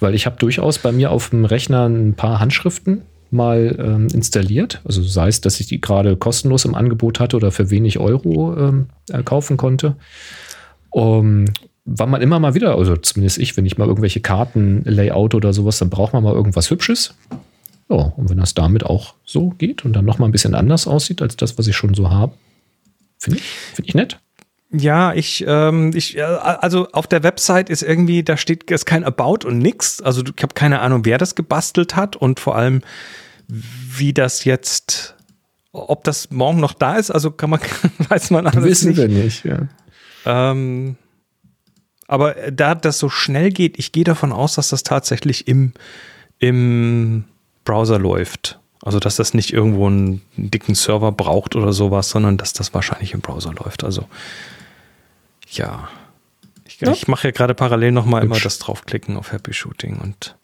weil 0.00 0.14
ich 0.14 0.26
habe 0.26 0.36
durchaus 0.36 0.78
bei 0.78 0.92
mir 0.92 1.10
auf 1.10 1.30
dem 1.30 1.44
Rechner 1.44 1.88
ein 1.88 2.14
paar 2.14 2.38
Handschriften 2.38 3.02
mal 3.30 3.76
ähm, 3.78 4.08
installiert. 4.12 4.80
Also 4.84 5.02
sei 5.02 5.28
es, 5.28 5.40
dass 5.40 5.58
ich 5.60 5.66
die 5.66 5.80
gerade 5.80 6.16
kostenlos 6.16 6.64
im 6.64 6.74
Angebot 6.74 7.20
hatte 7.20 7.36
oder 7.36 7.50
für 7.50 7.70
wenig 7.70 7.98
Euro 7.98 8.56
ähm, 8.56 8.86
äh, 9.10 9.22
kaufen 9.22 9.56
konnte. 9.56 9.96
Um, 10.90 11.46
war 11.84 12.06
man 12.06 12.22
immer 12.22 12.38
mal 12.40 12.54
wieder, 12.54 12.76
also 12.76 12.96
zumindest 12.96 13.38
ich, 13.38 13.56
wenn 13.56 13.66
ich 13.66 13.78
mal 13.78 13.88
irgendwelche 13.88 14.20
Karten, 14.20 14.82
Layout 14.84 15.34
oder 15.34 15.52
sowas, 15.52 15.78
dann 15.78 15.90
braucht 15.90 16.12
man 16.12 16.22
mal 16.22 16.34
irgendwas 16.34 16.70
Hübsches. 16.70 17.14
Ja, 17.88 18.12
und 18.16 18.30
wenn 18.30 18.38
das 18.38 18.54
damit 18.54 18.84
auch 18.84 19.14
so 19.24 19.50
geht 19.50 19.84
und 19.84 19.92
dann 19.92 20.04
noch 20.04 20.18
mal 20.18 20.26
ein 20.26 20.32
bisschen 20.32 20.54
anders 20.54 20.86
aussieht 20.86 21.22
als 21.22 21.36
das, 21.36 21.56
was 21.56 21.66
ich 21.66 21.76
schon 21.76 21.94
so 21.94 22.10
habe, 22.10 22.34
finde 23.18 23.38
ich, 23.38 23.44
find 23.44 23.88
ich 23.88 23.94
nett. 23.94 24.18
Ja, 24.72 25.14
ich, 25.14 25.44
ähm, 25.46 25.92
ich, 25.94 26.22
also 26.22 26.88
auf 26.90 27.06
der 27.06 27.22
Website 27.22 27.70
ist 27.70 27.82
irgendwie, 27.82 28.24
da 28.24 28.36
steht 28.36 28.68
ist 28.70 28.84
kein 28.84 29.04
About 29.04 29.46
und 29.46 29.58
nix. 29.58 30.02
Also 30.02 30.22
ich 30.22 30.42
habe 30.42 30.54
keine 30.54 30.80
Ahnung, 30.80 31.04
wer 31.04 31.18
das 31.18 31.36
gebastelt 31.36 31.94
hat 31.94 32.16
und 32.16 32.40
vor 32.40 32.56
allem, 32.56 32.82
wie 33.48 34.12
das 34.12 34.44
jetzt, 34.44 35.14
ob 35.70 36.02
das 36.02 36.30
morgen 36.30 36.58
noch 36.58 36.72
da 36.72 36.96
ist. 36.96 37.12
Also 37.12 37.30
kann 37.30 37.50
man, 37.50 37.60
weiß 38.08 38.30
man 38.30 38.48
alles 38.48 38.64
Wissen 38.64 38.88
nicht. 38.88 38.98
wir 38.98 39.08
nicht, 39.08 39.44
ja. 39.44 39.68
Ähm, 40.24 40.96
aber 42.08 42.34
da 42.50 42.74
das 42.74 42.98
so 42.98 43.08
schnell 43.08 43.50
geht, 43.50 43.78
ich 43.78 43.92
gehe 43.92 44.04
davon 44.04 44.32
aus, 44.32 44.56
dass 44.56 44.70
das 44.70 44.82
tatsächlich 44.82 45.46
im, 45.46 45.72
im 46.38 47.24
Browser 47.66 47.98
läuft. 47.98 48.58
Also, 48.82 48.98
dass 49.00 49.16
das 49.16 49.34
nicht 49.34 49.52
irgendwo 49.52 49.86
einen 49.88 50.22
dicken 50.36 50.74
Server 50.74 51.12
braucht 51.12 51.54
oder 51.56 51.72
sowas, 51.74 52.08
sondern 52.08 52.38
dass 52.38 52.54
das 52.54 52.72
wahrscheinlich 52.72 53.12
im 53.12 53.20
Browser 53.20 53.52
läuft. 53.52 53.84
Also, 53.84 54.08
ja. 55.50 55.88
Ich, 56.64 56.80
Ja. 56.80 56.92
ich 56.92 57.08
mache 57.08 57.28
ja 57.28 57.32
gerade 57.32 57.54
parallel 57.54 57.92
nochmal 57.92 58.22
immer 58.22 58.38
das 58.40 58.58
draufklicken 58.58 59.16
auf 59.16 59.32
Happy 59.32 59.52
Shooting 59.52 59.98
und 59.98 60.36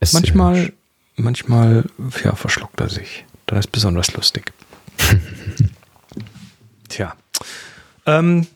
sehr 0.00 0.20
manchmal, 0.20 0.72
manchmal, 1.16 1.84
ja, 2.24 2.34
verschluckt 2.34 2.80
er 2.80 2.88
sich. 2.88 3.24
Dann 3.46 3.58
ist 3.58 3.72
besonders 3.72 4.12
lustig. 4.14 4.52
Tja. 6.88 7.14
Ähm, 8.06 8.46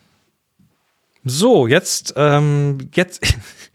so, 1.25 1.67
jetzt, 1.67 2.15
ähm, 2.17 2.89
jetzt. 2.95 3.23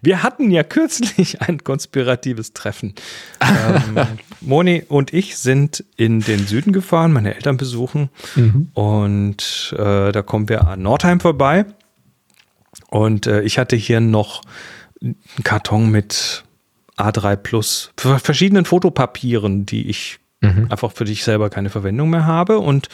Wir 0.00 0.22
hatten 0.22 0.50
ja 0.50 0.62
kürzlich 0.62 1.40
ein 1.42 1.64
konspiratives 1.64 2.52
Treffen. 2.52 2.94
ähm, 3.40 4.06
Moni 4.40 4.84
und 4.88 5.12
ich 5.12 5.36
sind 5.36 5.84
in 5.96 6.20
den 6.20 6.46
Süden 6.46 6.72
gefahren, 6.72 7.12
meine 7.12 7.34
Eltern 7.34 7.56
besuchen. 7.56 8.10
Und 8.74 9.74
äh, 9.78 10.12
da 10.12 10.22
kommen 10.22 10.48
wir 10.48 10.66
an 10.66 10.82
Nordheim 10.82 11.20
vorbei. 11.20 11.66
Und 12.88 13.26
äh, 13.26 13.42
ich 13.42 13.58
hatte 13.58 13.76
hier 13.76 14.00
noch 14.00 14.42
einen 15.00 15.16
Karton 15.44 15.90
mit 15.90 16.44
A3 16.96 17.36
Plus 17.36 17.92
verschiedenen 17.96 18.64
Fotopapieren, 18.64 19.66
die 19.66 19.88
ich 19.88 20.18
einfach 20.70 20.92
für 20.92 21.04
dich 21.04 21.24
selber 21.24 21.50
keine 21.50 21.70
Verwendung 21.70 22.10
mehr 22.10 22.26
habe. 22.26 22.58
Und 22.58 22.88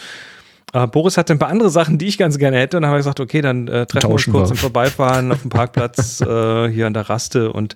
äh, 0.73 0.87
Boris 0.87 1.17
hatte 1.17 1.33
ein 1.33 1.39
paar 1.39 1.49
andere 1.49 1.71
Sachen, 1.71 1.99
die 1.99 2.07
ich 2.07 2.19
ganz 2.19 2.39
gerne 2.39 2.59
hätte. 2.59 2.77
Und 2.77 2.83
dann 2.83 2.91
habe 2.91 2.99
ich 3.01 3.05
gesagt, 3.05 3.21
okay, 3.21 3.41
dann 3.41 3.69
äh, 3.69 3.87
treffen 3.87 4.09
wir 4.09 4.15
uns 4.15 4.23
Tauschen 4.25 4.33
kurz 4.33 4.49
wir. 4.49 4.53
im 4.53 4.59
Vorbeifahren 4.59 5.33
auf 5.33 5.41
dem 5.43 5.51
Parkplatz 5.51 6.21
äh, 6.27 6.69
hier 6.69 6.87
an 6.87 6.95
der 6.95 7.09
Raste 7.09 7.53
und 7.53 7.75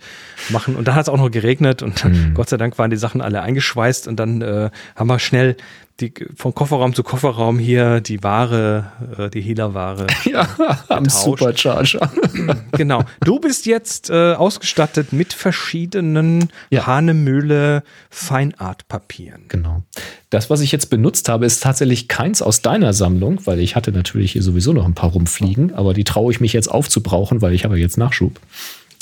machen. 0.50 0.76
Und 0.76 0.88
dann 0.88 0.94
hat 0.94 1.02
es 1.02 1.08
auch 1.08 1.16
noch 1.16 1.30
geregnet 1.30 1.82
und 1.82 2.02
Mhm. 2.04 2.34
Gott 2.34 2.48
sei 2.48 2.56
Dank 2.56 2.78
waren 2.78 2.90
die 2.90 2.96
Sachen 2.96 3.20
alle 3.20 3.42
eingeschweißt. 3.42 4.08
Und 4.08 4.16
dann 4.16 4.42
äh, 4.42 4.70
haben 4.96 5.06
wir 5.06 5.18
schnell 5.18 5.56
die, 6.00 6.12
von 6.36 6.54
Kofferraum 6.54 6.94
zu 6.94 7.02
Kofferraum 7.02 7.58
hier 7.58 8.00
die 8.00 8.22
Ware, 8.22 8.92
äh, 9.18 9.30
die 9.30 9.40
Hehlerware 9.40 10.06
Ja, 10.24 10.48
am 10.88 11.04
getauscht. 11.04 11.24
Supercharger. 11.24 12.10
genau. 12.72 13.04
Du 13.20 13.38
bist 13.38 13.66
jetzt 13.66 14.10
äh, 14.10 14.34
ausgestattet 14.34 15.12
mit 15.12 15.32
verschiedenen 15.32 16.50
Ja. 16.70 16.86
Hanemühle 16.86 17.82
Feinartpapieren. 18.10 19.44
Genau. 19.48 19.82
Das, 20.30 20.50
was 20.50 20.60
ich 20.60 20.72
jetzt 20.72 20.86
benutzt 20.90 21.28
habe, 21.28 21.44
ist 21.46 21.62
tatsächlich 21.62 22.08
keins 22.08 22.42
aus 22.42 22.62
deiner 22.62 22.92
Sammlung, 22.94 23.40
weil 23.44 23.60
ich 23.60 23.76
hatte 23.76 23.92
natürlich 23.92 24.32
hier 24.32 24.42
sowieso 24.42 24.72
noch 24.72 24.86
ein 24.86 24.94
paar 24.94 25.10
rumfliegen, 25.10 25.74
aber 25.74 25.94
die 25.94 26.04
traue 26.04 26.32
ich 26.32 26.40
mich 26.40 26.52
jetzt 26.52 26.68
aufzubrauchen, 26.68 27.42
weil 27.42 27.52
ich 27.52 27.64
habe 27.64 27.78
jetzt 27.78 27.98
Nachschub. 27.98 28.40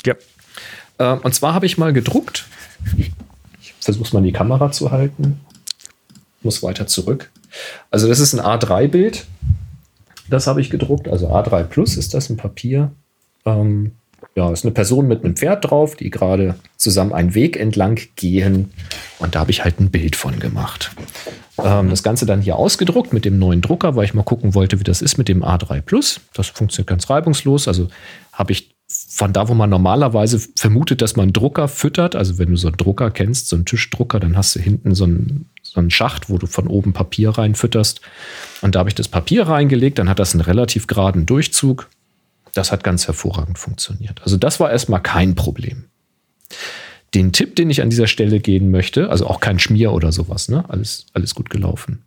Ja. 0.05 0.15
Äh, 0.97 1.17
und 1.19 1.33
zwar 1.33 1.53
habe 1.53 1.65
ich 1.65 1.77
mal 1.77 1.93
gedruckt. 1.93 2.45
Ich 3.61 3.73
versuche 3.79 4.03
es 4.03 4.13
mal 4.13 4.19
in 4.19 4.25
die 4.25 4.31
Kamera 4.33 4.71
zu 4.71 4.91
halten. 4.91 5.39
Muss 6.43 6.63
weiter 6.63 6.87
zurück. 6.87 7.31
Also 7.89 8.07
das 8.07 8.19
ist 8.19 8.33
ein 8.33 8.39
A3-Bild. 8.39 9.25
Das 10.29 10.47
habe 10.47 10.61
ich 10.61 10.69
gedruckt. 10.69 11.07
Also 11.07 11.29
A3 11.29 11.63
Plus 11.63 11.97
ist 11.97 12.13
das 12.13 12.29
ein 12.29 12.37
Papier. 12.37 12.91
Ähm, 13.45 13.91
ja, 14.35 14.51
ist 14.51 14.63
eine 14.63 14.71
Person 14.71 15.07
mit 15.07 15.23
einem 15.23 15.35
Pferd 15.35 15.69
drauf, 15.69 15.95
die 15.95 16.09
gerade 16.09 16.55
zusammen 16.77 17.11
einen 17.11 17.35
Weg 17.35 17.57
entlang 17.57 17.99
gehen. 18.15 18.71
Und 19.19 19.35
da 19.35 19.41
habe 19.41 19.51
ich 19.51 19.63
halt 19.63 19.79
ein 19.79 19.91
Bild 19.91 20.15
von 20.15 20.39
gemacht. 20.39 20.91
Ähm, 21.57 21.89
das 21.89 22.01
Ganze 22.01 22.25
dann 22.25 22.41
hier 22.41 22.55
ausgedruckt 22.55 23.13
mit 23.13 23.25
dem 23.25 23.37
neuen 23.39 23.61
Drucker, 23.61 23.95
weil 23.95 24.05
ich 24.05 24.13
mal 24.13 24.23
gucken 24.23 24.55
wollte, 24.55 24.79
wie 24.79 24.83
das 24.85 25.01
ist 25.01 25.17
mit 25.17 25.27
dem 25.27 25.43
A3 25.43 25.81
Plus. 25.81 26.21
Das 26.33 26.47
funktioniert 26.47 26.87
ganz 26.87 27.09
reibungslos. 27.09 27.67
Also 27.67 27.89
habe 28.31 28.53
ich 28.53 28.73
von 28.87 29.33
da, 29.33 29.47
wo 29.47 29.53
man 29.53 29.69
normalerweise 29.69 30.39
vermutet, 30.57 31.01
dass 31.01 31.15
man 31.15 31.33
Drucker 31.33 31.67
füttert, 31.67 32.15
also 32.15 32.37
wenn 32.37 32.49
du 32.49 32.57
so 32.57 32.67
einen 32.67 32.77
Drucker 32.77 33.11
kennst, 33.11 33.47
so 33.47 33.55
einen 33.55 33.65
Tischdrucker, 33.65 34.19
dann 34.19 34.35
hast 34.35 34.55
du 34.55 34.59
hinten 34.59 34.95
so 34.95 35.05
einen, 35.05 35.49
so 35.73 35.79
einen 35.79 35.89
Schacht, 35.89 36.29
wo 36.29 36.37
du 36.37 36.47
von 36.47 36.67
oben 36.67 36.91
Papier 36.91 37.29
reinfütterst. 37.29 38.01
Und 38.61 38.75
da 38.75 38.79
habe 38.79 38.89
ich 38.89 38.95
das 38.95 39.07
Papier 39.07 39.47
reingelegt, 39.47 39.99
dann 39.99 40.09
hat 40.09 40.19
das 40.19 40.33
einen 40.33 40.41
relativ 40.41 40.85
geraden 40.85 41.25
Durchzug. 41.25 41.87
Das 42.53 42.73
hat 42.73 42.83
ganz 42.83 43.07
hervorragend 43.07 43.57
funktioniert. 43.57 44.21
Also 44.21 44.35
das 44.35 44.59
war 44.59 44.69
erstmal 44.69 45.01
kein 45.01 45.35
Problem. 45.35 45.85
Den 47.13 47.31
Tipp, 47.31 47.55
den 47.55 47.69
ich 47.69 47.81
an 47.81 47.89
dieser 47.89 48.07
Stelle 48.07 48.41
gehen 48.41 48.69
möchte, 48.69 49.09
also 49.09 49.27
auch 49.27 49.39
kein 49.39 49.59
Schmier 49.59 49.93
oder 49.93 50.11
sowas, 50.11 50.49
ne? 50.49 50.65
Alles, 50.67 51.05
alles 51.13 51.35
gut 51.35 51.49
gelaufen. 51.49 52.03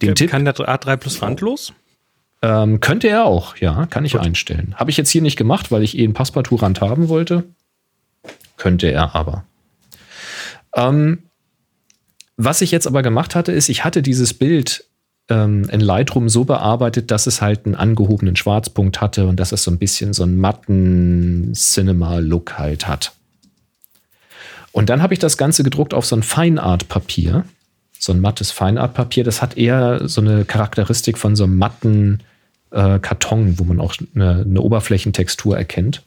Den 0.00 0.14
Tipp 0.14 0.30
Kann 0.30 0.44
der 0.44 0.54
A3 0.54 0.96
Plus 0.96 1.22
randlos? 1.22 1.72
ähm, 2.42 2.78
könnte 2.78 3.08
er 3.08 3.24
auch, 3.24 3.56
ja, 3.56 3.86
kann 3.86 4.04
ich 4.04 4.18
einstellen. 4.18 4.74
Habe 4.76 4.90
ich 4.90 4.96
jetzt 4.96 5.10
hier 5.10 5.22
nicht 5.22 5.36
gemacht, 5.36 5.72
weil 5.72 5.82
ich 5.82 5.98
eh 5.98 6.04
einen 6.04 6.14
Passepartout-Rand 6.14 6.80
haben 6.80 7.08
wollte. 7.08 7.44
Könnte 8.56 8.88
er 8.90 9.16
aber. 9.16 9.44
Ähm, 10.74 11.25
was 12.36 12.60
ich 12.60 12.70
jetzt 12.70 12.86
aber 12.86 13.02
gemacht 13.02 13.34
hatte, 13.34 13.52
ist, 13.52 13.68
ich 13.68 13.84
hatte 13.84 14.02
dieses 14.02 14.34
Bild 14.34 14.84
ähm, 15.28 15.68
in 15.70 15.80
Lightroom 15.80 16.28
so 16.28 16.44
bearbeitet, 16.44 17.10
dass 17.10 17.26
es 17.26 17.42
halt 17.42 17.66
einen 17.66 17.74
angehobenen 17.74 18.36
Schwarzpunkt 18.36 19.00
hatte 19.00 19.26
und 19.26 19.40
dass 19.40 19.52
es 19.52 19.62
so 19.62 19.70
ein 19.70 19.78
bisschen 19.78 20.12
so 20.12 20.22
einen 20.22 20.38
matten 20.38 21.52
Cinema-Look 21.54 22.58
halt 22.58 22.86
hat. 22.86 23.12
Und 24.72 24.90
dann 24.90 25.02
habe 25.02 25.14
ich 25.14 25.20
das 25.20 25.38
Ganze 25.38 25.62
gedruckt 25.62 25.94
auf 25.94 26.04
so 26.04 26.16
ein 26.16 26.22
Feinart-Papier. 26.22 27.46
So 27.98 28.12
ein 28.12 28.20
mattes 28.20 28.50
Feinart-Papier. 28.50 29.24
Das 29.24 29.40
hat 29.40 29.56
eher 29.56 30.06
so 30.06 30.20
eine 30.20 30.44
Charakteristik 30.44 31.16
von 31.16 31.34
so 31.34 31.44
einem 31.44 31.56
matten 31.56 32.22
äh, 32.70 32.98
Karton, 32.98 33.58
wo 33.58 33.64
man 33.64 33.80
auch 33.80 33.94
eine, 34.14 34.42
eine 34.42 34.60
Oberflächentextur 34.60 35.56
erkennt. 35.56 36.02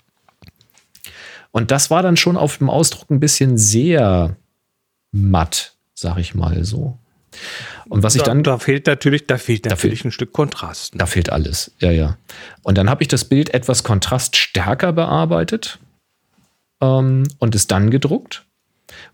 Und 1.52 1.72
das 1.72 1.90
war 1.90 2.04
dann 2.04 2.16
schon 2.16 2.38
auf 2.38 2.60
dem 2.60 2.70
Ausdruck 2.70 3.10
ein 3.10 3.20
bisschen 3.20 3.58
sehr 3.58 4.36
matt, 5.12 5.74
sag 6.00 6.18
ich 6.18 6.36
mal 6.36 6.64
so. 6.64 6.98
Und 7.90 8.02
was 8.02 8.16
ich 8.16 8.24
da, 8.24 8.28
dann 8.32 8.42
da 8.44 8.58
fehlt 8.58 8.88
natürlich, 8.88 9.28
da 9.28 9.38
fehlt 9.38 9.66
Da 9.66 9.72
natürlich 9.72 10.00
fehlt- 10.00 10.06
ein 10.10 10.12
Stück 10.12 10.34
Kontrast. 10.34 10.94
da 10.98 11.06
fehlt 11.06 11.32
alles, 11.32 11.72
ja, 11.80 11.92
ja. 11.92 12.18
Und 12.64 12.78
dann 12.78 12.90
habe 12.90 13.04
ich 13.04 13.08
das 13.08 13.26
Bild 13.26 13.54
etwas 13.54 13.84
kontraststärker 13.84 14.94
bearbeitet 14.94 15.78
ähm, 16.82 17.24
und 17.38 17.54
es 17.56 17.68
dann 17.68 17.92
gedruckt. 17.92 18.46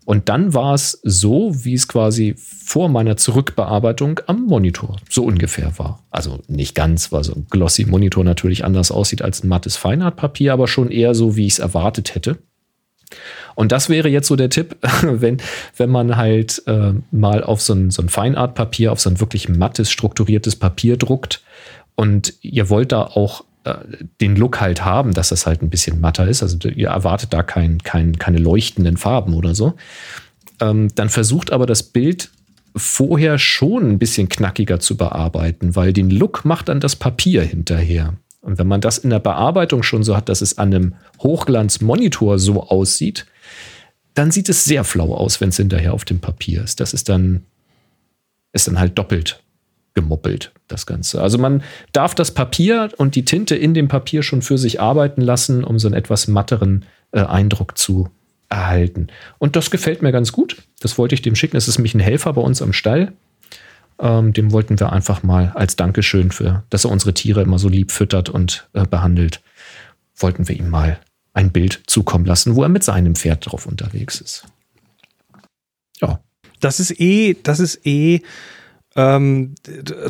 Und 0.06 0.30
dann 0.30 0.54
war 0.54 0.72
es 0.72 0.98
so, 1.02 1.52
wie 1.64 1.74
es 1.74 1.86
quasi 1.86 2.34
vor 2.38 2.88
meiner 2.88 3.18
Zurückbearbeitung 3.18 4.20
am 4.26 4.44
Monitor 4.46 4.96
so 5.10 5.22
ungefähr 5.24 5.78
war. 5.78 6.02
Also 6.10 6.40
nicht 6.48 6.74
ganz, 6.74 7.12
weil 7.12 7.24
so 7.24 7.34
ein 7.34 7.46
glossy 7.50 7.84
Monitor 7.84 8.24
natürlich 8.24 8.64
anders 8.64 8.90
aussieht 8.90 9.20
als 9.20 9.44
ein 9.44 9.48
mattes 9.48 9.76
Feinartpapier, 9.76 10.54
aber 10.54 10.66
schon 10.68 10.90
eher 10.90 11.14
so, 11.14 11.36
wie 11.36 11.46
ich 11.46 11.54
es 11.54 11.58
erwartet 11.58 12.14
hätte. 12.14 12.38
Und 13.54 13.72
das 13.72 13.88
wäre 13.88 14.08
jetzt 14.08 14.28
so 14.28 14.36
der 14.36 14.50
Tipp, 14.50 14.76
wenn, 15.02 15.38
wenn 15.76 15.90
man 15.90 16.16
halt 16.16 16.62
äh, 16.66 16.92
mal 17.10 17.42
auf 17.42 17.60
so 17.62 17.74
ein, 17.74 17.90
so 17.90 18.02
ein 18.02 18.08
Feinartpapier, 18.08 18.92
auf 18.92 19.00
so 19.00 19.10
ein 19.10 19.20
wirklich 19.20 19.48
mattes, 19.48 19.90
strukturiertes 19.90 20.56
Papier 20.56 20.96
druckt 20.96 21.42
und 21.94 22.34
ihr 22.42 22.68
wollt 22.68 22.92
da 22.92 23.02
auch 23.02 23.44
äh, 23.64 23.74
den 24.20 24.36
Look 24.36 24.60
halt 24.60 24.84
haben, 24.84 25.12
dass 25.14 25.30
das 25.30 25.46
halt 25.46 25.62
ein 25.62 25.70
bisschen 25.70 26.00
matter 26.00 26.26
ist, 26.26 26.42
also 26.42 26.56
ihr 26.68 26.88
erwartet 26.88 27.32
da 27.32 27.42
kein, 27.42 27.78
kein, 27.78 28.18
keine 28.18 28.38
leuchtenden 28.38 28.96
Farben 28.96 29.34
oder 29.34 29.54
so, 29.54 29.74
ähm, 30.60 30.88
dann 30.94 31.08
versucht 31.08 31.52
aber 31.52 31.66
das 31.66 31.82
Bild 31.82 32.30
vorher 32.76 33.38
schon 33.38 33.90
ein 33.90 33.98
bisschen 33.98 34.28
knackiger 34.28 34.80
zu 34.80 34.96
bearbeiten, 34.96 35.76
weil 35.76 35.92
den 35.92 36.10
Look 36.10 36.44
macht 36.44 36.68
dann 36.68 36.80
das 36.80 36.94
Papier 36.94 37.42
hinterher. 37.42 38.14
Und 38.46 38.58
wenn 38.58 38.68
man 38.68 38.80
das 38.80 38.98
in 38.98 39.10
der 39.10 39.18
Bearbeitung 39.18 39.82
schon 39.82 40.04
so 40.04 40.16
hat, 40.16 40.28
dass 40.28 40.40
es 40.40 40.56
an 40.56 40.72
einem 40.72 40.94
Hochglanzmonitor 41.20 42.38
so 42.38 42.62
aussieht, 42.62 43.26
dann 44.14 44.30
sieht 44.30 44.48
es 44.48 44.64
sehr 44.64 44.84
flau 44.84 45.14
aus, 45.14 45.40
wenn 45.40 45.48
es 45.48 45.56
hinterher 45.56 45.92
auf 45.92 46.04
dem 46.04 46.20
Papier 46.20 46.62
ist. 46.62 46.78
Das 46.78 46.94
ist 46.94 47.08
dann, 47.08 47.42
ist 48.52 48.68
dann 48.68 48.78
halt 48.78 48.96
doppelt 48.96 49.42
gemoppelt, 49.94 50.52
das 50.68 50.86
Ganze. 50.86 51.22
Also 51.22 51.38
man 51.38 51.64
darf 51.92 52.14
das 52.14 52.30
Papier 52.30 52.90
und 52.98 53.16
die 53.16 53.24
Tinte 53.24 53.56
in 53.56 53.74
dem 53.74 53.88
Papier 53.88 54.22
schon 54.22 54.42
für 54.42 54.58
sich 54.58 54.78
arbeiten 54.78 55.22
lassen, 55.22 55.64
um 55.64 55.80
so 55.80 55.88
einen 55.88 55.96
etwas 55.96 56.28
matteren 56.28 56.84
äh, 57.10 57.20
Eindruck 57.20 57.76
zu 57.76 58.10
erhalten. 58.48 59.08
Und 59.38 59.56
das 59.56 59.70
gefällt 59.72 60.02
mir 60.02 60.12
ganz 60.12 60.30
gut. 60.30 60.62
Das 60.80 60.98
wollte 60.98 61.16
ich 61.16 61.22
dem 61.22 61.34
schicken. 61.34 61.56
Es 61.56 61.66
ist 61.66 61.78
nämlich 61.78 61.94
ein 61.94 62.00
Helfer 62.00 62.34
bei 62.34 62.42
uns 62.42 62.62
am 62.62 62.74
Stall. 62.74 63.12
Ähm, 63.98 64.32
dem 64.32 64.52
wollten 64.52 64.78
wir 64.78 64.92
einfach 64.92 65.22
mal 65.22 65.52
als 65.54 65.76
Dankeschön 65.76 66.30
für, 66.30 66.64
dass 66.70 66.84
er 66.84 66.90
unsere 66.90 67.14
Tiere 67.14 67.42
immer 67.42 67.58
so 67.58 67.68
lieb 67.68 67.92
füttert 67.92 68.28
und 68.28 68.68
äh, 68.74 68.84
behandelt, 68.86 69.42
wollten 70.16 70.48
wir 70.48 70.56
ihm 70.56 70.68
mal 70.68 71.00
ein 71.32 71.52
Bild 71.52 71.82
zukommen 71.86 72.24
lassen, 72.24 72.56
wo 72.56 72.62
er 72.62 72.68
mit 72.68 72.84
seinem 72.84 73.14
Pferd 73.14 73.46
drauf 73.46 73.66
unterwegs 73.66 74.20
ist. 74.20 74.44
Ja. 76.00 76.20
Das 76.60 76.80
ist 76.80 76.98
eh, 76.98 77.36
das 77.42 77.60
ist 77.60 77.86
eh 77.86 78.22
ähm, 78.96 79.54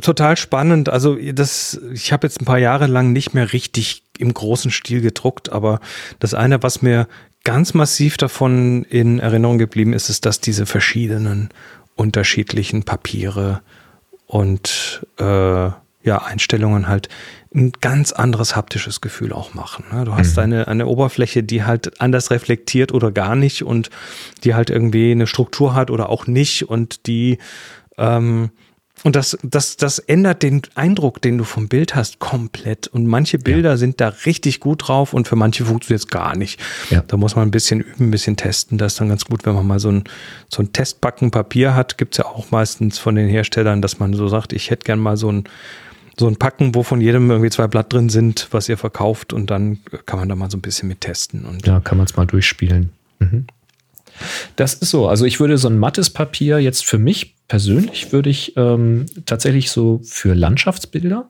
total 0.00 0.36
spannend. 0.36 0.88
Also 0.88 1.16
das, 1.16 1.80
ich 1.92 2.12
habe 2.12 2.26
jetzt 2.26 2.40
ein 2.40 2.44
paar 2.44 2.58
Jahre 2.58 2.86
lang 2.86 3.12
nicht 3.12 3.34
mehr 3.34 3.52
richtig 3.52 4.04
im 4.18 4.32
großen 4.32 4.70
Stil 4.70 5.00
gedruckt, 5.00 5.50
aber 5.50 5.80
das 6.20 6.34
eine, 6.34 6.62
was 6.62 6.82
mir 6.82 7.08
ganz 7.42 7.74
massiv 7.74 8.16
davon 8.16 8.84
in 8.84 9.18
Erinnerung 9.18 9.58
geblieben 9.58 9.92
ist, 9.92 10.08
ist, 10.08 10.24
dass 10.24 10.40
diese 10.40 10.66
verschiedenen 10.66 11.50
unterschiedlichen 11.96 12.84
Papiere 12.84 13.60
und 14.26 15.06
äh, 15.18 15.70
ja, 16.06 16.18
Einstellungen 16.22 16.86
halt 16.86 17.08
ein 17.54 17.72
ganz 17.80 18.12
anderes 18.12 18.54
haptisches 18.54 19.00
Gefühl 19.00 19.32
auch 19.32 19.54
machen. 19.54 19.84
Ne? 19.92 20.04
Du 20.04 20.14
hast 20.14 20.36
mhm. 20.36 20.42
eine, 20.42 20.68
eine 20.68 20.86
Oberfläche, 20.86 21.42
die 21.42 21.64
halt 21.64 22.00
anders 22.00 22.30
reflektiert 22.30 22.92
oder 22.92 23.10
gar 23.10 23.34
nicht 23.34 23.64
und 23.64 23.90
die 24.44 24.54
halt 24.54 24.70
irgendwie 24.70 25.10
eine 25.10 25.26
Struktur 25.26 25.74
hat 25.74 25.90
oder 25.90 26.08
auch 26.10 26.26
nicht 26.26 26.68
und 26.68 27.06
die 27.06 27.38
ähm, 27.98 28.50
und 29.06 29.14
das, 29.14 29.38
das, 29.44 29.76
das 29.76 30.00
ändert 30.00 30.42
den 30.42 30.62
Eindruck, 30.74 31.22
den 31.22 31.38
du 31.38 31.44
vom 31.44 31.68
Bild 31.68 31.94
hast, 31.94 32.18
komplett. 32.18 32.88
Und 32.88 33.06
manche 33.06 33.38
Bilder 33.38 33.70
ja. 33.70 33.76
sind 33.76 34.00
da 34.00 34.08
richtig 34.08 34.58
gut 34.58 34.88
drauf 34.88 35.14
und 35.14 35.28
für 35.28 35.36
manche 35.36 35.64
funktioniert 35.64 36.00
es 36.00 36.08
gar 36.08 36.36
nicht. 36.36 36.60
Ja. 36.90 37.04
Da 37.06 37.16
muss 37.16 37.36
man 37.36 37.46
ein 37.46 37.52
bisschen 37.52 37.82
üben, 37.82 38.08
ein 38.08 38.10
bisschen 38.10 38.36
testen. 38.36 38.78
Das 38.78 38.94
ist 38.94 39.00
dann 39.00 39.08
ganz 39.08 39.24
gut, 39.24 39.46
wenn 39.46 39.54
man 39.54 39.64
mal 39.64 39.78
so 39.78 39.92
ein, 39.92 40.02
so 40.48 40.60
ein 40.60 40.72
Testbacken 40.72 41.30
Papier 41.30 41.76
hat. 41.76 41.98
Gibt 41.98 42.14
es 42.14 42.18
ja 42.18 42.24
auch 42.24 42.50
meistens 42.50 42.98
von 42.98 43.14
den 43.14 43.28
Herstellern, 43.28 43.80
dass 43.80 44.00
man 44.00 44.12
so 44.12 44.26
sagt, 44.26 44.52
ich 44.52 44.70
hätte 44.70 44.84
gern 44.84 44.98
mal 44.98 45.16
so 45.16 45.30
ein, 45.30 45.44
so 46.18 46.26
ein 46.26 46.34
Packen, 46.34 46.74
wo 46.74 46.82
von 46.82 47.00
jedem 47.00 47.30
irgendwie 47.30 47.50
zwei 47.50 47.68
Blatt 47.68 47.92
drin 47.92 48.08
sind, 48.08 48.48
was 48.50 48.68
ihr 48.68 48.76
verkauft. 48.76 49.32
Und 49.32 49.52
dann 49.52 49.78
kann 50.06 50.18
man 50.18 50.28
da 50.28 50.34
mal 50.34 50.50
so 50.50 50.58
ein 50.58 50.62
bisschen 50.62 50.88
mit 50.88 51.02
testen. 51.02 51.44
Und 51.44 51.64
ja, 51.64 51.78
kann 51.78 51.96
man 51.96 52.06
es 52.06 52.16
mal 52.16 52.26
durchspielen. 52.26 52.90
Mhm. 53.20 53.46
Das 54.56 54.74
ist 54.74 54.90
so. 54.90 55.08
Also 55.08 55.24
ich 55.24 55.40
würde 55.40 55.58
so 55.58 55.68
ein 55.68 55.78
mattes 55.78 56.10
Papier 56.10 56.58
jetzt 56.58 56.84
für 56.84 56.98
mich 56.98 57.36
persönlich 57.48 58.12
würde 58.12 58.30
ich 58.30 58.56
ähm, 58.56 59.06
tatsächlich 59.24 59.70
so 59.70 60.00
für 60.04 60.34
Landschaftsbilder 60.34 61.28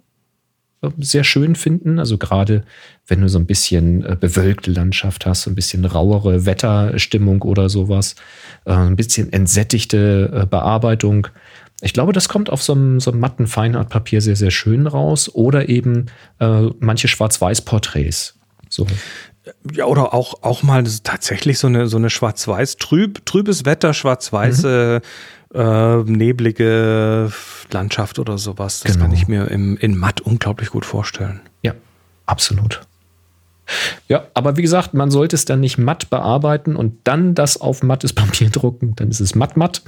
äh, 0.82 0.88
sehr 0.98 1.24
schön 1.24 1.54
finden. 1.54 1.98
Also 1.98 2.18
gerade 2.18 2.64
wenn 3.06 3.20
du 3.20 3.28
so 3.28 3.38
ein 3.38 3.46
bisschen 3.46 4.04
äh, 4.04 4.16
bewölkte 4.18 4.70
Landschaft 4.70 5.26
hast, 5.26 5.42
so 5.42 5.50
ein 5.50 5.54
bisschen 5.54 5.84
rauere 5.84 6.46
Wetterstimmung 6.46 7.42
oder 7.42 7.68
sowas, 7.68 8.14
äh, 8.64 8.72
ein 8.72 8.96
bisschen 8.96 9.32
entsättigte 9.32 10.30
äh, 10.32 10.46
Bearbeitung. 10.46 11.28
Ich 11.82 11.92
glaube, 11.92 12.14
das 12.14 12.28
kommt 12.28 12.48
auf 12.48 12.62
so 12.62 12.72
einem, 12.72 13.00
so 13.00 13.10
einem 13.10 13.20
matten 13.20 13.46
Feinartpapier 13.46 14.22
sehr, 14.22 14.36
sehr 14.36 14.50
schön 14.50 14.86
raus. 14.86 15.28
Oder 15.34 15.68
eben 15.68 16.06
manche 16.80 17.06
Schwarz-Weiß-Porträts. 17.06 18.38
So. 18.70 18.86
Ja, 19.72 19.84
oder 19.86 20.12
auch, 20.12 20.42
auch 20.42 20.62
mal 20.62 20.84
tatsächlich 21.04 21.58
so 21.58 21.68
eine, 21.68 21.86
so 21.86 21.96
eine 21.96 22.10
schwarz-weiß, 22.10 22.76
trüb, 22.76 23.24
trübes 23.26 23.64
Wetter, 23.64 23.94
schwarz-weiße, 23.94 25.02
mhm. 25.52 25.60
äh, 25.60 25.96
neblige 26.04 27.32
Landschaft 27.70 28.18
oder 28.18 28.38
sowas. 28.38 28.80
Das 28.80 28.92
genau. 28.92 29.04
kann 29.04 29.14
ich 29.14 29.28
mir 29.28 29.48
im, 29.48 29.76
in 29.76 29.96
matt 29.96 30.20
unglaublich 30.20 30.70
gut 30.70 30.84
vorstellen. 30.84 31.40
Ja, 31.62 31.74
absolut. 32.26 32.80
Ja, 34.08 34.26
aber 34.34 34.56
wie 34.56 34.62
gesagt, 34.62 34.94
man 34.94 35.10
sollte 35.10 35.34
es 35.34 35.44
dann 35.44 35.60
nicht 35.60 35.78
matt 35.78 36.10
bearbeiten 36.10 36.76
und 36.76 36.98
dann 37.04 37.34
das 37.34 37.60
auf 37.60 37.82
mattes 37.82 38.12
Papier 38.12 38.50
drucken, 38.50 38.94
dann 38.96 39.10
ist 39.10 39.20
es 39.20 39.34
matt-matt. 39.34 39.82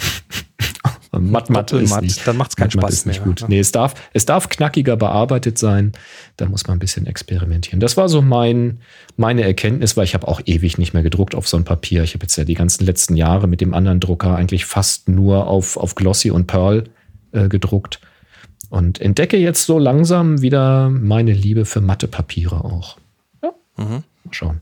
Matt, 1.13 1.51
matt 1.51 1.73
ist 1.73 1.91
matt. 1.91 2.03
Nicht, 2.03 2.27
dann 2.27 2.37
macht 2.37 2.51
es 2.51 2.57
keinen 2.57 2.71
Spaß 2.71 2.93
ist 2.93 3.07
nicht 3.07 3.21
mehr. 3.21 3.29
Gut. 3.29 3.45
Nee, 3.49 3.59
es 3.59 3.73
darf, 3.73 3.95
es 4.13 4.27
darf 4.27 4.49
knackiger 4.49 4.97
bearbeitet 4.97 5.59
sein. 5.59 5.93
Da 6.37 6.47
muss 6.47 6.67
man 6.67 6.77
ein 6.77 6.81
bisschen 6.81 7.07
experimentieren. 7.07 7.81
Das 7.81 7.97
war 7.97 8.09
so 8.09 8.21
mein, 8.21 8.81
meine 9.17 9.43
Erkenntnis, 9.43 9.97
weil 9.97 10.05
ich 10.05 10.15
habe 10.15 10.29
auch 10.29 10.41
ewig 10.45 10.79
nicht 10.79 10.95
mehr 10.95 11.03
gedruckt 11.03 11.35
auf 11.35 11.49
so 11.49 11.57
ein 11.57 11.65
Papier. 11.65 12.03
Ich 12.03 12.15
habe 12.15 12.25
jetzt 12.25 12.37
ja 12.37 12.45
die 12.45 12.55
ganzen 12.55 12.85
letzten 12.85 13.17
Jahre 13.17 13.47
mit 13.49 13.61
dem 13.61 13.75
anderen 13.75 14.01
Drucker 14.01 14.37
eigentlich 14.37 14.67
fast 14.67 15.09
nur 15.09 15.47
auf, 15.47 15.77
auf 15.77 15.95
Glossy 15.95 16.31
und 16.31 16.47
Pearl 16.47 16.85
äh, 17.33 17.49
gedruckt. 17.49 18.01
Und 18.71 19.01
entdecke 19.01 19.39
jetzt 19.39 19.65
so 19.65 19.79
langsam 19.79 20.43
wieder 20.43 20.91
meine 20.91 21.33
Liebe 21.33 21.65
für 21.65 21.81
matte 21.81 22.07
Papiere 22.07 22.65
auch. 22.65 22.99
Ja, 23.43 23.53
mhm. 23.77 24.05
mal 24.25 24.33
schauen. 24.33 24.61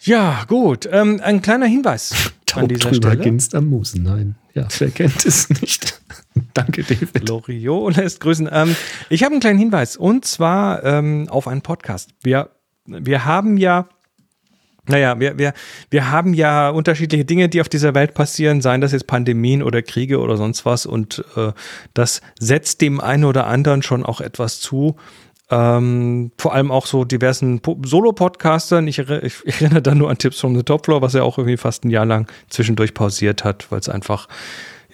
Ja, 0.00 0.44
gut. 0.48 0.88
Ähm, 0.90 1.20
ein 1.22 1.42
kleiner 1.42 1.66
Hinweis 1.66 2.32
an 2.56 2.68
dieser 2.68 2.90
drüber 2.90 3.10
Stelle. 3.10 3.22
Ginst 3.22 3.54
am 3.54 3.66
Musen. 3.66 4.02
Nein, 4.02 4.36
ja, 4.54 4.68
wer 4.78 4.90
kennt 4.90 5.24
es 5.24 5.48
nicht? 5.48 6.00
Danke, 6.54 6.82
David. 6.82 7.28
Loriot 7.28 7.96
lässt 7.96 8.20
grüßen. 8.20 8.48
Ähm, 8.50 8.74
ich 9.08 9.22
habe 9.22 9.32
einen 9.32 9.40
kleinen 9.40 9.58
Hinweis 9.58 9.96
und 9.96 10.24
zwar 10.24 10.84
ähm, 10.84 11.28
auf 11.28 11.48
einen 11.48 11.62
Podcast. 11.62 12.10
Wir, 12.22 12.50
wir 12.86 13.24
haben 13.24 13.56
ja 13.56 13.88
naja, 14.88 15.20
wir, 15.20 15.38
wir, 15.38 15.52
wir 15.90 16.10
haben 16.10 16.34
ja 16.34 16.68
unterschiedliche 16.68 17.24
Dinge, 17.24 17.48
die 17.48 17.60
auf 17.60 17.68
dieser 17.68 17.94
Welt 17.94 18.14
passieren, 18.14 18.60
seien 18.60 18.80
das 18.80 18.90
jetzt 18.90 19.06
Pandemien 19.06 19.62
oder 19.62 19.80
Kriege 19.80 20.18
oder 20.18 20.36
sonst 20.36 20.66
was. 20.66 20.86
Und 20.86 21.24
äh, 21.36 21.52
das 21.94 22.20
setzt 22.40 22.80
dem 22.80 23.00
einen 23.00 23.24
oder 23.24 23.46
anderen 23.46 23.82
schon 23.82 24.04
auch 24.04 24.20
etwas 24.20 24.58
zu. 24.58 24.96
Ähm, 25.52 26.32
vor 26.38 26.54
allem 26.54 26.70
auch 26.70 26.86
so 26.86 27.04
diversen 27.04 27.60
Solo-Podcastern. 27.84 28.88
Ich, 28.88 28.98
ich, 28.98 29.34
ich, 29.44 29.44
erinnere 29.60 29.82
da 29.82 29.94
nur 29.94 30.08
an 30.08 30.16
Tipps 30.16 30.40
from 30.40 30.56
the 30.56 30.62
Top 30.62 30.86
Floor, 30.86 31.02
was 31.02 31.14
er 31.14 31.24
auch 31.24 31.36
irgendwie 31.36 31.58
fast 31.58 31.84
ein 31.84 31.90
Jahr 31.90 32.06
lang 32.06 32.26
zwischendurch 32.48 32.94
pausiert 32.94 33.44
hat, 33.44 33.70
weil 33.70 33.78
es 33.78 33.90
einfach, 33.90 34.28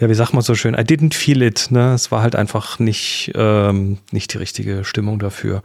ja, 0.00 0.08
wie 0.08 0.14
sagt 0.14 0.32
man 0.32 0.42
so 0.42 0.56
schön, 0.56 0.74
I 0.74 0.78
didn't 0.78 1.14
feel 1.14 1.42
it. 1.42 1.68
Ne? 1.70 1.94
Es 1.94 2.10
war 2.10 2.22
halt 2.22 2.34
einfach 2.34 2.80
nicht, 2.80 3.30
ähm, 3.36 3.98
nicht 4.10 4.32
die 4.34 4.38
richtige 4.38 4.84
Stimmung 4.84 5.20
dafür. 5.20 5.62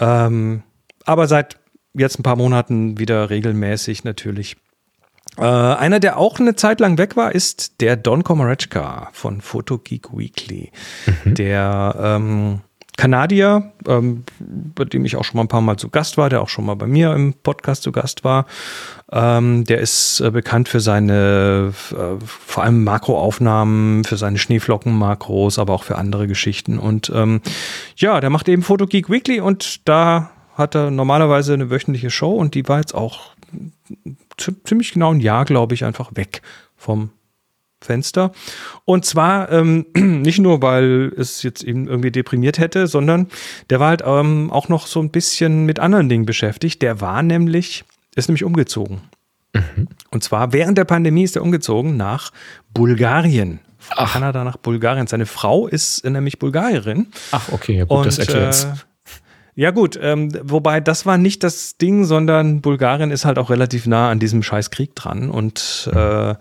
Ähm, 0.00 0.62
aber 1.04 1.26
seit 1.28 1.58
jetzt 1.92 2.18
ein 2.18 2.22
paar 2.22 2.36
Monaten 2.36 2.98
wieder 2.98 3.28
regelmäßig 3.28 4.04
natürlich. 4.04 4.56
Äh, 5.36 5.42
einer, 5.42 6.00
der 6.00 6.16
auch 6.16 6.40
eine 6.40 6.56
Zeit 6.56 6.80
lang 6.80 6.96
weg 6.96 7.16
war, 7.16 7.34
ist 7.34 7.82
der 7.82 7.96
Don 7.96 8.24
Komarechka 8.24 9.10
von 9.12 9.42
Photo 9.42 9.76
Geek 9.76 10.16
Weekly. 10.16 10.72
Mhm. 11.24 11.34
Der 11.34 11.96
ähm, 12.00 12.60
Kanadier, 12.96 13.72
ähm, 13.86 14.24
bei 14.38 14.84
dem 14.84 15.04
ich 15.04 15.16
auch 15.16 15.24
schon 15.24 15.36
mal 15.36 15.44
ein 15.44 15.48
paar 15.48 15.60
Mal 15.60 15.76
zu 15.76 15.90
Gast 15.90 16.16
war, 16.16 16.30
der 16.30 16.40
auch 16.40 16.48
schon 16.48 16.64
mal 16.64 16.76
bei 16.76 16.86
mir 16.86 17.12
im 17.12 17.34
Podcast 17.34 17.82
zu 17.82 17.92
Gast 17.92 18.24
war. 18.24 18.46
Ähm, 19.12 19.64
der 19.64 19.78
ist 19.78 20.20
äh, 20.20 20.30
bekannt 20.30 20.68
für 20.68 20.80
seine 20.80 21.72
äh, 21.92 22.24
vor 22.24 22.64
allem 22.64 22.84
Makroaufnahmen, 22.84 24.04
für 24.04 24.16
seine 24.16 24.38
Schneeflocken-Makros, 24.38 25.58
aber 25.58 25.74
auch 25.74 25.84
für 25.84 25.96
andere 25.96 26.26
Geschichten. 26.26 26.78
Und 26.78 27.12
ähm, 27.14 27.40
ja, 27.96 28.20
der 28.20 28.30
macht 28.30 28.48
eben 28.48 28.62
Photo 28.62 28.86
Geek 28.86 29.10
Weekly 29.10 29.40
und 29.40 29.86
da 29.88 30.30
hat 30.54 30.74
er 30.74 30.90
normalerweise 30.90 31.52
eine 31.52 31.70
wöchentliche 31.70 32.10
Show 32.10 32.34
und 32.34 32.54
die 32.54 32.66
war 32.66 32.78
jetzt 32.78 32.94
auch 32.94 33.36
ziemlich 34.64 34.92
genau 34.92 35.12
ein 35.12 35.20
Jahr, 35.20 35.44
glaube 35.44 35.74
ich, 35.74 35.84
einfach 35.84 36.10
weg 36.14 36.42
vom 36.76 37.10
Fenster. 37.86 38.32
Und 38.84 39.04
zwar 39.04 39.50
ähm, 39.50 39.86
nicht 39.96 40.38
nur, 40.38 40.62
weil 40.62 41.12
es 41.16 41.42
jetzt 41.42 41.64
eben 41.64 41.88
irgendwie 41.88 42.10
deprimiert 42.10 42.58
hätte, 42.58 42.86
sondern 42.86 43.28
der 43.70 43.80
war 43.80 43.88
halt 43.88 44.02
ähm, 44.04 44.50
auch 44.50 44.68
noch 44.68 44.86
so 44.86 45.00
ein 45.00 45.10
bisschen 45.10 45.64
mit 45.64 45.78
anderen 45.78 46.08
Dingen 46.08 46.26
beschäftigt. 46.26 46.82
Der 46.82 47.00
war 47.00 47.22
nämlich, 47.22 47.84
ist 48.14 48.28
nämlich 48.28 48.44
umgezogen. 48.44 49.00
Mhm. 49.54 49.88
Und 50.10 50.22
zwar 50.22 50.52
während 50.52 50.78
der 50.78 50.84
Pandemie 50.84 51.24
ist 51.24 51.36
er 51.36 51.42
umgezogen 51.42 51.96
nach 51.96 52.32
Bulgarien. 52.74 53.60
Von 53.78 53.96
Ach. 53.98 54.12
Kanada 54.12 54.44
nach 54.44 54.56
Bulgarien. 54.56 55.06
Seine 55.06 55.26
Frau 55.26 55.68
ist 55.68 56.04
nämlich 56.04 56.38
Bulgarierin. 56.38 57.08
Ach, 57.30 57.48
okay, 57.52 57.78
ja 57.78 57.84
gut, 57.84 57.98
Und, 57.98 58.06
das 58.06 58.18
erklärt's. 58.18 58.64
Äh, 58.64 58.74
ja 59.58 59.70
gut, 59.70 59.98
ähm, 60.02 60.30
wobei 60.42 60.80
das 60.80 61.06
war 61.06 61.16
nicht 61.16 61.42
das 61.42 61.78
Ding, 61.78 62.04
sondern 62.04 62.60
Bulgarien 62.60 63.10
ist 63.10 63.24
halt 63.24 63.38
auch 63.38 63.48
relativ 63.48 63.86
nah 63.86 64.10
an 64.10 64.18
diesem 64.18 64.42
scheiß 64.42 64.70
Krieg 64.70 64.94
dran 64.94 65.30
und 65.30 65.90
äh, 65.94 66.34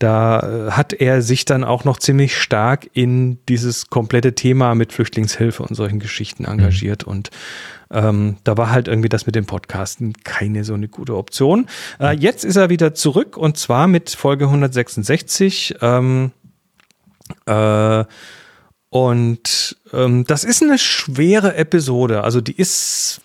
da 0.00 0.40
äh, 0.40 0.70
hat 0.72 0.94
er 0.94 1.22
sich 1.22 1.44
dann 1.44 1.62
auch 1.62 1.84
noch 1.84 1.98
ziemlich 1.98 2.36
stark 2.36 2.90
in 2.94 3.38
dieses 3.48 3.90
komplette 3.90 4.34
Thema 4.34 4.74
mit 4.74 4.92
Flüchtlingshilfe 4.92 5.62
und 5.62 5.76
solchen 5.76 6.00
Geschichten 6.00 6.46
engagiert. 6.46 7.06
Mhm. 7.06 7.12
Und 7.12 7.30
ähm, 7.92 8.36
da 8.42 8.56
war 8.56 8.70
halt 8.70 8.88
irgendwie 8.88 9.10
das 9.10 9.26
mit 9.26 9.34
dem 9.34 9.44
Podcasten 9.44 10.14
keine 10.24 10.64
so 10.64 10.72
eine 10.72 10.88
gute 10.88 11.16
Option. 11.16 11.66
Äh, 12.00 12.16
jetzt 12.16 12.44
ist 12.44 12.56
er 12.56 12.70
wieder 12.70 12.94
zurück 12.94 13.36
und 13.36 13.58
zwar 13.58 13.86
mit 13.88 14.10
Folge 14.10 14.46
166. 14.46 15.76
Ähm, 15.82 16.32
äh, 17.44 18.04
und 18.88 19.76
ähm, 19.92 20.24
das 20.26 20.44
ist 20.44 20.62
eine 20.62 20.78
schwere 20.78 21.56
Episode. 21.56 22.24
Also 22.24 22.40
die 22.40 22.56
ist, 22.56 23.20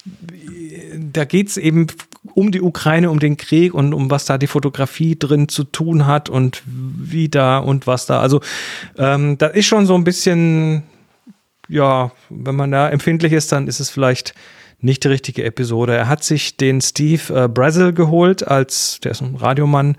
da 0.94 1.24
geht's 1.24 1.56
eben 1.56 1.88
um 2.36 2.52
die 2.52 2.62
Ukraine, 2.62 3.10
um 3.10 3.20
den 3.20 3.38
Krieg 3.38 3.74
und 3.74 3.94
um 3.94 4.12
was 4.12 4.26
da 4.26 4.38
die 4.38 4.48
Fotografie 4.48 5.18
drin 5.18 5.48
zu 5.48 5.64
tun 5.64 6.06
hat 6.06 6.30
und 6.30 6.62
wie 6.66 7.30
da 7.30 7.58
und 7.58 7.88
was 7.88 8.06
da. 8.06 8.20
Also 8.20 8.42
ähm, 8.98 9.38
da 9.38 9.48
ist 9.48 9.66
schon 9.66 9.86
so 9.86 9.96
ein 9.96 10.04
bisschen, 10.04 10.84
ja, 11.70 12.12
wenn 12.30 12.56
man 12.56 12.72
da 12.72 12.90
empfindlich 12.90 13.32
ist, 13.32 13.52
dann 13.54 13.68
ist 13.68 13.80
es 13.80 13.90
vielleicht 13.90 14.36
nicht 14.82 15.06
die 15.06 15.08
richtige 15.08 15.46
Episode. 15.46 15.96
Er 15.96 16.10
hat 16.10 16.24
sich 16.26 16.58
den 16.58 16.82
Steve 16.82 17.34
äh, 17.34 17.48
Brazel 17.48 17.94
geholt, 17.94 18.46
als 18.46 19.00
der 19.00 19.12
ist 19.12 19.22
ein 19.22 19.36
Radiomann 19.36 19.96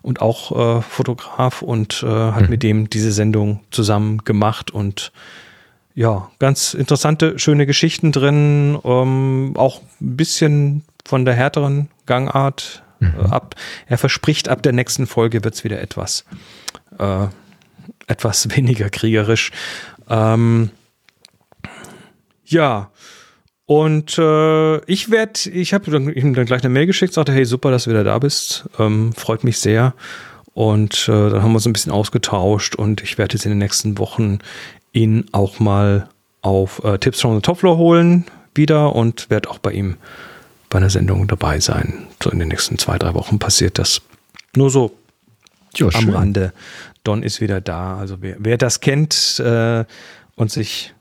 und 0.00 0.22
auch 0.22 0.78
äh, 0.78 0.82
Fotograf 0.82 1.60
und 1.60 2.02
äh, 2.02 2.08
hat 2.08 2.44
mhm. 2.44 2.50
mit 2.50 2.62
dem 2.62 2.88
diese 2.88 3.12
Sendung 3.12 3.60
zusammen 3.70 4.24
gemacht 4.24 4.70
und 4.70 5.12
ja, 5.94 6.28
ganz 6.38 6.74
interessante, 6.74 7.38
schöne 7.38 7.66
Geschichten 7.66 8.10
drin, 8.10 8.76
ähm, 8.84 9.52
auch 9.54 9.80
ein 10.00 10.16
bisschen 10.16 10.82
von 11.06 11.24
der 11.24 11.34
härteren 11.34 11.88
Gangart 12.06 12.82
äh, 13.00 13.06
mhm. 13.06 13.32
ab. 13.32 13.54
Er 13.86 13.98
verspricht, 13.98 14.48
ab 14.48 14.62
der 14.62 14.72
nächsten 14.72 15.06
Folge 15.06 15.44
wird 15.44 15.54
es 15.54 15.64
wieder 15.64 15.80
etwas, 15.80 16.24
äh, 16.98 17.26
etwas 18.06 18.48
weniger 18.56 18.90
kriegerisch. 18.90 19.52
Ähm, 20.08 20.70
ja, 22.44 22.90
und 23.66 24.18
äh, 24.18 24.84
ich 24.84 25.10
werde, 25.10 25.50
ich 25.50 25.72
habe 25.72 25.96
ihm 25.96 26.34
dann 26.34 26.44
gleich 26.44 26.62
eine 26.62 26.72
Mail 26.72 26.86
geschickt, 26.86 27.14
sagte, 27.14 27.32
hey, 27.32 27.46
super, 27.46 27.70
dass 27.70 27.84
du 27.84 27.90
wieder 27.90 28.04
da 28.04 28.18
bist. 28.18 28.68
Ähm, 28.78 29.12
freut 29.14 29.42
mich 29.42 29.58
sehr. 29.58 29.94
Und 30.52 31.08
äh, 31.08 31.30
dann 31.30 31.42
haben 31.42 31.52
wir 31.52 31.56
uns 31.56 31.66
ein 31.66 31.72
bisschen 31.72 31.90
ausgetauscht 31.90 32.76
und 32.76 33.02
ich 33.02 33.18
werde 33.18 33.34
jetzt 33.34 33.44
in 33.44 33.50
den 33.50 33.58
nächsten 33.58 33.98
Wochen 33.98 34.38
ihn 34.92 35.26
auch 35.32 35.58
mal 35.58 36.08
auf 36.42 36.84
äh, 36.84 36.98
Tipps 36.98 37.22
from 37.22 37.34
the 37.34 37.40
Top 37.40 37.58
Floor 37.58 37.76
holen 37.76 38.24
wieder 38.54 38.94
und 38.94 39.30
werde 39.30 39.50
auch 39.50 39.58
bei 39.58 39.72
ihm 39.72 39.96
bei 40.74 40.78
einer 40.78 40.90
Sendung 40.90 41.28
dabei 41.28 41.60
sein. 41.60 42.08
So 42.20 42.30
in 42.30 42.40
den 42.40 42.48
nächsten 42.48 42.78
zwei, 42.78 42.98
drei 42.98 43.14
Wochen 43.14 43.38
passiert 43.38 43.78
das. 43.78 44.02
Nur 44.56 44.70
so 44.70 44.98
jo, 45.76 45.86
am 45.86 45.92
schön. 45.92 46.10
Rande. 46.10 46.52
Don 47.04 47.22
ist 47.22 47.40
wieder 47.40 47.60
da. 47.60 47.96
Also 47.96 48.16
wer, 48.22 48.34
wer 48.40 48.58
das 48.58 48.80
kennt 48.80 49.38
äh, 49.38 49.84
und 50.34 50.50
sich 50.50 50.92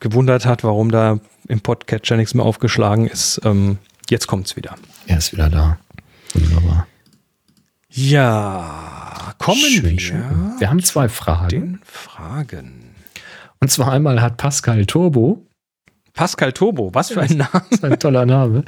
gewundert 0.00 0.46
hat, 0.46 0.64
warum 0.64 0.90
da 0.90 1.20
im 1.46 1.60
Podcatcher 1.60 2.16
nichts 2.16 2.34
mehr 2.34 2.44
aufgeschlagen 2.44 3.06
ist, 3.06 3.40
ähm, 3.44 3.78
jetzt 4.10 4.28
es 4.32 4.56
wieder. 4.56 4.74
Er 5.06 5.18
ist 5.18 5.32
wieder 5.32 5.48
da. 5.48 5.78
Wunderbar. 6.32 6.88
Ja, 7.90 9.32
kommen 9.38 9.60
schön, 9.60 9.90
wir. 9.90 10.00
Schön. 10.00 10.54
Wir 10.58 10.70
haben 10.70 10.82
zwei 10.82 11.08
Fragen. 11.08 11.48
Den 11.50 11.80
Fragen. 11.84 12.96
Und 13.60 13.70
zwar 13.70 13.92
einmal 13.92 14.20
hat 14.20 14.38
Pascal 14.38 14.86
Turbo. 14.86 15.46
Pascal 16.14 16.52
Turbo, 16.52 16.90
was 16.94 17.10
für 17.10 17.20
ein 17.20 17.36
Name. 17.36 17.50
Das 17.52 17.78
ist 17.78 17.84
ein 17.84 17.98
toller 17.98 18.24
Name. 18.24 18.64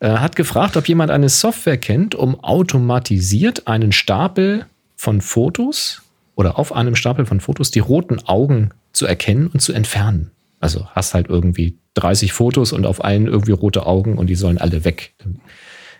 Äh, 0.00 0.10
hat 0.10 0.36
gefragt, 0.36 0.76
ob 0.76 0.88
jemand 0.88 1.10
eine 1.10 1.28
Software 1.28 1.78
kennt, 1.78 2.14
um 2.14 2.42
automatisiert 2.42 3.66
einen 3.66 3.92
Stapel 3.92 4.66
von 4.96 5.20
Fotos 5.20 6.02
oder 6.34 6.58
auf 6.58 6.74
einem 6.74 6.96
Stapel 6.96 7.26
von 7.26 7.40
Fotos 7.40 7.70
die 7.70 7.78
roten 7.78 8.18
Augen 8.26 8.70
zu 8.92 9.06
erkennen 9.06 9.46
und 9.46 9.60
zu 9.60 9.72
entfernen. 9.72 10.32
Also 10.58 10.86
hast 10.94 11.14
halt 11.14 11.28
irgendwie 11.28 11.78
30 11.94 12.32
Fotos 12.32 12.72
und 12.72 12.86
auf 12.86 13.02
einen 13.02 13.26
irgendwie 13.26 13.52
rote 13.52 13.86
Augen 13.86 14.18
und 14.18 14.26
die 14.26 14.34
sollen 14.34 14.58
alle 14.58 14.84
weg. 14.84 15.14
Dann 15.18 15.40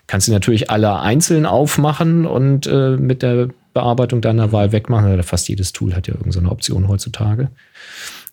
kannst 0.06 0.28
du 0.28 0.32
natürlich 0.32 0.70
alle 0.70 0.98
einzeln 0.98 1.46
aufmachen 1.46 2.26
und 2.26 2.66
äh, 2.66 2.96
mit 2.96 3.22
der 3.22 3.48
Bearbeitung 3.72 4.20
deiner 4.20 4.50
Wahl 4.50 4.72
wegmachen. 4.72 5.22
Fast 5.22 5.48
jedes 5.48 5.72
Tool 5.72 5.94
hat 5.94 6.08
ja 6.08 6.14
irgendeine 6.14 6.46
so 6.46 6.52
Option 6.52 6.88
heutzutage. 6.88 7.50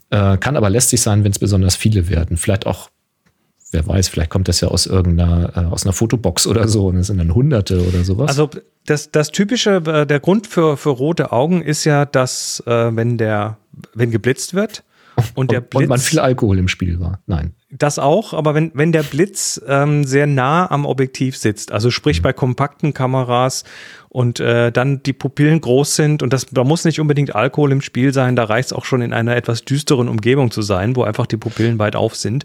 Äh, 0.09 0.37
kann 0.37 0.55
aber 0.55 0.69
lästig 0.69 1.01
sein, 1.01 1.23
wenn 1.23 1.31
es 1.31 1.39
besonders 1.39 1.75
viele 1.75 2.09
werden. 2.09 2.37
Vielleicht 2.37 2.65
auch, 2.65 2.89
wer 3.71 3.85
weiß, 3.85 4.07
vielleicht 4.07 4.29
kommt 4.29 4.47
das 4.47 4.61
ja 4.61 4.69
aus 4.69 4.85
irgendeiner, 4.85 5.51
äh, 5.55 5.65
aus 5.65 5.85
einer 5.85 5.93
Fotobox 5.93 6.47
oder 6.47 6.67
so 6.67 6.87
und 6.87 6.97
es 6.97 7.07
sind 7.07 7.17
dann 7.17 7.33
Hunderte 7.33 7.85
oder 7.85 8.03
sowas. 8.03 8.29
Also 8.29 8.49
das, 8.85 9.11
das 9.11 9.31
typische, 9.31 9.75
äh, 9.85 10.05
der 10.05 10.19
Grund 10.19 10.47
für, 10.47 10.77
für 10.77 10.89
rote 10.89 11.31
Augen 11.31 11.61
ist 11.61 11.83
ja, 11.83 12.05
dass 12.05 12.63
äh, 12.65 12.95
wenn 12.95 13.17
der, 13.17 13.57
wenn 13.93 14.11
geblitzt 14.11 14.53
wird, 14.53 14.83
und 15.33 15.51
der 15.51 15.61
Blitz. 15.61 15.83
Und 15.83 15.89
man 15.89 15.99
viel 15.99 16.19
Alkohol 16.19 16.59
im 16.59 16.67
Spiel 16.67 16.99
war. 16.99 17.21
Nein. 17.25 17.53
Das 17.69 17.99
auch, 17.99 18.33
aber 18.33 18.53
wenn, 18.53 18.71
wenn 18.75 18.91
der 18.91 19.03
Blitz 19.03 19.61
ähm, 19.67 20.03
sehr 20.03 20.27
nah 20.27 20.69
am 20.69 20.85
Objektiv 20.85 21.37
sitzt, 21.37 21.71
also 21.71 21.91
sprich 21.91 22.19
mhm. 22.19 22.23
bei 22.23 22.33
kompakten 22.33 22.93
Kameras 22.93 23.63
und 24.17 24.39
äh, 24.39 24.71
dann 24.71 25.03
die 25.03 25.13
Pupillen 25.13 25.61
groß 25.61 25.95
sind 25.95 26.23
und 26.23 26.33
das, 26.33 26.47
da 26.47 26.63
muss 26.63 26.85
nicht 26.85 26.99
unbedingt 26.99 27.35
Alkohol 27.35 27.71
im 27.71 27.81
Spiel 27.81 28.15
sein, 28.15 28.35
da 28.35 28.45
reicht 28.45 28.69
es 28.69 28.73
auch 28.73 28.83
schon 28.83 29.03
in 29.03 29.13
einer 29.13 29.35
etwas 29.35 29.63
düsteren 29.63 30.07
Umgebung 30.07 30.49
zu 30.49 30.63
sein, 30.63 30.95
wo 30.95 31.03
einfach 31.03 31.27
die 31.27 31.37
Pupillen 31.37 31.77
weit 31.77 31.95
auf 31.95 32.15
sind. 32.15 32.43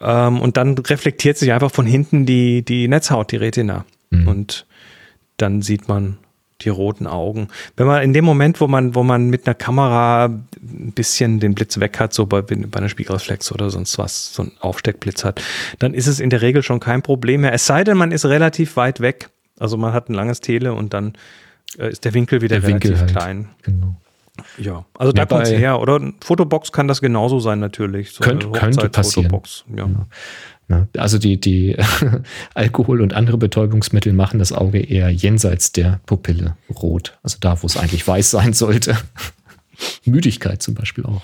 Ähm, 0.00 0.40
und 0.40 0.56
dann 0.56 0.78
reflektiert 0.78 1.36
sich 1.36 1.52
einfach 1.52 1.70
von 1.70 1.84
hinten 1.84 2.24
die, 2.24 2.64
die 2.64 2.88
Netzhaut, 2.88 3.32
die 3.32 3.36
Retina. 3.36 3.84
Mhm. 4.08 4.28
Und 4.28 4.66
dann 5.36 5.60
sieht 5.60 5.88
man 5.88 6.16
die 6.62 6.70
roten 6.70 7.06
Augen. 7.06 7.48
Wenn 7.76 7.86
man 7.86 8.02
in 8.02 8.14
dem 8.14 8.24
Moment, 8.24 8.62
wo 8.62 8.66
man, 8.66 8.94
wo 8.94 9.02
man 9.02 9.28
mit 9.28 9.46
einer 9.46 9.54
Kamera 9.54 10.24
ein 10.24 10.92
bisschen 10.94 11.38
den 11.38 11.54
Blitz 11.54 11.78
weg 11.80 12.00
hat, 12.00 12.14
so 12.14 12.24
bei, 12.24 12.40
bei 12.40 12.78
einer 12.78 12.88
Spiegelreflex 12.88 13.52
oder 13.52 13.68
sonst 13.68 13.98
was, 13.98 14.32
so 14.32 14.44
ein 14.44 14.52
Aufsteckblitz 14.58 15.22
hat, 15.22 15.42
dann 15.80 15.92
ist 15.92 16.06
es 16.06 16.18
in 16.18 16.30
der 16.30 16.40
Regel 16.40 16.62
schon 16.62 16.80
kein 16.80 17.02
Problem 17.02 17.42
mehr. 17.42 17.52
Es 17.52 17.66
sei 17.66 17.84
denn, 17.84 17.98
man 17.98 18.10
ist 18.10 18.24
relativ 18.24 18.76
weit 18.76 19.00
weg. 19.00 19.28
Also 19.58 19.76
man 19.76 19.92
hat 19.92 20.08
ein 20.08 20.14
langes 20.14 20.40
Tele 20.40 20.72
und 20.72 20.94
dann 20.94 21.14
äh, 21.78 21.90
ist 21.90 22.04
der 22.04 22.14
Winkel 22.14 22.40
wieder 22.40 22.60
der 22.60 22.68
relativ 22.68 22.90
Winkel 22.90 23.00
halt. 23.00 23.10
klein. 23.10 23.48
Genau. 23.62 23.96
Ja, 24.58 24.84
also 24.98 25.12
da 25.12 25.22
ja, 25.22 25.26
kommt 25.26 25.42
es 25.42 25.50
her. 25.50 25.80
Oder 25.80 26.00
Fotobox 26.22 26.72
kann 26.72 26.88
das 26.88 27.00
genauso 27.00 27.38
sein 27.38 27.60
natürlich. 27.60 28.10
So 28.10 28.24
könnte, 28.24 28.50
könnte 28.50 28.88
passieren. 28.88 29.30
Ja. 29.76 29.84
Genau. 29.84 30.06
Ne? 30.66 30.88
Also 30.96 31.18
die, 31.18 31.38
die 31.38 31.76
Alkohol 32.54 33.00
und 33.00 33.14
andere 33.14 33.38
Betäubungsmittel 33.38 34.12
machen 34.12 34.38
das 34.38 34.52
Auge 34.52 34.80
eher 34.80 35.10
jenseits 35.10 35.72
der 35.72 36.00
Pupille 36.06 36.56
rot. 36.70 37.16
Also 37.22 37.38
da, 37.40 37.62
wo 37.62 37.66
es 37.66 37.76
eigentlich 37.76 38.06
weiß 38.06 38.30
sein 38.30 38.54
sollte. 38.54 38.96
Müdigkeit 40.04 40.62
zum 40.62 40.74
Beispiel 40.74 41.04
auch. 41.04 41.22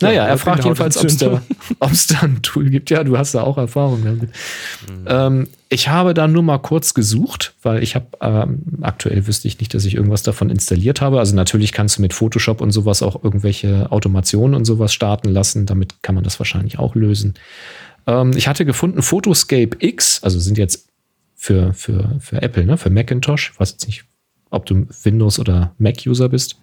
Naja, 0.00 0.24
ja, 0.24 0.26
er 0.26 0.38
fragt 0.38 0.64
jedenfalls, 0.64 0.96
ob 0.96 1.04
es 1.04 1.16
da, 1.16 1.42
da 1.80 2.20
ein 2.22 2.42
Tool 2.42 2.70
gibt. 2.70 2.90
Ja, 2.90 3.04
du 3.04 3.16
hast 3.16 3.34
da 3.34 3.42
auch 3.42 3.58
Erfahrung 3.58 4.04
damit. 4.04 4.30
Mhm. 4.30 5.06
Ähm, 5.06 5.48
ich 5.68 5.88
habe 5.88 6.12
da 6.12 6.28
nur 6.28 6.42
mal 6.42 6.58
kurz 6.58 6.92
gesucht, 6.92 7.54
weil 7.62 7.82
ich 7.82 7.94
habe 7.94 8.06
ähm, 8.20 8.62
aktuell 8.82 9.26
wüsste 9.26 9.48
ich 9.48 9.58
nicht, 9.58 9.72
dass 9.74 9.84
ich 9.84 9.94
irgendwas 9.94 10.22
davon 10.22 10.50
installiert 10.50 11.00
habe. 11.00 11.18
Also 11.18 11.34
natürlich 11.34 11.72
kannst 11.72 11.98
du 11.98 12.02
mit 12.02 12.12
Photoshop 12.12 12.60
und 12.60 12.72
sowas 12.72 13.02
auch 13.02 13.22
irgendwelche 13.24 13.90
Automationen 13.90 14.54
und 14.54 14.64
sowas 14.64 14.92
starten 14.92 15.30
lassen. 15.30 15.66
Damit 15.66 16.02
kann 16.02 16.14
man 16.14 16.24
das 16.24 16.38
wahrscheinlich 16.38 16.78
auch 16.78 16.94
lösen. 16.94 17.34
Ähm, 18.06 18.32
ich 18.36 18.48
hatte 18.48 18.64
gefunden 18.64 19.02
Photoscape 19.02 19.76
X, 19.78 20.22
also 20.22 20.38
sind 20.38 20.58
jetzt 20.58 20.88
für, 21.34 21.72
für, 21.74 22.16
für 22.20 22.42
Apple, 22.42 22.64
ne, 22.64 22.76
für 22.76 22.90
Macintosh. 22.90 23.52
Ich 23.52 23.60
weiß 23.60 23.72
jetzt 23.72 23.86
nicht, 23.86 24.04
ob 24.50 24.66
du 24.66 24.86
Windows- 25.02 25.38
oder 25.38 25.74
Mac-User 25.78 26.28
bist. 26.28 26.56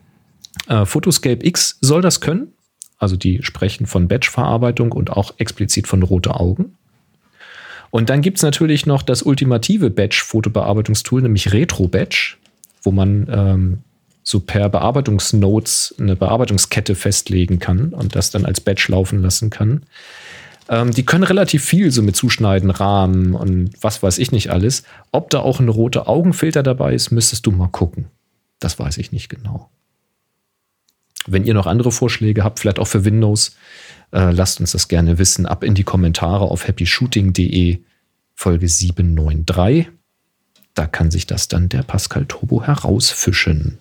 Äh, 0.68 0.86
Photoscape 0.86 1.46
X 1.46 1.78
soll 1.82 2.02
das 2.02 2.22
können. 2.22 2.54
Also 3.00 3.16
die 3.16 3.42
sprechen 3.44 3.88
von 3.88 4.08
Batch-Verarbeitung 4.08 4.92
und 4.92 5.10
auch 5.10 5.34
explizit 5.38 5.88
von 5.88 6.04
rote 6.04 6.36
Augen. 6.36 6.76
Und 7.92 8.10
dann 8.10 8.22
gibt 8.22 8.38
es 8.38 8.44
natürlich 8.44 8.86
noch 8.86 9.02
das 9.02 9.24
ultimative 9.24 9.90
Batch-Fotobearbeitungstool, 9.90 11.22
nämlich 11.24 11.52
RetroBatch, 11.52 12.38
wo 12.84 12.92
man 12.92 13.28
ähm, 13.32 13.78
so 14.24 14.40
per 14.42 14.70
Bearbeitungsnotes 14.70 15.96
eine 16.00 16.16
Bearbeitungskette 16.16 16.94
festlegen 16.94 17.58
kann 17.58 17.94
und 17.94 18.16
das 18.16 18.30
dann 18.30 18.46
als 18.46 18.62
Batch 18.62 18.88
laufen 18.90 19.22
lassen 19.22 19.50
kann. 19.50 19.84
Ähm, 20.70 20.92
die 20.92 21.04
können 21.04 21.24
relativ 21.24 21.66
viel 21.66 21.92
so 21.92 22.04
mit 22.04 22.16
Zuschneiden, 22.16 22.70
Rahmen 22.70 23.34
und 23.34 23.72
was 23.82 24.04
weiß 24.04 24.20
ich 24.20 24.32
nicht 24.32 24.52
alles. 24.52 24.84
Ob 25.12 25.32
da 25.32 25.40
auch 25.40 25.60
ein 25.60 25.70
roter 25.70 26.08
Augenfilter 26.08 26.62
dabei 26.62 26.94
ist, 26.94 27.10
müsstest 27.12 27.48
du 27.48 27.52
mal 27.52 27.70
gucken. 27.70 28.06
Das 28.60 28.78
weiß 28.78 28.98
ich 28.98 29.12
nicht 29.12 29.30
genau. 29.30 29.70
Wenn 31.28 31.44
ihr 31.46 31.54
noch 31.54 31.68
andere 31.68 31.92
Vorschläge 31.92 32.44
habt, 32.44 32.60
vielleicht 32.60 32.80
auch 32.80 32.88
für 32.88 33.06
Windows, 33.06 33.56
äh, 34.12 34.32
lasst 34.32 34.60
uns 34.60 34.72
das 34.72 34.88
gerne 34.88 35.18
wissen. 35.18 35.46
Ab 35.46 35.64
in 35.64 35.76
die 35.76 35.84
Kommentare 35.84 36.46
auf 36.46 36.68
happyshooting.de 36.68 37.80
Folge 38.36 38.68
793. 38.68 39.90
Da 40.74 40.88
kann 40.88 41.12
sich 41.12 41.28
das 41.28 41.50
dann 41.50 41.68
der 41.68 41.84
Pascal 41.84 42.26
Turbo 42.26 42.64
herausfischen. 42.64 43.80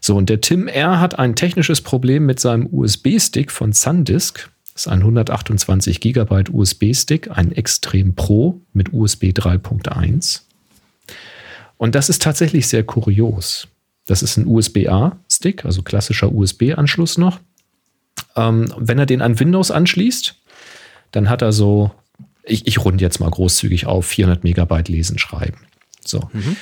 So, 0.00 0.16
und 0.16 0.30
der 0.30 0.40
Tim 0.40 0.68
R. 0.68 1.00
hat 1.00 1.18
ein 1.18 1.34
technisches 1.34 1.80
Problem 1.80 2.26
mit 2.26 2.40
seinem 2.40 2.68
USB-Stick 2.72 3.50
von 3.50 3.72
SanDisk. 3.72 4.50
Das 4.72 4.86
ist 4.86 4.88
ein 4.92 5.00
128 5.00 6.00
GB 6.00 6.44
USB-Stick, 6.52 7.30
ein 7.36 7.52
Extrem 7.52 8.14
Pro 8.14 8.60
mit 8.72 8.92
USB 8.92 9.24
3.1. 9.24 10.42
Und 11.76 11.94
das 11.94 12.08
ist 12.08 12.22
tatsächlich 12.22 12.68
sehr 12.68 12.84
kurios. 12.84 13.68
Das 14.08 14.22
ist 14.22 14.38
ein 14.38 14.46
USB-A-Stick, 14.46 15.66
also 15.66 15.82
klassischer 15.82 16.32
USB-Anschluss 16.32 17.18
noch. 17.18 17.40
Ähm, 18.36 18.72
wenn 18.78 18.98
er 18.98 19.04
den 19.04 19.20
an 19.20 19.38
Windows 19.38 19.70
anschließt, 19.70 20.34
dann 21.12 21.28
hat 21.28 21.42
er 21.42 21.52
so, 21.52 21.90
ich, 22.42 22.66
ich 22.66 22.82
runde 22.82 23.04
jetzt 23.04 23.20
mal 23.20 23.28
großzügig 23.28 23.84
auf, 23.84 24.06
400 24.06 24.44
Megabyte 24.44 24.88
lesen, 24.88 25.18
schreiben. 25.18 25.58
So. 26.02 26.30
Mhm. 26.32 26.56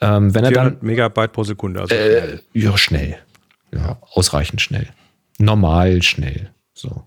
Ähm, 0.00 0.32
wenn 0.32 0.44
er 0.44 0.52
dann 0.52 0.76
Megabyte 0.80 1.32
pro 1.32 1.42
Sekunde, 1.42 1.80
also 1.80 1.92
äh, 1.92 2.38
ja 2.52 2.78
schnell, 2.78 3.16
ja 3.74 3.98
ausreichend 4.12 4.60
schnell, 4.60 4.86
normal 5.38 6.02
schnell. 6.02 6.50
So. 6.72 7.04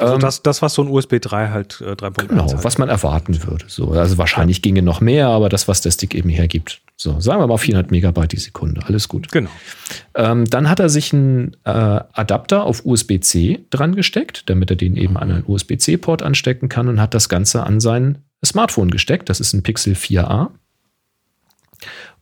Also 0.00 0.14
ähm, 0.14 0.20
das, 0.20 0.42
das, 0.42 0.62
was 0.62 0.74
so 0.74 0.82
ein 0.82 0.88
USB 0.88 1.20
3 1.20 1.50
halt 1.50 1.80
äh, 1.80 1.92
3.1 1.92 2.26
Genau, 2.26 2.48
halt. 2.48 2.64
was 2.64 2.78
man 2.78 2.88
erwarten 2.88 3.40
würde. 3.44 3.66
So, 3.68 3.92
also 3.92 4.18
wahrscheinlich 4.18 4.62
ginge 4.62 4.82
noch 4.82 5.00
mehr, 5.00 5.28
aber 5.28 5.48
das, 5.48 5.68
was 5.68 5.80
der 5.80 5.92
Stick 5.92 6.12
eben 6.16 6.30
hergibt, 6.30 6.80
So, 6.98 7.20
sagen 7.20 7.40
wir 7.42 7.46
mal 7.46 7.58
400 7.58 7.90
Megabyte 7.90 8.32
die 8.32 8.38
Sekunde. 8.38 8.82
Alles 8.86 9.08
gut. 9.08 9.30
Genau. 9.30 9.50
Ähm, 10.14 10.46
dann 10.46 10.70
hat 10.70 10.80
er 10.80 10.88
sich 10.88 11.12
einen 11.12 11.54
äh, 11.64 11.70
Adapter 11.70 12.64
auf 12.64 12.86
USB-C 12.86 13.66
dran 13.68 13.94
gesteckt, 13.94 14.48
damit 14.48 14.70
er 14.70 14.76
den 14.76 14.96
eben 14.96 15.18
an 15.18 15.30
einen 15.30 15.44
USB-C-Port 15.46 16.22
anstecken 16.22 16.70
kann 16.70 16.88
und 16.88 16.98
hat 16.98 17.12
das 17.12 17.28
Ganze 17.28 17.64
an 17.64 17.80
sein 17.80 18.24
Smartphone 18.42 18.90
gesteckt. 18.90 19.28
Das 19.28 19.40
ist 19.40 19.52
ein 19.52 19.62
Pixel 19.62 19.92
4a. 19.92 20.48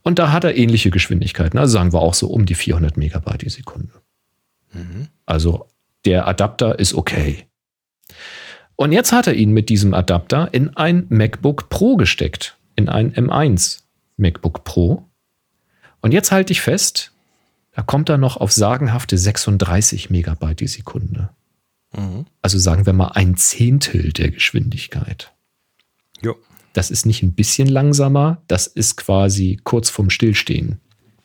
Und 0.03 0.19
da 0.19 0.33
hat 0.33 0.43
er 0.43 0.57
ähnliche 0.57 0.91
Geschwindigkeiten. 0.91 1.57
Also 1.57 1.75
sagen 1.75 1.93
wir 1.93 2.01
auch 2.01 2.15
so 2.15 2.27
um 2.27 2.45
die 2.45 2.57
400 2.57 2.97
Megabyte 2.97 3.43
die 3.43 3.51
Sekunde. 3.51 3.93
Also 5.25 5.69
der 6.05 6.27
Adapter 6.27 6.81
ist 6.81 6.95
okay. 6.95 7.47
Und 8.75 8.91
jetzt 8.91 9.13
hat 9.13 9.29
er 9.29 9.35
ihn 9.35 9.53
mit 9.53 9.69
diesem 9.69 9.95
Adapter 9.95 10.49
in 10.53 10.77
ein 10.77 11.07
MacBook 11.11 11.69
Pro 11.69 11.97
gesteckt. 11.97 12.57
In 12.75 12.89
ein 12.89 13.15
M1 13.15 13.84
MacBook 14.17 14.65
Pro. 14.65 15.09
Und 16.01 16.13
jetzt 16.13 16.33
halte 16.33 16.53
ich 16.53 16.61
fest, 16.61 17.13
da 17.73 17.83
kommt 17.83 18.09
er 18.09 18.19
noch 18.19 18.37
auf 18.37 18.53
sagenhafte 18.53 19.19
36 19.19 20.11
Megabyte 20.11 20.61
die 20.61 20.69
Sekunde. 20.69 21.31
Also 22.43 22.59
sagen 22.59 22.87
wir 22.87 22.93
mal 22.93 23.13
ein 23.15 23.37
Zehntel 23.37 24.13
der 24.13 24.31
Geschwindigkeit. 24.31 25.33
Jo. 26.23 26.37
Das 26.73 26.91
ist 26.91 27.07
nicht 27.07 27.23
ein 27.23 27.35
bisschen 27.35 27.69
langsamer, 27.69 28.43
das 28.49 28.67
ist 28.67 28.97
quasi 28.97 29.61
kurz 29.63 29.91
vorm 29.91 30.11
Stillstehen. 30.11 30.81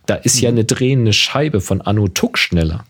Da 0.05 0.15
ist 0.15 0.39
ja 0.41 0.49
eine 0.49 0.65
drehende 0.65 1.13
Scheibe 1.13 1.61
von 1.61 1.81
Anno 1.81 2.07
Tuck 2.07 2.37
schneller. 2.37 2.83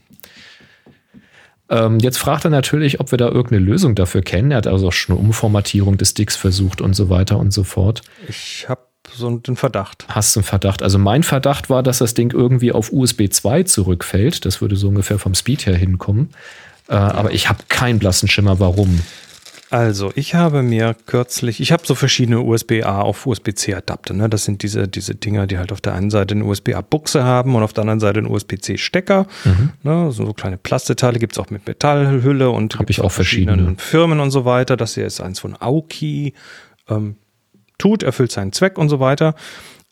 Ähm, 1.69 1.99
jetzt 1.99 2.17
fragt 2.17 2.45
er 2.45 2.49
natürlich, 2.49 2.99
ob 2.99 3.11
wir 3.11 3.17
da 3.17 3.27
irgendeine 3.27 3.63
Lösung 3.63 3.95
dafür 3.95 4.21
kennen. 4.21 4.51
Er 4.51 4.57
hat 4.57 4.67
also 4.67 4.87
auch 4.87 4.93
schon 4.93 5.15
eine 5.15 5.25
Umformatierung 5.25 5.97
des 5.97 6.11
Sticks 6.11 6.35
versucht 6.35 6.81
und 6.81 6.95
so 6.95 7.09
weiter 7.09 7.37
und 7.37 7.51
so 7.51 7.63
fort. 7.63 8.01
Ich 8.27 8.67
habe 8.67 8.81
so 9.15 9.27
einen 9.27 9.55
Verdacht. 9.55 10.05
Hast 10.09 10.35
du 10.35 10.39
einen 10.39 10.45
Verdacht? 10.45 10.83
Also 10.83 10.97
mein 10.97 11.23
Verdacht 11.23 11.69
war, 11.69 11.83
dass 11.83 11.99
das 11.99 12.13
Ding 12.13 12.33
irgendwie 12.33 12.71
auf 12.71 12.91
USB 12.91 13.29
2 13.31 13.63
zurückfällt. 13.63 14.45
Das 14.45 14.61
würde 14.61 14.75
so 14.75 14.87
ungefähr 14.89 15.19
vom 15.19 15.35
Speed 15.35 15.65
her 15.65 15.75
hinkommen. 15.75 16.29
Äh, 16.87 16.95
aber 16.95 17.31
ich 17.31 17.49
habe 17.49 17.59
keinen 17.69 17.99
blassen 17.99 18.27
Schimmer, 18.27 18.59
warum. 18.59 19.01
Also, 19.71 20.11
ich 20.15 20.33
habe 20.33 20.63
mir 20.63 20.95
kürzlich, 21.05 21.59
ich 21.59 21.71
habe 21.71 21.83
so 21.85 21.93
verschiedene 21.93 22.39
USB-A 22.39 23.01
auf 23.01 23.27
USB-C 23.27 23.75
Adapter. 23.75 24.15
Ne? 24.15 24.27
Das 24.27 24.43
sind 24.43 24.63
diese, 24.63 24.87
diese 24.87 25.13
Dinger, 25.13 25.45
die 25.45 25.59
halt 25.59 25.71
auf 25.71 25.79
der 25.79 25.93
einen 25.93 26.09
Seite 26.09 26.33
eine 26.33 26.45
USB-A-Buchse 26.45 27.23
haben 27.23 27.53
und 27.53 27.61
auf 27.61 27.73
der 27.73 27.83
anderen 27.83 27.99
Seite 27.99 28.17
einen 28.17 28.31
USB-C-Stecker. 28.31 29.27
Ne? 29.83 30.11
So, 30.11 30.25
so 30.25 30.33
kleine 30.33 30.57
Plasteteile 30.57 31.19
gibt 31.19 31.33
es 31.33 31.37
auch 31.39 31.51
mit 31.51 31.67
Metallhülle 31.67 32.49
und 32.49 32.73
Hab 32.73 32.79
gibt's 32.87 32.97
ich 32.97 33.03
auch 33.03 33.11
verschiedene. 33.11 33.51
verschiedenen 33.51 33.77
Firmen 33.77 34.19
und 34.19 34.31
so 34.31 34.43
weiter. 34.43 34.75
Das 34.75 34.95
hier 34.95 35.05
ist 35.05 35.21
eins 35.21 35.39
von 35.39 35.55
Aoki. 35.55 36.33
Ähm, 36.89 37.15
tut, 37.79 38.03
erfüllt 38.03 38.31
seinen 38.31 38.53
Zweck 38.53 38.77
und 38.77 38.89
so 38.89 38.99
weiter. 38.99 39.33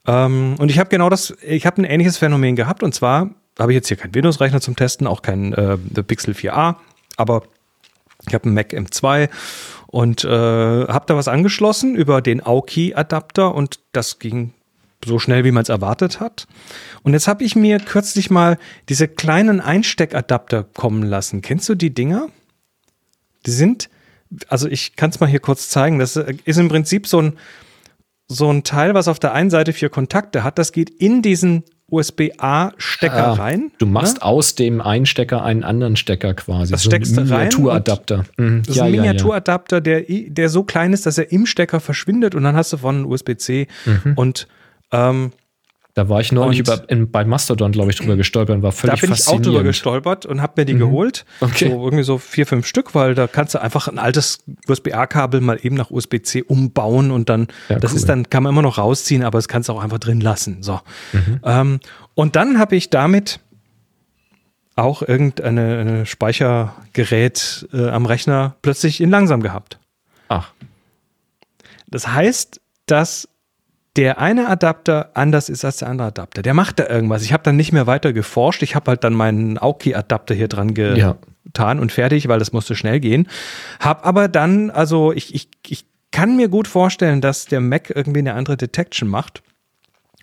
Ähm, 0.06 0.56
und 0.60 0.70
ich 0.70 0.78
habe 0.78 0.90
genau 0.90 1.10
das, 1.10 1.36
ich 1.42 1.66
habe 1.66 1.82
ein 1.82 1.86
ähnliches 1.86 2.18
Phänomen 2.18 2.56
gehabt 2.56 2.84
und 2.84 2.94
zwar 2.94 3.32
habe 3.58 3.72
ich 3.72 3.76
jetzt 3.76 3.88
hier 3.88 3.98
keinen 3.98 4.14
Windows-Rechner 4.14 4.62
zum 4.62 4.76
Testen, 4.76 5.08
auch 5.08 5.24
kein 5.24 5.54
äh, 5.54 5.78
Pixel 6.04 6.36
4a, 6.36 6.76
aber 7.18 7.42
ich 8.28 8.34
habe 8.34 8.46
einen 8.46 8.54
Mac 8.54 8.74
M2 8.74 9.30
und 9.88 10.24
äh, 10.24 10.28
habe 10.28 11.06
da 11.08 11.16
was 11.16 11.28
angeschlossen 11.28 11.96
über 11.96 12.22
den 12.22 12.46
Aoki-Adapter 12.46 13.56
und 13.56 13.80
das 13.94 14.20
ging 14.20 14.54
so 15.06 15.20
schnell, 15.20 15.44
wie 15.44 15.52
man 15.52 15.64
es 15.64 15.70
erwartet 15.70 16.20
hat. 16.20 16.48
Und 17.04 17.14
jetzt 17.14 17.28
habe 17.28 17.44
ich 17.44 17.56
mir 17.56 17.80
kürzlich 17.80 18.30
mal 18.30 18.58
diese 18.90 19.08
kleinen 19.08 19.62
Einsteckadapter 19.62 20.64
kommen 20.64 21.04
lassen. 21.04 21.42
Kennst 21.42 21.70
du 21.70 21.76
die 21.76 21.94
Dinger? 21.94 22.28
Die 23.46 23.52
sind, 23.52 23.90
also 24.48 24.68
ich 24.68 24.96
kann 24.96 25.12
es 25.12 25.20
mal 25.20 25.30
hier 25.30 25.40
kurz 25.40 25.70
zeigen. 25.70 26.00
Das 26.00 26.16
ist 26.16 26.58
im 26.58 26.68
Prinzip 26.68 27.08
so 27.08 27.22
ein, 27.22 27.38
so 28.28 28.52
ein 28.52 28.64
Teil, 28.64 28.94
was 28.94 29.08
auf 29.08 29.20
der 29.20 29.34
einen 29.34 29.50
Seite 29.50 29.74
vier 29.74 29.90
Kontakte 29.90 30.44
hat. 30.44 30.58
Das 30.58 30.72
geht 30.72 30.90
in 30.90 31.22
diesen 31.22 31.64
USB-A-Stecker 31.90 33.28
Ah, 33.28 33.34
rein. 33.34 33.72
Du 33.78 33.86
machst 33.86 34.18
ne? 34.18 34.24
aus 34.24 34.56
dem 34.56 34.82
einen 34.82 35.06
Stecker 35.06 35.44
einen 35.44 35.64
anderen 35.64 35.96
Stecker 35.96 36.34
quasi. 36.34 36.72
Das 36.72 36.84
so 36.84 36.90
steckst 36.90 37.18
ein 37.18 37.26
Miniaturadapter. 37.26 38.26
Mhm. 38.36 38.64
Das 38.66 38.76
ist 38.76 38.82
ein 38.82 38.92
Miniaturadapter, 38.92 39.80
der, 39.80 40.04
der 40.08 40.50
so 40.50 40.64
klein 40.64 40.92
ist, 40.92 41.06
dass 41.06 41.18
er 41.18 41.32
im 41.32 41.46
Stecker 41.46 41.80
verschwindet 41.80 42.36
und 42.36 42.44
dann 42.44 42.56
hast 42.58 42.74
du 42.74 42.78
von 42.78 43.06
USB-C 43.06 43.68
und 44.16 44.48
ähm, 44.92 45.32
Da 45.98 46.10
war 46.10 46.22
ich 46.22 46.32
neulich 46.32 46.60
über, 46.60 46.88
in, 46.90 47.10
bei 47.10 47.26
Mastodon, 47.26 47.72
glaube 47.72 47.90
ich, 47.90 47.98
drüber 47.98 48.16
gestolpert 48.16 48.56
und 48.58 48.62
war 48.62 48.70
da 48.70 48.78
völlig 48.78 49.02
bin 49.02 49.14
ich 49.14 49.28
auch 49.28 49.42
drüber 49.42 49.64
gestolpert 49.64 50.28
und 50.28 50.44
habe 50.44 50.54
mir 50.62 50.66
die 50.66 50.76
geholt. 50.76 51.26
Okay. 51.42 51.70
So 51.72 51.84
irgendwie 51.86 52.04
so 52.04 52.20
vier, 52.20 52.46
fünf 52.46 52.68
Stück, 52.68 52.94
weil 52.94 53.16
da 53.16 53.26
kannst 53.26 53.56
du 53.56 53.60
einfach 53.60 53.88
ein 53.88 53.98
altes 53.98 54.38
USB-A-Kabel 54.68 55.42
mal 55.42 55.58
eben 55.60 55.76
nach 55.76 55.90
USB-C 55.90 56.44
umbauen 56.44 57.10
und 57.10 57.30
dann, 57.30 57.48
Ja, 57.68 57.80
das 57.80 57.94
cool. 57.94 57.98
ist 57.98 58.10
dann, 58.10 58.30
kann 58.30 58.44
man 58.44 58.52
immer 58.54 58.62
noch 58.62 58.78
rausziehen, 58.78 59.24
aber 59.24 59.40
das 59.40 59.48
kannst 59.48 59.70
du 59.70 59.74
auch 59.74 59.82
einfach 59.82 59.98
drin 59.98 60.22
lassen. 60.22 60.62
So. 60.62 60.80
Ähm, 61.44 61.80
und 62.14 62.36
dann 62.36 62.60
habe 62.60 62.76
ich 62.76 62.92
damit 62.92 63.40
auch 64.76 65.02
irgendeine 65.02 65.80
eine 65.80 66.06
Speichergerät 66.06 67.68
äh, 67.74 67.90
am 67.90 68.06
Rechner 68.06 68.56
plötzlich 68.62 69.02
in 69.02 69.10
langsam 69.10 69.42
gehabt. 69.42 69.80
Ach, 70.28 70.52
Das 71.88 72.08
heißt, 72.08 72.62
dass 72.86 73.28
der 73.98 74.20
eine 74.20 74.48
Adapter 74.48 75.10
anders 75.16 75.50
ist 75.50 75.66
als 75.66 75.78
der 75.78 75.90
andere 75.90 76.08
Adapter. 76.10 76.42
Der 76.44 76.54
macht 76.54 76.80
da 76.80 76.88
irgendwas. 76.88 77.24
Ich 77.24 77.34
habe 77.34 77.44
dann 77.44 77.56
nicht 77.56 77.72
mehr 77.74 77.88
weiter 77.88 78.14
geforscht. 78.14 78.62
Ich 78.64 78.76
habe 78.76 78.92
halt 78.92 79.04
dann 79.04 79.14
meinen 79.14 79.58
Aoki-Adapter 79.58 80.36
hier 80.36 80.48
dran 80.48 80.74
Ja. 80.76 81.18
getan 81.44 81.80
und 81.80 81.92
fertig, 81.92 82.28
weil 82.28 82.40
das 82.40 82.54
musste 82.54 82.76
schnell 82.76 83.00
gehen. 83.00 83.28
Hab 83.80 84.06
aber 84.06 84.28
dann, 84.28 84.70
also 84.70 85.12
ich, 85.12 85.34
ich, 85.34 85.50
ich 85.68 85.86
kann 86.12 86.38
mir 86.38 86.48
gut 86.48 86.68
vorstellen, 86.68 87.22
dass 87.22 87.46
der 87.48 87.60
Mac 87.60 87.92
irgendwie 87.94 88.20
eine 88.20 88.34
andere 88.36 88.56
Detection 88.56 89.10
macht 89.10 89.42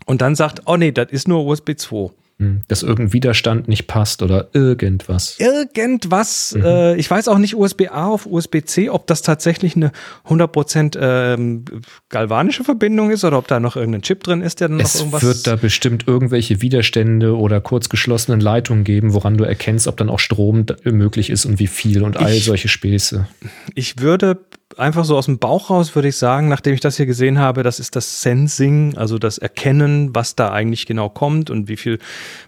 und 0.06 0.22
dann 0.22 0.34
sagt, 0.34 0.62
oh 0.66 0.76
nee, 0.76 0.92
das 0.92 1.10
ist 1.10 1.26
nur 1.28 1.44
USB 1.44 1.72
2. 1.76 2.10
hm, 2.38 2.62
dass 2.68 2.82
irgendein 2.82 3.12
Widerstand 3.12 3.68
nicht 3.68 3.86
passt 3.86 4.22
oder 4.22 4.48
irgendwas. 4.54 5.38
irgendwas, 5.38 6.56
äh, 6.60 6.96
ich 6.96 7.10
weiß 7.10 7.28
auch 7.28 7.38
nicht 7.38 7.54
USB-A 7.56 8.06
auf 8.08 8.26
USB-C, 8.26 8.90
ob 8.90 9.06
das 9.06 9.22
tatsächlich 9.22 9.76
eine 9.76 9.92
100% 10.28 10.98
ähm, 11.00 11.64
galvanische 12.08 12.64
Verbindung 12.64 13.10
ist 13.10 13.24
oder 13.24 13.38
ob 13.38 13.46
da 13.48 13.60
noch 13.60 13.76
irgendein 13.76 14.02
Chip 14.02 14.22
drin 14.24 14.40
ist, 14.42 14.60
der 14.60 14.68
dann 14.68 14.78
noch 14.78 14.84
Es 14.84 14.96
irgendwas. 14.96 15.22
wird 15.22 15.46
da 15.46 15.56
bestimmt 15.56 16.08
irgendwelche 16.08 16.60
Widerstände 16.60 17.36
oder 17.36 17.60
kurz 17.60 17.88
geschlossenen 17.88 18.40
Leitungen 18.40 18.84
geben, 18.84 19.14
woran 19.14 19.36
du 19.36 19.44
erkennst, 19.44 19.86
ob 19.86 19.96
dann 19.96 20.08
auch 20.10 20.18
Strom 20.18 20.66
möglich 20.84 21.30
ist 21.30 21.44
und 21.44 21.58
wie 21.58 21.66
viel 21.68 22.02
und 22.02 22.16
all 22.16 22.32
Ich- 22.32 22.44
solche 22.44 22.68
Späße. 22.68 23.26
ich 23.74 23.98
würde 24.00 24.38
einfach 24.76 25.04
so 25.04 25.16
aus 25.16 25.26
dem 25.26 25.38
Bauch 25.38 25.70
raus, 25.70 25.94
würde 25.94 26.08
ich 26.08 26.16
sagen, 26.16 26.48
nachdem 26.48 26.74
ich 26.74 26.80
das 26.80 26.96
hier 26.96 27.06
gesehen 27.06 27.38
habe, 27.38 27.62
das 27.62 27.80
ist 27.80 27.96
das 27.96 28.22
Sensing, 28.22 28.96
also 28.96 29.18
das 29.18 29.38
Erkennen, 29.38 30.14
was 30.14 30.36
da 30.36 30.52
eigentlich 30.52 30.86
genau 30.86 31.08
kommt 31.08 31.50
und 31.50 31.68
wie 31.68 31.76
viel, 31.76 31.98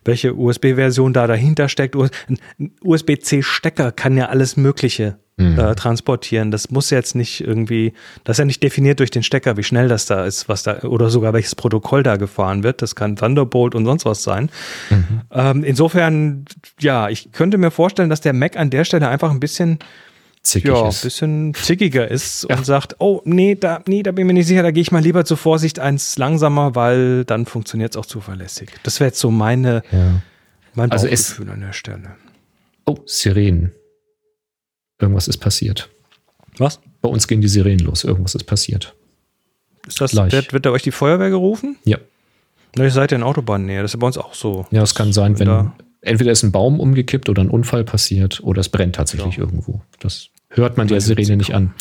welche 0.04 0.34
USB-Version 0.34 1.12
da 1.12 1.26
dahinter 1.26 1.68
steckt. 1.68 1.96
Ein 1.96 2.72
USB-C-Stecker 2.82 3.92
kann 3.92 4.16
ja 4.16 4.26
alles 4.26 4.56
Mögliche 4.56 5.18
äh, 5.38 5.74
transportieren. 5.74 6.50
Das 6.50 6.70
muss 6.70 6.88
jetzt 6.88 7.14
nicht 7.14 7.42
irgendwie, 7.42 7.92
das 8.24 8.36
ist 8.36 8.38
ja 8.38 8.44
nicht 8.46 8.62
definiert 8.62 9.00
durch 9.00 9.10
den 9.10 9.22
Stecker, 9.22 9.58
wie 9.58 9.62
schnell 9.62 9.86
das 9.86 10.06
da 10.06 10.24
ist, 10.24 10.48
was 10.48 10.62
da, 10.62 10.80
oder 10.80 11.10
sogar 11.10 11.34
welches 11.34 11.54
Protokoll 11.54 12.02
da 12.02 12.16
gefahren 12.16 12.62
wird. 12.62 12.80
Das 12.80 12.94
kann 12.94 13.16
Thunderbolt 13.16 13.74
und 13.74 13.84
sonst 13.84 14.06
was 14.06 14.22
sein. 14.22 14.50
Ähm, 15.30 15.64
insofern, 15.64 16.46
ja, 16.80 17.10
ich 17.10 17.32
könnte 17.32 17.58
mir 17.58 17.70
vorstellen, 17.70 18.08
dass 18.08 18.22
der 18.22 18.32
Mac 18.32 18.56
an 18.56 18.70
der 18.70 18.84
Stelle 18.84 19.08
einfach 19.08 19.30
ein 19.30 19.40
bisschen 19.40 19.78
Zickig 20.46 20.68
ja, 20.70 20.82
ein 20.82 20.88
ist. 20.88 21.02
bisschen 21.02 21.54
zickiger 21.54 22.08
ist 22.08 22.46
Ja. 22.48 22.56
und 22.56 22.64
sagt, 22.66 22.96
oh, 22.98 23.20
nee, 23.24 23.54
da, 23.54 23.82
nee, 23.86 24.02
da 24.02 24.12
bin 24.12 24.24
ich 24.24 24.26
mir 24.28 24.32
nicht 24.34 24.46
sicher, 24.46 24.62
da 24.62 24.70
gehe 24.70 24.80
ich 24.82 24.92
mal 24.92 25.02
lieber 25.02 25.24
zur 25.24 25.36
Vorsicht 25.36 25.78
eins 25.78 26.18
langsamer, 26.18 26.74
weil 26.74 27.24
dann 27.24 27.46
funktioniert 27.46 27.92
es 27.92 27.96
auch 27.96 28.06
zuverlässig. 28.06 28.70
Das 28.82 29.00
wäre 29.00 29.08
jetzt 29.08 29.18
so 29.18 29.30
meine, 29.30 29.82
Ja. 29.90 30.22
mein 30.74 30.90
Also 30.92 31.06
es- 31.08 31.40
an 31.40 31.60
der 31.60 31.72
Stelle. 31.72 32.16
Oh, 32.86 32.96
Sirenen. 33.06 33.72
Irgendwas 35.00 35.28
ist 35.28 35.38
passiert. 35.38 35.88
Was? 36.58 36.80
Bei 37.02 37.08
uns 37.08 37.26
gehen 37.28 37.40
die 37.40 37.48
Sirenen 37.48 37.84
los. 37.84 38.04
Irgendwas 38.04 38.34
ist 38.34 38.44
passiert. 38.44 38.94
Ist 39.86 40.00
das, 40.00 40.12
Gleich. 40.12 40.32
wird, 40.32 40.52
wird 40.52 40.66
da 40.66 40.70
euch 40.70 40.82
die 40.82 40.90
Feuerwehr 40.92 41.30
gerufen? 41.30 41.76
Ja. 41.84 41.98
Na, 42.76 42.84
ihr 42.84 42.90
seid 42.90 43.10
ja 43.12 43.16
in 43.16 43.22
Autobahnnähe, 43.22 43.82
das 43.82 43.94
ist 43.94 44.00
bei 44.00 44.06
uns 44.06 44.18
auch 44.18 44.34
so. 44.34 44.66
Ja, 44.70 44.82
es 44.82 44.94
kann 44.94 45.12
sein, 45.12 45.38
wenn 45.38 45.46
da- 45.46 45.76
entweder 46.02 46.30
ist 46.32 46.42
ein 46.42 46.52
Baum 46.52 46.80
umgekippt 46.80 47.28
oder 47.28 47.42
ein 47.42 47.50
Unfall 47.50 47.84
passiert 47.84 48.40
oder 48.42 48.60
es 48.60 48.68
brennt 48.68 48.96
tatsächlich 48.96 49.36
Ja. 49.36 49.42
irgendwo. 49.44 49.82
Das 50.00 50.28
hört 50.48 50.76
man 50.76 50.88
hört 50.88 51.02
Sirene 51.02 51.36
nicht 51.36 51.54
an. 51.54 51.74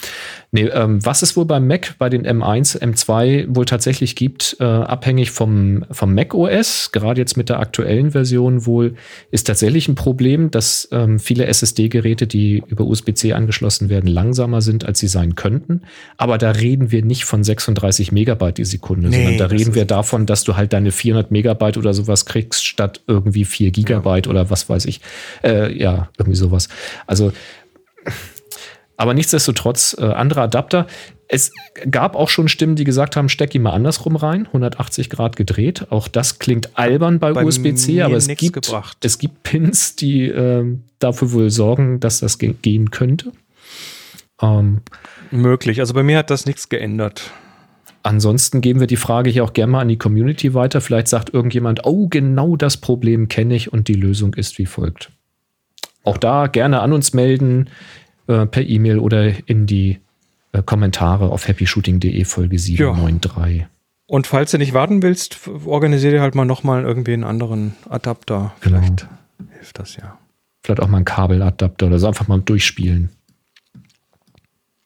Nee, 0.52 0.68
ähm, 0.68 1.04
was 1.06 1.22
es 1.22 1.36
wohl 1.36 1.46
beim 1.46 1.68
Mac, 1.68 1.96
bei 2.00 2.10
den 2.10 2.26
M1, 2.26 2.80
M2 2.80 3.56
wohl 3.56 3.66
tatsächlich 3.66 4.16
gibt, 4.16 4.58
äh, 4.60 4.64
abhängig 4.64 5.32
vom, 5.32 5.86
vom 5.92 6.14
Mac 6.14 6.34
OS, 6.34 6.92
gerade 6.92 7.20
jetzt 7.20 7.36
mit 7.36 7.50
der 7.50 7.60
aktuellen 7.60 8.12
Version 8.12 8.66
wohl, 8.66 8.96
ist 9.32 9.48
tatsächlich 9.48 9.88
ein 9.88 9.96
Problem, 9.96 10.52
dass 10.52 10.88
ähm, 10.92 11.20
viele 11.20 11.46
SSD-Geräte, 11.46 12.26
die 12.26 12.64
über 12.68 12.86
USB-C 12.86 13.34
angeschlossen 13.34 13.90
werden, 13.90 14.08
langsamer 14.08 14.62
sind, 14.62 14.86
als 14.86 15.00
sie 15.00 15.08
sein 15.08 15.36
könnten. 15.36 15.82
Aber 16.18 16.38
da 16.38 16.52
reden 16.52 16.92
wir 16.92 17.04
nicht 17.04 17.26
von 17.26 17.44
36 17.44 18.12
Megabyte 18.12 18.58
die 18.58 18.66
Sekunde, 18.66 19.10
Nee, 19.10 19.18
sondern 19.18 19.38
da 19.38 19.46
reden 19.48 19.76
wir 19.76 19.86
davon, 19.86 20.26
dass 20.26 20.44
du 20.44 20.56
halt 20.56 20.74
deine 20.74 20.92
400 20.92 21.32
Megabyte 21.32 21.78
oder 21.78 21.94
sowas 21.94 22.26
kriegst, 22.26 22.66
statt 22.66 23.02
irgendwie 23.08 23.46
4 23.46 23.72
Gigabyte 23.72 24.28
oder 24.28 24.50
was 24.50 24.70
weiß 24.70 24.86
ich. 24.86 25.02
Äh, 25.44 25.78
ja, 25.78 26.10
irgendwie 26.18 26.38
sowas. 26.38 26.70
Also 27.06 27.34
Aber 28.98 29.14
nichtsdestotrotz, 29.14 29.96
äh, 30.00 30.06
andere 30.06 30.42
Adapter. 30.42 30.88
Es 31.28 31.52
gab 31.90 32.16
auch 32.16 32.30
schon 32.30 32.48
Stimmen, 32.48 32.76
die 32.76 32.84
gesagt 32.84 33.16
haben, 33.16 33.30
steck 33.30 33.56
ihn 33.56 33.64
mal 33.64 33.72
andersrum 33.72 34.16
rein, 34.16 34.46
180 34.46 35.10
Grad 35.10 35.36
gedreht. 35.36 35.88
Auch 35.90 36.08
das 36.08 36.40
klingt 36.40 36.78
albern 36.78 37.20
bei, 37.20 37.34
Bei 37.34 37.44
USB-C, 37.44 38.04
aber 38.04 38.16
es 38.16 38.28
gibt, 38.28 38.54
gebracht. 38.54 39.04
es 39.04 39.18
gibt 39.18 39.44
Pins, 39.44 39.96
die 39.96 40.28
äh, 40.28 40.78
dafür 41.00 41.32
wohl 41.32 41.50
sorgen, 41.50 42.00
dass 42.00 42.20
das 42.20 42.38
ge 42.38 42.54
gehen 42.62 42.92
könnte. 42.92 43.32
Ähm, 44.42 44.82
Möglich. 45.32 45.80
Also 45.80 45.94
bei 45.94 46.04
mir 46.04 46.20
hat 46.20 46.30
das 46.30 46.46
nichts 46.46 46.70
geändert. 46.70 47.32
Ansonsten 48.04 48.62
geben 48.62 48.80
wir 48.80 48.88
die 48.88 48.98
Frage 48.98 49.32
hier 49.32 49.44
auch 49.44 49.54
gerne 49.54 49.72
mal 49.72 49.82
an 49.82 49.88
die 49.88 49.98
Community 49.98 50.54
weiter. 50.54 50.80
Vielleicht 50.80 51.08
sagt 51.08 51.34
irgendjemand, 51.34 51.86
oh, 51.86 52.08
genau 52.08 52.56
das 52.56 52.78
Problem 52.78 53.30
kenne 53.30 53.56
ich 53.56 53.74
und 53.74 53.88
die 53.88 53.96
Lösung 53.96 54.36
ist 54.36 54.60
wie 54.60 54.68
folgt. 54.68 55.12
Auch 56.04 56.18
da 56.18 56.46
gerne 56.46 56.82
an 56.82 56.94
uns 56.94 57.14
melden, 57.14 57.68
äh, 58.28 58.46
per 58.46 58.64
E-Mail 58.64 59.00
oder 59.00 59.32
in 59.48 59.66
die 59.66 60.00
äh, 60.52 60.62
Kommentare 60.64 61.30
auf 61.30 61.48
happyshooting.de 61.48 62.24
Folge 62.26 62.60
793. 62.60 63.66
Und 64.08 64.28
falls 64.28 64.52
du 64.52 64.58
nicht 64.58 64.74
warten 64.74 65.02
willst, 65.02 65.50
organisier 65.66 66.12
dir 66.12 66.22
halt 66.22 66.36
mal 66.36 66.46
nochmal 66.46 66.84
irgendwie 66.84 67.14
einen 67.14 67.24
anderen 67.24 67.76
Adapter. 67.90 68.54
Genau. 68.62 68.80
Vielleicht 68.80 69.08
hilft 69.52 69.80
das 69.80 69.96
ja. 69.96 70.18
Vielleicht 70.64 70.82
auch 70.82 70.88
mal 70.88 70.98
ein 70.98 71.06
Kabeladapter 71.06 71.88
oder 71.88 72.00
so 72.00 72.08
einfach 72.08 72.28
mal 72.28 72.40
durchspielen. 72.40 73.10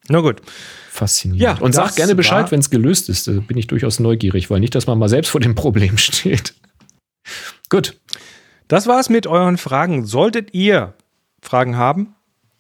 Na 0.08 0.22
gut. 0.22 0.42
Faszinierend. 0.90 1.42
Ja, 1.42 1.64
und 1.64 1.74
sag 1.74 1.96
gerne 1.96 2.16
Bescheid, 2.16 2.52
wenn 2.52 2.60
es 2.60 2.70
gelöst 2.70 3.10
ist. 3.10 3.28
Da 3.28 3.34
bin 3.34 3.58
ich 3.58 3.68
durchaus 3.68 4.00
neugierig, 4.00 4.50
weil 4.50 4.60
nicht, 4.60 4.76
dass 4.76 4.88
man 4.88 4.98
mal 4.98 5.08
selbst 5.08 5.30
vor 5.30 5.40
dem 5.40 5.56
Problem 5.56 5.98
steht. 5.98 6.56
Gut. 7.70 8.00
Das 8.68 8.88
war's 8.88 9.10
mit 9.10 9.28
euren 9.28 9.58
Fragen. 9.58 10.06
Solltet 10.06 10.54
ihr 10.54 10.94
Fragen 11.42 11.78
haben, 11.78 12.16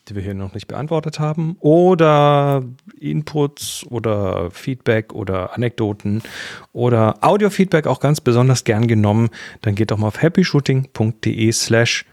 die 0.10 0.16
wir 0.16 0.22
hier 0.22 0.34
noch 0.34 0.54
nicht 0.54 0.68
beantwortet 0.68 1.20
haben, 1.20 1.56
oder 1.60 2.64
Inputs 3.00 3.86
oder 3.90 4.52
Feedback 4.52 5.14
oder 5.14 5.54
Anekdoten 5.54 6.22
oder 6.74 7.18
Audiofeedback 7.22 7.88
auch 7.88 8.00
ganz 8.00 8.20
besonders 8.22 8.64
gern 8.64 8.88
genommen, 8.88 9.30
dann 9.62 9.76
geht 9.76 9.92
doch 9.92 9.98
mal 9.98 10.08
auf 10.08 10.22
happyshooting.de 10.22 11.52
slash 11.52 12.06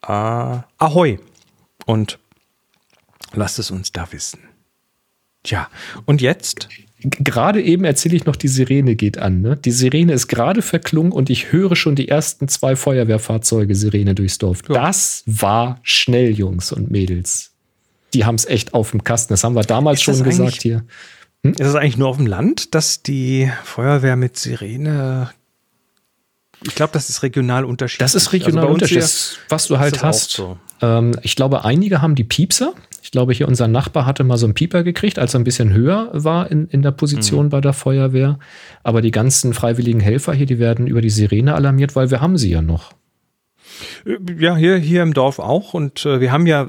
ahoi 0.00 1.18
und 1.86 2.18
lasst 3.32 3.58
es 3.58 3.70
uns 3.70 3.92
da 3.92 4.10
wissen. 4.12 4.40
Tja, 5.42 5.68
und 6.06 6.20
jetzt? 6.20 6.68
Gerade 7.00 7.62
eben 7.62 7.84
erzähle 7.84 8.16
ich 8.16 8.24
noch, 8.24 8.34
die 8.34 8.48
Sirene 8.48 8.96
geht 8.96 9.18
an. 9.18 9.40
Ne? 9.40 9.56
Die 9.56 9.70
Sirene 9.70 10.12
ist 10.12 10.26
gerade 10.26 10.62
verklungen 10.62 11.12
und 11.12 11.30
ich 11.30 11.52
höre 11.52 11.76
schon 11.76 11.94
die 11.94 12.08
ersten 12.08 12.48
zwei 12.48 12.74
Feuerwehrfahrzeuge 12.74 13.74
Sirene 13.74 14.14
durchs 14.14 14.38
Dorf. 14.38 14.62
Ja. 14.68 14.86
Das 14.86 15.22
war 15.26 15.78
schnell, 15.82 16.32
Jungs 16.32 16.72
und 16.72 16.90
Mädels. 16.90 17.52
Die 18.14 18.24
haben 18.24 18.34
es 18.34 18.46
echt 18.46 18.74
auf 18.74 18.90
dem 18.90 19.04
Kasten. 19.04 19.32
Das 19.32 19.44
haben 19.44 19.54
wir 19.54 19.62
damals 19.62 20.02
schon 20.02 20.22
gesagt 20.24 20.62
hier. 20.62 20.84
Ist 21.42 21.60
es 21.60 21.74
eigentlich 21.76 21.98
nur 21.98 22.08
auf 22.08 22.16
dem 22.16 22.26
Land, 22.26 22.74
dass 22.74 23.02
die 23.02 23.50
Feuerwehr 23.62 24.16
mit 24.16 24.36
Sirene. 24.36 25.30
Ich 26.66 26.74
glaube, 26.74 26.92
das 26.92 27.08
ist 27.08 27.22
regional 27.22 27.64
unterschiedlich. 27.64 28.04
Das 28.04 28.14
ist 28.14 28.32
regional 28.32 28.64
Also 28.64 28.66
bei 28.66 28.72
uns 28.74 28.82
unterschiedlich, 28.82 29.38
was 29.48 29.66
du 29.68 29.78
halt 29.78 30.02
hast. 30.02 30.30
so. 30.32 30.58
Ähm, 30.82 31.12
ich 31.22 31.36
glaube, 31.36 31.64
einige 31.64 32.02
haben 32.02 32.14
die 32.14 32.24
Piepser. 32.24 32.72
Ich 33.02 33.10
glaube, 33.12 33.32
hier 33.32 33.48
unser 33.48 33.68
Nachbar 33.68 34.04
hatte 34.06 34.24
mal 34.24 34.36
so 34.36 34.44
einen 34.46 34.54
Pieper 34.54 34.82
gekriegt, 34.82 35.18
als 35.18 35.34
er 35.34 35.40
ein 35.40 35.44
bisschen 35.44 35.72
höher 35.72 36.10
war 36.12 36.50
in, 36.50 36.66
in 36.68 36.82
der 36.82 36.90
Position 36.90 37.46
Mhm. 37.46 37.50
bei 37.50 37.60
der 37.60 37.72
Feuerwehr. 37.72 38.38
Aber 38.82 39.00
die 39.02 39.10
ganzen 39.12 39.54
freiwilligen 39.54 40.00
Helfer 40.00 40.34
hier, 40.34 40.46
die 40.46 40.58
werden 40.58 40.86
über 40.86 41.00
die 41.00 41.10
Sirene 41.10 41.54
alarmiert, 41.54 41.94
weil 41.96 42.10
wir 42.10 42.20
haben 42.20 42.36
sie 42.36 42.50
ja 42.50 42.60
noch. 42.60 42.92
Ja, 44.38 44.56
hier, 44.56 44.76
hier 44.76 45.02
im 45.02 45.14
Dorf 45.14 45.38
auch. 45.38 45.74
Und 45.74 46.04
äh, 46.04 46.20
wir 46.20 46.32
haben 46.32 46.46
ja, 46.46 46.68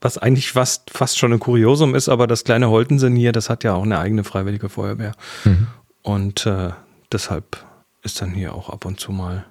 was 0.00 0.18
eigentlich 0.18 0.50
fast, 0.52 0.90
fast 0.90 1.18
schon 1.18 1.32
ein 1.32 1.38
Kuriosum 1.40 1.94
ist, 1.94 2.08
aber 2.08 2.26
das 2.26 2.44
kleine 2.44 2.68
Holtensen 2.70 3.14
hier, 3.14 3.32
das 3.32 3.48
hat 3.48 3.64
ja 3.64 3.74
auch 3.74 3.84
eine 3.84 3.98
eigene 3.98 4.24
freiwillige 4.24 4.68
Feuerwehr. 4.68 5.12
Mhm. 5.44 5.66
Und 6.02 6.46
äh, 6.46 6.70
deshalb 7.12 7.64
ist 8.06 8.22
dann 8.22 8.32
hier 8.32 8.54
auch 8.54 8.70
ab 8.70 8.86
und 8.86 8.98
zu 8.98 9.12
mal, 9.12 9.44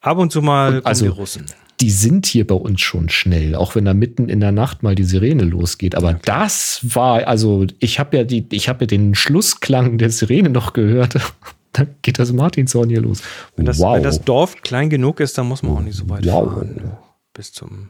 ab 0.00 0.18
und 0.18 0.30
zu 0.30 0.42
mal 0.42 0.74
kommen 0.74 0.86
also- 0.86 1.04
die 1.06 1.10
Russen. 1.10 1.46
Die 1.80 1.90
sind 1.90 2.26
hier 2.26 2.46
bei 2.46 2.54
uns 2.54 2.82
schon 2.82 3.08
schnell, 3.08 3.54
auch 3.54 3.74
wenn 3.74 3.86
da 3.86 3.94
mitten 3.94 4.28
in 4.28 4.38
der 4.40 4.52
Nacht 4.52 4.82
mal 4.82 4.94
die 4.94 5.02
Sirene 5.04 5.44
losgeht. 5.44 5.94
Aber 5.94 6.12
das 6.12 6.80
war, 6.82 7.26
also 7.26 7.66
ich 7.78 7.98
habe 7.98 8.18
ja 8.18 8.24
die, 8.24 8.44
ich 8.50 8.68
habe 8.68 8.80
ja 8.82 8.86
den 8.86 9.14
Schlussklang 9.14 9.96
der 9.96 10.10
Sirene 10.10 10.50
noch 10.50 10.74
gehört. 10.74 11.14
Dann 11.72 11.94
geht 12.02 12.18
das 12.18 12.32
Martinshorn 12.32 12.90
hier 12.90 13.00
los. 13.00 13.22
Wenn 13.56 13.64
das, 13.64 13.78
wow. 13.78 13.96
wenn 13.96 14.02
das 14.02 14.20
Dorf 14.22 14.60
klein 14.60 14.90
genug 14.90 15.20
ist, 15.20 15.38
dann 15.38 15.46
muss 15.48 15.62
man 15.62 15.72
auch 15.72 15.80
nicht 15.80 15.96
so 15.96 16.06
weit 16.10 16.26
Wow. 16.26 16.52
fahren. 16.52 16.92
Bis 17.32 17.52
zum 17.52 17.88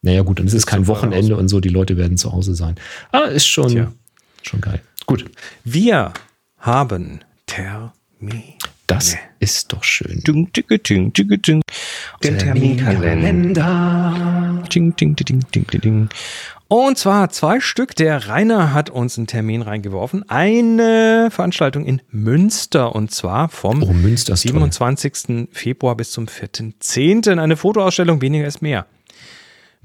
Naja, 0.00 0.22
gut, 0.22 0.38
dann 0.38 0.46
ist 0.46 0.54
es 0.54 0.64
kein 0.64 0.84
zum 0.84 0.86
Wochenende 0.86 1.36
und 1.36 1.48
so, 1.48 1.60
die 1.60 1.68
Leute 1.68 1.96
werden 1.98 2.16
zu 2.16 2.32
Hause 2.32 2.54
sein. 2.54 2.76
Ah, 3.12 3.24
ist 3.24 3.46
schon, 3.46 3.68
Tja. 3.72 3.92
schon 4.42 4.60
geil. 4.62 4.80
Gut, 5.04 5.26
Wir 5.64 6.12
haben 6.58 7.20
Termin. 7.46 8.54
Das 8.86 9.12
Nee. 9.14 9.18
ist 9.40 9.72
doch 9.72 9.82
schön. 9.84 10.22
Ding, 10.26 10.50
ding, 10.52 10.64
ding, 10.82 11.12
ding, 11.12 11.42
ding. 11.42 11.62
Den 12.22 12.38
Terminkalender. 12.38 14.62
Ding, 14.72 14.94
ding, 14.96 15.16
ding, 15.16 15.40
ding, 15.52 15.66
ding, 15.70 15.80
ding. 15.80 16.08
Und 16.68 16.98
zwar 16.98 17.30
zwei 17.30 17.60
Stück. 17.60 17.94
Der 17.94 18.28
Rainer 18.28 18.74
hat 18.74 18.90
uns 18.90 19.16
einen 19.18 19.28
Termin 19.28 19.62
reingeworfen. 19.62 20.28
Eine 20.28 21.28
Veranstaltung 21.30 21.84
in 21.84 22.02
Münster 22.10 22.94
und 22.94 23.12
zwar 23.12 23.48
vom 23.48 23.82
Oh, 23.84 23.92
Münster 23.92 24.32
ist 24.34 24.42
toll. 24.42 24.52
27. 24.52 25.48
Februar 25.52 25.96
bis 25.96 26.10
zum 26.10 26.26
4.10. 26.26 27.38
Eine 27.38 27.56
Fotoausstellung, 27.56 28.20
weniger 28.20 28.46
ist 28.46 28.62
mehr. 28.62 28.86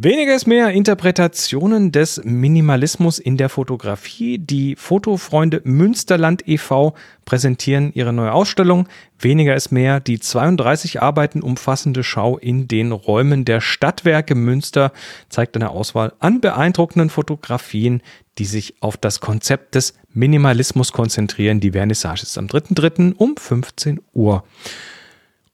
Weniger 0.04 0.34
ist 0.34 0.48
mehr 0.48 0.72
Interpretationen 0.72 1.92
des 1.92 2.24
Minimalismus 2.24 3.20
in 3.20 3.38
der 3.38 3.50
Fotografie. 3.50 4.40
Die 4.40 4.76
Fotofreunde 4.76 5.62
Münsterland 5.64 6.48
e.V. 6.48 6.96
präsentieren 7.24 7.94
ihre 7.94 8.12
neue 8.12 8.34
Ausstellung. 8.34 8.88
Weniger 9.20 9.54
ist 9.56 9.72
mehr 9.72 10.00
die 10.00 10.20
32 10.20 11.04
Arbeiten 11.04 11.44
umfassende 11.44 12.04
Schau 12.04 12.40
in 12.40 12.68
den 12.68 12.92
Räumen 12.92 13.46
der 13.46 13.62
Stadtwerke 13.62 14.34
Münster 14.34 14.92
zeigt 15.30 15.56
eine 15.56 15.70
Auswahl 15.70 16.14
an 16.18 16.42
beeindruckenden 16.42 17.12
Fotografien, 17.12 18.02
die 18.40 18.46
sich 18.46 18.82
auf 18.82 18.98
das 18.98 19.20
Konzept 19.20 19.76
des 19.76 19.94
Minimalismus 20.14 20.94
konzentrieren. 20.94 21.60
Die 21.60 21.74
Vernissage 21.74 22.24
ist 22.24 22.40
am 22.40 22.48
3.3. 22.48 23.14
um 23.18 23.38
15 23.38 24.02
Uhr. 24.14 24.44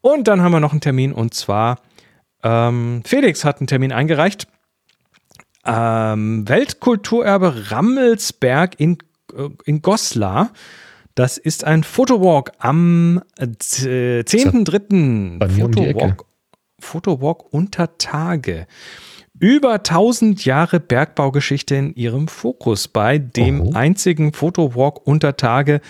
Und 0.00 0.26
dann 0.26 0.40
haben 0.40 0.52
wir 0.52 0.60
noch 0.60 0.72
einen 0.72 0.80
Termin 0.80 1.12
und 1.12 1.34
zwar 1.34 1.82
ähm, 2.48 3.02
Felix 3.04 3.44
hat 3.44 3.60
einen 3.60 3.66
Termin 3.66 3.92
eingereicht. 3.92 4.48
Ähm, 5.64 6.48
Weltkulturerbe 6.48 7.70
Rammelsberg 7.70 8.78
in, 8.78 8.98
äh, 9.36 9.48
in 9.64 9.82
Goslar. 9.82 10.52
Das 11.14 11.36
ist 11.36 11.64
ein 11.64 11.82
Fotowalk 11.82 12.52
am 12.58 13.22
äh, 13.38 13.44
10.3. 13.44 15.38
bei 15.38 15.48
mir 15.48 15.64
um 15.66 15.72
die 15.72 15.86
Ecke. 15.86 15.98
Fotowalk, 15.98 16.24
Fotowalk 16.78 17.52
unter 17.52 17.98
Tage. 17.98 18.66
Über 19.40 19.74
1000 19.74 20.44
Jahre 20.44 20.80
Bergbaugeschichte 20.80 21.74
in 21.74 21.94
ihrem 21.94 22.28
Fokus. 22.28 22.88
Bei 22.88 23.18
dem 23.18 23.60
Oho. 23.60 23.72
einzigen 23.74 24.32
Fotowalk 24.32 25.06
unter 25.06 25.36
Tage 25.36 25.80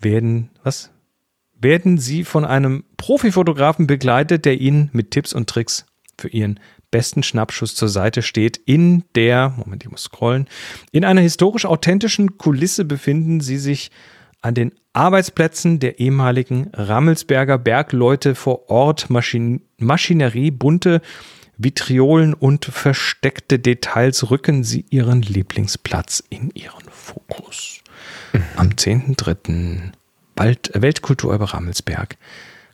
werden, 0.00 0.50
was? 0.64 0.90
werden 1.60 1.98
Sie 1.98 2.24
von 2.24 2.44
einem 2.44 2.84
Profifotografen 2.96 3.86
begleitet, 3.86 4.44
der 4.44 4.60
Ihnen 4.60 4.90
mit 4.92 5.10
Tipps 5.10 5.32
und 5.32 5.48
Tricks 5.48 5.86
für 6.20 6.28
Ihren 6.28 6.60
besten 6.90 7.22
Schnappschuss 7.22 7.74
zur 7.74 7.88
Seite 7.88 8.22
steht. 8.22 8.60
In 8.64 9.04
der, 9.14 9.54
Moment, 9.56 9.84
ich 9.84 9.90
muss 9.90 10.04
scrollen, 10.04 10.48
in 10.92 11.04
einer 11.04 11.20
historisch 11.20 11.66
authentischen 11.66 12.38
Kulisse 12.38 12.84
befinden 12.84 13.40
Sie 13.40 13.58
sich 13.58 13.90
an 14.42 14.54
den 14.54 14.72
Arbeitsplätzen 14.92 15.78
der 15.78 16.00
ehemaligen 16.00 16.70
Rammelsberger 16.72 17.58
Bergleute 17.58 18.34
vor 18.34 18.70
Ort. 18.70 19.10
Maschin 19.10 19.62
Maschinerie, 19.78 20.50
bunte 20.50 21.00
Vitriolen 21.58 22.34
und 22.34 22.64
versteckte 22.64 23.58
Details 23.58 24.30
rücken 24.30 24.64
Sie 24.64 24.86
Ihren 24.88 25.22
Lieblingsplatz 25.22 26.24
in 26.30 26.50
Ihren 26.54 26.88
Fokus. 26.90 27.80
Am 28.56 28.70
10.3. 28.70 29.92
Wald, 30.36 30.70
Weltkulturerbe 30.74 31.52
Rammelsberg, 31.52 32.16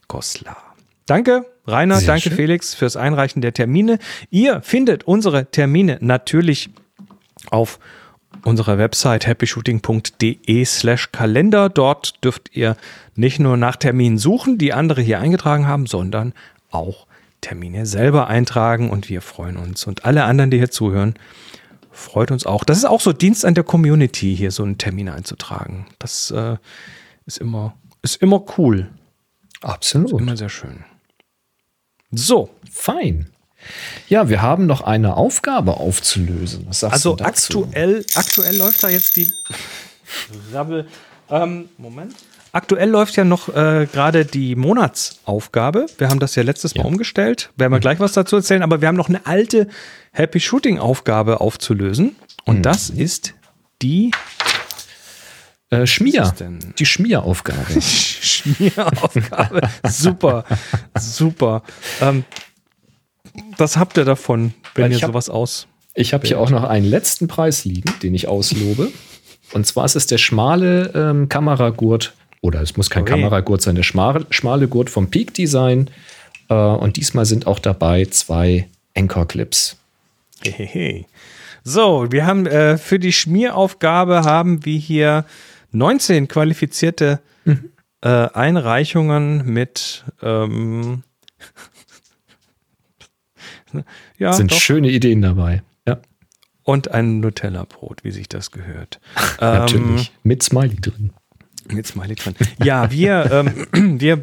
Goslar. 0.06 0.65
Danke, 1.06 1.46
Rainer, 1.66 1.98
Sehr 1.98 2.08
danke, 2.08 2.28
schön. 2.28 2.32
Felix, 2.32 2.74
fürs 2.74 2.96
Einreichen 2.96 3.40
der 3.40 3.52
Termine. 3.52 3.98
Ihr 4.30 4.60
findet 4.62 5.04
unsere 5.04 5.50
Termine 5.50 5.98
natürlich 6.00 6.70
auf 7.50 7.78
unserer 8.44 8.78
Website 8.78 9.26
happyshooting.de 9.26 10.64
slash 10.64 11.12
Kalender. 11.12 11.68
Dort 11.68 12.24
dürft 12.24 12.54
ihr 12.56 12.76
nicht 13.14 13.38
nur 13.38 13.56
nach 13.56 13.76
Terminen 13.76 14.18
suchen, 14.18 14.58
die 14.58 14.72
andere 14.72 15.00
hier 15.00 15.20
eingetragen 15.20 15.66
haben, 15.66 15.86
sondern 15.86 16.32
auch 16.70 17.06
Termine 17.40 17.86
selber 17.86 18.26
eintragen 18.26 18.90
und 18.90 19.08
wir 19.08 19.20
freuen 19.20 19.56
uns. 19.56 19.86
Und 19.86 20.04
alle 20.04 20.24
anderen, 20.24 20.50
die 20.50 20.58
hier 20.58 20.70
zuhören, 20.70 21.14
freut 21.92 22.30
uns 22.30 22.46
auch. 22.46 22.64
Das 22.64 22.78
ist 22.78 22.84
auch 22.84 23.00
so 23.00 23.12
Dienst 23.12 23.44
an 23.44 23.54
der 23.54 23.64
Community, 23.64 24.34
hier 24.36 24.50
so 24.50 24.62
einen 24.62 24.78
Termin 24.78 25.08
einzutragen. 25.08 25.86
Das 25.98 26.30
äh, 26.30 26.56
ist 27.26 27.38
immer, 27.38 27.74
ist 28.02 28.20
immer 28.22 28.44
cool. 28.58 28.90
Absolut. 29.62 30.20
Immer 30.20 30.36
sehr 30.36 30.48
schön. 30.48 30.84
So, 32.16 32.50
Fein. 32.70 33.26
Ja, 34.08 34.28
wir 34.28 34.42
haben 34.42 34.66
noch 34.66 34.80
eine 34.82 35.16
Aufgabe 35.16 35.74
aufzulösen. 35.78 36.66
Was 36.68 36.80
sagst 36.80 36.92
Also 36.94 37.16
du 37.16 37.24
dazu? 37.24 37.64
aktuell, 37.64 38.04
aktuell 38.14 38.56
läuft 38.56 38.82
da 38.82 38.88
jetzt 38.88 39.16
die. 39.16 39.28
Rabbel. 40.52 40.86
Ähm, 41.30 41.68
Moment. 41.78 42.14
Aktuell 42.52 42.88
läuft 42.88 43.16
ja 43.16 43.24
noch 43.24 43.48
äh, 43.48 43.86
gerade 43.92 44.24
die 44.24 44.54
Monatsaufgabe. 44.54 45.86
Wir 45.98 46.08
haben 46.08 46.20
das 46.20 46.36
ja 46.36 46.42
letztes 46.42 46.74
Mal 46.74 46.82
Ja. 46.84 46.88
umgestellt. 46.88 47.50
Werden 47.56 47.72
wir 47.72 47.80
gleich 47.80 47.98
was 48.00 48.12
dazu 48.12 48.36
erzählen, 48.36 48.62
aber 48.62 48.80
wir 48.80 48.88
haben 48.88 48.96
noch 48.96 49.08
eine 49.08 49.26
alte 49.26 49.66
Happy 50.12 50.40
Shooting 50.40 50.78
Aufgabe 50.78 51.40
aufzulösen. 51.40 52.14
Und 52.44 52.62
das 52.62 52.88
ist 52.88 53.34
die 53.82 54.12
Äh, 55.70 55.86
Schmier. 55.86 56.20
Was 56.22 56.28
ist 56.28 56.40
denn? 56.40 56.58
Die 56.78 56.86
Schmieraufgabe. 56.86 57.80
Schmieraufgabe. 57.80 59.68
super, 59.88 60.44
super. 60.98 61.62
Ähm, 62.00 62.24
was 63.58 63.76
habt 63.76 63.96
ihr 63.98 64.04
davon, 64.04 64.54
wenn 64.74 64.92
ihr 64.92 65.00
hab- 65.00 65.08
sowas 65.08 65.28
aus? 65.28 65.66
Ich 65.94 66.12
habe 66.12 66.26
hier 66.26 66.38
auch 66.38 66.50
noch 66.50 66.64
einen 66.64 66.84
letzten 66.86 67.26
Preis 67.26 67.64
liegen, 67.64 67.90
den 68.02 68.14
ich 68.14 68.28
auslobe. 68.28 68.90
Und 69.52 69.66
zwar 69.66 69.86
ist 69.86 69.96
es 69.96 70.06
der 70.06 70.18
schmale 70.18 70.90
ähm, 70.94 71.28
Kameragurt, 71.28 72.14
oder 72.42 72.60
es 72.60 72.76
muss 72.76 72.90
kein 72.90 73.02
Okay. 73.02 73.12
Kameragurt 73.12 73.62
sein, 73.62 73.76
der 73.76 73.82
schmale, 73.82 74.26
schmale 74.30 74.68
Gurt 74.68 74.90
vom 74.90 75.10
Peak 75.10 75.32
Design. 75.34 75.88
Äh, 76.50 76.54
und 76.54 76.96
diesmal 76.96 77.24
sind 77.24 77.46
auch 77.46 77.58
dabei 77.58 78.04
zwei 78.04 78.68
Anchor-Clips. 78.94 79.76
Hehehe. 80.44 81.06
So, 81.64 82.06
wir 82.10 82.26
haben 82.26 82.46
äh, 82.46 82.76
für 82.78 82.98
die 82.98 83.12
Schmieraufgabe 83.12 84.22
haben 84.22 84.64
wir 84.66 84.78
hier 84.78 85.24
19 85.72 86.28
qualifizierte 86.28 87.20
äh, 88.02 88.08
Einreichungen 88.08 89.44
mit 89.46 90.04
ähm, 90.22 91.02
ja, 94.18 94.32
sind 94.32 94.52
doch. 94.52 94.60
schöne 94.60 94.90
Ideen 94.90 95.22
dabei. 95.22 95.62
Ja, 95.86 95.98
und 96.62 96.90
ein 96.90 97.20
Nutella-Brot, 97.20 98.04
wie 98.04 98.10
sich 98.10 98.28
das 98.28 98.50
gehört. 98.50 99.00
natürlich. 99.40 100.12
Mit 100.22 100.42
Smiley 100.42 100.76
drin. 100.76 101.12
Mit 101.68 101.86
Smiley 101.86 102.14
drin. 102.14 102.34
Ja, 102.62 102.90
wir, 102.90 103.46
ähm, 103.72 103.98
wir 104.00 104.22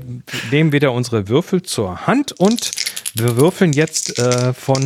nehmen 0.51 0.71
wieder 0.71 0.91
unsere 0.93 1.27
Würfel 1.27 1.61
zur 1.61 2.07
Hand 2.07 2.31
und 2.33 2.71
wir 3.15 3.37
würfeln 3.37 3.73
jetzt 3.73 4.17
äh, 4.17 4.53
von 4.53 4.83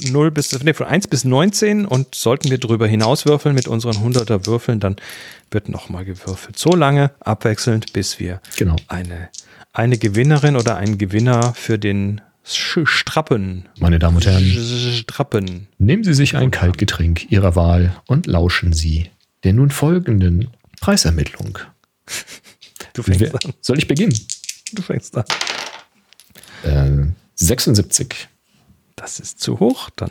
0 0.00 0.30
bis, 0.30 0.52
nee, 0.62 0.72
von 0.74 0.86
1 0.86 1.08
bis 1.08 1.24
19 1.24 1.84
und 1.86 2.14
sollten 2.14 2.50
wir 2.50 2.58
drüber 2.58 2.86
hinaus 2.86 3.26
würfeln 3.26 3.54
mit 3.54 3.68
unseren 3.68 3.96
100er 3.96 4.46
Würfeln, 4.46 4.80
dann 4.80 4.96
wird 5.50 5.68
nochmal 5.68 6.04
gewürfelt. 6.04 6.58
So 6.58 6.70
lange 6.74 7.10
abwechselnd, 7.20 7.92
bis 7.92 8.18
wir 8.18 8.40
Genau. 8.56 8.76
eine, 8.88 9.28
eine 9.72 9.98
Gewinnerin 9.98 10.56
oder 10.56 10.76
einen 10.76 10.98
Gewinner 10.98 11.54
für 11.54 11.78
den 11.78 12.20
Strappen. 12.44 13.66
Meine 13.78 13.98
Damen 13.98 14.16
und 14.16 14.26
Herren, 14.26 14.44
Strappen. 14.44 15.68
nehmen 15.78 16.02
Sie 16.04 16.14
sich 16.14 16.36
ein 16.36 16.50
Kaltgetränk 16.50 17.30
Ihrer 17.30 17.54
Wahl 17.56 17.94
und 18.06 18.26
lauschen 18.26 18.72
Sie 18.72 19.10
der 19.44 19.52
nun 19.52 19.70
folgenden 19.70 20.48
Preisermittlung. 20.80 21.58
Du 22.94 23.02
fängst 23.02 23.20
Wer- 23.20 23.34
an. 23.34 23.52
Soll 23.60 23.78
ich 23.78 23.86
beginnen? 23.86 24.18
Du 24.72 24.82
fängst 24.82 25.16
an. 25.16 25.24
Äh, 26.64 27.06
76. 27.36 28.28
Das 28.98 29.20
ist 29.20 29.40
zu 29.40 29.58
hoch. 29.60 29.90
Dann 29.96 30.10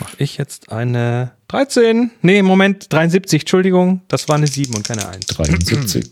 mache 0.00 0.14
ich 0.18 0.36
jetzt 0.36 0.70
eine 0.72 1.32
13. 1.48 2.10
Nee, 2.22 2.42
Moment, 2.42 2.92
73, 2.92 3.42
Entschuldigung. 3.42 4.02
Das 4.08 4.28
war 4.28 4.36
eine 4.36 4.46
7 4.46 4.74
und 4.74 4.86
keine 4.86 5.08
1. 5.08 5.26
73. 5.26 6.10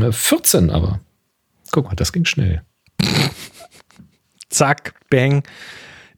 Äh, 0.00 0.12
14 0.12 0.70
aber. 0.70 1.00
Guck 1.72 1.86
mal, 1.86 1.94
das 1.96 2.12
ging 2.12 2.24
schnell. 2.24 2.62
Zack, 4.48 4.94
bang. 5.10 5.42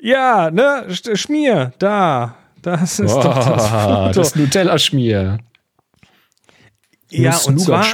Ja, 0.00 0.50
ne, 0.50 0.86
Sch- 0.88 1.16
Schmier, 1.16 1.72
da. 1.78 2.36
Das 2.62 2.98
ist 2.98 3.12
doch 3.14 3.34
das 3.34 3.64
Oh, 3.64 3.68
Foto. 3.68 4.12
das 4.12 4.34
Nutella-Schmier. 4.34 5.38
ja, 7.10 7.36
und 7.38 7.58
zwar, 7.60 7.86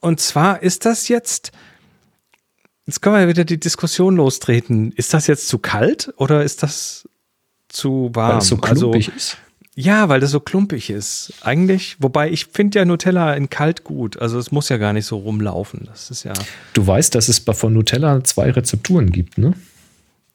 und 0.00 0.20
zwar 0.20 0.62
ist 0.62 0.84
das 0.84 1.08
jetzt. 1.08 1.52
Jetzt 2.86 3.00
können 3.00 3.14
wir 3.16 3.22
ja 3.22 3.28
wieder 3.28 3.44
die 3.44 3.60
Diskussion 3.60 4.16
lostreten. 4.16 4.92
Ist 4.92 5.14
das 5.14 5.26
jetzt 5.26 5.48
zu 5.48 5.58
kalt 5.58 6.12
oder 6.16 6.42
ist 6.42 6.62
das 6.62 7.08
zu 7.68 8.10
warm? 8.12 8.32
Weil 8.32 8.38
es 8.38 8.48
so 8.48 8.56
klumpig 8.56 9.10
ist. 9.16 9.36
Ja, 9.74 10.08
weil 10.10 10.20
das 10.20 10.30
so 10.32 10.40
klumpig 10.40 10.90
ist. 10.90 11.32
Eigentlich, 11.40 11.96
wobei 11.98 12.30
ich 12.30 12.46
finde 12.46 12.78
ja 12.80 12.84
Nutella 12.84 13.32
in 13.34 13.48
kalt 13.48 13.84
gut. 13.84 14.18
Also 14.20 14.38
es 14.38 14.52
muss 14.52 14.68
ja 14.68 14.76
gar 14.76 14.92
nicht 14.92 15.06
so 15.06 15.16
rumlaufen. 15.16 15.84
Das 15.86 16.10
ist 16.10 16.24
ja. 16.24 16.34
Du 16.74 16.86
weißt, 16.86 17.14
dass 17.14 17.28
es 17.28 17.40
bei- 17.40 17.54
von 17.54 17.72
Nutella 17.72 18.22
zwei 18.24 18.50
Rezepturen 18.50 19.10
gibt, 19.10 19.38
ne? 19.38 19.54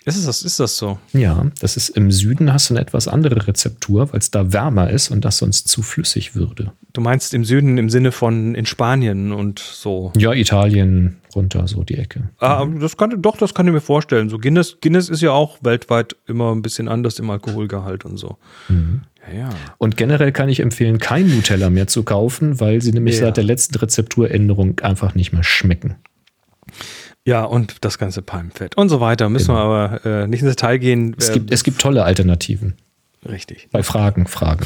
Ist 0.08 0.28
das, 0.28 0.42
ist 0.44 0.60
das 0.60 0.78
so? 0.78 0.98
Ja, 1.14 1.46
das 1.60 1.76
ist 1.78 1.90
im 1.90 2.12
Süden 2.12 2.52
hast 2.54 2.70
du 2.70 2.74
eine 2.76 2.82
etwas 2.82 3.08
andere 3.08 3.46
Rezeptur, 3.48 4.12
weil 4.12 4.20
es 4.20 4.32
da 4.32 4.54
wärmer 4.54 4.90
ist 4.90 5.12
und 5.12 5.26
das 5.26 5.38
sonst 5.38 5.68
zu 5.68 5.82
flüssig 5.82 6.34
würde. 6.34 6.72
Du 6.94 7.02
meinst 7.02 7.34
im 7.34 7.44
Süden 7.44 7.78
im 7.78 7.90
Sinne 7.90 8.12
von 8.12 8.56
in 8.56 8.66
Spanien 8.66 9.32
und 9.34 9.60
so. 9.60 10.12
Ja, 10.18 10.34
Italien 10.34 11.18
runter, 11.36 11.68
so 11.68 11.84
die 11.84 11.96
Ecke. 11.96 12.30
Ah, 12.40 12.66
das 12.80 12.98
kann, 12.98 13.22
doch, 13.22 13.38
das 13.38 13.54
kann 13.54 13.68
ich 13.68 13.74
mir 13.74 13.82
vorstellen. 13.82 14.30
So 14.30 14.40
Guinness, 14.40 14.78
Guinness 14.82 15.10
ist 15.10 15.22
ja 15.22 15.32
auch 15.32 15.58
weltweit 15.62 16.16
immer 16.26 16.52
ein 16.56 16.62
bisschen 16.62 16.88
anders 16.88 17.20
im 17.20 17.30
Alkoholgehalt 17.30 18.06
und 18.06 18.18
so. 18.18 18.38
Ja, 18.70 19.38
ja. 19.38 19.50
Und 19.78 19.98
generell 19.98 20.32
kann 20.32 20.48
ich 20.50 20.62
empfehlen, 20.62 21.00
kein 21.00 21.28
Nutella 21.28 21.70
mehr 21.70 21.88
zu 21.88 22.04
kaufen, 22.04 22.60
weil 22.60 22.82
sie 22.82 22.92
nämlich 22.94 23.16
Ja. 23.16 23.26
seit 23.26 23.38
der 23.38 23.44
letzten 23.44 23.76
Rezepturänderung 23.78 24.80
einfach 24.80 25.16
nicht 25.16 25.34
mehr 25.34 25.44
schmecken. 25.44 25.96
Ja, 27.28 27.44
und 27.44 27.84
das 27.84 27.98
ganze 27.98 28.22
Palmfett 28.22 28.78
und 28.78 28.88
so 28.88 29.02
weiter. 29.02 29.28
Müssen 29.28 29.54
wir 29.54 29.60
aber 29.60 30.06
äh, 30.06 30.28
nicht 30.28 30.42
ins 30.42 30.52
Detail 30.52 30.78
gehen. 30.78 31.14
Es 31.20 31.28
Äh, 31.28 31.34
gibt, 31.34 31.52
es 31.52 31.66
gibt 31.66 31.82
tolle 31.82 32.06
Alternativen. 32.06 32.76
richtig. 33.28 33.68
Bei 33.72 33.84
Fragen, 33.84 34.28
Fragen. 34.28 34.66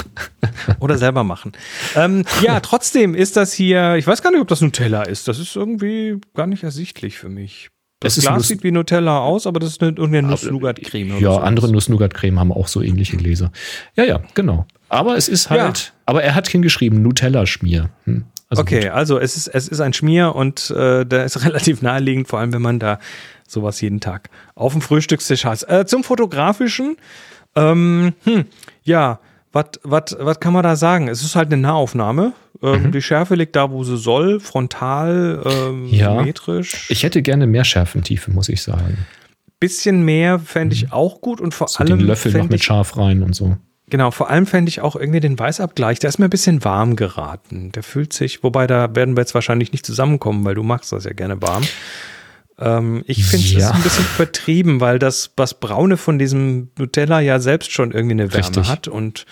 Oder 0.80 0.98
selber 0.98 1.22
machen. 1.24 1.52
ähm, 1.94 2.24
ja, 2.42 2.58
trotzdem 2.60 3.14
ist 3.14 3.36
das 3.36 3.52
hier, 3.52 3.94
ich 3.94 4.06
weiß 4.06 4.22
gar 4.22 4.30
nicht, 4.32 4.40
ob 4.40 4.48
das 4.48 4.60
Nutella 4.60 5.02
ist. 5.04 5.28
Das 5.28 5.38
ist 5.38 5.54
irgendwie 5.54 6.20
gar 6.34 6.46
nicht 6.48 6.64
ersichtlich 6.64 7.16
für 7.16 7.28
mich. 7.28 7.70
Das 8.02 8.16
ist 8.18 8.24
Glas 8.24 8.36
Nuss- 8.36 8.48
sieht 8.48 8.62
wie 8.62 8.70
Nutella 8.72 9.18
aus, 9.20 9.46
aber 9.46 9.60
das 9.60 9.70
ist 9.70 9.82
eine, 9.82 9.90
irgendeine 9.92 10.28
Nuss-Nougat-Creme. 10.28 11.18
Ja, 11.20 11.32
sowas. 11.34 11.42
andere 11.44 11.72
Nuss-Nougat-Creme 11.72 12.38
haben 12.38 12.52
auch 12.52 12.68
so 12.68 12.82
ähnliche 12.82 13.16
Gläser. 13.16 13.50
Ja, 13.96 14.04
ja, 14.04 14.20
genau. 14.34 14.66
Aber 14.88 15.16
es 15.16 15.28
ist 15.28 15.48
halt, 15.50 15.78
Ja. 15.78 15.92
aber 16.06 16.22
er 16.22 16.34
hat 16.34 16.48
hingeschrieben, 16.48 17.02
Nutella-Schmier. 17.02 17.88
Hm. 18.04 18.24
Also 18.48 18.62
Okay, 18.62 18.80
gut. 18.82 18.90
also 18.90 19.18
es 19.18 19.36
ist, 19.36 19.48
es 19.48 19.68
ist 19.68 19.80
ein 19.80 19.94
Schmier 19.94 20.34
und 20.34 20.70
äh, 20.70 21.06
der 21.06 21.24
ist 21.24 21.42
relativ 21.44 21.80
naheliegend, 21.82 22.28
vor 22.28 22.38
allem 22.40 22.52
wenn 22.52 22.60
man 22.62 22.78
da 22.78 22.98
sowas 23.48 23.80
jeden 23.80 24.00
Tag 24.00 24.28
auf 24.54 24.72
dem 24.72 24.82
Frühstückstisch 24.82 25.44
hat. 25.46 25.66
Äh, 25.68 25.86
zum 25.86 26.04
Fotografischen, 26.04 26.96
ähm, 27.56 28.12
hm, 28.24 28.44
ja, 28.82 29.20
was 29.52 30.40
kann 30.40 30.52
man 30.52 30.62
da 30.62 30.76
sagen? 30.76 31.08
Es 31.08 31.22
ist 31.22 31.36
halt 31.36 31.52
eine 31.52 31.60
Nahaufnahme. 31.60 32.32
Ähm, 32.62 32.82
Mhm. 32.84 32.92
Die 32.92 33.02
Schärfe 33.02 33.34
liegt 33.34 33.56
da, 33.56 33.70
wo 33.70 33.84
sie 33.84 33.96
soll, 33.96 34.40
frontal, 34.40 35.42
ähm, 35.44 35.86
Ja. 35.86 36.16
symmetrisch. 36.16 36.86
Ich 36.90 37.02
hätte 37.02 37.22
gerne 37.22 37.46
mehr 37.46 37.64
Schärfentiefe, 37.64 38.30
muss 38.30 38.48
ich 38.48 38.62
sagen. 38.62 38.98
Bisschen 39.60 40.04
mehr 40.04 40.38
fände 40.38 40.74
ich 40.74 40.92
auch 40.92 41.20
gut 41.20 41.40
und 41.40 41.54
vor 41.54 41.68
So 41.68 41.78
allem 41.80 41.98
den 41.98 42.06
Löffel 42.06 42.32
noch 42.32 42.48
mit 42.48 42.62
scharf 42.64 42.96
rein 42.96 43.22
und 43.22 43.34
so. 43.34 43.56
Genau, 43.90 44.10
vor 44.10 44.30
allem 44.30 44.46
fände 44.46 44.68
ich 44.70 44.80
auch 44.80 44.96
irgendwie 44.96 45.20
den 45.20 45.38
Weißabgleich, 45.38 45.98
der 45.98 46.08
ist 46.08 46.18
mir 46.18 46.24
ein 46.26 46.30
bisschen 46.30 46.64
warm 46.64 46.96
geraten. 46.96 47.72
Der 47.72 47.82
fühlt 47.82 48.12
sich, 48.12 48.42
wobei 48.42 48.66
da 48.66 48.94
werden 48.94 49.16
wir 49.16 49.20
jetzt 49.22 49.34
wahrscheinlich 49.34 49.72
nicht 49.72 49.84
zusammenkommen, 49.84 50.44
weil 50.44 50.54
du 50.54 50.62
magst 50.62 50.92
das 50.92 51.04
ja 51.04 51.12
gerne 51.12 51.42
warm. 51.42 51.62
Ähm, 52.62 53.02
ich 53.06 53.24
finde 53.24 53.44
es 53.46 53.52
Ja. 53.52 53.70
ein 53.72 53.82
bisschen 53.82 54.04
übertrieben, 54.14 54.80
weil 54.80 54.98
das, 54.98 55.32
was 55.36 55.58
Braune 55.58 55.96
von 55.96 56.18
diesem 56.18 56.70
Nutella 56.78 57.20
ja 57.20 57.38
selbst 57.40 57.72
schon 57.72 57.92
irgendwie 57.92 58.12
eine 58.12 58.32
Wärme 58.32 58.46
Richtig. 58.46 58.68
hat 58.68 58.88
und 58.88 59.26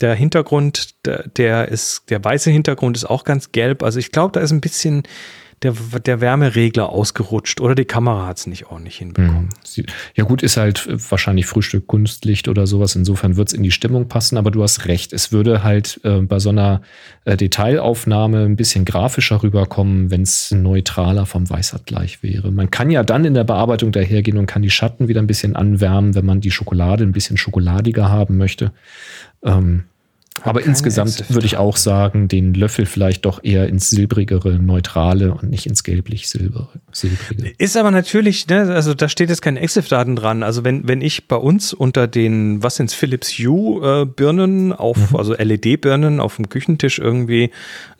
der 0.00 0.14
Hintergrund, 0.14 0.94
der, 1.04 1.26
der 1.28 1.68
ist, 1.68 2.10
der 2.10 2.22
weiße 2.22 2.50
Hintergrund 2.50 2.96
ist 2.96 3.04
auch 3.04 3.24
ganz 3.24 3.52
gelb. 3.52 3.82
Also 3.82 3.98
ich 3.98 4.12
glaube, 4.12 4.32
da 4.32 4.40
ist 4.40 4.52
ein 4.52 4.60
bisschen 4.60 5.02
der, 5.62 5.72
der 6.04 6.20
Wärmeregler 6.20 6.90
ausgerutscht 6.90 7.60
oder 7.60 7.74
die 7.74 7.86
Kamera 7.86 8.26
hat 8.26 8.38
es 8.38 8.46
nicht 8.46 8.66
ordentlich 8.66 8.98
hinbekommen. 8.98 9.48
Hm. 9.74 9.84
Ja 10.14 10.24
gut, 10.24 10.42
ist 10.42 10.58
halt 10.58 10.86
wahrscheinlich 11.10 11.46
Frühstück 11.46 11.86
Kunstlicht 11.86 12.48
oder 12.48 12.66
sowas. 12.66 12.94
Insofern 12.94 13.36
wird 13.36 13.48
es 13.48 13.54
in 13.54 13.62
die 13.62 13.70
Stimmung 13.70 14.06
passen, 14.08 14.36
aber 14.36 14.50
du 14.50 14.62
hast 14.62 14.86
recht. 14.86 15.14
Es 15.14 15.32
würde 15.32 15.62
halt 15.62 15.98
äh, 16.04 16.20
bei 16.20 16.38
so 16.40 16.50
einer 16.50 16.82
äh, 17.24 17.38
Detailaufnahme 17.38 18.44
ein 18.44 18.56
bisschen 18.56 18.84
grafischer 18.84 19.42
rüberkommen, 19.42 20.10
wenn 20.10 20.22
es 20.22 20.50
neutraler 20.50 21.24
vom 21.24 21.48
Weißabgleich 21.48 22.22
wäre. 22.22 22.52
Man 22.52 22.70
kann 22.70 22.90
ja 22.90 23.02
dann 23.02 23.24
in 23.24 23.34
der 23.34 23.44
Bearbeitung 23.44 23.92
dahergehen 23.92 24.36
und 24.36 24.46
kann 24.46 24.62
die 24.62 24.70
Schatten 24.70 25.08
wieder 25.08 25.22
ein 25.22 25.26
bisschen 25.26 25.56
anwärmen, 25.56 26.14
wenn 26.14 26.26
man 26.26 26.42
die 26.42 26.50
Schokolade 26.50 27.04
ein 27.04 27.12
bisschen 27.12 27.38
schokoladiger 27.38 28.10
haben 28.10 28.36
möchte. 28.36 28.72
Ähm, 29.42 29.84
Aber 30.42 30.62
insgesamt 30.62 31.30
würde 31.30 31.46
ich 31.46 31.56
auch 31.56 31.76
sagen, 31.76 32.28
den 32.28 32.54
Löffel 32.54 32.86
vielleicht 32.86 33.24
doch 33.24 33.42
eher 33.42 33.68
ins 33.68 33.90
silbrigere, 33.90 34.58
neutrale 34.58 35.32
und 35.32 35.50
nicht 35.50 35.66
ins 35.66 35.82
gelblich-silbrige. 35.82 37.54
Ist 37.58 37.76
aber 37.76 37.90
natürlich, 37.90 38.46
ne, 38.48 38.72
also 38.74 38.94
da 38.94 39.08
steht 39.08 39.28
jetzt 39.30 39.42
kein 39.42 39.56
EXIF-Daten 39.56 40.16
dran. 40.16 40.42
Also 40.42 40.64
wenn, 40.64 40.86
wenn 40.88 41.00
ich 41.00 41.28
bei 41.28 41.36
uns 41.36 41.72
unter 41.72 42.06
den, 42.06 42.62
was 42.62 42.76
sind's, 42.76 42.94
Philips 42.94 43.30
Hue 43.38 44.02
äh, 44.02 44.04
Birnen 44.06 44.72
auf, 44.72 45.14
also 45.14 45.34
LED-Birnen 45.34 46.20
auf 46.20 46.36
dem 46.36 46.48
Küchentisch 46.48 46.98
irgendwie 46.98 47.50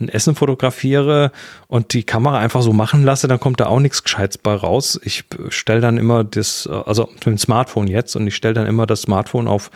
ein 0.01 0.09
Essen 0.09 0.35
fotografiere 0.35 1.33
und 1.69 1.93
die 1.93 2.05
Kamera 2.05 2.39
einfach 2.39 2.63
so 2.63 2.73
machen 2.73 3.03
lasse, 3.03 3.29
dann 3.29 3.41
kommt 3.41 3.61
da 3.61 3.67
auch 3.67 3.81
nichts 3.81 4.03
Gescheites 4.03 4.39
bei 4.39 4.55
raus. 4.55 5.01
Ich 5.05 5.25
stelle 5.49 5.81
dann 5.81 5.99
immer 5.99 6.25
das, 6.25 6.67
äh, 6.71 6.75
also 6.87 7.09
mit 7.15 7.27
dem 7.27 7.39
Smartphone 7.39 7.87
jetzt 7.87 8.17
und 8.17 8.27
ich 8.27 8.37
stelle 8.37 8.55
dann 8.55 8.67
immer 8.67 8.87
das 8.87 9.03
Smartphone 9.03 9.49
auf 9.49 9.71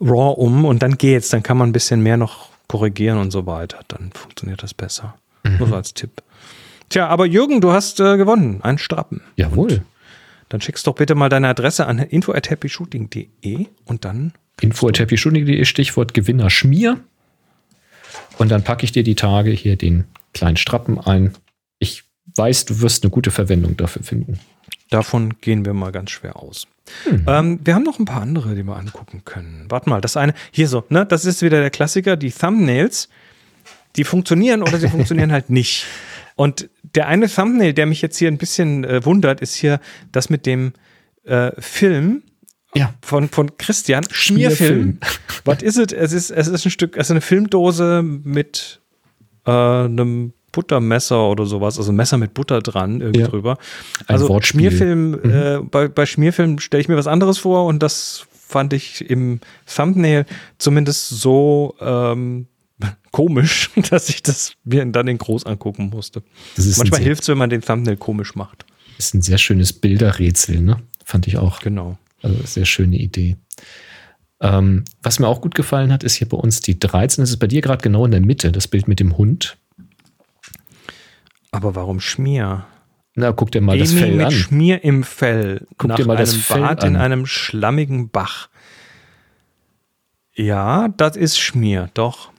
RAW 0.00 0.34
um 0.34 0.64
und 0.64 0.82
dann 0.82 0.98
geht's. 0.98 1.28
Dann 1.30 1.42
kann 1.42 1.56
man 1.56 1.70
ein 1.70 1.72
bisschen 1.72 2.02
mehr 2.02 2.16
noch 2.16 2.50
korrigieren 2.68 3.18
und 3.18 3.30
so 3.30 3.46
weiter. 3.46 3.80
Dann 3.88 4.12
funktioniert 4.12 4.62
das 4.62 4.74
besser. 4.74 5.14
Nur 5.58 5.68
so 5.68 5.74
als 5.74 5.94
Tipp. 5.94 6.22
Tja, 6.88 7.08
aber 7.08 7.26
Jürgen, 7.26 7.60
du 7.60 7.72
hast 7.72 8.00
äh, 8.00 8.16
gewonnen. 8.16 8.62
Einen 8.62 8.78
Strappen. 8.78 9.22
Jawohl. 9.36 9.82
Dann 10.48 10.60
schickst 10.60 10.86
doch 10.86 10.94
bitte 10.94 11.14
mal 11.14 11.28
deine 11.28 11.48
Adresse 11.48 11.86
an 11.86 11.98
info 11.98 12.32
at 12.32 12.50
happyshooting.de 12.50 13.66
und 13.84 14.04
dann 14.04 14.32
Info 14.60 14.88
at 14.88 14.98
happyshooting.de, 14.98 15.64
Stichwort 15.64 16.14
Gewinner 16.14 16.50
Schmier. 16.50 17.00
Und 18.38 18.50
dann 18.50 18.64
packe 18.64 18.84
ich 18.84 18.92
dir 18.92 19.02
die 19.02 19.14
Tage 19.14 19.50
hier 19.50 19.76
den 19.76 20.04
kleinen 20.32 20.56
Strappen 20.56 20.98
ein. 20.98 21.34
Ich 21.78 22.04
weiß, 22.36 22.64
du 22.66 22.80
wirst 22.80 23.04
eine 23.04 23.10
gute 23.10 23.30
Verwendung 23.30 23.76
dafür 23.76 24.02
finden. 24.02 24.40
Davon 24.90 25.34
gehen 25.40 25.64
wir 25.64 25.74
mal 25.74 25.92
ganz 25.92 26.10
schwer 26.10 26.36
aus. 26.36 26.66
Ähm, 27.26 27.60
wir 27.64 27.74
haben 27.74 27.82
noch 27.84 27.98
ein 27.98 28.04
paar 28.04 28.22
andere, 28.22 28.54
die 28.54 28.62
wir 28.64 28.76
angucken 28.76 29.22
können. 29.24 29.66
Warte 29.68 29.88
mal, 29.90 30.00
das 30.00 30.16
eine, 30.16 30.34
hier 30.50 30.68
so, 30.68 30.84
ne, 30.88 31.04
das 31.06 31.24
ist 31.24 31.42
wieder 31.42 31.60
der 31.60 31.70
Klassiker, 31.70 32.16
die 32.16 32.30
Thumbnails, 32.30 33.08
die 33.96 34.04
funktionieren 34.04 34.62
oder 34.62 34.78
sie 34.78 34.88
funktionieren 34.96 35.32
halt 35.32 35.50
nicht. 35.50 35.86
Und 36.36 36.68
der 36.94 37.08
eine 37.08 37.28
Thumbnail, 37.28 37.72
der 37.74 37.86
mich 37.86 38.00
jetzt 38.02 38.16
hier 38.16 38.28
ein 38.28 38.38
bisschen 38.38 38.84
äh, 38.84 39.04
wundert, 39.04 39.40
ist 39.40 39.54
hier 39.54 39.80
das 40.12 40.30
mit 40.30 40.46
dem 40.46 40.72
äh, 41.24 41.50
Film 41.60 42.22
Ja. 42.74 42.94
von, 43.02 43.28
von 43.28 43.56
Christian, 43.58 44.04
Schmierfilm. 44.10 44.98
Was 45.44 45.62
ist 45.62 45.76
es? 45.78 45.92
Es 45.92 46.12
ist, 46.12 46.30
es 46.30 46.46
ist 46.48 46.64
ein 46.64 46.70
Stück, 46.70 46.96
also 46.96 47.12
eine 47.12 47.20
Filmdose 47.20 48.02
mit 48.02 48.80
äh, 49.46 49.50
einem 49.50 50.32
Buttermesser 50.58 51.28
oder 51.30 51.46
sowas, 51.46 51.78
also 51.78 51.92
ein 51.92 51.96
Messer 51.96 52.18
mit 52.18 52.34
Butter 52.34 52.60
dran 52.60 53.00
irgendwie 53.00 53.20
Ja. 53.20 53.28
drüber. 53.28 53.58
Also 54.08 54.28
Wortspiel. 54.28 54.70
Schmierfilm, 54.72 55.14
äh, 55.22 55.58
bei, 55.60 55.86
bei 55.86 56.04
Schmierfilm 56.04 56.58
stelle 56.58 56.80
ich 56.80 56.88
mir 56.88 56.96
was 56.96 57.06
anderes 57.06 57.38
vor 57.38 57.66
und 57.66 57.80
das 57.82 58.26
fand 58.32 58.72
ich 58.72 59.08
im 59.08 59.38
Thumbnail 59.72 60.26
zumindest 60.58 61.10
so 61.10 61.76
ähm, 61.80 62.46
komisch, 63.12 63.70
dass 63.90 64.08
ich 64.08 64.22
das 64.24 64.54
mir 64.64 64.84
dann 64.86 65.06
in 65.06 65.18
groß 65.18 65.46
angucken 65.46 65.90
musste. 65.90 66.22
Manchmal 66.76 67.00
hilft 67.00 67.22
es, 67.22 67.28
wenn 67.28 67.38
man 67.38 67.50
den 67.50 67.62
Thumbnail 67.62 67.96
komisch 67.96 68.34
macht. 68.34 68.64
ist 68.98 69.14
ein 69.14 69.22
sehr 69.22 69.38
schönes 69.38 69.72
Bilderrätsel, 69.72 70.60
ne? 70.60 70.78
Fand 71.04 71.26
ich 71.28 71.36
auch. 71.38 71.60
Genau. 71.60 71.96
Also 72.22 72.36
sehr 72.44 72.64
schöne 72.66 72.96
Idee. 72.96 73.36
Ähm, 74.40 74.84
was 75.02 75.18
mir 75.18 75.26
auch 75.28 75.40
gut 75.40 75.54
gefallen 75.54 75.92
hat, 75.92 76.04
ist 76.04 76.14
hier 76.14 76.28
bei 76.28 76.36
uns 76.36 76.60
die 76.60 76.78
13. 76.78 77.22
Das 77.22 77.30
ist 77.30 77.38
bei 77.38 77.46
dir 77.48 77.60
gerade 77.60 77.82
genau 77.82 78.04
in 78.04 78.12
der 78.12 78.20
Mitte, 78.20 78.52
das 78.52 78.68
Bild 78.68 78.86
mit 78.88 79.00
dem 79.00 79.16
Hund. 79.18 79.56
Aber 81.50 81.74
warum 81.74 82.00
Schmier? 82.00 82.66
Na, 83.14 83.32
guck 83.32 83.50
dir 83.50 83.60
mal 83.60 83.78
das 83.78 83.90
Emi 83.90 84.00
Fell 84.00 84.14
mit 84.14 84.26
an. 84.26 84.32
Schmier 84.32 84.84
im 84.84 85.02
Fell. 85.02 85.66
Guck 85.76 85.88
nach 85.88 85.96
dir 85.96 86.06
mal 86.06 86.16
einem 86.16 86.26
das 86.26 86.34
Fell 86.36 86.60
Bad 86.60 86.84
in 86.84 86.96
an. 86.96 87.02
einem 87.02 87.26
schlammigen 87.26 88.10
Bach. 88.10 88.48
Ja, 90.34 90.88
das 90.88 91.16
ist 91.16 91.38
Schmier, 91.38 91.90
doch. 91.94 92.30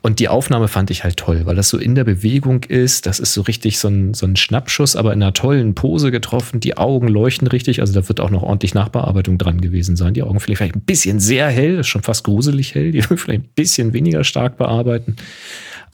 Und 0.00 0.20
die 0.20 0.28
Aufnahme 0.28 0.68
fand 0.68 0.90
ich 0.90 1.02
halt 1.04 1.16
toll, 1.16 1.42
weil 1.44 1.56
das 1.56 1.68
so 1.68 1.76
in 1.76 1.94
der 1.94 2.04
Bewegung 2.04 2.62
ist. 2.64 3.04
Das 3.04 3.18
ist 3.18 3.34
so 3.34 3.42
richtig 3.42 3.78
so 3.78 3.88
ein, 3.88 4.14
so 4.14 4.26
ein 4.26 4.36
Schnappschuss, 4.36 4.96
aber 4.96 5.12
in 5.12 5.22
einer 5.22 5.34
tollen 5.34 5.74
Pose 5.74 6.10
getroffen. 6.10 6.60
Die 6.60 6.78
Augen 6.78 7.08
leuchten 7.08 7.48
richtig. 7.48 7.80
Also 7.80 7.92
da 7.92 8.08
wird 8.08 8.20
auch 8.20 8.30
noch 8.30 8.42
ordentlich 8.42 8.74
Nachbearbeitung 8.74 9.38
dran 9.38 9.60
gewesen 9.60 9.96
sein. 9.96 10.14
Die 10.14 10.22
Augen 10.22 10.40
vielleicht 10.40 10.76
ein 10.76 10.82
bisschen 10.82 11.18
sehr 11.18 11.48
hell, 11.48 11.82
schon 11.82 12.02
fast 12.02 12.24
gruselig 12.24 12.74
hell. 12.74 12.92
Die 12.92 13.02
vielleicht 13.16 13.42
ein 13.42 13.50
bisschen 13.54 13.92
weniger 13.92 14.22
stark 14.24 14.56
bearbeiten. 14.56 15.16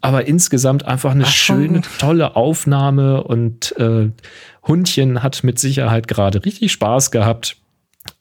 Aber 0.05 0.27
insgesamt 0.27 0.85
einfach 0.85 1.13
eine 1.13 1.25
Ach, 1.25 1.31
schon. 1.33 1.57
schöne, 1.65 1.81
tolle 1.99 2.37
Aufnahme 2.37 3.25
und 3.25 3.75
äh, 3.79 4.11
Hundchen 4.67 5.23
hat 5.23 5.43
mit 5.45 5.59
Sicherheit 5.59 6.09
gerade 6.09 6.45
richtig 6.45 6.73
Spaß 6.73 7.11
gehabt. 7.11 7.57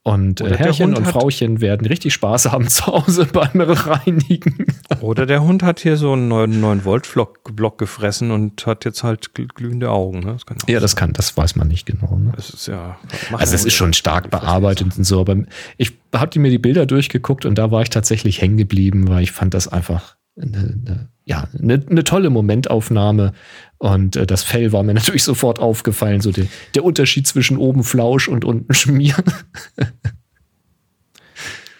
Und 0.03 0.39
äh, 0.39 0.55
Herrchen 0.57 0.95
und 0.95 1.05
Frauchen 1.05 1.59
werden 1.59 1.85
richtig 1.87 2.13
Spaß 2.13 2.51
haben 2.51 2.67
zu 2.69 2.85
Hause 2.87 3.25
beim 3.25 3.59
Reinigen. 3.59 4.65
Oder 5.01 5.25
der 5.25 5.43
Hund 5.43 5.61
hat 5.63 5.81
hier 5.81 5.97
so 5.97 6.13
einen 6.13 6.29
9, 6.61 6.85
Volt 6.85 7.11
Block, 7.11 7.53
Block 7.55 7.77
gefressen 7.79 8.31
und 8.31 8.65
hat 8.65 8.85
jetzt 8.85 9.03
halt 9.03 9.31
gl- 9.35 9.47
glühende 9.53 9.89
Augen. 9.91 10.19
Ne? 10.21 10.37
Das 10.47 10.55
Ja, 10.67 10.79
das 10.79 10.91
sein. 10.91 10.99
kann, 10.99 11.13
das 11.13 11.35
weiß 11.35 11.57
man 11.57 11.67
nicht 11.67 11.85
genau. 11.85 12.17
Ne? 12.17 12.31
Das 12.35 12.49
ist 12.49 12.67
ja. 12.67 12.97
Also 13.33 13.55
es 13.55 13.65
ist 13.65 13.73
schon 13.73 13.91
stark 13.93 14.29
bearbeitet 14.29 14.97
und 14.97 15.03
so, 15.05 15.19
aber 15.19 15.35
ich 15.77 15.91
habe 16.13 16.39
mir 16.39 16.49
die 16.51 16.59
Bilder 16.59 16.85
durchgeguckt 16.85 17.45
und 17.45 17.57
da 17.57 17.71
war 17.71 17.81
ich 17.81 17.89
tatsächlich 17.89 18.41
hängen 18.41 18.57
geblieben, 18.57 19.09
weil 19.09 19.23
ich 19.23 19.31
fand 19.33 19.53
das 19.53 19.67
einfach 19.67 20.15
eine, 20.41 20.57
eine, 20.85 21.09
ja, 21.25 21.47
eine, 21.57 21.83
eine 21.89 22.03
tolle 22.03 22.29
Momentaufnahme 22.29 23.33
und 23.77 24.15
äh, 24.15 24.25
das 24.27 24.43
Fell 24.43 24.71
war 24.71 24.83
mir 24.83 24.93
natürlich 24.95 25.23
sofort 25.23 25.59
aufgefallen, 25.59 26.21
so 26.21 26.31
der, 26.31 26.45
der 26.75 26.83
Unterschied 26.83 27.27
zwischen 27.27 27.57
oben 27.57 27.83
Flausch 27.83 28.27
und 28.27 28.43
unten 28.45 28.73
Schmier. 28.73 29.15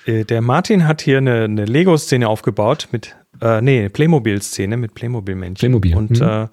Äh, 0.06 0.26
Der 0.26 0.41
Martin 0.41 0.88
hat 0.88 1.02
hier 1.02 1.18
eine, 1.20 1.44
eine 1.45 1.65
Lego-Szene 1.65 2.28
aufgebaut 2.28 2.90
mit, 2.91 3.15
äh, 3.41 3.61
nee, 3.61 3.90
Playmobil-Szene 3.90 4.78
mit 4.78 4.94
Playmobil-Männchen. 4.94 5.60
Playmobil, 5.60 5.95
Und 5.95 6.20
mhm. 6.20 6.22
äh, 6.28 6.48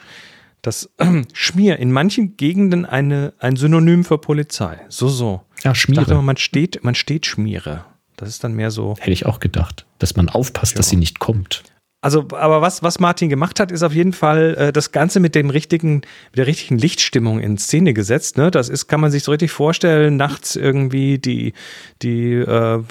das 0.62 0.90
Schmier 1.32 1.78
in 1.78 1.90
manchen 1.92 2.36
Gegenden 2.36 2.84
eine, 2.84 3.32
ein 3.38 3.56
Synonym 3.56 4.04
für 4.04 4.18
Polizei. 4.18 4.78
So, 4.88 5.08
so. 5.08 5.42
Ja, 5.64 5.72
Ich 5.72 5.82
dachte 5.82 5.92
immer, 5.92 6.04
Schmiere. 6.04 6.22
man 6.22 6.36
steht, 6.36 6.84
man 6.84 6.94
steht 6.94 7.26
Schmiere. 7.26 7.84
Das 8.16 8.28
ist 8.28 8.44
dann 8.44 8.54
mehr 8.54 8.70
so. 8.70 8.96
Hätte 8.98 9.12
ich 9.12 9.26
auch 9.26 9.40
gedacht, 9.40 9.86
dass 9.98 10.14
man 10.16 10.28
aufpasst, 10.28 10.78
dass 10.78 10.86
Ja. 10.86 10.90
sie 10.90 10.96
nicht 10.96 11.18
kommt. 11.18 11.62
Also, 12.02 12.26
aber 12.30 12.62
was, 12.62 12.82
was 12.82 12.98
Martin 12.98 13.28
gemacht 13.28 13.60
hat, 13.60 13.70
ist 13.70 13.82
auf 13.82 13.92
jeden 13.92 14.14
Fall 14.14 14.54
äh, 14.58 14.72
das 14.72 14.90
Ganze 14.90 15.20
mit 15.20 15.34
dem 15.34 15.50
richtigen, 15.50 15.96
mit 15.96 16.38
der 16.38 16.46
richtigen 16.46 16.78
Lichtstimmung 16.78 17.40
in 17.40 17.58
Szene 17.58 17.92
gesetzt. 17.92 18.38
Ne? 18.38 18.50
Das 18.50 18.70
ist, 18.70 18.86
kann 18.88 19.00
man 19.00 19.10
sich 19.10 19.22
so 19.22 19.32
richtig 19.32 19.50
vorstellen, 19.50 20.16
nachts 20.16 20.56
irgendwie 20.56 21.18
die, 21.18 21.52
die, 22.00 22.32
äh, 22.36 22.82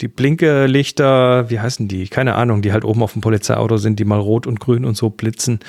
die 0.00 0.08
Blinkelichter, 0.08 1.50
wie 1.50 1.60
heißen 1.60 1.86
die? 1.88 2.08
Keine 2.08 2.34
Ahnung, 2.34 2.62
die 2.62 2.72
halt 2.72 2.84
oben 2.84 3.02
auf 3.02 3.12
dem 3.12 3.20
Polizeiauto 3.22 3.76
sind, 3.76 3.98
die 3.98 4.04
mal 4.04 4.18
rot 4.20 4.46
und 4.46 4.58
grün 4.60 4.84
und 4.84 4.96
so 4.96 5.10
blitzen. 5.10 5.60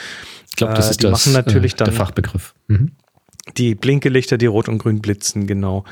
Ich 0.50 0.56
glaube, 0.56 0.74
das 0.74 0.88
Äh, 0.88 0.92
ist 0.92 1.02
die 1.02 1.08
das, 1.08 1.26
machen 1.26 1.34
natürlich 1.34 1.74
äh, 1.74 1.78
der 1.78 1.88
dann- 1.88 1.96
Fachbegriff. 1.96 2.54
Mhm. 2.68 2.92
Die 3.58 3.76
Blinkelichter, 3.76 4.38
die 4.38 4.46
rot 4.46 4.68
und 4.68 4.78
grün 4.78 5.00
blitzen, 5.02 5.48
genau. 5.48 5.86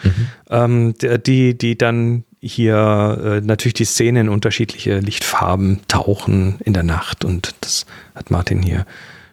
Ähm, 0.49 0.93
d- 1.01 1.17
die, 1.19 1.57
die 1.57 1.77
dann 1.77 2.25
hier 2.45 3.41
äh, 3.41 3.45
natürlich 3.45 3.73
die 3.73 3.85
Szene 3.85 4.21
in 4.21 4.29
unterschiedliche 4.29 4.99
Lichtfarben 4.99 5.81
tauchen 5.87 6.59
in 6.63 6.73
der 6.73 6.83
Nacht 6.83 7.25
und 7.25 7.55
das 7.61 7.85
hat 8.13 8.29
Martin 8.29 8.61
hier 8.61 8.85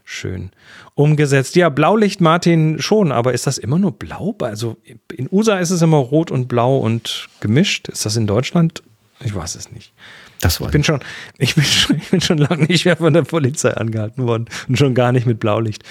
schön 0.05 0.51
umgesetzt. 0.95 1.55
Ja, 1.57 1.69
Blaulicht 1.69 2.21
Martin 2.21 2.81
schon, 2.81 3.13
aber 3.13 3.33
ist 3.33 3.47
das 3.47 3.59
immer 3.59 3.79
nur 3.79 3.93
blau? 3.93 4.35
Also 4.41 4.77
in 5.13 5.29
USA 5.31 5.59
ist 5.59 5.71
es 5.71 5.83
immer 5.83 5.99
rot 5.99 6.31
und 6.31 6.49
blau 6.49 6.79
und 6.79 7.29
gemischt. 7.41 7.89
Ist 7.89 8.07
das 8.07 8.17
in 8.17 8.27
Deutschland? 8.27 8.83
Ich 9.21 9.35
weiß 9.35 9.55
es 9.55 9.71
nicht. 9.73 9.93
Das 10.41 10.61
war 10.61 10.69
Ich 10.69 10.73
bin 10.73 10.83
schon, 10.83 11.01
ich 11.39 11.55
bin 11.55 11.65
schon, 11.65 11.97
ich 11.97 12.09
bin 12.11 12.21
schon 12.21 12.39
lange 12.39 12.65
nicht 12.65 12.85
mehr 12.85 12.97
von 12.97 13.13
der 13.13 13.23
Polizei 13.23 13.73
angehalten 13.75 14.27
worden 14.27 14.47
und 14.69 14.77
schon 14.77 14.95
gar 14.95 15.13
nicht 15.13 15.27
mit 15.27 15.39
Blaulicht. 15.39 15.83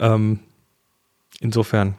Ähm, 0.00 0.40
insofern 1.40 1.96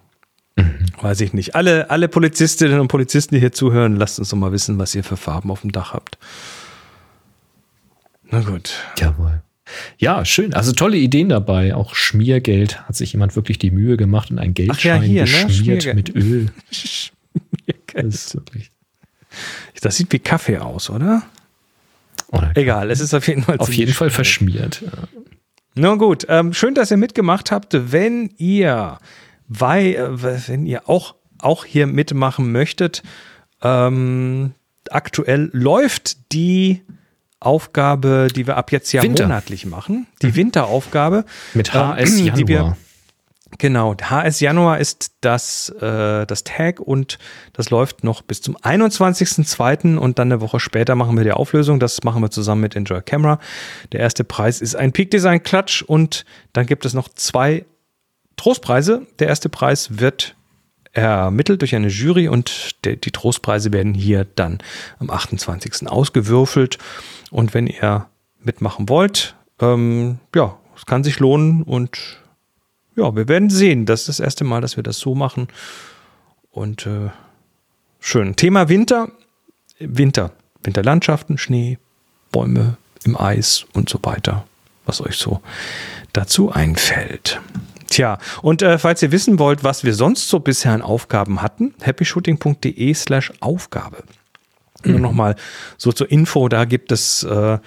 weiß 1.02 1.22
ich 1.22 1.34
nicht. 1.34 1.56
Alle, 1.56 1.90
alle 1.90 2.08
Polizistinnen 2.08 2.80
und 2.80 2.88
Polizisten, 2.88 3.36
die 3.36 3.40
hier 3.40 3.52
zuhören, 3.52 3.96
lasst 3.96 4.20
uns 4.20 4.30
doch 4.30 4.38
mal 4.38 4.52
wissen, 4.52 4.78
was 4.80 4.96
ihr 4.96 5.04
für 5.04 5.18
Farben 5.18 5.52
auf 5.52 5.62
dem 5.62 5.72
Dach 5.72 5.94
habt. 5.94 6.18
Na 8.30 8.42
gut. 8.42 8.74
Jawohl. 8.98 9.42
Ja, 9.98 10.24
schön. 10.26 10.54
Also 10.54 10.72
tolle 10.72 10.98
Ideen 10.98 11.30
dabei. 11.30 11.76
Auch 11.76 11.96
Schmiergeld 11.96 12.88
hat 12.88 12.96
sich 12.96 13.14
jemand 13.14 13.36
wirklich 13.36 13.60
die 13.60 13.72
Mühe 13.72 13.98
gemacht 13.98 14.32
und 14.32 14.40
ein 14.40 14.54
Geldschein 14.54 15.02
hier, 15.02 15.26
ne? 15.26 15.30
geschmiert 15.30 15.84
Schmiergeld. 15.84 15.96
mit 15.96 16.16
Öl. 16.16 16.48
Das 17.94 18.14
ist 18.14 18.36
wirklich. 18.36 18.72
Das 19.82 19.98
sieht 19.98 20.12
wie 20.14 20.20
Kaffee 20.20 20.60
aus, 20.60 20.92
oder? 20.92 21.24
Oder 22.32 22.52
Egal, 22.56 22.92
es 22.92 23.00
ist 23.00 23.14
auf 23.16 23.28
jeden 23.28 23.42
Fall 23.42 23.58
auf 23.58 23.74
jeden 23.74 23.94
Fall 23.94 24.12
verschmiert. 24.12 24.84
Ja. 24.86 24.92
Na 25.76 25.96
gut, 25.96 26.26
ähm, 26.30 26.54
schön, 26.54 26.76
dass 26.76 26.92
ihr 26.92 26.98
mitgemacht 26.98 27.52
habt. 27.52 27.76
Wenn 27.92 28.32
ihr, 28.38 29.00
weil, 29.48 29.96
äh, 29.96 30.48
wenn 30.48 30.66
ihr 30.66 30.90
auch, 30.90 31.16
auch 31.42 31.66
hier 31.66 31.88
mitmachen 31.88 32.52
möchtet, 32.52 33.04
ähm, 33.62 34.54
aktuell 34.90 35.50
läuft 35.54 36.32
die 36.34 36.84
Aufgabe, 37.40 38.30
die 38.36 38.48
wir 38.48 38.58
ab 38.58 38.72
jetzt 38.72 38.92
ja 38.92 39.04
Winter. 39.04 39.24
monatlich 39.24 39.66
machen, 39.66 40.08
die 40.22 40.36
Winteraufgabe. 40.36 41.26
Mit 41.54 41.74
HS 41.74 42.18
ähm, 42.18 42.26
Januar. 42.26 42.36
Die 42.38 42.48
wir, 42.48 42.78
Genau, 43.60 43.96
HS 43.96 44.40
Januar 44.42 44.80
ist 44.80 45.14
das, 45.22 45.70
äh, 45.82 46.26
das 46.26 46.44
Tag 46.44 46.80
und 46.80 47.18
das 47.54 47.70
läuft 47.70 48.04
noch 48.04 48.22
bis 48.22 48.42
zum 48.42 48.58
21.02. 48.58 49.98
und 49.98 50.20
dann 50.20 50.32
eine 50.32 50.42
Woche 50.42 50.60
später 50.60 50.96
machen 50.96 51.16
wir 51.16 51.24
die 51.24 51.32
Auflösung. 51.32 51.80
Das 51.80 52.04
machen 52.04 52.22
wir 52.22 52.30
zusammen 52.30 52.62
mit 52.62 52.76
Enjoy 52.76 53.02
Camera. 53.02 53.40
Der 53.94 54.02
erste 54.02 54.24
Preis 54.24 54.62
ist 54.62 54.76
ein 54.76 54.92
Peak 54.92 55.12
Design 55.12 55.42
Klatsch 55.42 55.82
und 55.82 56.26
dann 56.54 56.66
gibt 56.66 56.86
es 56.86 56.94
noch 56.94 57.08
zwei 57.10 57.66
Trostpreise. 58.38 59.06
Der 59.20 59.28
erste 59.28 59.50
Preis 59.50 60.00
wird 60.00 60.36
ermittelt 60.94 61.62
durch 61.62 61.76
eine 61.76 61.90
Jury 61.90 62.28
und 62.28 62.84
der, 62.86 62.96
die 62.96 63.12
Trostpreise 63.12 63.72
werden 63.72 63.94
hier 63.94 64.26
dann 64.36 64.60
am 65.00 65.10
28. 65.10 65.88
ausgewürfelt. 65.88 66.78
Und 67.30 67.54
wenn 67.54 67.68
ihr 67.68 68.08
mitmachen 68.42 68.90
wollt, 68.90 69.36
ähm, 69.60 70.20
ja, 70.34 70.58
es 70.76 70.86
kann 70.86 71.04
sich 71.04 71.20
lohnen 71.20 71.64
und 71.64 72.18
ja, 72.96 73.16
wir 73.16 73.28
werden 73.28 73.50
sehen. 73.50 73.86
Das 73.86 74.02
ist 74.02 74.10
das 74.10 74.20
erste 74.20 74.44
Mal, 74.44 74.62
dass 74.62 74.76
wir 74.76 74.84
das 74.84 74.98
so 74.98 75.14
machen. 75.14 75.48
Und 76.52 76.88
äh, 76.88 77.10
schön. 78.00 78.36
Thema 78.36 78.70
Winter. 78.70 79.12
Winter. 79.80 80.32
Winterlandschaften, 80.64 81.38
Schnee, 81.38 81.78
Bäume 82.32 82.78
im 83.04 83.16
Eis 83.16 83.66
und 83.74 83.88
so 83.88 84.00
weiter. 84.02 84.48
Was 84.86 85.02
euch 85.02 85.18
so 85.18 85.42
dazu 86.14 86.52
einfällt. 86.52 87.40
Tja, 87.90 88.18
und 88.42 88.62
äh, 88.62 88.78
falls 88.78 89.02
ihr 89.02 89.12
wissen 89.12 89.40
wollt, 89.40 89.64
was 89.64 89.84
wir 89.84 89.94
sonst 89.94 90.30
so 90.30 90.40
bisher 90.40 90.74
an 90.74 90.82
Aufgaben 90.82 91.42
hatten, 91.42 91.74
happyshooting.de 91.82 92.94
slash 92.94 93.32
Aufgabe. 93.40 94.04
Mhm. 94.84 94.92
Nur 94.92 95.00
nochmal 95.00 95.36
so 95.78 95.92
zur 95.92 96.12
Info, 96.12 96.50
da 96.50 96.66
gibt 96.66 96.92
es 96.92 97.24
äh, 97.24 97.60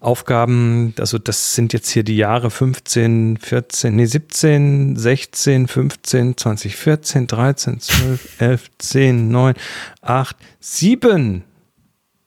Aufgaben, 0.00 0.94
also 0.98 1.18
das 1.18 1.54
sind 1.54 1.72
jetzt 1.72 1.88
hier 1.88 2.02
die 2.02 2.16
Jahre 2.16 2.50
15, 2.50 3.38
14, 3.40 3.94
nee, 3.94 4.04
17, 4.04 4.96
16, 4.96 5.68
15, 5.68 6.36
20, 6.36 6.76
14, 6.76 7.26
13, 7.28 7.80
12, 7.80 8.40
11, 8.40 8.70
10, 8.78 9.28
9, 9.30 9.54
8, 10.00 10.36
7. 10.58 11.44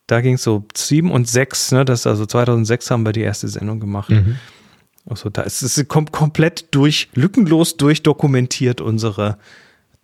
Da 0.08 0.22
ging 0.22 0.36
es 0.36 0.44
so 0.44 0.64
7 0.74 1.12
und 1.12 1.28
6, 1.28 1.74
ne? 1.74 1.84
Das 1.84 2.08
also 2.08 2.26
2006 2.26 2.92
haben 2.92 3.06
wir 3.06 3.12
die 3.12 3.22
erste 3.22 3.50
Sendung 3.50 3.82
gemacht. 3.82 4.10
Mhm. 4.10 4.38
Also 5.08 5.30
da 5.30 5.44
ist 5.44 5.62
es 5.62 5.88
kom 5.88 6.12
komplett 6.12 6.74
durch, 6.74 7.10
lückenlos 7.14 7.78
durchdokumentiert, 7.78 8.82
unsere 8.82 9.38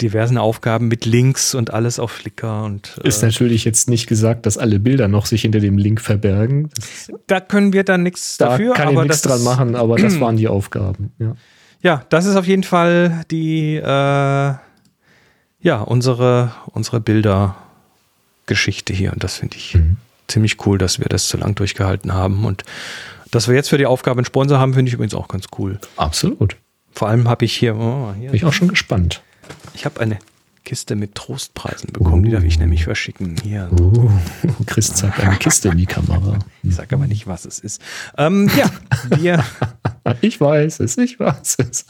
diversen 0.01 0.37
Aufgaben 0.37 0.87
mit 0.87 1.05
Links 1.05 1.55
und 1.55 1.73
alles 1.73 1.99
auf 1.99 2.11
Flickr 2.11 2.63
und 2.63 2.99
äh, 3.03 3.07
ist 3.07 3.21
natürlich 3.21 3.65
jetzt 3.65 3.89
nicht 3.89 4.07
gesagt, 4.07 4.45
dass 4.45 4.57
alle 4.57 4.79
Bilder 4.79 5.07
noch 5.07 5.25
sich 5.25 5.43
hinter 5.43 5.59
dem 5.59 5.77
Link 5.77 6.01
verbergen. 6.01 6.69
Das, 6.75 7.11
da 7.27 7.39
können 7.39 7.73
wir 7.73 7.83
dann 7.83 8.03
nichts 8.03 8.37
da 8.37 8.49
dafür. 8.49 8.73
Kann 8.73 8.89
aber 8.89 9.03
ich 9.03 9.09
nichts 9.09 9.21
dran 9.21 9.43
machen, 9.43 9.75
aber 9.75 9.97
das 9.97 10.19
waren 10.19 10.37
die 10.37 10.47
Aufgaben. 10.47 11.11
Ja. 11.19 11.35
ja, 11.81 12.05
das 12.09 12.25
ist 12.25 12.35
auf 12.35 12.47
jeden 12.47 12.63
Fall 12.63 13.25
die 13.31 13.75
äh, 13.75 14.53
ja 15.63 15.81
unsere 15.85 16.51
unsere 16.67 16.99
Bildergeschichte 16.99 18.93
hier 18.93 19.13
und 19.13 19.23
das 19.23 19.37
finde 19.37 19.57
ich 19.57 19.75
mhm. 19.75 19.97
ziemlich 20.27 20.65
cool, 20.65 20.77
dass 20.77 20.99
wir 20.99 21.07
das 21.07 21.29
so 21.29 21.37
lang 21.37 21.55
durchgehalten 21.55 22.13
haben 22.13 22.45
und 22.45 22.63
dass 23.31 23.47
wir 23.47 23.55
jetzt 23.55 23.69
für 23.69 23.77
die 23.77 23.85
Aufgabe 23.85 24.19
einen 24.19 24.25
Sponsor 24.25 24.59
haben, 24.59 24.73
finde 24.73 24.89
ich 24.89 24.93
übrigens 24.93 25.15
auch 25.15 25.27
ganz 25.27 25.45
cool. 25.57 25.79
Absolut. 25.95 26.57
Vor 26.91 27.07
allem 27.07 27.27
habe 27.27 27.45
ich 27.45 27.55
hier, 27.55 27.75
oh, 27.75 28.13
hier 28.17 28.27
bin 28.27 28.35
ich 28.35 28.45
auch 28.45 28.53
schon 28.53 28.67
gespannt. 28.67 29.21
Ich 29.73 29.85
habe 29.85 29.99
eine 29.99 30.19
Kiste 30.63 30.95
mit 30.95 31.15
Trostpreisen 31.15 31.91
bekommen, 31.91 32.21
uh. 32.21 32.25
die 32.25 32.31
darf 32.31 32.43
ich 32.43 32.59
nämlich 32.59 32.83
verschicken. 32.83 33.35
Hier. 33.41 33.69
Uh. 33.71 34.11
Chris 34.67 34.93
zeigt 34.93 35.19
eine 35.19 35.37
Kiste 35.37 35.69
in 35.69 35.77
die 35.77 35.85
Kamera. 35.85 36.39
Ich 36.63 36.75
sage 36.75 36.95
aber 36.95 37.07
nicht, 37.07 37.25
was 37.25 37.45
es 37.45 37.57
ist. 37.57 37.81
Ähm, 38.19 38.49
ja, 38.55 38.69
wir. 39.17 39.43
ich 40.21 40.39
weiß 40.39 40.79
es, 40.81 40.95
ich 40.99 41.19
weiß 41.19 41.57
es. 41.57 41.85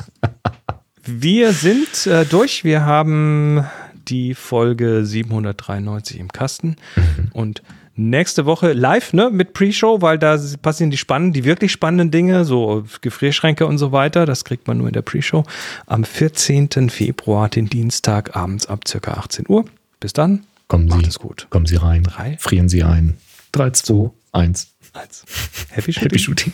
wir 1.04 1.52
sind 1.52 2.08
äh, 2.08 2.26
durch. 2.26 2.64
Wir 2.64 2.86
haben 2.86 3.66
die 4.08 4.34
Folge 4.34 5.06
793 5.06 6.20
im 6.20 6.32
Kasten 6.32 6.78
mhm. 6.96 7.30
und 7.34 7.64
nächste 7.96 8.46
Woche 8.46 8.74
live, 8.74 9.14
ne, 9.14 9.30
mit 9.30 9.54
Pre-Show, 9.54 10.02
weil 10.02 10.18
da 10.18 10.40
passieren 10.62 10.92
die 10.92 10.98
spannenden, 10.98 11.34
die 11.34 11.44
wirklich 11.46 11.72
spannenden 11.72 12.12
Dinge, 12.12 12.46
so 12.46 12.84
Gefrierschränke 13.02 13.66
und 13.66 13.78
so 13.78 13.92
weiter. 13.92 14.26
Das 14.26 14.46
kriegt 14.46 14.68
man 14.68 14.78
nur 14.78 14.88
in 14.88 14.94
der 14.94 15.02
Pre-Show. 15.02 15.44
Am 15.88 16.04
14. 16.04 16.90
Februar, 16.90 17.50
den 17.50 17.68
Dienstag, 17.68 18.36
abends 18.36 18.66
ab 18.66 18.88
circa 18.88 19.14
18 19.14 19.46
Uhr. 19.48 19.66
Bis 20.00 20.14
dann. 20.14 20.46
Kommen 20.68 20.88
Macht 20.88 21.04
Sie, 21.04 21.10
es 21.10 21.20
gut. 21.20 21.48
Kommen 21.50 21.66
Sie 21.66 21.76
rein. 21.76 22.04
Drei. 22.04 22.38
Frieren 22.40 22.70
Sie 22.70 22.84
ein. 22.84 23.18
3, 23.52 23.72
2, 23.72 24.12
1. 24.32 24.68
1. 24.94 25.26
Happy 25.70 25.94
Shooting. 25.94 26.04
Happy 26.04 26.20
Shooting. 26.20 26.54